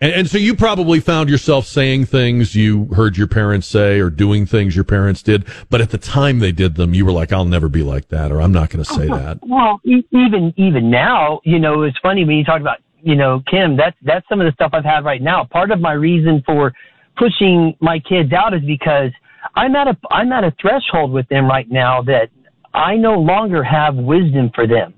And, 0.01 0.13
and 0.13 0.29
so 0.29 0.37
you 0.37 0.55
probably 0.55 0.99
found 0.99 1.29
yourself 1.29 1.65
saying 1.65 2.05
things 2.05 2.55
you 2.55 2.85
heard 2.85 3.17
your 3.17 3.27
parents 3.27 3.67
say 3.67 3.99
or 3.99 4.09
doing 4.09 4.45
things 4.45 4.75
your 4.75 4.85
parents 4.85 5.21
did, 5.21 5.45
but 5.69 5.81
at 5.81 5.89
the 5.89 5.97
time 5.97 6.39
they 6.39 6.51
did 6.51 6.75
them, 6.75 6.93
you 6.93 7.05
were 7.05 7.11
like, 7.11 7.33
I'll 7.33 7.45
never 7.45 7.67
be 7.67 7.83
like 7.83 8.07
that, 8.09 8.31
or 8.31 8.41
I'm 8.41 8.51
not 8.51 8.69
going 8.69 8.83
to 8.83 8.93
say 8.93 9.07
uh-huh. 9.07 9.17
that. 9.17 9.39
Well, 9.45 9.81
e- 9.83 10.07
even 10.11 10.53
even 10.57 10.89
now, 10.89 11.41
you 11.43 11.59
know, 11.59 11.83
it's 11.83 11.97
funny 11.99 12.23
when 12.23 12.37
you 12.37 12.45
talk 12.45 12.61
about, 12.61 12.77
you 13.01 13.15
know, 13.15 13.41
Kim. 13.49 13.77
That's 13.77 13.97
that's 14.01 14.27
some 14.29 14.41
of 14.41 14.45
the 14.45 14.53
stuff 14.53 14.71
I've 14.73 14.85
had 14.85 15.05
right 15.05 15.21
now. 15.21 15.45
Part 15.45 15.71
of 15.71 15.79
my 15.79 15.93
reason 15.93 16.43
for 16.45 16.73
pushing 17.17 17.75
my 17.79 17.99
kids 17.99 18.31
out 18.33 18.53
is 18.53 18.61
because 18.65 19.11
I'm 19.55 19.75
at 19.75 19.87
a 19.87 19.97
I'm 20.11 20.31
at 20.31 20.43
a 20.43 20.53
threshold 20.61 21.11
with 21.11 21.27
them 21.29 21.47
right 21.47 21.69
now 21.69 22.01
that 22.03 22.29
I 22.73 22.95
no 22.95 23.13
longer 23.13 23.63
have 23.63 23.95
wisdom 23.95 24.51
for 24.53 24.67
them. 24.67 24.93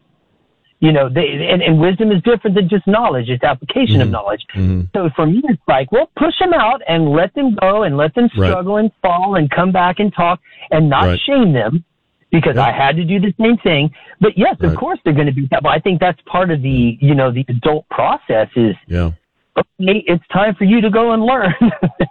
You 0.79 0.91
know, 0.91 1.09
they, 1.13 1.27
and, 1.47 1.61
and 1.61 1.79
wisdom 1.79 2.11
is 2.11 2.23
different 2.23 2.55
than 2.55 2.67
just 2.67 2.87
knowledge. 2.87 3.29
It's 3.29 3.43
application 3.43 4.01
of 4.01 4.05
mm-hmm. 4.05 4.13
knowledge. 4.13 4.41
Mm-hmm. 4.55 4.81
So 4.95 5.11
for 5.15 5.27
me, 5.27 5.43
it's 5.43 5.61
like, 5.67 5.91
well, 5.91 6.09
push 6.17 6.33
them 6.39 6.53
out 6.55 6.81
and 6.87 7.11
let 7.11 7.35
them 7.35 7.55
go 7.61 7.83
and 7.83 7.97
let 7.97 8.15
them 8.15 8.29
Right. 8.35 8.49
struggle 8.49 8.77
and 8.77 8.91
fall 8.99 9.35
and 9.35 9.47
come 9.51 9.71
back 9.71 9.99
and 9.99 10.11
talk 10.11 10.39
and 10.71 10.89
not 10.89 11.03
Right. 11.03 11.19
shame 11.19 11.53
them 11.53 11.85
because 12.31 12.57
I 12.57 12.71
had 12.71 12.95
to 12.95 13.03
do 13.03 13.19
the 13.19 13.33
same 13.39 13.57
thing. 13.57 13.91
But 14.19 14.37
yes, 14.37 14.55
Right. 14.59 14.71
of 14.71 14.77
course 14.77 14.99
they're 15.03 15.13
going 15.13 15.27
to 15.27 15.33
be. 15.33 15.47
But 15.49 15.65
I 15.67 15.79
think 15.79 15.99
that's 15.99 16.19
part 16.25 16.51
of 16.51 16.61
the, 16.61 16.97
you 17.01 17.13
know, 17.15 17.31
the 17.31 17.45
adult 17.49 17.87
process 17.89 18.47
is, 18.55 18.75
Yeah. 18.87 19.11
okay, 19.57 20.03
it's 20.07 20.23
time 20.31 20.55
for 20.55 20.63
you 20.63 20.81
to 20.81 20.89
go 20.89 21.11
and 21.13 21.23
learn. 21.23 21.53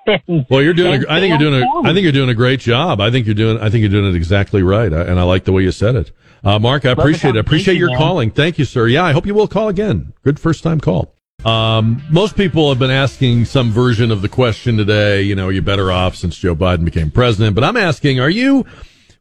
And- 0.06 0.46
Well, 0.50 0.62
you're 0.62 0.74
doing. 0.74 1.04
A, 1.04 1.12
I 1.12 1.20
think 1.20 1.30
you're 1.30 1.50
doing. 1.50 1.62
A. 1.62 1.88
I 1.88 1.92
think 1.92 2.02
you're 2.04 2.12
doing 2.12 2.30
a 2.30 2.34
great 2.34 2.58
job. 2.60 3.00
I 3.00 3.10
think 3.10 3.26
you're 3.26 3.34
doing. 3.34 3.58
I 3.60 3.68
think 3.70 3.80
you're 3.82 3.90
doing 3.90 4.06
it 4.12 4.16
exactly 4.16 4.62
right. 4.62 4.92
I- 4.92 5.02
And 5.02 5.20
I 5.20 5.22
like 5.24 5.44
the 5.44 5.52
way 5.52 5.62
you 5.62 5.70
said 5.70 5.94
it, 5.94 6.10
uh, 6.42 6.58
Mark. 6.58 6.84
I 6.84 6.90
appreciate 6.90 7.36
it. 7.36 7.38
I 7.38 7.40
appreciate 7.40 7.76
your 7.76 7.90
man. 7.90 7.98
calling. 7.98 8.30
Thank 8.30 8.58
you, 8.58 8.64
sir. 8.64 8.86
Yeah, 8.88 9.04
I 9.04 9.12
hope 9.12 9.26
you 9.26 9.34
will 9.34 9.46
call 9.48 9.68
again. 9.68 10.12
Good 10.24 10.40
first 10.40 10.62
time 10.64 10.80
call. 10.80 11.14
Um, 11.44 12.02
most 12.10 12.36
people 12.36 12.68
have 12.70 12.78
been 12.78 12.90
asking 12.90 13.44
some 13.46 13.70
version 13.70 14.10
of 14.10 14.20
the 14.20 14.28
question 14.28 14.76
today. 14.76 15.22
You 15.22 15.34
know, 15.36 15.46
are 15.46 15.52
you 15.52 15.62
better 15.62 15.90
off 15.92 16.14
since 16.16 16.36
Joe 16.36 16.54
Biden 16.56 16.84
became 16.84 17.10
president? 17.10 17.54
But 17.54 17.64
I'm 17.64 17.76
asking, 17.78 18.20
are 18.20 18.28
you 18.28 18.66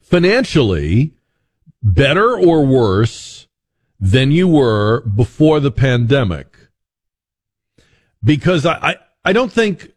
financially 0.09 1.13
better 1.83 2.35
or 2.37 2.65
worse 2.65 3.47
than 3.99 4.31
you 4.31 4.47
were 4.47 5.01
before 5.01 5.59
the 5.59 5.71
pandemic? 5.71 6.57
Because 8.23 8.65
I, 8.65 8.73
I, 8.73 8.95
I 9.25 9.33
don't 9.33 9.51
think 9.51 9.91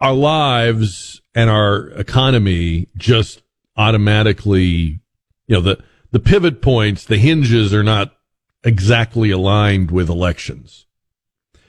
our 0.00 0.14
lives 0.14 1.20
and 1.34 1.50
our 1.50 1.88
economy 1.90 2.88
just 2.96 3.42
automatically, 3.76 5.00
you 5.46 5.54
know, 5.54 5.60
the, 5.60 5.78
the 6.12 6.20
pivot 6.20 6.62
points, 6.62 7.04
the 7.04 7.18
hinges 7.18 7.74
are 7.74 7.84
not 7.84 8.16
exactly 8.64 9.30
aligned 9.30 9.90
with 9.90 10.08
elections. 10.08 10.86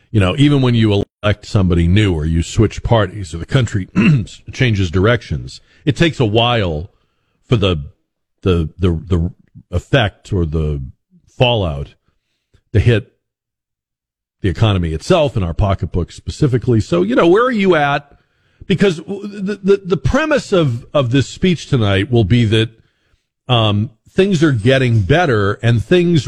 You 0.10 0.22
know, 0.22 0.36
even 0.38 0.62
when 0.62 0.74
you 0.74 1.04
elect 1.22 1.46
somebody 1.46 1.88
new 1.88 2.14
or 2.14 2.26
you 2.26 2.42
switch 2.42 2.82
parties 2.82 3.36
or 3.36 3.40
the 3.40 3.46
country 3.46 3.90
changes 4.54 4.90
directions, 4.90 5.60
it 5.84 5.98
takes 5.98 6.20
a 6.20 6.26
while 6.26 6.92
for 7.48 7.56
the, 7.56 7.92
the, 8.42 8.70
the, 8.78 8.92
the 8.92 9.34
effect 9.72 10.32
or 10.32 10.46
the 10.46 10.84
fallout 11.28 11.96
to 12.74 12.80
hit 12.80 13.18
the 14.42 14.50
economy 14.50 14.94
itself 14.94 15.36
and 15.36 15.44
our 15.44 15.54
pocketbook 15.54 16.12
specifically. 16.12 16.80
So, 16.80 17.02
you 17.02 17.16
know, 17.16 17.28
where 17.28 17.46
are 17.46 17.52
you 17.52 17.76
at? 17.76 18.20
Because 18.66 18.98
the, 18.98 19.60
the, 19.64 19.82
the 19.84 19.98
premise 19.98 20.52
of, 20.52 20.86
of 20.94 21.12
this 21.12 21.28
speech 21.28 21.68
tonight 21.68 22.12
will 22.12 22.24
be 22.24 22.46
that, 22.46 22.70
um, 23.48 23.92
things 24.10 24.44
are 24.44 24.52
getting 24.52 25.02
better 25.02 25.54
and 25.62 25.84
things 25.84 26.28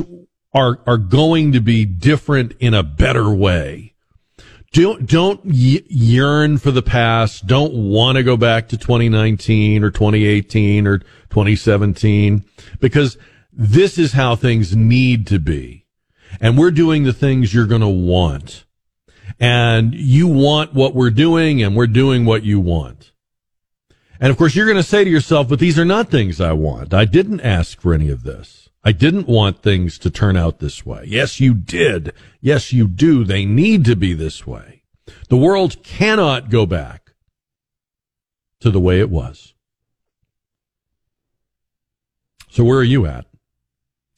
are, 0.53 0.79
are 0.85 0.97
going 0.97 1.51
to 1.51 1.59
be 1.59 1.85
different 1.85 2.53
in 2.59 2.73
a 2.73 2.83
better 2.83 3.29
way. 3.31 3.88
Don't 4.71 5.07
don't 5.07 5.41
yearn 5.45 6.57
for 6.57 6.71
the 6.71 6.81
past. 6.81 7.47
Don't 7.47 7.73
want 7.73 8.17
to 8.17 8.23
go 8.23 8.37
back 8.37 8.67
to 8.69 8.77
2019 8.77 9.83
or 9.83 9.89
2018 9.89 10.85
or 10.85 10.99
2017 10.99 12.45
because 12.79 13.17
this 13.51 13.97
is 13.97 14.13
how 14.13 14.35
things 14.35 14.75
need 14.75 15.25
to 15.27 15.39
be. 15.39 15.85
And 16.39 16.57
we're 16.57 16.71
doing 16.71 17.03
the 17.03 17.13
things 17.13 17.53
you're 17.53 17.65
going 17.65 17.81
to 17.81 17.87
want. 17.87 18.65
And 19.39 19.93
you 19.93 20.27
want 20.27 20.73
what 20.73 20.93
we're 20.93 21.09
doing 21.09 21.63
and 21.63 21.75
we're 21.75 21.87
doing 21.87 22.25
what 22.25 22.43
you 22.43 22.59
want. 22.59 23.11
And 24.19 24.31
of 24.31 24.37
course, 24.37 24.55
you're 24.55 24.65
going 24.65 24.77
to 24.77 24.83
say 24.83 25.03
to 25.03 25.09
yourself, 25.09 25.47
but 25.47 25.59
these 25.59 25.79
are 25.79 25.85
not 25.85 26.09
things 26.09 26.41
I 26.41 26.51
want. 26.51 26.93
I 26.93 27.05
didn't 27.05 27.41
ask 27.41 27.79
for 27.79 27.93
any 27.93 28.09
of 28.09 28.23
this. 28.23 28.68
I 28.83 28.91
didn't 28.93 29.27
want 29.27 29.61
things 29.61 29.97
to 29.99 30.09
turn 30.09 30.37
out 30.37 30.59
this 30.59 30.85
way. 30.85 31.03
Yes, 31.05 31.39
you 31.39 31.53
did. 31.53 32.13
Yes, 32.39 32.71
you 32.71 32.87
do. 32.87 33.23
They 33.23 33.45
need 33.45 33.83
to 33.85 33.95
be 33.95 34.13
this 34.13 34.47
way. 34.47 34.83
The 35.27 35.37
world 35.37 35.83
cannot 35.83 36.49
go 36.49 36.65
back 36.65 37.13
to 38.61 38.71
the 38.71 38.79
way 38.79 38.99
it 38.99 39.09
was. 39.09 39.53
So 42.49 42.63
where 42.63 42.79
are 42.79 42.83
you 42.83 43.05
at? 43.05 43.25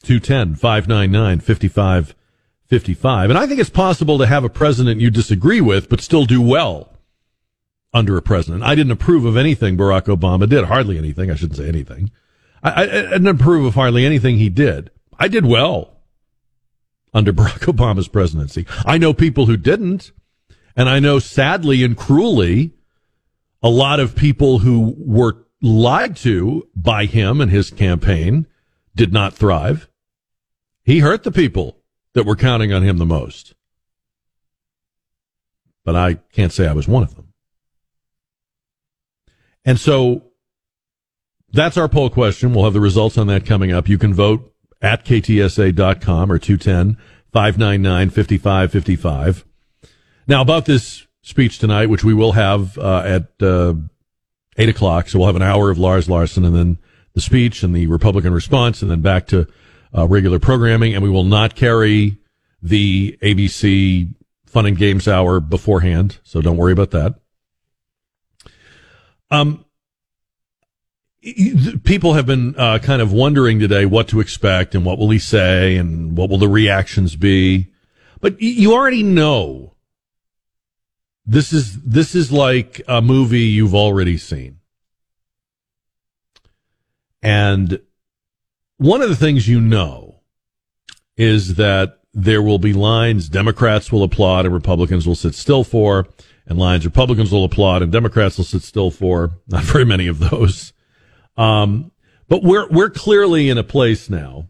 210 0.02 0.56
599 0.56 1.40
5555. 1.40 3.30
And 3.30 3.38
I 3.38 3.46
think 3.46 3.60
it's 3.60 3.70
possible 3.70 4.18
to 4.18 4.26
have 4.26 4.44
a 4.44 4.48
president 4.48 5.00
you 5.00 5.10
disagree 5.10 5.60
with, 5.60 5.88
but 5.88 6.00
still 6.00 6.24
do 6.24 6.40
well 6.40 6.92
under 7.92 8.16
a 8.16 8.22
president. 8.22 8.62
I 8.62 8.74
didn't 8.74 8.92
approve 8.92 9.24
of 9.24 9.36
anything 9.36 9.76
Barack 9.76 10.04
Obama 10.04 10.48
did. 10.48 10.64
Hardly 10.64 10.98
anything. 10.98 11.30
I 11.30 11.34
shouldn't 11.34 11.58
say 11.58 11.68
anything. 11.68 12.10
I, 12.62 12.82
I, 12.82 12.86
didn't 12.86 13.26
approve 13.26 13.64
of 13.64 13.74
hardly 13.74 14.06
anything 14.06 14.38
he 14.38 14.48
did. 14.48 14.90
I 15.18 15.28
did 15.28 15.44
well 15.44 15.98
under 17.12 17.32
Barack 17.32 17.72
Obama's 17.72 18.08
presidency. 18.08 18.66
I 18.84 18.98
know 18.98 19.12
people 19.12 19.46
who 19.46 19.56
didn't. 19.56 20.12
And 20.74 20.88
I 20.88 21.00
know 21.00 21.18
sadly 21.18 21.84
and 21.84 21.96
cruelly 21.96 22.72
a 23.62 23.68
lot 23.68 24.00
of 24.00 24.16
people 24.16 24.60
who 24.60 24.94
were 24.98 25.44
lied 25.60 26.16
to 26.16 26.66
by 26.74 27.04
him 27.04 27.40
and 27.40 27.50
his 27.50 27.70
campaign 27.70 28.46
did 28.94 29.12
not 29.12 29.34
thrive. 29.34 29.88
He 30.82 31.00
hurt 31.00 31.22
the 31.22 31.30
people 31.30 31.78
that 32.14 32.24
were 32.24 32.36
counting 32.36 32.72
on 32.72 32.82
him 32.82 32.98
the 32.98 33.06
most. 33.06 33.54
But 35.84 35.96
I 35.96 36.14
can't 36.32 36.52
say 36.52 36.66
I 36.66 36.72
was 36.72 36.88
one 36.88 37.02
of 37.02 37.14
them. 37.14 37.32
And 39.64 39.78
so 39.78 40.31
that's 41.52 41.76
our 41.76 41.88
poll 41.88 42.10
question. 42.10 42.54
We'll 42.54 42.64
have 42.64 42.72
the 42.72 42.80
results 42.80 43.18
on 43.18 43.26
that 43.28 43.46
coming 43.46 43.72
up. 43.72 43.88
You 43.88 43.98
can 43.98 44.14
vote 44.14 44.52
at 44.80 45.04
ktsa.com 45.04 46.32
or 46.32 46.38
210 46.38 46.96
599 47.32 48.10
5555. 48.10 49.44
Now, 50.26 50.40
about 50.40 50.66
this 50.66 51.06
speech 51.22 51.58
tonight, 51.58 51.86
which 51.86 52.04
we 52.04 52.14
will 52.14 52.32
have 52.32 52.76
uh, 52.78 53.02
at 53.04 53.42
uh, 53.42 53.74
8 54.56 54.68
o'clock. 54.68 55.08
So 55.08 55.18
we'll 55.18 55.28
have 55.28 55.36
an 55.36 55.42
hour 55.42 55.70
of 55.70 55.78
Lars 55.78 56.08
Larson 56.08 56.44
and 56.44 56.54
then 56.54 56.78
the 57.14 57.20
speech 57.20 57.62
and 57.62 57.74
the 57.74 57.86
Republican 57.86 58.32
response 58.32 58.82
and 58.82 58.90
then 58.90 59.00
back 59.00 59.26
to 59.28 59.46
uh, 59.96 60.06
regular 60.06 60.38
programming. 60.38 60.94
And 60.94 61.02
we 61.02 61.10
will 61.10 61.24
not 61.24 61.54
carry 61.54 62.18
the 62.62 63.18
ABC 63.22 64.14
Fun 64.46 64.66
and 64.66 64.76
Games 64.76 65.08
Hour 65.08 65.40
beforehand. 65.40 66.18
So 66.22 66.40
don't 66.42 66.56
worry 66.56 66.72
about 66.72 66.90
that. 66.90 67.14
Um, 69.30 69.61
people 71.84 72.14
have 72.14 72.26
been 72.26 72.54
uh, 72.56 72.78
kind 72.80 73.00
of 73.00 73.12
wondering 73.12 73.60
today 73.60 73.86
what 73.86 74.08
to 74.08 74.20
expect 74.20 74.74
and 74.74 74.84
what 74.84 74.98
will 74.98 75.10
he 75.10 75.18
say 75.18 75.76
and 75.76 76.16
what 76.16 76.28
will 76.28 76.38
the 76.38 76.48
reactions 76.48 77.14
be. 77.14 77.68
But 78.20 78.40
you 78.40 78.72
already 78.72 79.02
know 79.02 79.74
this 81.24 81.52
is 81.52 81.80
this 81.82 82.14
is 82.14 82.32
like 82.32 82.82
a 82.88 83.00
movie 83.00 83.40
you've 83.40 83.74
already 83.74 84.18
seen. 84.18 84.58
And 87.22 87.80
one 88.78 89.00
of 89.00 89.08
the 89.08 89.16
things 89.16 89.46
you 89.46 89.60
know 89.60 90.22
is 91.16 91.54
that 91.54 92.00
there 92.12 92.42
will 92.42 92.58
be 92.58 92.72
lines 92.72 93.28
Democrats 93.28 93.92
will 93.92 94.02
applaud 94.02 94.44
and 94.44 94.52
Republicans 94.52 95.06
will 95.06 95.14
sit 95.14 95.36
still 95.36 95.62
for, 95.62 96.08
and 96.46 96.58
lines 96.58 96.84
Republicans 96.84 97.30
will 97.30 97.44
applaud 97.44 97.82
and 97.82 97.92
Democrats 97.92 98.38
will 98.38 98.44
sit 98.44 98.62
still 98.62 98.90
for. 98.90 99.30
Not 99.46 99.62
very 99.62 99.84
many 99.84 100.08
of 100.08 100.18
those. 100.18 100.72
Um, 101.36 101.92
but 102.28 102.42
we're 102.42 102.68
we're 102.68 102.90
clearly 102.90 103.48
in 103.48 103.58
a 103.58 103.64
place 103.64 104.08
now 104.08 104.48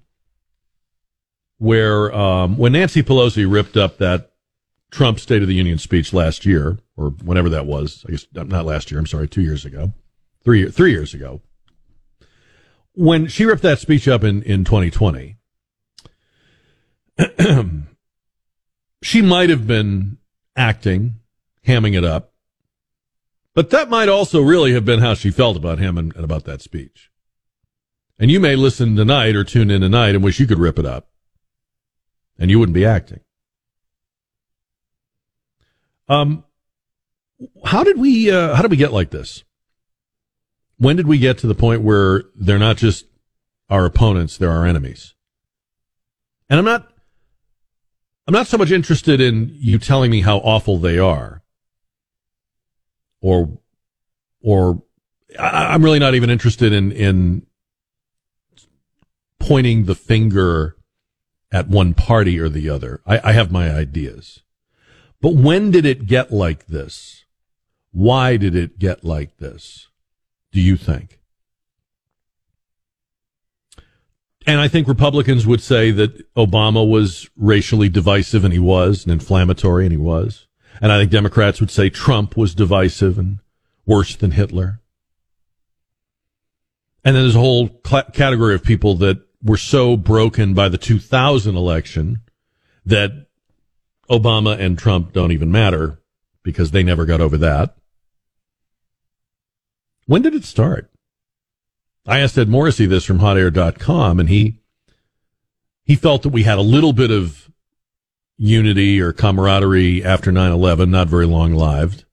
where 1.59 2.12
um, 2.12 2.56
when 2.59 2.72
Nancy 2.72 3.02
Pelosi 3.02 3.50
ripped 3.50 3.76
up 3.76 3.98
that 3.98 4.32
Trump 4.90 5.20
State 5.20 5.42
of 5.42 5.48
the 5.48 5.54
Union 5.54 5.78
speech 5.78 6.12
last 6.12 6.44
year, 6.44 6.78
or 6.96 7.10
whenever 7.10 7.48
that 7.48 7.66
was, 7.66 8.04
I 8.06 8.12
guess 8.12 8.26
not 8.32 8.66
last 8.66 8.90
year. 8.90 9.00
I'm 9.00 9.06
sorry, 9.06 9.28
two 9.28 9.42
years 9.42 9.64
ago, 9.64 9.92
three 10.42 10.70
three 10.70 10.90
years 10.90 11.14
ago, 11.14 11.40
when 12.94 13.26
she 13.26 13.44
ripped 13.44 13.62
that 13.62 13.78
speech 13.78 14.06
up 14.09 14.24
in 14.24 14.42
in 14.42 14.64
2020, 14.64 15.36
she 19.02 19.22
might 19.22 19.50
have 19.50 19.66
been 19.66 20.18
acting, 20.56 21.14
hamming 21.66 21.96
it 21.96 22.04
up, 22.04 22.31
but 23.54 23.70
that 23.70 23.90
might 23.90 24.08
also 24.08 24.40
really 24.40 24.72
have 24.72 24.84
been 24.84 25.00
how 25.00 25.14
she 25.14 25.30
felt 25.30 25.56
about 25.56 25.78
him 25.78 25.98
and, 25.98 26.14
and 26.14 26.24
about 26.24 26.44
that 26.44 26.62
speech. 26.62 27.10
And 28.18 28.30
you 28.30 28.40
may 28.40 28.56
listen 28.56 28.96
tonight 28.96 29.34
or 29.34 29.44
tune 29.44 29.70
in 29.70 29.80
tonight 29.80 30.14
and 30.14 30.24
wish 30.24 30.40
you 30.40 30.46
could 30.46 30.58
rip 30.58 30.78
it 30.78 30.86
up. 30.86 31.08
And 32.38 32.50
you 32.50 32.58
wouldn't 32.58 32.74
be 32.74 32.86
acting. 32.86 33.20
Um, 36.08 36.44
how 37.64 37.84
did 37.84 37.98
we, 37.98 38.30
uh, 38.30 38.54
how 38.54 38.62
did 38.62 38.70
we 38.70 38.76
get 38.76 38.92
like 38.92 39.10
this? 39.10 39.44
When 40.78 40.96
did 40.96 41.06
we 41.06 41.18
get 41.18 41.38
to 41.38 41.46
the 41.46 41.54
point 41.54 41.82
where 41.82 42.24
they're 42.34 42.58
not 42.58 42.76
just 42.76 43.06
our 43.68 43.84
opponents, 43.84 44.36
they're 44.36 44.50
our 44.50 44.66
enemies? 44.66 45.14
And 46.48 46.58
I'm 46.58 46.64
not, 46.64 46.90
I'm 48.26 48.34
not 48.34 48.46
so 48.46 48.56
much 48.56 48.70
interested 48.70 49.20
in 49.20 49.54
you 49.58 49.78
telling 49.78 50.10
me 50.10 50.22
how 50.22 50.38
awful 50.38 50.78
they 50.78 50.98
are 50.98 51.41
or 53.22 53.58
or 54.42 54.82
I, 55.38 55.74
am 55.74 55.82
really 55.82 55.98
not 55.98 56.14
even 56.14 56.28
interested 56.28 56.72
in 56.72 56.92
in 56.92 57.46
pointing 59.38 59.86
the 59.86 59.94
finger 59.94 60.76
at 61.50 61.68
one 61.68 61.94
party 61.94 62.38
or 62.38 62.48
the 62.48 62.68
other. 62.68 63.00
I, 63.06 63.30
I 63.30 63.32
have 63.32 63.50
my 63.50 63.72
ideas. 63.72 64.42
But 65.20 65.34
when 65.34 65.70
did 65.70 65.86
it 65.86 66.06
get 66.06 66.32
like 66.32 66.66
this? 66.66 67.24
Why 67.92 68.36
did 68.36 68.54
it 68.54 68.78
get 68.78 69.04
like 69.04 69.38
this? 69.38 69.88
Do 70.50 70.60
you 70.60 70.76
think? 70.76 71.20
And 74.46 74.60
I 74.60 74.66
think 74.66 74.88
Republicans 74.88 75.46
would 75.46 75.60
say 75.60 75.90
that 75.92 76.34
Obama 76.34 76.88
was 76.88 77.30
racially 77.36 77.88
divisive, 77.88 78.44
and 78.44 78.52
he 78.52 78.58
was, 78.58 79.04
and 79.04 79.12
inflammatory, 79.12 79.84
and 79.84 79.92
he 79.92 79.98
was. 79.98 80.48
And 80.82 80.90
I 80.90 80.98
think 80.98 81.12
Democrats 81.12 81.60
would 81.60 81.70
say 81.70 81.88
Trump 81.88 82.36
was 82.36 82.56
divisive 82.56 83.16
and 83.16 83.38
worse 83.86 84.16
than 84.16 84.32
Hitler. 84.32 84.80
And 87.04 87.14
then 87.14 87.22
there's 87.22 87.36
a 87.36 87.40
whole 87.40 87.80
cl- 87.86 88.10
category 88.12 88.56
of 88.56 88.64
people 88.64 88.96
that 88.96 89.18
were 89.44 89.56
so 89.56 89.96
broken 89.96 90.54
by 90.54 90.68
the 90.68 90.78
2000 90.78 91.56
election 91.56 92.22
that 92.84 93.28
Obama 94.10 94.59
and 94.59 94.76
Trump 94.76 95.12
don't 95.12 95.30
even 95.30 95.52
matter 95.52 96.00
because 96.42 96.72
they 96.72 96.82
never 96.82 97.04
got 97.04 97.20
over 97.20 97.38
that. 97.38 97.76
When 100.06 100.22
did 100.22 100.34
it 100.34 100.44
start? 100.44 100.90
I 102.06 102.18
asked 102.18 102.36
Ed 102.36 102.48
Morrissey 102.48 102.86
this 102.86 103.04
from 103.04 103.20
hotair.com 103.20 104.18
and 104.18 104.28
he 104.28 104.59
he 105.84 105.94
felt 105.94 106.22
that 106.22 106.30
we 106.30 106.42
had 106.42 106.59
a 106.59 106.62
little 106.62 106.92
bit 106.92 107.12
of 107.12 107.41
unity 108.43 109.01
or 109.01 109.12
camaraderie 109.12 110.05
after 110.05 110.32
9-11, 110.32 110.90
not 110.90 111.09
very 111.09 111.27
long 111.27 111.55
lived. 111.55 112.05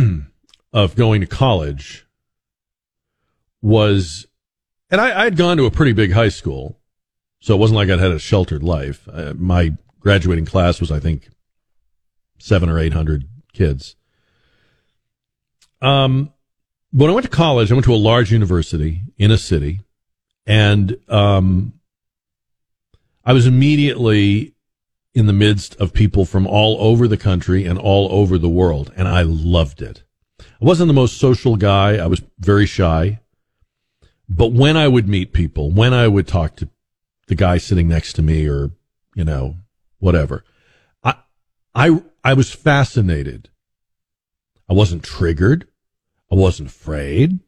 of 0.75 0.95
going 0.95 1.23
to 1.23 1.27
college 1.27 2.07
was, 3.63 4.27
and 4.91 5.01
I 5.01 5.25
had 5.25 5.37
gone 5.37 5.57
to 5.57 5.65
a 5.65 5.71
pretty 5.71 5.93
big 5.93 6.13
high 6.13 6.29
school, 6.29 6.79
so 7.41 7.55
it 7.55 7.59
wasn't 7.59 7.77
like 7.77 7.89
I'd 7.89 8.01
had 8.01 8.11
a 8.11 8.19
sheltered 8.19 8.63
life. 8.63 9.09
Uh, 9.11 9.33
my 9.37 9.73
graduating 10.01 10.45
class 10.45 10.81
was, 10.81 10.93
I 10.93 11.01
think, 11.01 11.29
seven 12.39 12.69
or 12.69 12.79
eight 12.79 12.93
hundred 12.93 13.29
kids. 13.53 13.97
Um, 15.81 16.33
when 16.91 17.09
I 17.09 17.15
went 17.15 17.25
to 17.25 17.31
college, 17.31 17.71
I 17.71 17.75
went 17.75 17.87
to 17.87 17.95
a 17.95 17.97
large 17.97 18.31
university 18.31 19.03
in 19.17 19.31
a 19.31 19.39
city, 19.39 19.81
and 20.47 20.97
um, 21.09 21.75
I 23.25 23.33
was 23.33 23.47
immediately 23.47 24.55
in 25.15 25.27
the 25.27 25.33
midst 25.33 25.75
of 25.77 25.93
people 25.93 26.25
from 26.25 26.47
all 26.47 26.77
over 26.81 27.07
the 27.07 27.17
country 27.17 27.65
and 27.65 27.79
all 27.79 28.11
over 28.11 28.39
the 28.39 28.49
world, 28.49 28.93
and 28.97 29.07
I 29.07 29.23
loved 29.23 29.83
it. 29.83 30.03
I 30.41 30.65
wasn't 30.65 30.89
the 30.89 30.95
most 30.95 31.19
social 31.19 31.57
guy. 31.57 31.97
I 31.97 32.07
was 32.07 32.23
very 32.39 32.67
shy. 32.67 33.21
But 34.35 34.53
when 34.53 34.79
I 34.79 34.89
would 34.89 35.09
meet 35.09 35.35
people, 35.35 35.71
when 35.71 35.93
I 35.93 36.09
would 36.09 36.27
talk 36.27 36.57
to 36.57 36.69
the 37.27 37.35
guy 37.35 37.59
sitting 37.59 37.87
next 37.87 38.15
to 38.15 38.23
me 38.23 38.49
or, 38.49 38.71
you 39.15 39.25
know, 39.25 39.57
whatever, 39.99 40.43
I, 41.05 41.17
I, 41.75 42.03
I 42.25 42.33
was 42.33 42.51
fascinated. 42.51 43.51
I 44.71 44.73
wasn't 44.73 45.05
triggered. 45.05 45.69
I 46.31 46.35
wasn't 46.35 46.71
afraid. 46.71 47.41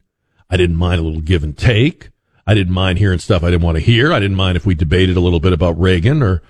I 0.47 0.57
didn't 0.57 0.75
mind 0.75 0.99
a 0.99 1.03
little 1.03 1.21
give 1.21 1.43
and 1.43 1.57
take. 1.57 2.09
I 2.45 2.53
didn't 2.53 2.73
mind 2.73 2.99
hearing 2.99 3.17
stuff 3.17 3.43
I 3.43 3.49
didn't 3.49 3.63
want 3.63 3.77
to 3.77 3.83
hear. 3.83 4.13
I 4.13 4.19
didn't 4.19 4.37
mind 4.37 4.55
if 4.55 4.65
we 4.67 4.75
debated 4.75 5.17
a 5.17 5.21
little 5.21 5.39
bit 5.39 5.53
about 5.53 5.79
Reagan 5.79 6.21
or 6.21 6.43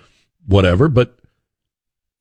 whatever. 0.45 0.89
But 0.89 1.17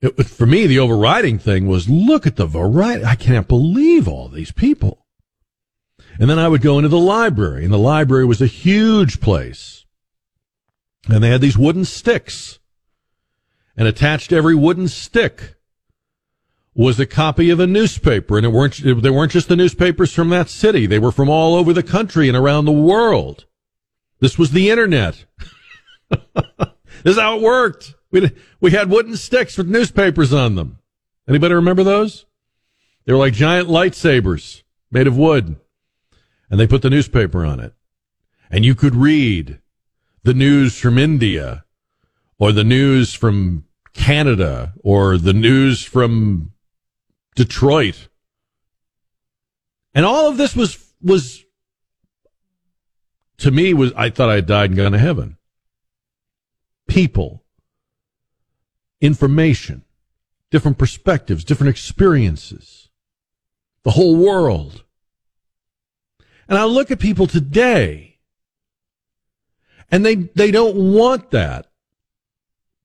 it, 0.00 0.26
for 0.26 0.46
me, 0.46 0.68
the 0.68 0.78
overriding 0.78 1.40
thing 1.40 1.66
was 1.66 1.88
look 1.88 2.28
at 2.28 2.36
the 2.36 2.46
variety. 2.46 3.04
I 3.04 3.16
can't 3.16 3.48
believe 3.48 4.06
all 4.06 4.28
these 4.28 4.52
people. 4.52 5.03
And 6.18 6.30
then 6.30 6.38
I 6.38 6.48
would 6.48 6.62
go 6.62 6.78
into 6.78 6.88
the 6.88 6.98
library, 6.98 7.64
and 7.64 7.72
the 7.72 7.78
library 7.78 8.24
was 8.24 8.40
a 8.40 8.46
huge 8.46 9.20
place. 9.20 9.84
And 11.08 11.22
they 11.22 11.30
had 11.30 11.40
these 11.40 11.58
wooden 11.58 11.84
sticks. 11.84 12.58
And 13.76 13.88
attached 13.88 14.30
to 14.30 14.36
every 14.36 14.54
wooden 14.54 14.86
stick 14.86 15.56
was 16.74 16.98
a 16.98 17.06
copy 17.06 17.50
of 17.50 17.60
a 17.60 17.66
newspaper. 17.66 18.36
And 18.36 18.46
it 18.46 18.50
weren't, 18.50 18.80
they 18.82 19.10
weren't 19.10 19.32
just 19.32 19.48
the 19.48 19.56
newspapers 19.56 20.12
from 20.12 20.28
that 20.30 20.48
city. 20.48 20.86
They 20.86 20.98
were 20.98 21.12
from 21.12 21.28
all 21.28 21.54
over 21.54 21.72
the 21.72 21.82
country 21.82 22.28
and 22.28 22.36
around 22.36 22.64
the 22.64 22.72
world. 22.72 23.46
This 24.20 24.38
was 24.38 24.52
the 24.52 24.70
internet. 24.70 25.24
this 26.08 26.14
is 27.04 27.18
how 27.18 27.36
it 27.36 27.42
worked. 27.42 27.94
We, 28.10 28.30
we 28.60 28.70
had 28.70 28.90
wooden 28.90 29.16
sticks 29.16 29.58
with 29.58 29.68
newspapers 29.68 30.32
on 30.32 30.54
them. 30.54 30.78
Anybody 31.28 31.54
remember 31.54 31.82
those? 31.82 32.26
They 33.04 33.12
were 33.12 33.18
like 33.18 33.34
giant 33.34 33.68
lightsabers 33.68 34.62
made 34.90 35.06
of 35.06 35.18
wood. 35.18 35.56
And 36.50 36.60
they 36.60 36.66
put 36.66 36.82
the 36.82 36.90
newspaper 36.90 37.44
on 37.44 37.60
it. 37.60 37.74
And 38.50 38.64
you 38.64 38.74
could 38.74 38.94
read 38.94 39.60
the 40.22 40.34
news 40.34 40.78
from 40.78 40.98
India 40.98 41.64
or 42.38 42.52
the 42.52 42.64
news 42.64 43.14
from 43.14 43.64
Canada 43.92 44.74
or 44.82 45.16
the 45.16 45.32
news 45.32 45.82
from 45.82 46.52
Detroit. 47.34 48.08
And 49.94 50.04
all 50.04 50.28
of 50.28 50.36
this 50.36 50.54
was, 50.54 50.92
was 51.00 51.44
to 53.38 53.50
me 53.50 53.74
was 53.74 53.92
I 53.96 54.10
thought 54.10 54.30
I 54.30 54.36
had 54.36 54.46
died 54.46 54.70
and 54.70 54.76
gone 54.76 54.92
to 54.92 54.98
heaven. 54.98 55.36
People, 56.86 57.44
information, 59.00 59.84
different 60.50 60.78
perspectives, 60.78 61.44
different 61.44 61.70
experiences, 61.70 62.88
the 63.82 63.92
whole 63.92 64.16
world. 64.16 64.83
And 66.48 66.58
I 66.58 66.64
look 66.64 66.90
at 66.90 66.98
people 66.98 67.26
today 67.26 68.18
and 69.90 70.04
they, 70.04 70.14
they 70.14 70.50
don't 70.50 70.92
want 70.92 71.30
that. 71.30 71.66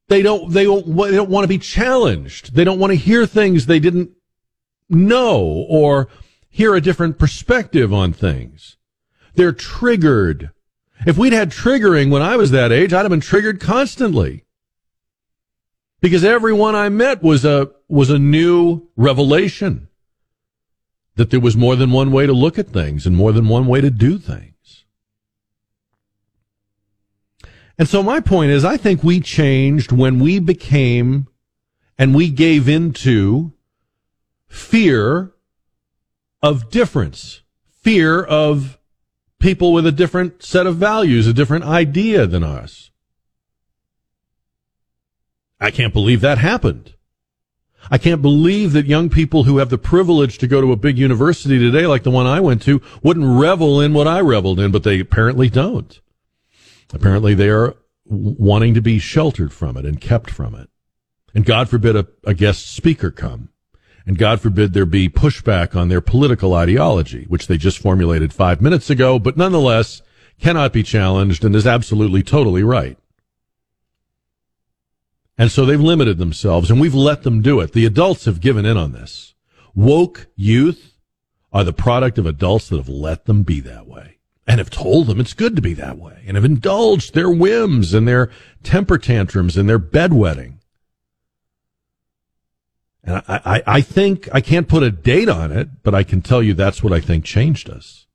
They 0.07 0.21
don't, 0.21 0.51
they 0.51 0.63
don't, 0.63 0.95
they 0.95 1.11
don't 1.15 1.29
want 1.29 1.43
to 1.43 1.49
be 1.49 1.59
challenged. 1.59 2.55
They 2.55 2.63
don't 2.63 2.79
want 2.79 2.91
to 2.91 2.95
hear 2.95 3.25
things 3.25 3.65
they 3.65 3.79
didn't 3.79 4.11
know 4.89 5.65
or 5.69 6.07
hear 6.49 6.73
a 6.75 6.81
different 6.81 7.19
perspective 7.19 7.93
on 7.93 8.13
things. 8.13 8.77
They're 9.35 9.51
triggered. 9.51 10.51
If 11.05 11.17
we'd 11.17 11.33
had 11.33 11.51
triggering 11.51 12.11
when 12.11 12.21
I 12.21 12.37
was 12.37 12.51
that 12.51 12.71
age, 12.71 12.91
I'd 12.91 13.01
have 13.01 13.09
been 13.09 13.21
triggered 13.21 13.59
constantly. 13.59 14.45
Because 16.01 16.23
everyone 16.23 16.75
I 16.75 16.89
met 16.89 17.21
was 17.21 17.45
a, 17.45 17.71
was 17.87 18.09
a 18.09 18.17
new 18.17 18.87
revelation 18.95 19.88
that 21.19 21.31
there 21.31 21.39
was 21.41 21.57
more 21.57 21.75
than 21.75 21.91
one 21.91 22.13
way 22.13 22.25
to 22.25 22.31
look 22.31 22.57
at 22.57 22.69
things 22.69 23.05
and 23.05 23.13
more 23.13 23.33
than 23.33 23.49
one 23.49 23.67
way 23.67 23.81
to 23.81 23.89
do 23.89 24.17
things. 24.17 24.85
And 27.77 27.89
so 27.89 28.01
my 28.01 28.21
point 28.21 28.51
is, 28.51 28.63
I 28.63 28.77
think 28.77 29.03
we 29.03 29.19
changed 29.19 29.91
when 29.91 30.19
we 30.19 30.39
became 30.39 31.27
and 31.97 32.15
we 32.15 32.29
gave 32.29 32.69
into 32.69 33.51
fear 34.47 35.33
of 36.41 36.69
difference, 36.69 37.41
fear 37.81 38.23
of 38.23 38.79
people 39.39 39.73
with 39.73 39.85
a 39.85 39.91
different 39.91 40.41
set 40.41 40.65
of 40.65 40.77
values, 40.77 41.27
a 41.27 41.33
different 41.33 41.65
idea 41.65 42.27
than 42.27 42.45
us. 42.45 42.91
I 45.59 45.69
can't 45.69 45.93
believe 45.93 46.21
that 46.21 46.37
happened. 46.37 46.93
I 47.91 47.97
can't 47.97 48.21
believe 48.21 48.73
that 48.73 48.85
young 48.85 49.09
people 49.09 49.43
who 49.43 49.57
have 49.57 49.69
the 49.69 49.77
privilege 49.77 50.37
to 50.39 50.47
go 50.47 50.61
to 50.61 50.71
a 50.71 50.77
big 50.77 50.97
university 50.97 51.57
today, 51.57 51.87
like 51.87 52.03
the 52.03 52.11
one 52.11 52.27
I 52.27 52.39
went 52.39 52.61
to, 52.63 52.81
wouldn't 53.01 53.39
revel 53.39 53.81
in 53.81 53.93
what 53.93 54.07
I 54.07 54.19
reveled 54.21 54.59
in, 54.59 54.71
but 54.71 54.83
they 54.83 54.99
apparently 54.99 55.49
don't. 55.49 55.99
Apparently 56.93 57.33
they 57.33 57.49
are 57.49 57.75
wanting 58.05 58.73
to 58.73 58.81
be 58.81 58.99
sheltered 58.99 59.53
from 59.53 59.77
it 59.77 59.85
and 59.85 59.99
kept 59.99 60.29
from 60.29 60.55
it. 60.55 60.69
And 61.33 61.45
God 61.45 61.69
forbid 61.69 61.95
a, 61.95 62.07
a 62.23 62.33
guest 62.33 62.75
speaker 62.75 63.11
come. 63.11 63.49
And 64.05 64.17
God 64.17 64.41
forbid 64.41 64.73
there 64.73 64.85
be 64.85 65.09
pushback 65.09 65.75
on 65.75 65.89
their 65.89 66.01
political 66.01 66.53
ideology, 66.53 67.25
which 67.27 67.47
they 67.47 67.57
just 67.57 67.77
formulated 67.77 68.33
five 68.33 68.61
minutes 68.61 68.89
ago, 68.89 69.19
but 69.19 69.37
nonetheless 69.37 70.01
cannot 70.39 70.73
be 70.73 70.83
challenged 70.83 71.43
and 71.43 71.55
is 71.55 71.67
absolutely 71.67 72.23
totally 72.23 72.63
right. 72.63 72.97
And 75.39 75.49
so 75.49 75.65
they've 75.65 75.79
limited 75.79 76.17
themselves 76.17 76.69
and 76.69 76.81
we've 76.81 76.93
let 76.93 77.23
them 77.23 77.41
do 77.41 77.61
it. 77.61 77.71
The 77.71 77.85
adults 77.85 78.25
have 78.25 78.41
given 78.41 78.65
in 78.65 78.75
on 78.75 78.91
this. 78.91 79.33
Woke 79.73 80.27
youth 80.35 80.97
are 81.53 81.63
the 81.63 81.71
product 81.71 82.17
of 82.17 82.25
adults 82.25 82.67
that 82.67 82.75
have 82.75 82.89
let 82.89 83.23
them 83.23 83.43
be 83.43 83.61
that 83.61 83.87
way 83.87 84.17
and 84.45 84.59
have 84.59 84.69
told 84.69 85.07
them 85.07 85.17
it's 85.17 85.33
good 85.33 85.55
to 85.55 85.61
be 85.61 85.73
that 85.75 85.97
way 85.97 86.23
and 86.27 86.35
have 86.35 86.43
indulged 86.43 87.13
their 87.13 87.29
whims 87.29 87.93
and 87.93 88.05
their 88.05 88.29
temper 88.63 88.97
tantrums 88.97 89.55
and 89.55 89.69
their 89.69 89.79
bedwetting. 89.79 90.55
And 93.05 93.23
I, 93.25 93.41
I, 93.45 93.63
I 93.65 93.81
think 93.81 94.27
I 94.33 94.41
can't 94.41 94.67
put 94.67 94.83
a 94.83 94.91
date 94.91 95.29
on 95.29 95.53
it, 95.53 95.83
but 95.83 95.95
I 95.95 96.03
can 96.03 96.21
tell 96.21 96.43
you 96.43 96.53
that's 96.53 96.83
what 96.83 96.91
I 96.91 96.99
think 96.99 97.23
changed 97.23 97.69
us 97.69 98.07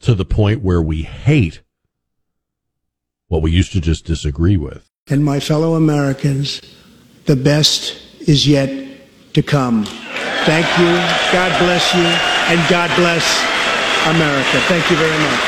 to 0.00 0.14
the 0.14 0.26
point 0.26 0.60
where 0.60 0.82
we 0.82 1.04
hate 1.04 1.62
what 3.28 3.40
we 3.40 3.50
used 3.50 3.72
to 3.72 3.80
just 3.80 4.04
disagree 4.04 4.58
with. 4.58 4.85
And 5.08 5.24
my 5.24 5.38
fellow 5.38 5.76
Americans, 5.76 6.60
the 7.26 7.36
best 7.36 7.96
is 8.22 8.44
yet 8.44 8.68
to 9.34 9.40
come. 9.40 9.84
Thank 9.84 10.66
you. 10.80 10.90
God 11.32 11.56
bless 11.60 11.94
you. 11.94 12.02
And 12.02 12.58
God 12.68 12.90
bless 12.96 13.22
America. 14.08 14.58
Thank 14.66 14.90
you 14.90 14.96
very 14.96 15.16
much. 15.16 15.40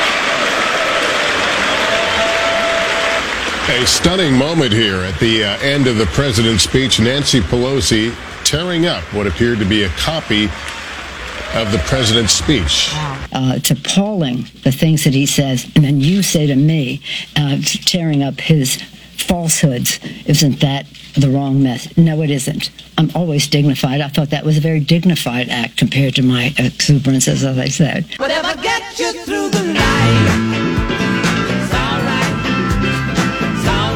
A 3.81 3.85
stunning 3.85 4.33
moment 4.33 4.71
here 4.71 4.99
at 4.99 5.19
the 5.19 5.43
uh, 5.43 5.57
end 5.57 5.87
of 5.87 5.97
the 5.97 6.05
president's 6.05 6.63
speech. 6.63 7.01
Nancy 7.01 7.41
Pelosi 7.41 8.15
tearing 8.45 8.85
up 8.85 9.03
what 9.13 9.27
appeared 9.27 9.59
to 9.59 9.65
be 9.65 9.83
a 9.83 9.89
copy 9.89 10.45
of 11.53 11.69
the 11.73 11.81
president's 11.85 12.31
speech. 12.31 12.91
Uh, 13.33 13.55
it's 13.57 13.71
appalling 13.71 14.45
the 14.63 14.71
things 14.71 15.03
that 15.03 15.13
he 15.13 15.25
says. 15.25 15.69
And 15.75 15.83
then 15.83 15.99
you 15.99 16.23
say 16.23 16.47
to 16.47 16.55
me, 16.55 17.01
uh, 17.35 17.57
tearing 17.61 18.23
up 18.23 18.39
his 18.39 18.81
falsehoods, 19.23 19.99
isn't 20.25 20.59
that 20.61 20.85
the 21.15 21.29
wrong 21.29 21.61
message? 21.63 21.97
No, 21.97 22.21
it 22.21 22.29
isn't. 22.29 22.69
I'm 22.97 23.09
always 23.15 23.47
dignified. 23.47 24.01
I 24.01 24.07
thought 24.09 24.29
that 24.31 24.45
was 24.45 24.57
a 24.57 24.61
very 24.61 24.79
dignified 24.79 25.49
act 25.49 25.77
compared 25.77 26.15
to 26.15 26.21
my 26.21 26.53
exuberance, 26.57 27.27
as 27.27 27.43
I 27.43 27.67
said. 27.67 28.05
Whatever 28.17 28.53
gets 28.61 28.99
you 28.99 29.11
through 29.25 29.49
the 29.49 29.63
night. 29.73 30.39
It's 31.51 31.73
all 31.73 31.99
right. 32.09 32.35
It's 33.55 33.67
all 33.67 33.93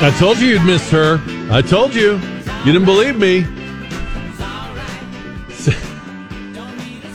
right. 0.00 0.02
I 0.02 0.10
told 0.18 0.38
you 0.38 0.48
you'd 0.48 0.64
miss 0.64 0.90
her. 0.90 1.20
I 1.50 1.60
told 1.62 1.94
you. 1.94 2.18
You 2.64 2.72
didn't 2.72 2.86
believe 2.86 3.16
me. 3.18 3.44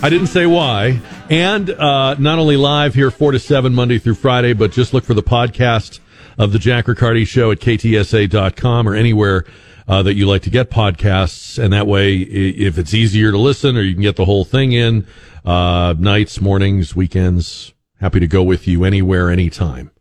I 0.02 0.10
didn't 0.10 0.28
say 0.28 0.46
why. 0.46 1.00
And 1.30 1.70
uh, 1.70 2.16
not 2.16 2.40
only 2.40 2.58
live 2.58 2.96
here 2.96 3.12
4 3.12 3.34
to 3.34 3.40
7 3.40 3.74
Monday 3.74 4.00
through 4.00 4.16
Friday, 4.16 4.54
but 4.54 4.72
just 4.72 4.96
look 4.96 5.04
for 5.04 5.14
the 5.14 5.22
podcast 5.22 6.00
of 6.40 6.52
the 6.54 6.60
Jack 6.60 6.88
Riccardi 6.88 7.26
Show 7.26 7.52
at 7.52 7.60
ktsa.com 7.60 8.90
or 8.90 8.96
anywhere 8.96 9.46
uh, 9.88 10.02
that 10.02 10.16
you 10.16 10.28
like 10.28 10.42
to 10.44 10.50
get 10.50 10.72
podcasts. 10.72 11.62
And 11.62 11.72
that 11.72 11.86
way, 11.86 12.16
if 12.18 12.80
it's 12.80 12.96
easier 12.96 13.32
to 13.32 13.38
listen 13.38 13.78
or 13.78 13.82
you 13.82 13.94
can 13.94 14.02
get 14.02 14.16
the 14.16 14.26
whole 14.26 14.44
thing 14.44 14.72
in, 14.72 15.06
uh, 15.46 15.94
nights, 16.00 16.42
mornings, 16.42 16.96
weekends, 16.96 17.74
happy 18.00 18.20
to 18.20 18.28
go 18.28 18.42
with 18.42 18.68
you 18.68 18.84
anywhere, 18.84 19.30
anytime. 19.30 19.92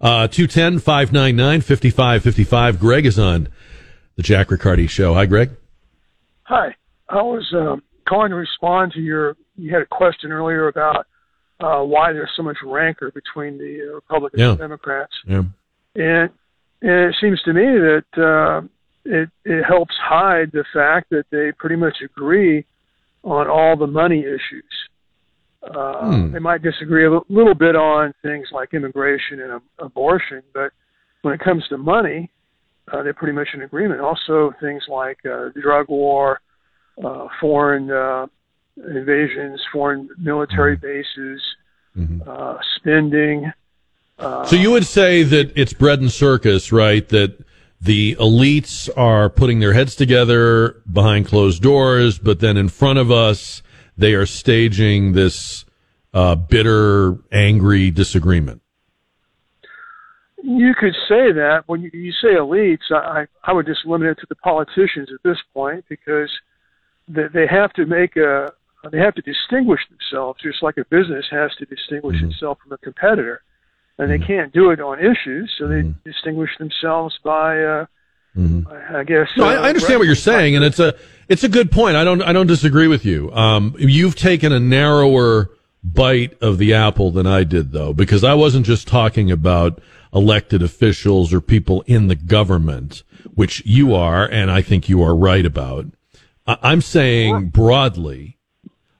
Uh, 0.00 0.28
210 0.28 0.78
599 0.78 1.60
5555. 1.62 2.78
Greg 2.78 3.06
is 3.06 3.18
on 3.18 3.48
the 4.16 4.22
Jack 4.22 4.50
Riccardi 4.50 4.86
Show. 4.86 5.14
Hi, 5.14 5.26
Greg. 5.26 5.50
Hi. 6.44 6.74
I 7.08 7.22
was 7.22 7.50
uh, 7.54 7.76
calling 8.06 8.30
to 8.30 8.36
respond 8.36 8.92
to 8.92 9.00
your. 9.00 9.36
You 9.58 9.72
had 9.72 9.82
a 9.82 9.86
question 9.86 10.30
earlier 10.32 10.68
about 10.68 11.06
uh, 11.60 11.82
why 11.82 12.12
there's 12.12 12.30
so 12.36 12.42
much 12.42 12.56
rancor 12.64 13.10
between 13.10 13.58
the 13.58 13.88
uh, 13.90 13.94
Republicans 13.96 14.40
Yeah. 14.40 14.50
and 14.50 14.58
Democrats, 14.58 15.12
Yeah. 15.26 15.42
and, 15.96 16.30
and 16.82 17.10
it 17.10 17.16
seems 17.20 17.42
to 17.42 17.52
me 17.52 17.64
that 17.64 18.04
uh, 18.16 18.60
it 19.04 19.28
it 19.44 19.64
helps 19.64 19.94
hide 20.00 20.52
the 20.52 20.64
fact 20.72 21.10
that 21.10 21.24
they 21.30 21.50
pretty 21.52 21.74
much 21.76 21.96
agree 22.04 22.64
on 23.24 23.48
all 23.48 23.76
the 23.76 23.86
money 23.86 24.20
issues. 24.20 24.74
Uh, 25.62 26.10
Hmm. 26.12 26.32
They 26.32 26.38
might 26.38 26.62
disagree 26.62 27.04
a 27.06 27.10
little 27.28 27.54
bit 27.54 27.74
on 27.74 28.14
things 28.22 28.46
like 28.52 28.74
immigration 28.74 29.40
and 29.40 29.52
ab- 29.54 29.62
abortion, 29.80 30.42
but 30.54 30.70
when 31.22 31.34
it 31.34 31.40
comes 31.40 31.66
to 31.68 31.76
money, 31.78 32.30
uh, 32.92 33.02
they're 33.02 33.12
pretty 33.12 33.32
much 33.34 33.48
in 33.54 33.62
agreement. 33.62 34.00
Also, 34.00 34.52
things 34.60 34.84
like 34.88 35.18
uh, 35.26 35.50
the 35.54 35.60
drug 35.60 35.88
war, 35.88 36.40
uh, 37.04 37.26
foreign 37.40 37.90
uh, 37.90 38.26
invasions, 38.86 39.60
foreign 39.72 40.08
military 40.18 40.76
bases, 40.76 41.42
uh, 42.26 42.56
spending. 42.76 43.52
Uh, 44.18 44.44
So 44.44 44.56
you 44.56 44.70
would 44.70 44.86
say 44.86 45.22
that 45.24 45.52
it's 45.56 45.72
bread 45.72 46.00
and 46.00 46.12
circus, 46.12 46.70
right? 46.72 47.08
That 47.08 47.44
the 47.80 48.16
elites 48.16 48.88
are 48.96 49.28
putting 49.28 49.60
their 49.60 49.72
heads 49.72 49.94
together 49.94 50.82
behind 50.92 51.26
closed 51.26 51.62
doors, 51.62 52.18
but 52.18 52.40
then 52.40 52.56
in 52.56 52.68
front 52.68 52.98
of 52.98 53.10
us, 53.10 53.62
they 53.96 54.14
are 54.14 54.26
staging 54.26 55.12
this 55.12 55.64
uh, 56.14 56.34
bitter, 56.34 57.18
angry 57.32 57.90
disagreement. 57.90 58.62
You 60.42 60.72
could 60.78 60.94
say 61.08 61.32
that 61.32 61.64
when 61.66 61.82
you, 61.82 61.90
you 61.92 62.12
say 62.12 62.34
elites, 62.34 62.90
I, 62.90 63.26
I 63.44 63.52
would 63.52 63.66
just 63.66 63.84
limit 63.84 64.08
it 64.08 64.18
to 64.20 64.26
the 64.28 64.36
politicians 64.36 65.08
at 65.12 65.20
this 65.24 65.38
point 65.52 65.84
because 65.88 66.30
they, 67.08 67.26
they 67.32 67.46
have 67.46 67.72
to 67.74 67.86
make 67.86 68.16
a 68.16 68.52
they 68.88 68.98
have 68.98 69.14
to 69.14 69.22
distinguish 69.22 69.80
themselves 69.88 70.40
just 70.42 70.62
like 70.62 70.76
a 70.76 70.84
business 70.90 71.26
has 71.30 71.50
to 71.58 71.64
distinguish 71.66 72.22
itself 72.22 72.58
from 72.62 72.72
a 72.72 72.78
competitor, 72.78 73.42
and 73.98 74.10
they 74.10 74.18
can't 74.18 74.52
do 74.52 74.70
it 74.70 74.80
on 74.80 74.98
issues, 74.98 75.52
so 75.58 75.66
they 75.68 75.92
distinguish 76.04 76.50
themselves 76.58 77.18
by 77.24 77.62
uh, 77.62 77.86
I 78.90 79.04
guess. 79.04 79.28
No, 79.36 79.44
I, 79.44 79.56
uh, 79.56 79.62
I 79.62 79.68
understand 79.68 79.98
what 79.98 80.06
you're 80.06 80.14
saying, 80.14 80.54
and 80.54 80.64
it's 80.64 80.78
a 80.78 80.94
it's 81.28 81.44
a 81.44 81.48
good 81.48 81.72
point. 81.72 81.96
I 81.96 82.04
don't 82.04 82.22
I 82.22 82.32
don't 82.32 82.46
disagree 82.46 82.86
with 82.86 83.04
you. 83.04 83.32
Um, 83.32 83.74
you've 83.78 84.14
taken 84.14 84.52
a 84.52 84.60
narrower 84.60 85.50
bite 85.82 86.40
of 86.40 86.58
the 86.58 86.74
apple 86.74 87.10
than 87.10 87.26
I 87.26 87.44
did, 87.44 87.72
though, 87.72 87.92
because 87.92 88.24
I 88.24 88.34
wasn't 88.34 88.66
just 88.66 88.86
talking 88.86 89.30
about 89.30 89.80
elected 90.14 90.62
officials 90.62 91.32
or 91.32 91.40
people 91.40 91.82
in 91.86 92.06
the 92.08 92.14
government, 92.14 93.02
which 93.34 93.64
you 93.66 93.94
are, 93.94 94.26
and 94.26 94.50
I 94.50 94.62
think 94.62 94.88
you 94.88 95.02
are 95.02 95.16
right 95.16 95.44
about. 95.44 95.86
I, 96.46 96.58
I'm 96.62 96.80
saying 96.80 97.48
broadly 97.48 98.37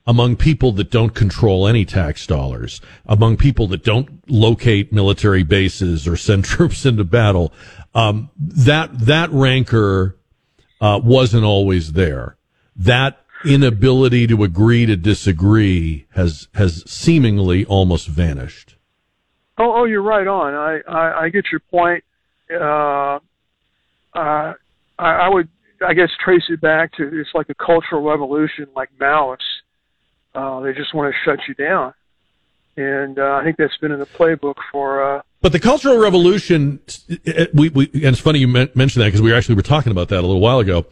among 0.08 0.36
people 0.36 0.72
that 0.72 0.90
don't 0.90 1.14
control 1.14 1.68
any 1.68 1.84
tax 1.84 2.26
dollars, 2.26 2.80
among 3.04 3.36
people 3.36 3.66
that 3.66 3.84
don't 3.84 4.08
locate 4.30 4.90
military 4.90 5.42
bases 5.42 6.08
or 6.08 6.16
send 6.28 6.44
troops 6.44 6.86
into 6.86 7.04
battle, 7.04 7.52
um, 7.94 8.30
that 8.38 8.98
that 8.98 9.30
rancor 9.30 10.16
uh, 10.80 10.98
wasn't 11.04 11.44
always 11.44 11.92
there. 11.92 12.36
That 12.74 13.20
inability 13.44 14.26
to 14.28 14.42
agree 14.42 14.86
to 14.86 14.96
disagree 14.96 16.06
has 16.14 16.48
has 16.54 16.82
seemingly 16.90 17.66
almost 17.66 18.08
vanished. 18.08 18.76
Oh, 19.58 19.80
oh, 19.80 19.84
you're 19.84 20.02
right 20.02 20.26
on. 20.26 20.54
I, 20.54 20.80
I, 20.88 21.24
I 21.24 21.28
get 21.28 21.46
your 21.50 21.60
point. 21.60 22.02
Uh, 22.50 23.18
uh, 24.14 24.54
I, 24.54 24.54
I 24.98 25.28
would, 25.28 25.48
I 25.86 25.92
guess, 25.92 26.10
trace 26.24 26.44
it 26.48 26.60
back 26.60 26.92
to 26.94 27.20
it's 27.20 27.30
like 27.34 27.48
a 27.50 27.54
cultural 27.54 28.02
revolution, 28.02 28.68
like 28.74 28.88
Maoists. 29.00 29.38
Uh, 30.38 30.60
they 30.60 30.72
just 30.72 30.94
want 30.94 31.12
to 31.12 31.18
shut 31.24 31.40
you 31.48 31.54
down, 31.54 31.92
and 32.76 33.18
uh, 33.18 33.40
I 33.40 33.42
think 33.42 33.56
that's 33.56 33.76
been 33.78 33.90
in 33.90 33.98
the 33.98 34.06
playbook 34.06 34.54
for. 34.70 35.02
Uh, 35.02 35.22
But 35.40 35.50
the 35.50 35.58
Cultural 35.58 35.98
Revolution, 35.98 36.78
we, 37.52 37.70
we, 37.70 37.90
and 37.92 38.04
it's 38.04 38.20
funny 38.20 38.38
you 38.38 38.46
mentioned 38.46 39.02
that 39.02 39.06
because 39.06 39.20
we 39.20 39.34
actually 39.34 39.56
were 39.56 39.62
talking 39.62 39.90
about 39.90 40.10
that 40.10 40.20
a 40.20 40.26
little 40.26 40.40
while 40.40 40.60
ago. 40.60 40.86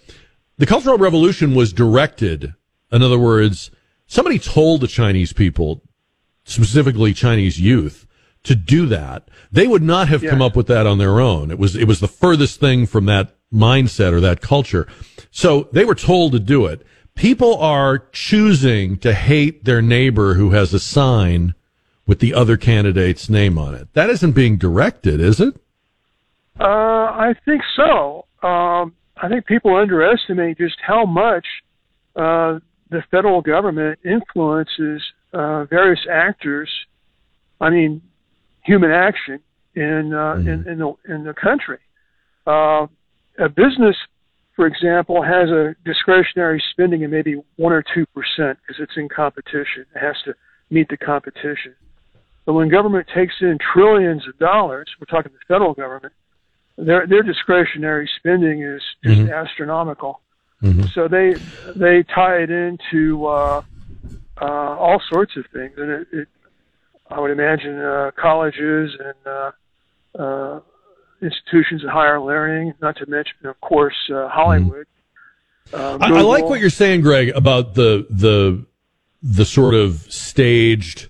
The 0.58 0.66
Cultural 0.66 0.98
Revolution 0.98 1.54
was 1.54 1.72
directed, 1.72 2.54
in 2.90 3.02
other 3.02 3.20
words, 3.20 3.70
somebody 4.08 4.40
told 4.40 4.80
the 4.80 4.88
Chinese 4.88 5.32
people, 5.32 5.80
specifically 6.42 7.12
Chinese 7.12 7.60
youth, 7.60 8.04
to 8.42 8.56
do 8.56 8.86
that. 8.86 9.28
They 9.52 9.68
would 9.68 9.82
not 9.82 10.08
have 10.08 10.22
come 10.22 10.42
up 10.42 10.56
with 10.56 10.66
that 10.66 10.88
on 10.88 10.98
their 10.98 11.20
own. 11.20 11.52
It 11.52 11.58
was, 11.58 11.76
it 11.76 11.86
was 11.86 12.00
the 12.00 12.08
furthest 12.08 12.58
thing 12.58 12.86
from 12.86 13.06
that 13.06 13.36
mindset 13.52 14.12
or 14.12 14.20
that 14.20 14.40
culture. 14.40 14.88
So 15.30 15.68
they 15.70 15.84
were 15.84 15.94
told 15.94 16.32
to 16.32 16.40
do 16.40 16.66
it. 16.66 16.84
People 17.16 17.58
are 17.58 17.98
choosing 18.12 18.98
to 18.98 19.12
hate 19.12 19.64
their 19.64 19.82
neighbor 19.82 20.34
who 20.34 20.50
has 20.50 20.72
a 20.72 20.78
sign 20.78 21.54
with 22.06 22.20
the 22.20 22.34
other 22.34 22.56
candidate's 22.56 23.28
name 23.28 23.58
on 23.58 23.74
it. 23.74 23.92
That 23.94 24.10
isn't 24.10 24.32
being 24.32 24.58
directed, 24.58 25.20
is 25.20 25.40
it? 25.40 25.56
Uh, 26.60 26.64
I 26.64 27.34
think 27.44 27.62
so. 27.74 28.26
Um, 28.42 28.94
I 29.16 29.28
think 29.28 29.46
people 29.46 29.74
underestimate 29.74 30.58
just 30.58 30.76
how 30.86 31.04
much 31.04 31.46
uh, 32.14 32.60
the 32.90 33.02
federal 33.10 33.40
government 33.40 33.98
influences 34.04 35.02
uh, 35.32 35.64
various 35.64 36.06
actors. 36.10 36.70
I 37.60 37.70
mean, 37.70 38.02
human 38.62 38.90
action 38.90 39.40
in 39.74 40.12
uh, 40.12 40.34
in, 40.34 40.68
in 40.68 40.78
the 40.78 40.94
in 41.08 41.24
the 41.24 41.34
country. 41.34 41.78
Uh, 42.46 42.86
a 43.38 43.48
business, 43.48 43.96
for 44.56 44.66
example, 44.66 45.22
has 45.22 45.50
a 45.50 45.76
discretionary 45.84 46.62
spending 46.70 47.04
of 47.04 47.10
maybe 47.10 47.36
one 47.56 47.72
or 47.72 47.84
two 47.94 48.06
percent 48.06 48.58
because 48.66 48.82
it's 48.82 48.96
in 48.96 49.08
competition. 49.08 49.84
It 49.94 50.00
has 50.00 50.16
to 50.24 50.34
meet 50.70 50.88
the 50.88 50.96
competition. 50.96 51.74
But 52.46 52.54
when 52.54 52.68
government 52.70 53.06
takes 53.14 53.34
in 53.40 53.58
trillions 53.72 54.26
of 54.26 54.38
dollars, 54.38 54.88
we're 54.98 55.06
talking 55.06 55.32
the 55.32 55.54
federal 55.54 55.74
government, 55.74 56.14
their 56.78 57.06
their 57.06 57.22
discretionary 57.22 58.08
spending 58.18 58.62
is 58.62 58.82
just 59.04 59.20
Mhm. 59.20 59.32
astronomical. 59.32 60.20
So 60.94 61.06
they 61.06 61.34
they 61.74 62.02
tie 62.04 62.38
it 62.38 62.50
into 62.50 63.26
uh, 63.26 63.62
uh, 64.40 64.44
all 64.44 65.00
sorts 65.08 65.36
of 65.36 65.46
things, 65.52 65.74
and 65.76 65.90
it, 65.90 66.08
it 66.12 66.28
I 67.10 67.20
would 67.20 67.30
imagine 67.30 67.78
uh, 67.78 68.10
colleges 68.16 68.96
and 68.98 69.26
uh, 69.26 69.52
uh, 70.18 70.60
institutions 71.22 71.84
of 71.84 71.90
higher 71.90 72.20
learning, 72.20 72.74
not 72.80 72.96
to 72.96 73.06
mention, 73.06 73.34
of 73.44 73.60
course, 73.60 73.96
uh, 74.12 74.28
Hollywood. 74.28 74.86
Uh, 75.72 75.98
I, 76.00 76.12
I 76.12 76.20
like 76.20 76.44
what 76.44 76.60
you're 76.60 76.70
saying, 76.70 77.00
Greg, 77.00 77.30
about 77.30 77.74
the 77.74 78.06
the 78.10 78.64
the 79.22 79.44
sort 79.44 79.74
of 79.74 80.06
staged 80.12 81.08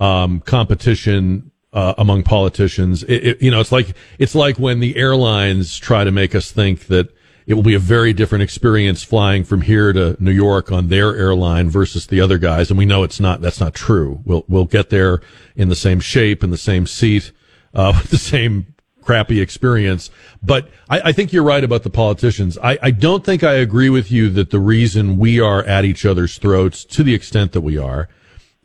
um, 0.00 0.40
competition 0.40 1.52
uh, 1.72 1.94
among 1.96 2.22
politicians. 2.22 3.02
It, 3.04 3.26
it, 3.26 3.42
you 3.42 3.50
know, 3.50 3.60
it's 3.60 3.72
like 3.72 3.94
it's 4.18 4.34
like 4.34 4.58
when 4.58 4.80
the 4.80 4.96
airlines 4.96 5.78
try 5.78 6.04
to 6.04 6.10
make 6.10 6.34
us 6.34 6.50
think 6.50 6.86
that 6.86 7.14
it 7.46 7.54
will 7.54 7.62
be 7.62 7.74
a 7.74 7.80
very 7.80 8.12
different 8.12 8.42
experience 8.42 9.02
flying 9.02 9.44
from 9.44 9.62
here 9.62 9.92
to 9.92 10.16
New 10.20 10.30
York 10.30 10.70
on 10.70 10.88
their 10.88 11.16
airline 11.16 11.70
versus 11.70 12.06
the 12.06 12.20
other 12.20 12.38
guys, 12.38 12.70
and 12.70 12.78
we 12.78 12.86
know 12.86 13.02
it's 13.02 13.20
not. 13.20 13.40
That's 13.40 13.60
not 13.60 13.74
true. 13.74 14.20
We'll 14.24 14.44
we'll 14.48 14.64
get 14.64 14.90
there 14.90 15.20
in 15.56 15.68
the 15.68 15.76
same 15.76 16.00
shape, 16.00 16.42
in 16.44 16.50
the 16.50 16.58
same 16.58 16.86
seat, 16.86 17.32
uh, 17.74 17.92
with 18.00 18.10
the 18.10 18.18
same 18.18 18.71
crappy 19.02 19.40
experience. 19.40 20.10
But 20.42 20.68
I, 20.88 21.00
I 21.06 21.12
think 21.12 21.32
you're 21.32 21.42
right 21.42 21.62
about 21.62 21.82
the 21.82 21.90
politicians. 21.90 22.56
I, 22.62 22.78
I 22.82 22.90
don't 22.90 23.24
think 23.24 23.42
I 23.42 23.54
agree 23.54 23.90
with 23.90 24.10
you 24.10 24.30
that 24.30 24.50
the 24.50 24.58
reason 24.60 25.18
we 25.18 25.40
are 25.40 25.62
at 25.64 25.84
each 25.84 26.06
other's 26.06 26.38
throats 26.38 26.84
to 26.86 27.02
the 27.02 27.14
extent 27.14 27.52
that 27.52 27.60
we 27.60 27.76
are 27.78 28.08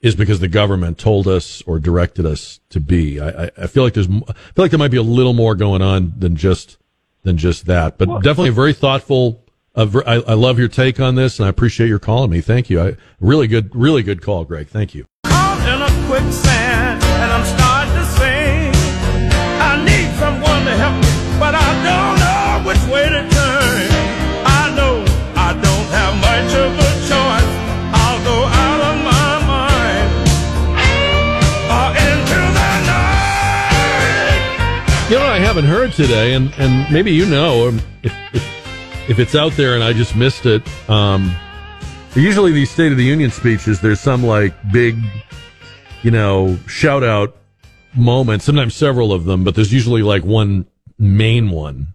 is 0.01 0.15
because 0.15 0.39
the 0.39 0.47
government 0.47 0.97
told 0.97 1.27
us 1.27 1.61
or 1.63 1.79
directed 1.79 2.25
us 2.25 2.59
to 2.69 2.79
be. 2.79 3.19
I, 3.19 3.45
I, 3.45 3.51
I 3.63 3.67
feel 3.67 3.83
like 3.83 3.93
there's, 3.93 4.07
m- 4.07 4.23
I 4.27 4.33
feel 4.33 4.63
like 4.63 4.71
there 4.71 4.79
might 4.79 4.91
be 4.91 4.97
a 4.97 5.01
little 5.03 5.33
more 5.33 5.55
going 5.55 5.81
on 5.81 6.13
than 6.17 6.35
just, 6.35 6.77
than 7.23 7.37
just 7.37 7.65
that. 7.65 7.97
But 7.97 8.21
definitely 8.21 8.49
a 8.49 8.53
very 8.53 8.73
thoughtful. 8.73 9.43
A 9.73 9.85
ver- 9.85 10.03
I, 10.07 10.15
I 10.15 10.33
love 10.33 10.59
your 10.59 10.69
take 10.69 10.99
on 10.99 11.15
this, 11.15 11.39
and 11.39 11.45
I 11.45 11.49
appreciate 11.49 11.87
your 11.87 11.99
calling 11.99 12.31
me. 12.31 12.41
Thank 12.41 12.69
you. 12.69 12.81
I 12.81 12.95
really 13.19 13.47
good, 13.47 13.75
really 13.75 14.03
good 14.03 14.21
call, 14.21 14.45
Greg. 14.45 14.67
Thank 14.67 14.95
you. 14.95 15.05
Haven't 35.57 35.71
heard 35.71 35.91
today, 35.91 36.35
and, 36.35 36.53
and 36.59 36.93
maybe 36.93 37.11
you 37.11 37.25
know 37.25 37.69
um, 37.69 37.81
if, 38.03 38.13
if, 38.31 39.09
if 39.09 39.17
it's 39.17 39.33
out 39.33 39.53
there 39.53 39.73
and 39.73 39.83
I 39.83 39.91
just 39.91 40.15
missed 40.15 40.45
it. 40.45 40.61
Um, 40.87 41.35
usually, 42.13 42.51
these 42.51 42.69
State 42.69 42.91
of 42.91 42.97
the 42.99 43.03
Union 43.03 43.31
speeches, 43.31 43.81
there's 43.81 43.99
some 43.99 44.23
like 44.23 44.53
big, 44.71 44.99
you 46.03 46.11
know, 46.11 46.59
shout 46.67 47.03
out 47.03 47.37
moment, 47.95 48.43
sometimes 48.43 48.75
several 48.75 49.11
of 49.11 49.25
them, 49.25 49.43
but 49.43 49.55
there's 49.55 49.73
usually 49.73 50.03
like 50.03 50.23
one 50.23 50.67
main 50.99 51.49
one 51.49 51.87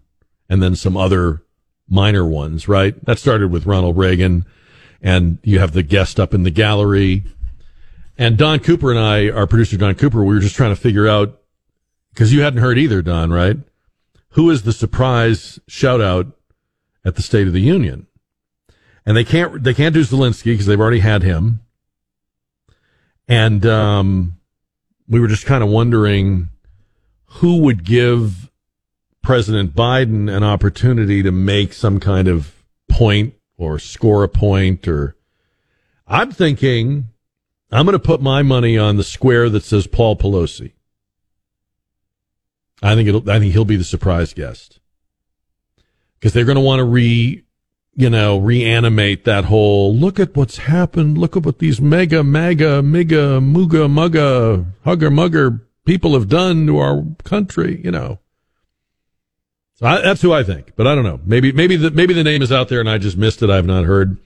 and 0.49 0.61
then 0.61 0.75
some 0.75 0.97
other 0.97 1.41
minor 1.87 2.27
ones, 2.27 2.67
right? 2.67 3.01
That 3.05 3.17
started 3.17 3.49
with 3.49 3.65
Ronald 3.65 3.97
Reagan, 3.97 4.43
and 5.01 5.37
you 5.41 5.59
have 5.59 5.71
the 5.71 5.83
guest 5.83 6.19
up 6.19 6.33
in 6.33 6.43
the 6.43 6.51
gallery. 6.51 7.23
And 8.17 8.37
Don 8.37 8.59
Cooper 8.59 8.91
and 8.91 8.99
I, 8.99 9.29
our 9.29 9.47
producer 9.47 9.77
Don 9.77 9.95
Cooper, 9.95 10.21
we 10.21 10.33
were 10.33 10.41
just 10.41 10.57
trying 10.57 10.75
to 10.75 10.81
figure 10.81 11.07
out 11.07 11.39
because 12.13 12.31
you 12.31 12.41
hadn't 12.41 12.61
heard 12.61 12.77
either, 12.77 13.01
Don, 13.01 13.31
right? 13.31 13.57
Who 14.29 14.49
is 14.49 14.63
the 14.63 14.73
surprise 14.73 15.59
shout 15.67 16.01
out 16.01 16.27
at 17.03 17.15
the 17.15 17.21
State 17.21 17.47
of 17.47 17.53
the 17.53 17.61
Union? 17.61 18.07
And 19.05 19.17
they 19.17 19.23
can't 19.23 19.63
they 19.63 19.73
can't 19.73 19.93
do 19.93 20.01
Zelensky 20.01 20.45
because 20.45 20.65
they've 20.65 20.79
already 20.79 20.99
had 20.99 21.23
him. 21.23 21.61
And 23.27 23.65
um, 23.65 24.33
we 25.07 25.19
were 25.19 25.27
just 25.27 25.45
kind 25.45 25.63
of 25.63 25.69
wondering 25.69 26.49
who 27.25 27.57
would 27.61 27.83
give 27.83 28.49
President 29.21 29.75
Biden 29.75 30.33
an 30.33 30.43
opportunity 30.43 31.23
to 31.23 31.31
make 31.31 31.73
some 31.73 31.99
kind 31.99 32.27
of 32.27 32.63
point 32.89 33.33
or 33.57 33.79
score 33.79 34.23
a 34.23 34.29
point 34.29 34.87
or 34.87 35.15
I'm 36.07 36.31
thinking 36.31 37.09
I'm 37.71 37.85
going 37.85 37.93
to 37.93 37.99
put 37.99 38.21
my 38.21 38.43
money 38.43 38.77
on 38.77 38.97
the 38.97 39.03
square 39.03 39.49
that 39.49 39.63
says 39.63 39.87
Paul 39.87 40.15
Pelosi. 40.15 40.73
I 42.83 42.95
think 42.95 43.07
it'll, 43.07 43.29
I 43.29 43.39
think 43.39 43.53
he'll 43.53 43.65
be 43.65 43.77
the 43.77 43.83
surprise 43.83 44.33
guest 44.33 44.79
because 46.19 46.33
they're 46.33 46.45
going 46.45 46.55
to 46.55 46.61
want 46.61 46.79
to 46.79 46.83
re, 46.83 47.43
you 47.95 48.09
know, 48.09 48.37
reanimate 48.37 49.23
that 49.23 49.45
whole 49.45 49.95
look 49.95 50.19
at 50.19 50.35
what's 50.35 50.57
happened. 50.57 51.17
Look 51.17 51.37
at 51.37 51.45
what 51.45 51.59
these 51.59 51.79
MAGA, 51.79 52.23
MAGA, 52.23 52.83
MAGA, 52.83 53.39
muga, 53.39 53.89
mugga, 53.89 54.65
hugger, 54.83 55.09
mugger 55.09 55.61
people 55.85 56.13
have 56.13 56.27
done 56.27 56.67
to 56.67 56.77
our 56.79 57.05
country, 57.23 57.81
you 57.83 57.91
know. 57.91 58.19
So 59.75 59.85
I, 59.85 60.01
that's 60.01 60.21
who 60.21 60.33
I 60.33 60.43
think, 60.43 60.73
but 60.75 60.85
I 60.85 60.93
don't 60.93 61.03
know. 61.05 61.19
Maybe, 61.25 61.51
maybe 61.51 61.77
the, 61.77 61.91
maybe 61.91 62.13
the 62.13 62.23
name 62.23 62.41
is 62.41 62.51
out 62.51 62.67
there 62.67 62.79
and 62.79 62.89
I 62.89 62.97
just 62.97 63.17
missed 63.17 63.41
it. 63.41 63.49
I've 63.49 63.65
not 63.65 63.85
heard. 63.85 64.17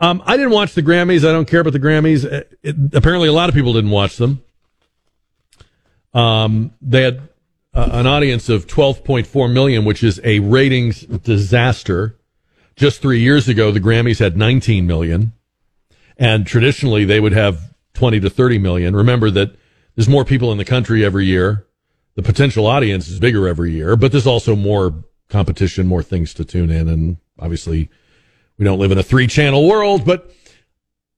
Um, 0.00 0.22
I 0.26 0.36
didn't 0.36 0.52
watch 0.52 0.74
the 0.74 0.82
Grammys. 0.82 1.26
I 1.26 1.32
don't 1.32 1.46
care 1.46 1.60
about 1.60 1.74
the 1.74 1.80
Grammys. 1.80 2.24
It, 2.24 2.58
it, 2.62 2.76
apparently 2.94 3.28
a 3.28 3.32
lot 3.32 3.48
of 3.48 3.54
people 3.54 3.74
didn't 3.74 3.90
watch 3.90 4.16
them. 4.16 4.42
Um, 6.12 6.72
they 6.80 7.02
had 7.02 7.28
uh, 7.74 7.88
an 7.92 8.06
audience 8.06 8.48
of 8.48 8.66
12.4 8.66 9.52
million, 9.52 9.84
which 9.84 10.02
is 10.02 10.20
a 10.24 10.38
ratings 10.40 11.00
disaster. 11.02 12.16
Just 12.76 13.02
three 13.02 13.20
years 13.20 13.48
ago, 13.48 13.70
the 13.70 13.80
Grammys 13.80 14.18
had 14.18 14.36
19 14.36 14.86
million, 14.86 15.32
and 16.16 16.46
traditionally 16.46 17.04
they 17.04 17.20
would 17.20 17.32
have 17.32 17.74
20 17.94 18.20
to 18.20 18.30
30 18.30 18.58
million. 18.58 18.96
Remember 18.96 19.30
that 19.30 19.56
there's 19.94 20.08
more 20.08 20.24
people 20.24 20.50
in 20.52 20.58
the 20.58 20.64
country 20.64 21.04
every 21.04 21.24
year. 21.24 21.66
The 22.16 22.22
potential 22.22 22.66
audience 22.66 23.08
is 23.08 23.18
bigger 23.18 23.48
every 23.48 23.72
year, 23.72 23.96
but 23.96 24.12
there's 24.12 24.26
also 24.26 24.54
more 24.54 25.04
competition, 25.28 25.86
more 25.86 26.02
things 26.02 26.34
to 26.34 26.44
tune 26.44 26.70
in, 26.70 26.88
and 26.88 27.16
obviously 27.38 27.90
we 28.56 28.64
don't 28.64 28.78
live 28.78 28.92
in 28.92 28.98
a 28.98 29.02
three 29.02 29.26
channel 29.26 29.68
world. 29.68 30.04
But 30.04 30.30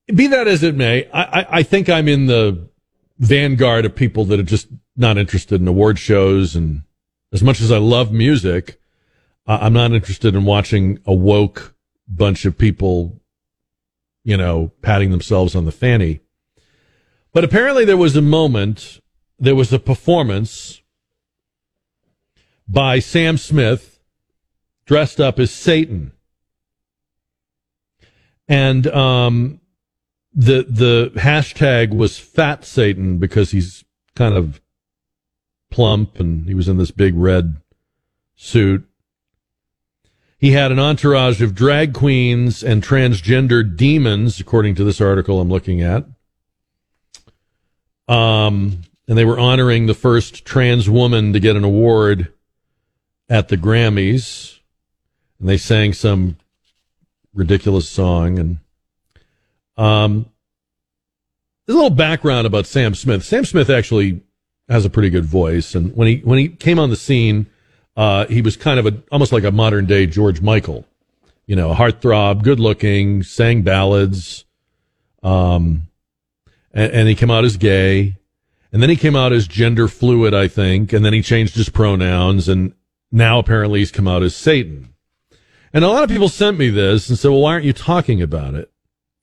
be 0.07 0.27
that 0.28 0.47
as 0.47 0.62
it 0.62 0.74
may, 0.74 1.11
I, 1.11 1.23
I, 1.23 1.47
I 1.59 1.62
think 1.62 1.89
I'm 1.89 2.09
in 2.09 2.27
the 2.27 2.69
vanguard 3.19 3.85
of 3.85 3.95
people 3.95 4.25
that 4.27 4.41
are 4.41 4.45
just 4.45 4.69
not 4.97 5.19
interested 5.19 5.61
in 5.61 5.69
award 5.69 5.99
shows. 5.99 6.57
And 6.57 6.83
as 7.33 7.43
much 7.43 7.61
as 7.61 7.73
I 7.73 7.79
love 7.79 8.13
music, 8.13 8.81
I'm 9.47 9.73
not 9.73 9.93
interested 9.93 10.35
in 10.35 10.45
watching 10.45 10.99
a 11.07 11.15
woke 11.15 11.75
bunch 12.09 12.45
of 12.45 12.59
people, 12.59 13.21
you 14.25 14.37
know, 14.37 14.73
patting 14.83 15.11
themselves 15.11 15.55
on 15.55 15.65
the 15.65 15.73
fanny. 15.73 16.21
But 17.33 17.45
apparently 17.45 17.85
there 17.85 17.97
was 17.97 18.17
a 18.17 18.23
moment, 18.23 19.01
there 19.39 19.55
was 19.55 19.73
a 19.73 19.79
performance 19.79 20.83
by 22.69 22.99
Sam 22.99 23.37
Smith 23.37 24.01
dressed 24.87 25.21
up 25.21 25.39
as 25.39 25.51
Satan. 25.51 26.13
And 28.49 28.87
um, 28.87 29.61
the 30.37 30.67
the 30.69 31.11
hashtag 31.17 31.97
was 31.97 32.19
Fat 32.19 32.65
Satan 32.65 33.17
because 33.17 33.51
he's 33.51 33.85
kind 34.15 34.35
of 34.35 34.61
plump 35.71 36.21
and 36.21 36.47
he 36.47 36.55
was 36.55 36.69
in 36.69 36.77
this 36.77 36.91
big 36.91 37.17
red 37.17 37.57
suit. 38.37 38.87
He 40.39 40.53
had 40.53 40.71
an 40.71 40.79
entourage 40.79 41.41
of 41.41 41.55
drag 41.55 41.95
queens 41.95 42.63
and 42.63 42.83
transgender 42.83 43.65
demons, 43.77 44.39
according 44.39 44.75
to 44.75 44.85
this 44.85 45.01
article 45.01 45.41
I'm 45.41 45.49
looking 45.49 45.81
at. 45.81 46.05
Um, 48.07 48.83
and 49.09 49.17
they 49.17 49.25
were 49.25 49.39
honoring 49.39 49.87
the 49.87 49.95
first 49.95 50.45
trans 50.45 50.91
woman 50.91 51.33
to 51.33 51.41
get 51.41 51.57
an 51.57 51.65
award 51.65 52.33
at 53.31 53.49
the 53.49 53.57
Grammys. 53.57 54.59
And 55.41 55.49
they 55.49 55.57
sang 55.57 55.95
some 55.95 56.37
ridiculous 57.35 57.89
song. 57.89 58.39
And 58.39 58.59
um, 59.77 60.27
a 61.69 61.73
little 61.73 61.90
background 61.90 62.47
about 62.47 62.66
Sam 62.66 62.94
Smith. 62.94 63.24
Sam 63.24 63.44
Smith 63.44 63.70
actually 63.70 64.23
has 64.69 64.85
a 64.85 64.90
pretty 64.90 65.11
good 65.11 65.24
voice, 65.24 65.74
and 65.74 65.94
when 65.97 66.09
he 66.09 66.16
when 66.19 66.39
he 66.39 66.48
came 66.48 66.78
on 66.78 66.90
the 66.90 66.97
scene, 66.97 67.47
uh, 67.97 68.27
he 68.27 68.43
was 68.43 68.57
kind 68.57 68.78
of 68.78 68.86
a 68.86 69.03
almost 69.11 69.32
like 69.32 69.44
a 69.44 69.51
modern 69.51 69.86
day 69.86 70.07
George 70.07 70.40
Michael, 70.40 70.86
you 71.47 71.57
know, 71.57 71.74
heartthrob, 71.74 72.43
good 72.43 72.61
looking, 72.61 73.23
sang 73.23 73.62
ballads, 73.62 74.44
um, 75.23 75.82
and, 76.73 76.93
and 76.93 77.09
he 77.09 77.15
came 77.15 77.31
out 77.31 77.44
as 77.44 77.57
gay, 77.57 78.16
and 78.73 78.82
then 78.82 78.90
he 78.90 78.97
came 78.97 79.16
out 79.16 79.32
as 79.32 79.47
gender 79.48 79.89
fluid, 79.89 80.35
I 80.35 80.48
think, 80.48 80.93
and 80.93 81.05
then 81.05 81.12
he 81.12 81.23
changed 81.23 81.55
his 81.57 81.69
pronouns, 81.69 82.48
and 82.48 82.74
now 83.11 83.39
apparently 83.39 83.81
he's 83.81 83.93
come 83.93 84.09
out 84.09 84.23
as 84.23 84.36
Satan. 84.36 84.93
And 85.73 85.85
a 85.85 85.89
lot 85.89 86.05
of 86.05 86.11
people 86.11 86.28
sent 86.28 86.59
me 86.59 86.70
this 86.70 87.09
and 87.09 87.19
said, 87.19 87.31
"Well, 87.31 87.40
why 87.40 87.53
aren't 87.53 87.65
you 87.65 87.73
talking 87.73 88.23
about 88.23 88.55
it?" 88.55 88.70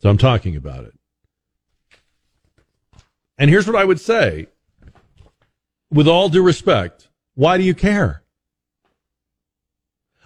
So 0.04 0.10
I'm 0.10 0.18
talking 0.18 0.58
about 0.58 0.84
it. 0.84 0.94
And 3.38 3.50
here's 3.50 3.66
what 3.66 3.78
I 3.78 3.86
would 3.86 4.02
say 4.02 4.48
with 5.90 6.10
all 6.10 6.28
due 6.28 6.44
respect, 6.44 7.08
why 7.36 7.58
do 7.58 7.64
you 7.64 7.74
care? 7.74 8.22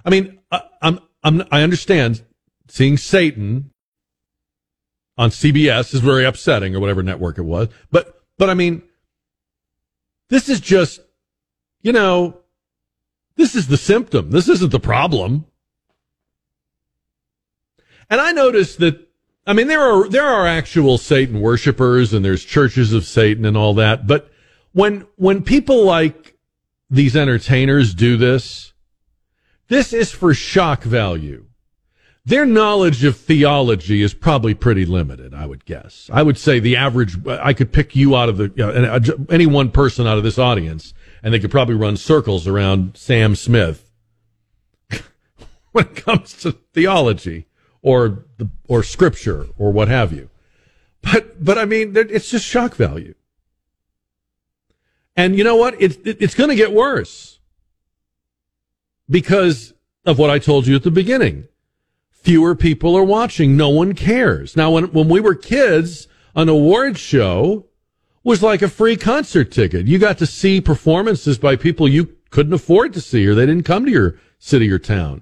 I 0.03 0.09
mean, 0.09 0.39
I, 0.49 0.61
I'm, 0.81 0.99
I'm, 1.21 1.43
I 1.51 1.61
understand 1.61 2.23
seeing 2.67 2.97
Satan 2.97 3.69
on 5.15 5.29
CBS 5.29 5.93
is 5.93 5.99
very 5.99 6.25
upsetting 6.25 6.75
or 6.75 6.79
whatever 6.79 7.03
network 7.03 7.37
it 7.37 7.43
was, 7.43 7.67
but, 7.91 8.23
but 8.39 8.49
I 8.49 8.55
mean, 8.55 8.81
this 10.29 10.49
is 10.49 10.59
just, 10.59 11.01
you 11.83 11.91
know, 11.91 12.39
this 13.35 13.53
is 13.53 13.67
the 13.67 13.77
symptom. 13.77 14.31
This 14.31 14.49
isn't 14.49 14.71
the 14.71 14.79
problem. 14.79 15.45
And 18.09 18.19
I 18.19 18.31
noticed 18.31 18.79
that, 18.79 19.06
I 19.47 19.53
mean, 19.53 19.67
there 19.67 19.81
are, 19.81 20.09
there 20.09 20.25
are 20.25 20.45
actual 20.45 20.97
Satan 20.97 21.39
worshipers 21.39 22.13
and 22.13 22.23
there's 22.23 22.43
churches 22.43 22.91
of 22.91 23.05
Satan 23.05 23.45
and 23.45 23.55
all 23.55 23.73
that, 23.75 24.05
but 24.05 24.29
when 24.73 25.07
when 25.15 25.41
people 25.41 25.85
like 25.85 26.37
these 26.89 27.15
entertainers 27.15 27.93
do 27.93 28.17
this, 28.17 28.73
this 29.69 29.93
is 29.93 30.11
for 30.11 30.33
shock 30.33 30.83
value. 30.83 31.45
Their 32.25 32.45
knowledge 32.45 33.05
of 33.05 33.15
theology 33.15 34.01
is 34.01 34.13
probably 34.13 34.53
pretty 34.53 34.85
limited, 34.85 35.33
I 35.33 35.45
would 35.45 35.63
guess. 35.63 36.09
I 36.11 36.23
would 36.23 36.37
say 36.37 36.59
the 36.59 36.75
average, 36.75 37.25
I 37.25 37.53
could 37.53 37.71
pick 37.71 37.95
you 37.95 38.17
out 38.17 38.27
of 38.27 38.35
the, 38.35 38.51
you 38.53 38.65
know, 38.65 38.71
uh, 38.71 38.99
any 39.29 39.45
one 39.45 39.71
person 39.71 40.05
out 40.05 40.17
of 40.17 40.25
this 40.25 40.37
audience, 40.37 40.93
and 41.23 41.33
they 41.33 41.39
could 41.39 41.51
probably 41.51 41.75
run 41.75 41.95
circles 41.95 42.45
around 42.45 42.97
Sam 42.97 43.33
Smith 43.33 43.89
when 45.71 45.85
it 45.85 45.95
comes 45.95 46.33
to 46.41 46.51
theology 46.51 47.47
or 47.87 48.25
the, 48.37 48.49
or 48.67 48.83
scripture 48.83 49.47
or 49.57 49.71
what 49.71 49.87
have 49.87 50.11
you. 50.11 50.29
But, 51.01 51.41
but 51.41 51.57
I 51.57 51.63
mean, 51.63 51.95
it's 51.95 52.29
just 52.29 52.43
shock 52.43 52.75
value. 52.75 53.15
And 55.15 55.37
you 55.37 55.45
know 55.45 55.55
what? 55.55 55.81
It's, 55.81 55.97
it's 56.03 56.35
going 56.35 56.49
to 56.49 56.55
get 56.57 56.73
worse 56.73 57.39
because 59.09 59.73
of 60.05 60.19
what 60.19 60.29
I 60.29 60.37
told 60.37 60.67
you 60.67 60.75
at 60.75 60.83
the 60.83 60.91
beginning. 60.91 61.47
Fewer 62.11 62.55
people 62.55 62.93
are 62.93 63.05
watching. 63.05 63.55
No 63.55 63.69
one 63.69 63.93
cares. 63.93 64.57
Now, 64.57 64.71
when, 64.71 64.91
when 64.91 65.07
we 65.07 65.21
were 65.21 65.33
kids, 65.33 66.09
an 66.35 66.49
award 66.49 66.97
show 66.97 67.67
was 68.21 68.43
like 68.43 68.61
a 68.61 68.67
free 68.67 68.97
concert 68.97 69.49
ticket. 69.49 69.87
You 69.87 69.97
got 69.97 70.17
to 70.17 70.25
see 70.25 70.59
performances 70.59 71.37
by 71.37 71.55
people 71.55 71.87
you 71.87 72.17
couldn't 72.31 72.53
afford 72.53 72.91
to 72.95 72.99
see 72.99 73.25
or 73.25 73.33
they 73.33 73.45
didn't 73.45 73.63
come 73.63 73.85
to 73.85 73.91
your 73.91 74.19
city 74.39 74.69
or 74.69 74.77
town. 74.77 75.21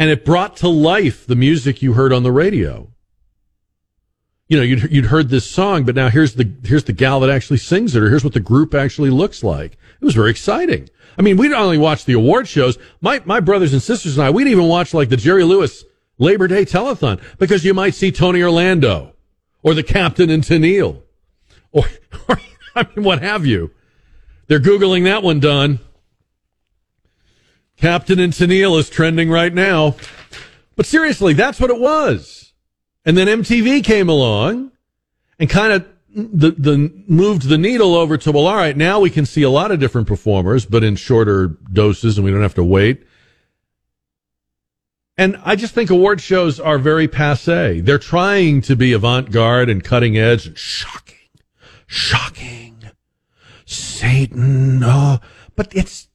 And 0.00 0.08
it 0.08 0.24
brought 0.24 0.56
to 0.56 0.68
life 0.68 1.26
the 1.26 1.36
music 1.36 1.82
you 1.82 1.92
heard 1.92 2.10
on 2.10 2.22
the 2.22 2.32
radio. 2.32 2.90
you 4.48 4.56
know, 4.56 4.62
you'd, 4.62 4.90
you'd 4.90 5.04
heard 5.04 5.28
this 5.28 5.48
song, 5.48 5.84
but 5.84 5.94
now 5.94 6.08
here's 6.08 6.36
the, 6.36 6.50
here's 6.64 6.84
the 6.84 6.94
gal 6.94 7.20
that 7.20 7.28
actually 7.28 7.58
sings 7.58 7.94
it, 7.94 8.02
or 8.02 8.08
here's 8.08 8.24
what 8.24 8.32
the 8.32 8.40
group 8.40 8.74
actually 8.74 9.10
looks 9.10 9.44
like. 9.44 9.72
It 9.72 10.04
was 10.04 10.14
very 10.14 10.30
exciting. 10.30 10.88
I 11.18 11.22
mean, 11.22 11.36
we 11.36 11.48
not 11.48 11.60
only 11.60 11.76
watch 11.76 12.06
the 12.06 12.14
award 12.14 12.48
shows, 12.48 12.78
my, 13.02 13.20
my 13.26 13.40
brothers 13.40 13.74
and 13.74 13.82
sisters 13.82 14.16
and 14.16 14.26
I, 14.26 14.30
we'd 14.30 14.48
even 14.48 14.68
watch 14.68 14.94
like 14.94 15.10
the 15.10 15.18
Jerry 15.18 15.44
Lewis 15.44 15.84
Labor 16.16 16.48
Day 16.48 16.64
telethon 16.64 17.20
because 17.38 17.66
you 17.66 17.74
might 17.74 17.94
see 17.94 18.10
Tony 18.10 18.42
Orlando 18.42 19.14
or 19.62 19.74
the 19.74 19.82
captain 19.82 20.30
and 20.30 20.42
Tennille 20.42 21.02
or, 21.72 21.84
or 22.28 22.40
I 22.74 22.86
mean, 22.96 23.04
what 23.04 23.22
have 23.22 23.44
you. 23.44 23.70
They're 24.46 24.60
Googling 24.60 25.04
that 25.04 25.22
one 25.22 25.40
Don. 25.40 25.78
Captain 27.80 28.18
and 28.18 28.32
Tennille 28.32 28.78
is 28.78 28.90
trending 28.90 29.30
right 29.30 29.54
now. 29.54 29.96
But 30.76 30.84
seriously, 30.84 31.32
that's 31.32 31.58
what 31.58 31.70
it 31.70 31.80
was. 31.80 32.52
And 33.04 33.16
then 33.16 33.26
MTV 33.26 33.82
came 33.82 34.08
along 34.08 34.72
and 35.38 35.48
kind 35.48 35.72
of 35.72 35.86
the, 36.14 36.50
the 36.50 36.92
moved 37.06 37.48
the 37.48 37.56
needle 37.56 37.94
over 37.94 38.18
to, 38.18 38.32
well, 38.32 38.46
all 38.46 38.56
right, 38.56 38.76
now 38.76 39.00
we 39.00 39.08
can 39.08 39.24
see 39.24 39.42
a 39.42 39.50
lot 39.50 39.70
of 39.70 39.80
different 39.80 40.08
performers, 40.08 40.66
but 40.66 40.84
in 40.84 40.96
shorter 40.96 41.56
doses 41.72 42.18
and 42.18 42.24
we 42.24 42.30
don't 42.30 42.42
have 42.42 42.54
to 42.54 42.64
wait. 42.64 43.06
And 45.16 45.40
I 45.44 45.56
just 45.56 45.74
think 45.74 45.88
award 45.88 46.20
shows 46.20 46.60
are 46.60 46.78
very 46.78 47.08
passe. 47.08 47.80
They're 47.80 47.98
trying 47.98 48.60
to 48.62 48.76
be 48.76 48.92
avant 48.92 49.30
garde 49.30 49.70
and 49.70 49.82
cutting 49.82 50.18
edge 50.18 50.46
and 50.46 50.58
shocking, 50.58 51.16
shocking. 51.86 52.90
Satan, 53.64 54.80
oh, 54.82 55.20
but 55.56 55.74
it's, 55.74 56.08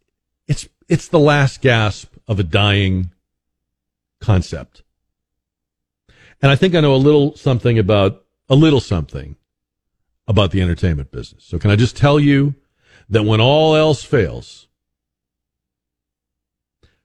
it's, 0.87 1.07
the 1.07 1.19
last 1.19 1.61
gasp 1.61 2.13
of 2.27 2.39
a 2.39 2.43
dying 2.43 3.11
concept. 4.19 4.83
And 6.41 6.51
I 6.51 6.55
think 6.55 6.75
I 6.75 6.81
know 6.81 6.95
a 6.95 6.97
little 6.97 7.35
something 7.35 7.79
about, 7.79 8.23
a 8.49 8.55
little 8.55 8.79
something 8.79 9.35
about 10.27 10.51
the 10.51 10.61
entertainment 10.61 11.11
business. 11.11 11.43
So 11.43 11.57
can 11.57 11.71
I 11.71 11.75
just 11.75 11.95
tell 11.95 12.19
you 12.19 12.55
that 13.09 13.23
when 13.23 13.39
all 13.39 13.75
else 13.75 14.03
fails, 14.03 14.67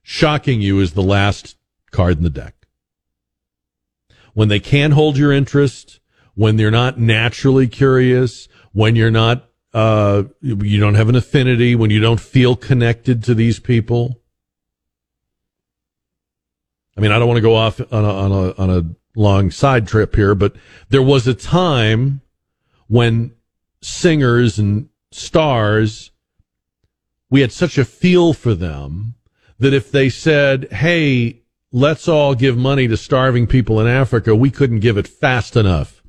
shocking 0.03 0.61
you 0.61 0.81
is 0.81 0.93
the 0.93 1.03
last 1.03 1.57
card 1.91 2.17
in 2.17 2.25
the 2.25 2.31
deck. 2.31 2.67
When 4.35 4.49
they 4.49 4.61
can't 4.61 4.95
hold 4.95 5.17
your 5.17 5.33
interest, 5.33 6.01
when 6.35 6.57
they're 6.57 6.71
not 6.71 6.99
naturally 6.99 7.69
curious, 7.69 8.49
when 8.73 8.97
you're 8.97 9.11
not, 9.11 9.50
uh, 9.73 10.25
you 10.41 10.81
don't 10.81 10.95
have 10.95 11.09
an 11.09 11.17
affinity, 11.17 11.75
when 11.75 11.91
you 11.91 12.01
don't 12.01 12.21
feel 12.21 12.57
connected 12.57 13.23
to 13.25 13.35
these 13.35 13.61
people. 13.61 14.21
I 16.97 17.01
mean, 17.01 17.13
I 17.13 17.19
don't 17.19 17.29
want 17.29 17.39
to 17.39 17.43
go 17.43 17.55
off 17.55 17.81
on 17.81 18.05
a, 18.05 18.13
on 18.13 18.33
a, 18.33 18.55
on 18.57 18.71
a 18.71 19.19
long 19.19 19.51
side 19.51 19.87
trip 19.87 20.17
here, 20.17 20.35
but 20.35 20.55
there 20.89 21.03
was 21.03 21.27
a 21.27 21.35
time 21.35 22.21
when 22.89 23.33
singers 23.81 24.59
and 24.59 24.89
stars, 25.13 26.11
we 27.31 27.41
had 27.41 27.53
such 27.53 27.79
a 27.79 27.85
feel 27.85 28.33
for 28.33 28.55
them 28.55 29.15
that 29.59 29.73
if 29.73 29.91
they 29.91 30.09
said, 30.09 30.71
Hey, 30.73 31.43
let's 31.73 32.09
all 32.09 32.35
give 32.35 32.57
money 32.57 32.89
to 32.89 32.97
starving 32.97 33.47
people 33.47 33.81
in 33.81 33.87
Africa, 33.87 34.35
we 34.35 34.51
couldn't 34.51 34.81
give 34.81 34.97
it 34.99 35.07
fast 35.07 35.57
enough. 35.57 36.00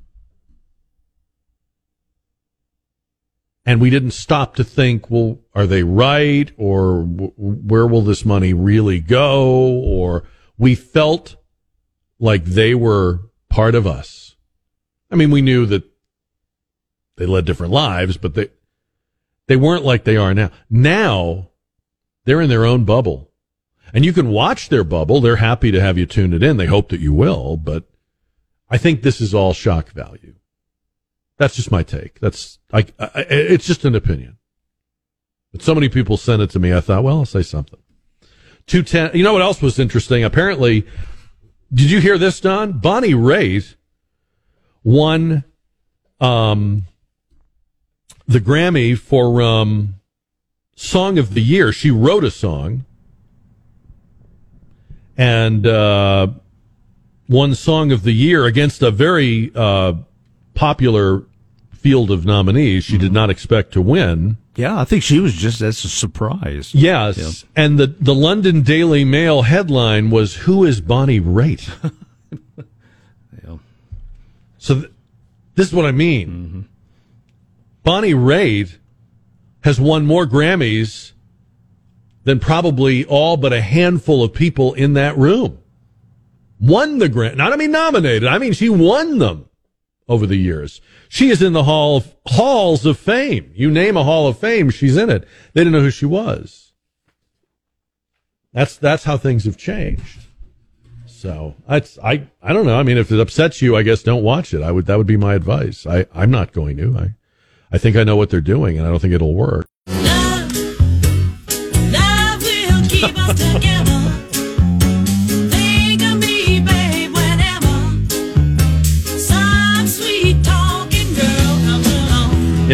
And 3.65 3.79
we 3.79 3.89
didn't 3.89 4.11
stop 4.11 4.55
to 4.55 4.63
think, 4.63 5.11
well, 5.11 5.39
are 5.53 5.67
they 5.67 5.83
right? 5.83 6.51
Or 6.57 7.03
w- 7.03 7.33
where 7.38 7.85
will 7.85 8.01
this 8.01 8.25
money 8.25 8.53
really 8.53 8.99
go? 8.99 9.43
Or 9.83 10.23
we 10.57 10.73
felt 10.73 11.35
like 12.19 12.43
they 12.43 12.73
were 12.73 13.29
part 13.49 13.75
of 13.75 13.85
us. 13.85 14.35
I 15.11 15.15
mean, 15.15 15.29
we 15.29 15.41
knew 15.41 15.65
that 15.67 15.83
they 17.17 17.25
led 17.25 17.45
different 17.45 17.73
lives, 17.73 18.17
but 18.17 18.33
they, 18.33 18.49
they 19.47 19.57
weren't 19.57 19.85
like 19.85 20.05
they 20.05 20.17
are 20.17 20.33
now. 20.33 20.49
Now 20.69 21.51
they're 22.25 22.41
in 22.41 22.49
their 22.49 22.65
own 22.65 22.83
bubble 22.83 23.31
and 23.93 24.05
you 24.05 24.13
can 24.13 24.29
watch 24.29 24.69
their 24.69 24.83
bubble. 24.83 25.21
They're 25.21 25.38
happy 25.38 25.71
to 25.71 25.81
have 25.81 25.97
you 25.97 26.05
tune 26.05 26.33
it 26.33 26.43
in. 26.43 26.57
They 26.57 26.65
hope 26.65 26.89
that 26.89 27.01
you 27.01 27.13
will, 27.13 27.57
but 27.57 27.85
I 28.69 28.77
think 28.77 29.01
this 29.01 29.19
is 29.19 29.33
all 29.33 29.53
shock 29.53 29.91
value. 29.91 30.35
That's 31.41 31.55
just 31.55 31.72
my 31.72 31.81
take. 31.81 32.19
That's 32.19 32.59
I, 32.72 32.85
I 32.99 33.26
it's 33.27 33.65
just 33.65 33.84
an 33.84 33.95
opinion. 33.95 34.38
But 35.51 35.63
so 35.63 35.73
many 35.73 35.89
people 35.89 36.15
sent 36.15 36.39
it 36.39 36.51
to 36.51 36.59
me. 36.59 36.72
I 36.72 36.81
thought, 36.81 37.03
well, 37.03 37.18
I'll 37.18 37.26
say 37.26 37.41
something. 37.41 37.80
210. 38.68 39.18
You 39.18 39.23
know 39.23 39.34
what 39.34 39.41
else 39.41 39.59
was 39.59 39.80
interesting? 39.80 40.23
Apparently, 40.23 40.85
did 41.73 41.89
you 41.89 41.99
hear 41.99 42.19
this, 42.19 42.39
Don? 42.39 42.73
Bonnie 42.77 43.13
Raitt 43.13 43.73
won 44.84 45.43
um, 46.19 46.84
the 48.27 48.39
Grammy 48.39 48.95
for 48.95 49.41
um, 49.41 49.95
Song 50.76 51.18
of 51.18 51.34
the 51.34 51.41
Year. 51.41 51.72
She 51.72 51.89
wrote 51.89 52.23
a 52.23 52.30
song 52.30 52.85
and 55.18 55.65
uh, 55.65 56.27
won 57.27 57.55
Song 57.55 57.91
of 57.91 58.03
the 58.03 58.13
Year 58.13 58.45
against 58.45 58.84
a 58.84 58.91
very 58.91 59.51
uh, 59.55 59.93
popular 60.53 61.23
field 61.82 62.12
of 62.12 62.26
nominees. 62.26 62.84
She 62.84 62.98
did 62.98 63.08
mm-hmm. 63.08 63.16
not 63.16 63.30
expect 63.30 63.74
to 63.74 63.82
win. 63.82 64.38
Yeah, 64.56 64.80
I 64.80 64.86
think 64.86 65.03
she 65.03 65.20
was 65.20 65.34
just 65.34 65.62
as 65.62 65.84
a 65.84 65.90
surprise. 65.90 66.74
Yes, 66.76 67.18
Yeah. 67.18 67.64
and 67.64 67.80
the 67.80 67.88
the 67.88 68.14
London 68.14 68.62
Daily 68.62 69.03
Mail 69.03 69.44
headline 69.44 70.10
was 70.10 70.36
"Who 70.36 70.66
is 70.66 70.82
Bonnie 70.82 71.20
Raitt?" 71.22 71.70
So 74.62 74.76
th- 74.76 74.91
this 75.56 75.68
is 75.70 75.74
what 75.74 75.86
I 75.86 75.91
mean. 75.91 76.30
Mm-hmm. 76.30 76.62
Bonnie 77.84 78.14
Raitt 78.14 78.78
has 79.64 79.82
won 79.82 80.06
more 80.06 80.28
Grammys 80.28 81.14
than 82.26 82.40
probably 82.40 83.03
all 83.06 83.38
but 83.38 83.53
a 83.53 83.62
handful 83.62 84.24
of 84.24 84.34
people 84.34 84.74
in 84.74 84.94
that 84.94 85.18
room. 85.18 85.58
Won 86.60 86.99
the 86.99 87.10
Grammy. 87.10 87.38
Not 87.38 87.53
I 87.53 87.56
mean 87.56 87.72
nominated. 87.72 88.28
I 88.28 88.38
mean 88.38 88.53
she 88.53 88.70
won 88.70 89.18
them 89.18 89.49
over 90.11 90.27
the 90.27 90.35
years. 90.35 90.81
She 91.07 91.29
is 91.29 91.41
in 91.41 91.53
the 91.53 91.63
hall 91.63 91.97
of 91.97 92.13
halls 92.27 92.85
of 92.85 92.99
fame. 92.99 93.51
You 93.55 93.71
name 93.71 93.95
a 93.95 94.03
hall 94.03 94.27
of 94.27 94.38
fame, 94.38 94.69
she's 94.69 94.97
in 94.97 95.09
it. 95.09 95.25
They 95.53 95.61
didn't 95.61 95.71
know 95.71 95.81
who 95.81 95.89
she 95.89 96.05
was. 96.05 96.73
That's 98.53 98.75
that's 98.75 99.05
how 99.05 99.15
things 99.15 99.45
have 99.45 99.55
changed. 99.55 100.19
So 101.07 101.55
that's 101.67 101.97
I 101.99 102.27
I 102.41 102.51
don't 102.51 102.65
know. 102.65 102.77
I 102.77 102.83
mean, 102.83 102.97
if 102.97 103.09
it 103.11 103.19
upsets 103.19 103.61
you, 103.61 103.77
I 103.77 103.83
guess 103.83 104.03
don't 104.03 104.23
watch 104.23 104.53
it. 104.53 104.61
I 104.61 104.71
would 104.71 104.85
that 104.88 104.97
would 104.97 105.07
be 105.07 105.17
my 105.17 105.33
advice. 105.35 105.88
I 105.88 106.05
I'm 106.13 106.31
not 106.31 106.51
going 106.51 106.75
to. 106.77 106.97
I 106.97 107.15
I 107.71 107.77
think 107.77 107.95
I 107.95 108.03
know 108.03 108.17
what 108.17 108.29
they're 108.29 108.41
doing, 108.41 108.77
and 108.77 108.85
I 108.85 108.89
don't 108.89 108.99
think 108.99 109.13
it'll 109.13 109.33
work. 109.33 109.65
Love 109.88 110.51
will 112.43 114.01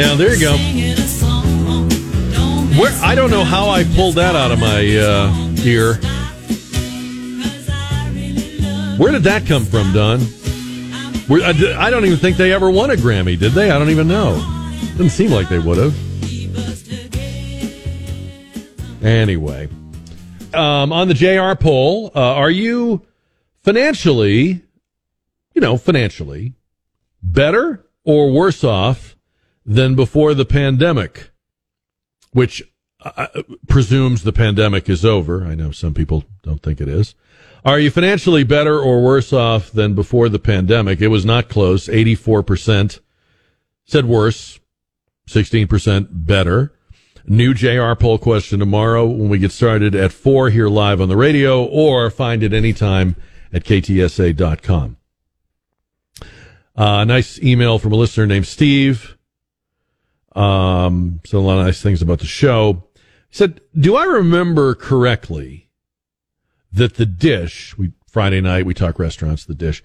Yeah, 0.07 0.15
there 0.15 0.33
you 0.33 0.39
go. 0.39 0.53
Where 2.79 2.93
I 3.03 3.13
don't 3.13 3.29
know 3.29 3.43
how 3.43 3.67
I 3.67 3.83
pulled 3.83 4.15
that 4.15 4.37
out 4.37 4.51
of 4.53 4.59
my 4.59 4.77
uh, 4.77 5.65
ear. 5.65 5.95
Where 8.97 9.11
did 9.11 9.23
that 9.23 9.45
come 9.45 9.65
from, 9.65 9.91
Don? 9.91 10.21
Where, 11.27 11.43
I, 11.43 11.87
I 11.87 11.89
don't 11.89 12.05
even 12.05 12.17
think 12.19 12.37
they 12.37 12.53
ever 12.53 12.71
won 12.71 12.89
a 12.89 12.95
Grammy, 12.95 13.37
did 13.37 13.51
they? 13.51 13.69
I 13.69 13.77
don't 13.77 13.89
even 13.89 14.07
know. 14.07 14.35
Doesn't 14.91 15.09
seem 15.09 15.29
like 15.29 15.49
they 15.49 15.59
would 15.59 15.77
have. 15.77 15.93
Anyway, 19.03 19.67
um, 20.53 20.93
on 20.93 21.09
the 21.09 21.13
JR 21.15 21.61
poll, 21.61 22.13
uh, 22.15 22.19
are 22.35 22.49
you 22.49 23.05
financially, 23.63 24.61
you 25.53 25.59
know, 25.59 25.75
financially 25.75 26.53
better 27.21 27.85
or 28.05 28.31
worse 28.31 28.63
off 28.63 29.16
than 29.67 29.93
before 29.93 30.33
the 30.33 30.45
pandemic? 30.45 31.29
Which 32.31 32.63
uh, 33.01 33.27
presumes 33.67 34.23
the 34.23 34.33
pandemic 34.33 34.89
is 34.89 35.05
over. 35.05 35.45
I 35.45 35.53
know 35.53 35.71
some 35.71 35.93
people 35.93 36.23
don't 36.41 36.63
think 36.63 36.81
it 36.81 36.87
is. 36.87 37.13
Are 37.65 37.79
you 37.79 37.91
financially 37.91 38.43
better 38.43 38.79
or 38.79 39.03
worse 39.03 39.33
off 39.33 39.71
than 39.71 39.93
before 39.93 40.29
the 40.29 40.39
pandemic? 40.39 41.01
It 41.01 41.09
was 41.09 41.25
not 41.25 41.49
close. 41.49 41.87
84% 41.87 43.01
said 43.85 44.05
worse, 44.05 44.59
16% 45.29 46.07
better. 46.11 46.73
New 47.25 47.53
JR 47.53 47.93
poll 47.93 48.17
question 48.17 48.59
tomorrow 48.59 49.05
when 49.05 49.27
we 49.27 49.37
get 49.37 49.51
started 49.51 49.95
at 49.95 50.13
4 50.13 50.49
here 50.49 50.69
live 50.69 51.01
on 51.01 51.09
the 51.09 51.17
radio 51.17 51.63
or 51.65 52.09
find 52.09 52.41
it 52.41 52.53
anytime 52.53 53.17
at 53.51 53.65
ktsa.com. 53.65 54.97
Uh, 56.75 57.03
nice 57.03 57.41
email 57.41 57.79
from 57.79 57.91
a 57.91 57.97
listener 57.97 58.25
named 58.25 58.47
Steve. 58.47 59.16
Um, 60.37 61.19
said 61.25 61.37
a 61.37 61.39
lot 61.39 61.59
of 61.59 61.65
nice 61.65 61.81
things 61.81 62.01
about 62.01 62.19
the 62.19 62.27
show. 62.27 62.83
He 63.29 63.35
said, 63.35 63.59
Do 63.77 63.95
I 63.95 64.05
remember 64.05 64.75
correctly 64.75 65.69
that 66.71 66.95
the 66.95 67.07
dish, 67.07 67.75
we 67.77 67.91
Friday 68.07 68.39
night, 68.39 68.65
we 68.65 68.73
talk 68.73 68.99
restaurants, 68.99 69.45
the 69.45 69.55
dish, 69.55 69.83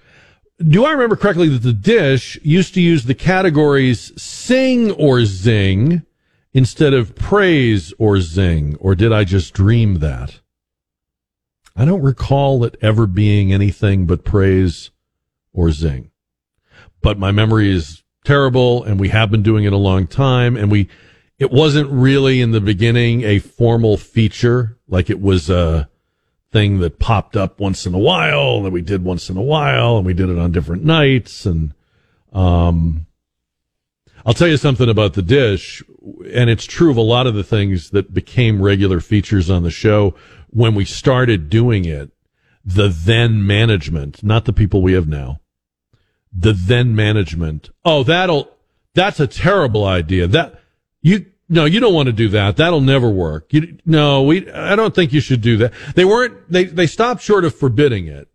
do 0.59 0.85
I 0.85 0.91
remember 0.91 1.15
correctly 1.15 1.49
that 1.49 1.63
the 1.63 1.73
dish 1.73 2.39
used 2.43 2.75
to 2.75 2.81
use 2.81 3.05
the 3.05 3.15
categories 3.15 4.11
sing 4.21 4.91
or 4.91 5.25
zing 5.25 6.03
instead 6.53 6.93
of 6.93 7.15
praise 7.15 7.91
or 7.97 8.21
zing? 8.21 8.75
Or 8.79 8.93
did 8.93 9.11
I 9.11 9.23
just 9.23 9.53
dream 9.53 9.95
that? 9.95 10.39
I 11.75 11.85
don't 11.85 12.03
recall 12.03 12.63
it 12.63 12.77
ever 12.81 13.07
being 13.07 13.51
anything 13.51 14.05
but 14.05 14.23
praise 14.23 14.91
or 15.51 15.71
zing. 15.71 16.11
But 17.01 17.17
my 17.17 17.31
memory 17.31 17.71
is 17.71 18.02
terrible 18.23 18.83
and 18.83 18.99
we 18.99 19.09
have 19.09 19.29
been 19.29 19.43
doing 19.43 19.63
it 19.63 19.73
a 19.73 19.77
long 19.77 20.07
time 20.07 20.55
and 20.55 20.71
we, 20.71 20.89
it 21.39 21.51
wasn't 21.51 21.89
really 21.91 22.41
in 22.41 22.51
the 22.51 22.61
beginning 22.61 23.23
a 23.23 23.39
formal 23.39 23.97
feature 23.97 24.77
like 24.87 25.09
it 25.09 25.21
was 25.21 25.49
a 25.49 25.89
thing 26.51 26.79
that 26.79 26.99
popped 26.99 27.35
up 27.35 27.59
once 27.59 27.85
in 27.85 27.93
a 27.93 27.99
while 27.99 28.61
that 28.61 28.71
we 28.71 28.81
did 28.81 29.03
once 29.03 29.29
in 29.29 29.35
a 29.35 29.41
while 29.41 29.97
and 29.97 30.05
we 30.05 30.13
did 30.13 30.29
it 30.29 30.37
on 30.37 30.51
different 30.51 30.83
nights 30.83 31.45
and 31.45 31.73
um 32.31 33.05
I'll 34.25 34.33
tell 34.33 34.47
you 34.47 34.55
something 34.55 34.87
about 34.87 35.15
the 35.15 35.21
dish 35.21 35.83
and 36.31 36.49
it's 36.49 36.65
true 36.65 36.91
of 36.91 36.97
a 36.97 37.01
lot 37.01 37.27
of 37.27 37.33
the 37.33 37.43
things 37.43 37.89
that 37.89 38.13
became 38.13 38.61
regular 38.61 38.99
features 39.01 39.49
on 39.49 39.63
the 39.63 39.71
show 39.71 40.15
when 40.49 40.75
we 40.75 40.85
started 40.85 41.49
doing 41.49 41.85
it 41.85 42.11
the 42.63 42.87
then 42.87 43.45
management 43.45 44.23
not 44.23 44.45
the 44.45 44.53
people 44.53 44.81
we 44.81 44.93
have 44.93 45.07
now 45.07 45.39
the 46.35 46.53
then 46.53 46.95
management 46.95 47.69
oh 47.85 48.03
that'll 48.03 48.49
that's 48.93 49.19
a 49.19 49.27
terrible 49.27 49.85
idea 49.85 50.27
that 50.27 50.59
you 51.01 51.25
no, 51.49 51.65
you 51.65 51.79
don't 51.79 51.93
want 51.93 52.07
to 52.07 52.13
do 52.13 52.29
that. 52.29 52.57
That'll 52.57 52.81
never 52.81 53.09
work. 53.09 53.53
You, 53.53 53.77
no, 53.85 54.23
we, 54.23 54.49
I 54.51 54.75
don't 54.75 54.95
think 54.95 55.13
you 55.13 55.19
should 55.19 55.41
do 55.41 55.57
that. 55.57 55.73
They 55.93 56.05
weren't, 56.05 56.51
they, 56.51 56.63
they 56.63 56.87
stopped 56.87 57.21
short 57.21 57.45
of 57.45 57.53
forbidding 57.53 58.07
it, 58.07 58.27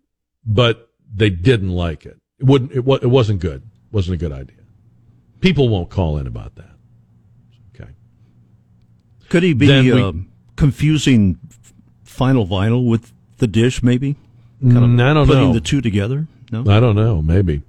but 0.45 0.91
they 1.13 1.31
didn't 1.31 1.71
like 1.71 2.07
it. 2.07 2.17
It 2.39 2.45
wouldn't, 2.45 2.73
it, 2.73 2.79
it 3.03 3.11
wasn't 3.11 3.41
good. 3.41 3.63
It 3.63 3.93
wasn't 3.93 4.15
a 4.15 4.19
good 4.19 4.33
idea. 4.33 4.57
People 5.41 5.69
won't 5.69 5.91
call 5.91 6.19
in 6.19 6.27
about 6.27 6.55
that. 6.57 6.71
Okay. 7.75 7.91
Could 9.29 9.43
he 9.43 9.53
be 9.53 9.67
we- 9.67 10.01
uh, 10.01 10.13
confusing 10.57 11.39
final 12.05 12.47
vinyl 12.47 12.89
with 12.89 13.13
the 13.39 13.47
dish? 13.47 13.83
Maybe. 13.83 14.17
Mm, 14.63 15.01
I 15.01 15.15
don't 15.15 15.27
putting 15.27 15.49
know. 15.49 15.53
the 15.55 15.61
two 15.61 15.81
together. 15.81 16.27
No. 16.53 16.61
I 16.71 16.79
don't 16.79 16.97
know. 16.97 17.23
Maybe. 17.23 17.63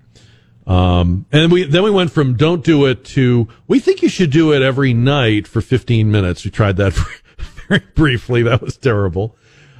Um, 0.69 1.25
and 1.31 1.51
we 1.51 1.63
then 1.63 1.81
we 1.81 1.89
went 1.89 2.11
from 2.11 2.37
don't 2.37 2.63
do 2.63 2.85
it 2.85 3.03
to 3.05 3.47
we 3.67 3.79
think 3.79 4.03
you 4.03 4.07
should 4.07 4.29
do 4.29 4.53
it 4.53 4.61
every 4.61 4.93
night 4.93 5.47
for 5.47 5.61
15 5.61 6.11
minutes. 6.11 6.45
We 6.45 6.51
tried 6.51 6.77
that 6.77 6.93
very 7.67 7.83
briefly. 7.95 8.43
That 8.43 8.61
was 8.61 8.77
terrible. 8.77 9.35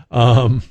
Um, 0.10 0.64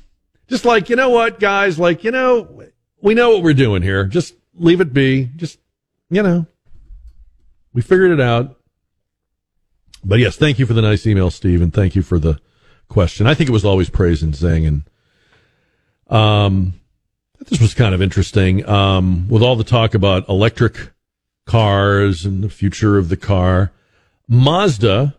just 0.49 0.65
like 0.65 0.89
you 0.89 0.97
know 0.97 1.09
what, 1.09 1.39
guys, 1.39 1.79
like 1.79 2.03
you 2.03 2.11
know, 2.11 2.65
we 3.01 3.13
know 3.13 3.29
what 3.29 3.43
we're 3.43 3.53
doing 3.53 3.81
here. 3.81 4.03
Just 4.03 4.35
leave 4.55 4.81
it 4.81 4.91
be. 4.91 5.29
Just 5.37 5.57
you 6.09 6.21
know, 6.21 6.45
we 7.71 7.81
figured 7.81 8.11
it 8.11 8.19
out. 8.19 8.57
But 10.03 10.19
yes, 10.19 10.35
thank 10.35 10.59
you 10.59 10.65
for 10.65 10.73
the 10.73 10.81
nice 10.81 11.07
email, 11.07 11.31
Steve, 11.31 11.61
and 11.61 11.73
thank 11.73 11.95
you 11.95 12.01
for 12.01 12.19
the 12.19 12.41
question. 12.89 13.25
I 13.25 13.35
think 13.35 13.49
it 13.49 13.53
was 13.53 13.63
always 13.63 13.89
praise 13.89 14.21
and 14.21 14.35
zing, 14.35 14.65
and 14.65 14.83
um, 16.07 16.73
this 17.47 17.61
was 17.61 17.73
kind 17.73 17.95
of 17.95 18.01
interesting. 18.01 18.67
Um, 18.67 19.27
with 19.29 19.41
all 19.41 19.55
the 19.55 19.63
talk 19.63 19.93
about 19.93 20.27
electric 20.27 20.91
cars 21.45 22.25
and 22.25 22.43
the 22.43 22.49
future 22.49 22.97
of 22.97 23.09
the 23.09 23.17
car, 23.17 23.71
Mazda 24.27 25.15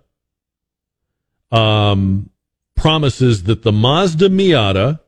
um, 1.51 2.31
promises 2.77 3.45
that 3.45 3.63
the 3.63 3.73
Mazda 3.73 4.29
Miata, 4.29 5.01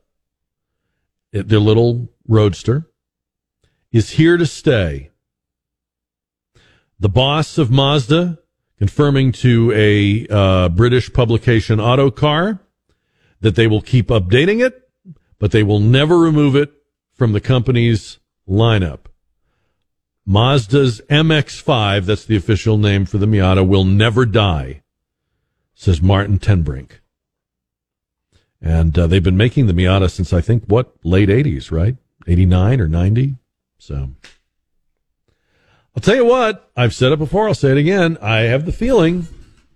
it- 1.31 1.47
their 1.47 1.59
little 1.59 2.09
roadster, 2.27 2.89
is 3.91 4.11
here 4.11 4.37
to 4.37 4.45
stay. 4.45 5.11
The 6.99 7.09
boss 7.09 7.57
of 7.57 7.69
Mazda 7.69 8.39
confirming 8.77 9.31
to 9.33 9.71
a 9.73 10.27
uh, 10.29 10.69
British 10.69 11.13
publication 11.13 11.79
Autocar 11.79 12.59
that 13.39 13.55
they 13.55 13.67
will 13.67 13.81
keep 13.81 14.07
updating 14.07 14.65
it, 14.65 14.89
but 15.37 15.51
they 15.51 15.63
will 15.63 15.79
never 15.79 16.17
remove 16.17 16.55
it 16.55 16.71
from 17.13 17.33
the 17.33 17.41
company's 17.41 18.19
lineup. 18.47 18.99
Mazda's 20.27 21.01
MX5, 21.09 22.05
that's 22.05 22.25
the 22.25 22.35
official 22.35 22.77
name 22.77 23.05
for 23.05 23.17
the 23.17 23.25
Miata, 23.25 23.67
will 23.67 23.83
never 23.83 24.25
die, 24.25 24.83
says 25.73 26.01
Martin 26.01 26.39
Tenbrink. 26.39 26.99
And 28.61 28.97
uh, 28.97 29.07
they've 29.07 29.23
been 29.23 29.35
making 29.35 29.67
the 29.67 29.73
Miata 29.73 30.09
since 30.09 30.31
I 30.31 30.39
think 30.39 30.63
what 30.65 30.93
late 31.03 31.27
80s, 31.27 31.71
right? 31.71 31.97
89 32.25 32.79
or 32.79 32.87
90. 32.87 33.35
So 33.77 34.11
I'll 35.95 36.01
tell 36.01 36.15
you 36.15 36.25
what, 36.25 36.71
I've 36.75 36.95
said 36.95 37.11
it 37.11 37.19
before, 37.19 37.47
I'll 37.47 37.53
say 37.53 37.71
it 37.71 37.77
again. 37.77 38.17
I 38.21 38.41
have 38.41 38.65
the 38.65 38.71
feeling, 38.71 39.27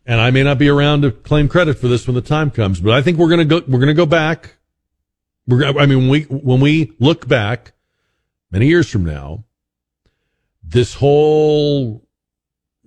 and 0.06 0.22
I 0.22 0.32
may 0.32 0.44
not 0.44 0.58
be 0.58 0.70
around 0.70 1.02
to 1.02 1.12
claim 1.12 1.50
credit 1.50 1.78
for 1.78 1.90
this 1.90 2.08
when 2.08 2.16
the 2.16 2.22
time 2.22 2.50
comes, 2.50 2.80
but 2.80 2.94
I 2.94 3.02
think 3.02 3.18
we're 3.18 3.30
gonna 3.30 3.46
go 3.46 3.62
we're 3.68 3.80
gonna 3.80 3.94
go 3.94 4.06
back. 4.06 4.57
We're 5.48 5.66
I 5.66 5.86
mean 5.86 6.00
when 6.00 6.10
we 6.10 6.22
when 6.24 6.60
we 6.60 6.94
look 7.00 7.28
back 7.28 7.74
many 8.52 8.68
years 8.68 8.90
from 8.90 9.06
now, 9.06 9.46
this 10.64 10.96
whole 10.96 12.06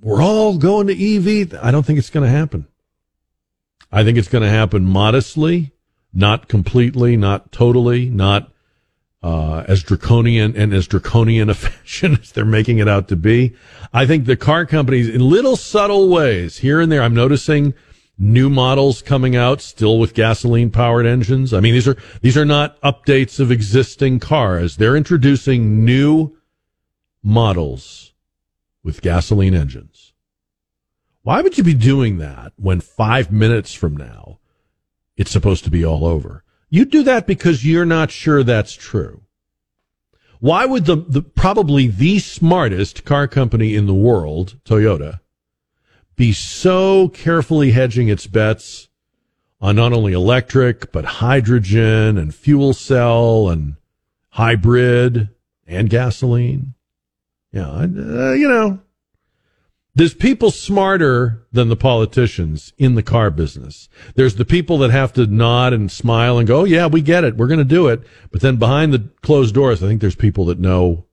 we're 0.02 0.22
all 0.22 0.56
going 0.58 0.86
to 0.86 0.94
EV, 0.94 1.54
I 1.62 1.70
don't 1.70 1.84
think 1.84 1.98
it's 1.98 2.10
gonna 2.10 2.28
happen. 2.28 2.66
I 3.92 4.04
think 4.04 4.18
it's 4.18 4.28
gonna 4.28 4.50
happen 4.50 4.84
modestly, 4.84 5.72
not 6.12 6.48
completely, 6.48 7.16
not 7.16 7.50
totally, 7.50 8.10
not 8.10 8.52
uh, 9.22 9.64
as 9.68 9.82
draconian 9.82 10.56
and 10.56 10.72
as 10.72 10.86
draconian 10.86 11.50
a 11.50 11.54
fashion 11.54 12.18
as 12.20 12.32
they're 12.32 12.44
making 12.44 12.78
it 12.78 12.88
out 12.88 13.08
to 13.08 13.16
be. 13.16 13.54
I 13.92 14.06
think 14.06 14.24
the 14.24 14.36
car 14.36 14.66
companies, 14.66 15.08
in 15.08 15.20
little 15.20 15.56
subtle 15.56 16.08
ways, 16.08 16.58
here 16.58 16.80
and 16.80 16.90
there, 16.90 17.02
I'm 17.02 17.14
noticing 17.14 17.74
new 18.20 18.50
models 18.50 19.00
coming 19.00 19.34
out 19.34 19.62
still 19.62 19.98
with 19.98 20.12
gasoline 20.12 20.70
powered 20.70 21.06
engines. 21.06 21.54
I 21.54 21.60
mean, 21.60 21.72
these 21.72 21.88
are 21.88 21.96
these 22.20 22.36
are 22.36 22.44
not 22.44 22.80
updates 22.82 23.40
of 23.40 23.50
existing 23.50 24.20
cars. 24.20 24.76
They're 24.76 24.96
introducing 24.96 25.84
new 25.84 26.36
models 27.22 28.12
with 28.84 29.00
gasoline 29.00 29.54
engines. 29.54 30.12
Why 31.22 31.40
would 31.40 31.58
you 31.58 31.64
be 31.64 31.74
doing 31.74 32.18
that 32.18 32.52
when 32.56 32.80
five 32.80 33.32
minutes 33.32 33.74
from 33.74 33.96
now 33.96 34.38
it's 35.16 35.30
supposed 35.30 35.64
to 35.64 35.70
be 35.70 35.84
all 35.84 36.04
over? 36.04 36.44
You 36.68 36.84
do 36.84 37.02
that 37.02 37.26
because 37.26 37.66
you're 37.66 37.86
not 37.86 38.10
sure 38.10 38.42
that's 38.42 38.74
true. 38.74 39.22
Why 40.38 40.64
would 40.64 40.86
the, 40.86 40.96
the 40.96 41.22
probably 41.22 41.88
the 41.88 42.18
smartest 42.18 43.04
car 43.04 43.28
company 43.28 43.74
in 43.74 43.86
the 43.86 43.94
world, 43.94 44.58
Toyota, 44.64 45.20
be 46.20 46.32
so 46.34 47.08
carefully 47.08 47.70
hedging 47.70 48.08
its 48.08 48.26
bets 48.26 48.88
on 49.58 49.74
not 49.74 49.94
only 49.94 50.12
electric, 50.12 50.92
but 50.92 51.02
hydrogen 51.06 52.18
and 52.18 52.34
fuel 52.34 52.74
cell 52.74 53.48
and 53.48 53.76
hybrid 54.28 55.30
and 55.66 55.88
gasoline? 55.88 56.74
Yeah, 57.52 57.70
uh, 57.70 58.32
you 58.32 58.46
know, 58.46 58.80
there's 59.94 60.12
people 60.12 60.50
smarter 60.50 61.46
than 61.52 61.68
the 61.70 61.74
politicians 61.74 62.74
in 62.76 62.96
the 62.96 63.02
car 63.02 63.30
business. 63.30 63.88
There's 64.14 64.34
the 64.34 64.44
people 64.44 64.76
that 64.78 64.90
have 64.90 65.14
to 65.14 65.26
nod 65.26 65.72
and 65.72 65.90
smile 65.90 66.36
and 66.36 66.46
go, 66.46 66.60
oh, 66.60 66.64
yeah, 66.64 66.86
we 66.86 67.00
get 67.00 67.24
it. 67.24 67.38
We're 67.38 67.46
going 67.46 67.58
to 67.58 67.64
do 67.64 67.88
it. 67.88 68.02
But 68.30 68.42
then 68.42 68.56
behind 68.56 68.92
the 68.92 69.08
closed 69.22 69.54
doors, 69.54 69.82
I 69.82 69.86
think 69.86 70.02
there's 70.02 70.14
people 70.14 70.44
that 70.44 70.60
know, 70.60 71.06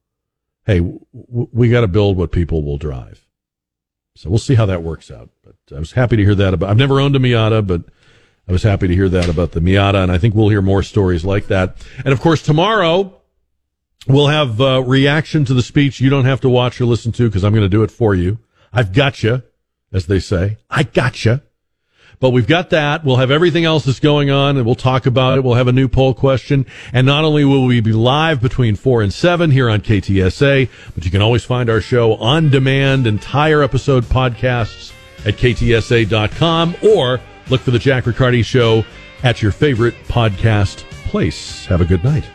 hey, 0.66 0.80
w- 0.80 1.48
we 1.54 1.70
got 1.70 1.82
to 1.82 1.88
build 1.88 2.18
what 2.18 2.34
people 2.34 2.62
will 2.62 2.78
drive. 2.78 3.27
So 4.18 4.30
we'll 4.30 4.40
see 4.40 4.56
how 4.56 4.66
that 4.66 4.84
works 4.84 5.12
out. 5.12 5.30
But 5.44 5.56
I 5.76 5.80
was 5.80 5.92
happy 5.92 6.18
to 6.18 6.24
hear 6.24 6.36
that 6.36 6.54
about, 6.54 6.70
I've 6.70 6.78
never 6.78 7.00
owned 7.00 7.16
a 7.16 7.20
Miata, 7.20 7.66
but 7.66 7.84
I 8.48 8.52
was 8.52 8.64
happy 8.64 8.88
to 8.88 8.94
hear 8.94 9.10
that 9.10 9.30
about 9.30 9.52
the 9.52 9.60
Miata. 9.60 10.02
And 10.04 10.12
I 10.12 10.18
think 10.18 10.36
we'll 10.36 10.50
hear 10.50 10.62
more 10.62 10.84
stories 10.84 11.24
like 11.24 11.48
that. 11.48 11.78
And 11.98 12.14
of 12.14 12.22
course, 12.22 12.42
tomorrow, 12.42 13.18
We'll 14.08 14.28
have 14.28 14.62
uh, 14.62 14.84
reaction 14.84 15.44
to 15.46 15.54
the 15.54 15.62
speech 15.62 16.00
you 16.00 16.10
don't 16.10 16.26
have 16.26 16.40
to 16.42 16.50
watch 16.50 16.80
or 16.80 16.86
listen 16.86 17.12
to 17.14 17.28
because 17.28 17.44
I'm 17.44 17.52
going 17.52 17.66
to 17.66 17.70
do 17.70 17.84
it 17.84 17.92
for 17.92 18.16
you. 18.16 18.40
I've 18.72 18.94
got 18.94 19.22
you, 19.22 19.44
as 19.92 20.06
they 20.06 20.20
say. 20.20 20.58
I 20.70 20.84
got 20.84 21.26
you. 21.26 21.42
But 22.20 22.32
we've 22.32 22.48
got 22.48 22.72
that. 22.72 23.04
We'll 23.06 23.18
have 23.18 23.30
everything 23.30 23.66
else 23.66 23.86
that's 23.86 24.00
going 24.00 24.32
on 24.32 24.58
and 24.58 24.66
we'll 24.66 24.76
talk 24.76 25.06
about 25.06 25.38
it. 25.38 25.44
We'll 25.44 25.54
have 25.54 25.68
a 25.68 25.72
new 25.72 25.88
poll 25.88 26.14
question. 26.14 26.66
And 26.92 27.06
not 27.06 27.24
only 27.24 27.46
will 27.46 27.66
we 27.66 27.80
be 27.80 27.94
live 27.94 28.42
between 28.42 28.76
four 28.76 29.04
and 29.04 29.14
seven 29.14 29.52
here 29.52 29.70
on 29.70 29.82
KTSA, 29.82 30.70
but 30.96 31.06
you 31.06 31.12
can 31.12 31.22
always 31.22 31.44
find 31.44 31.70
our 31.70 31.82
show 31.82 32.16
on 32.16 32.50
demand, 32.50 33.06
entire 33.06 33.62
episode 33.62 34.04
podcasts 34.06 34.94
at 35.26 35.36
ktsa.com 35.36 36.76
or 36.84 37.20
look 37.50 37.62
for 37.62 37.72
the 37.72 37.80
Jack 37.80 38.06
Riccardi 38.06 38.44
show 38.44 38.84
at 39.24 39.42
your 39.42 39.52
favorite 39.52 39.96
podcast 40.08 40.78
place. 41.10 41.66
Have 41.66 41.82
a 41.82 41.86
good 41.86 42.04
night. 42.04 42.26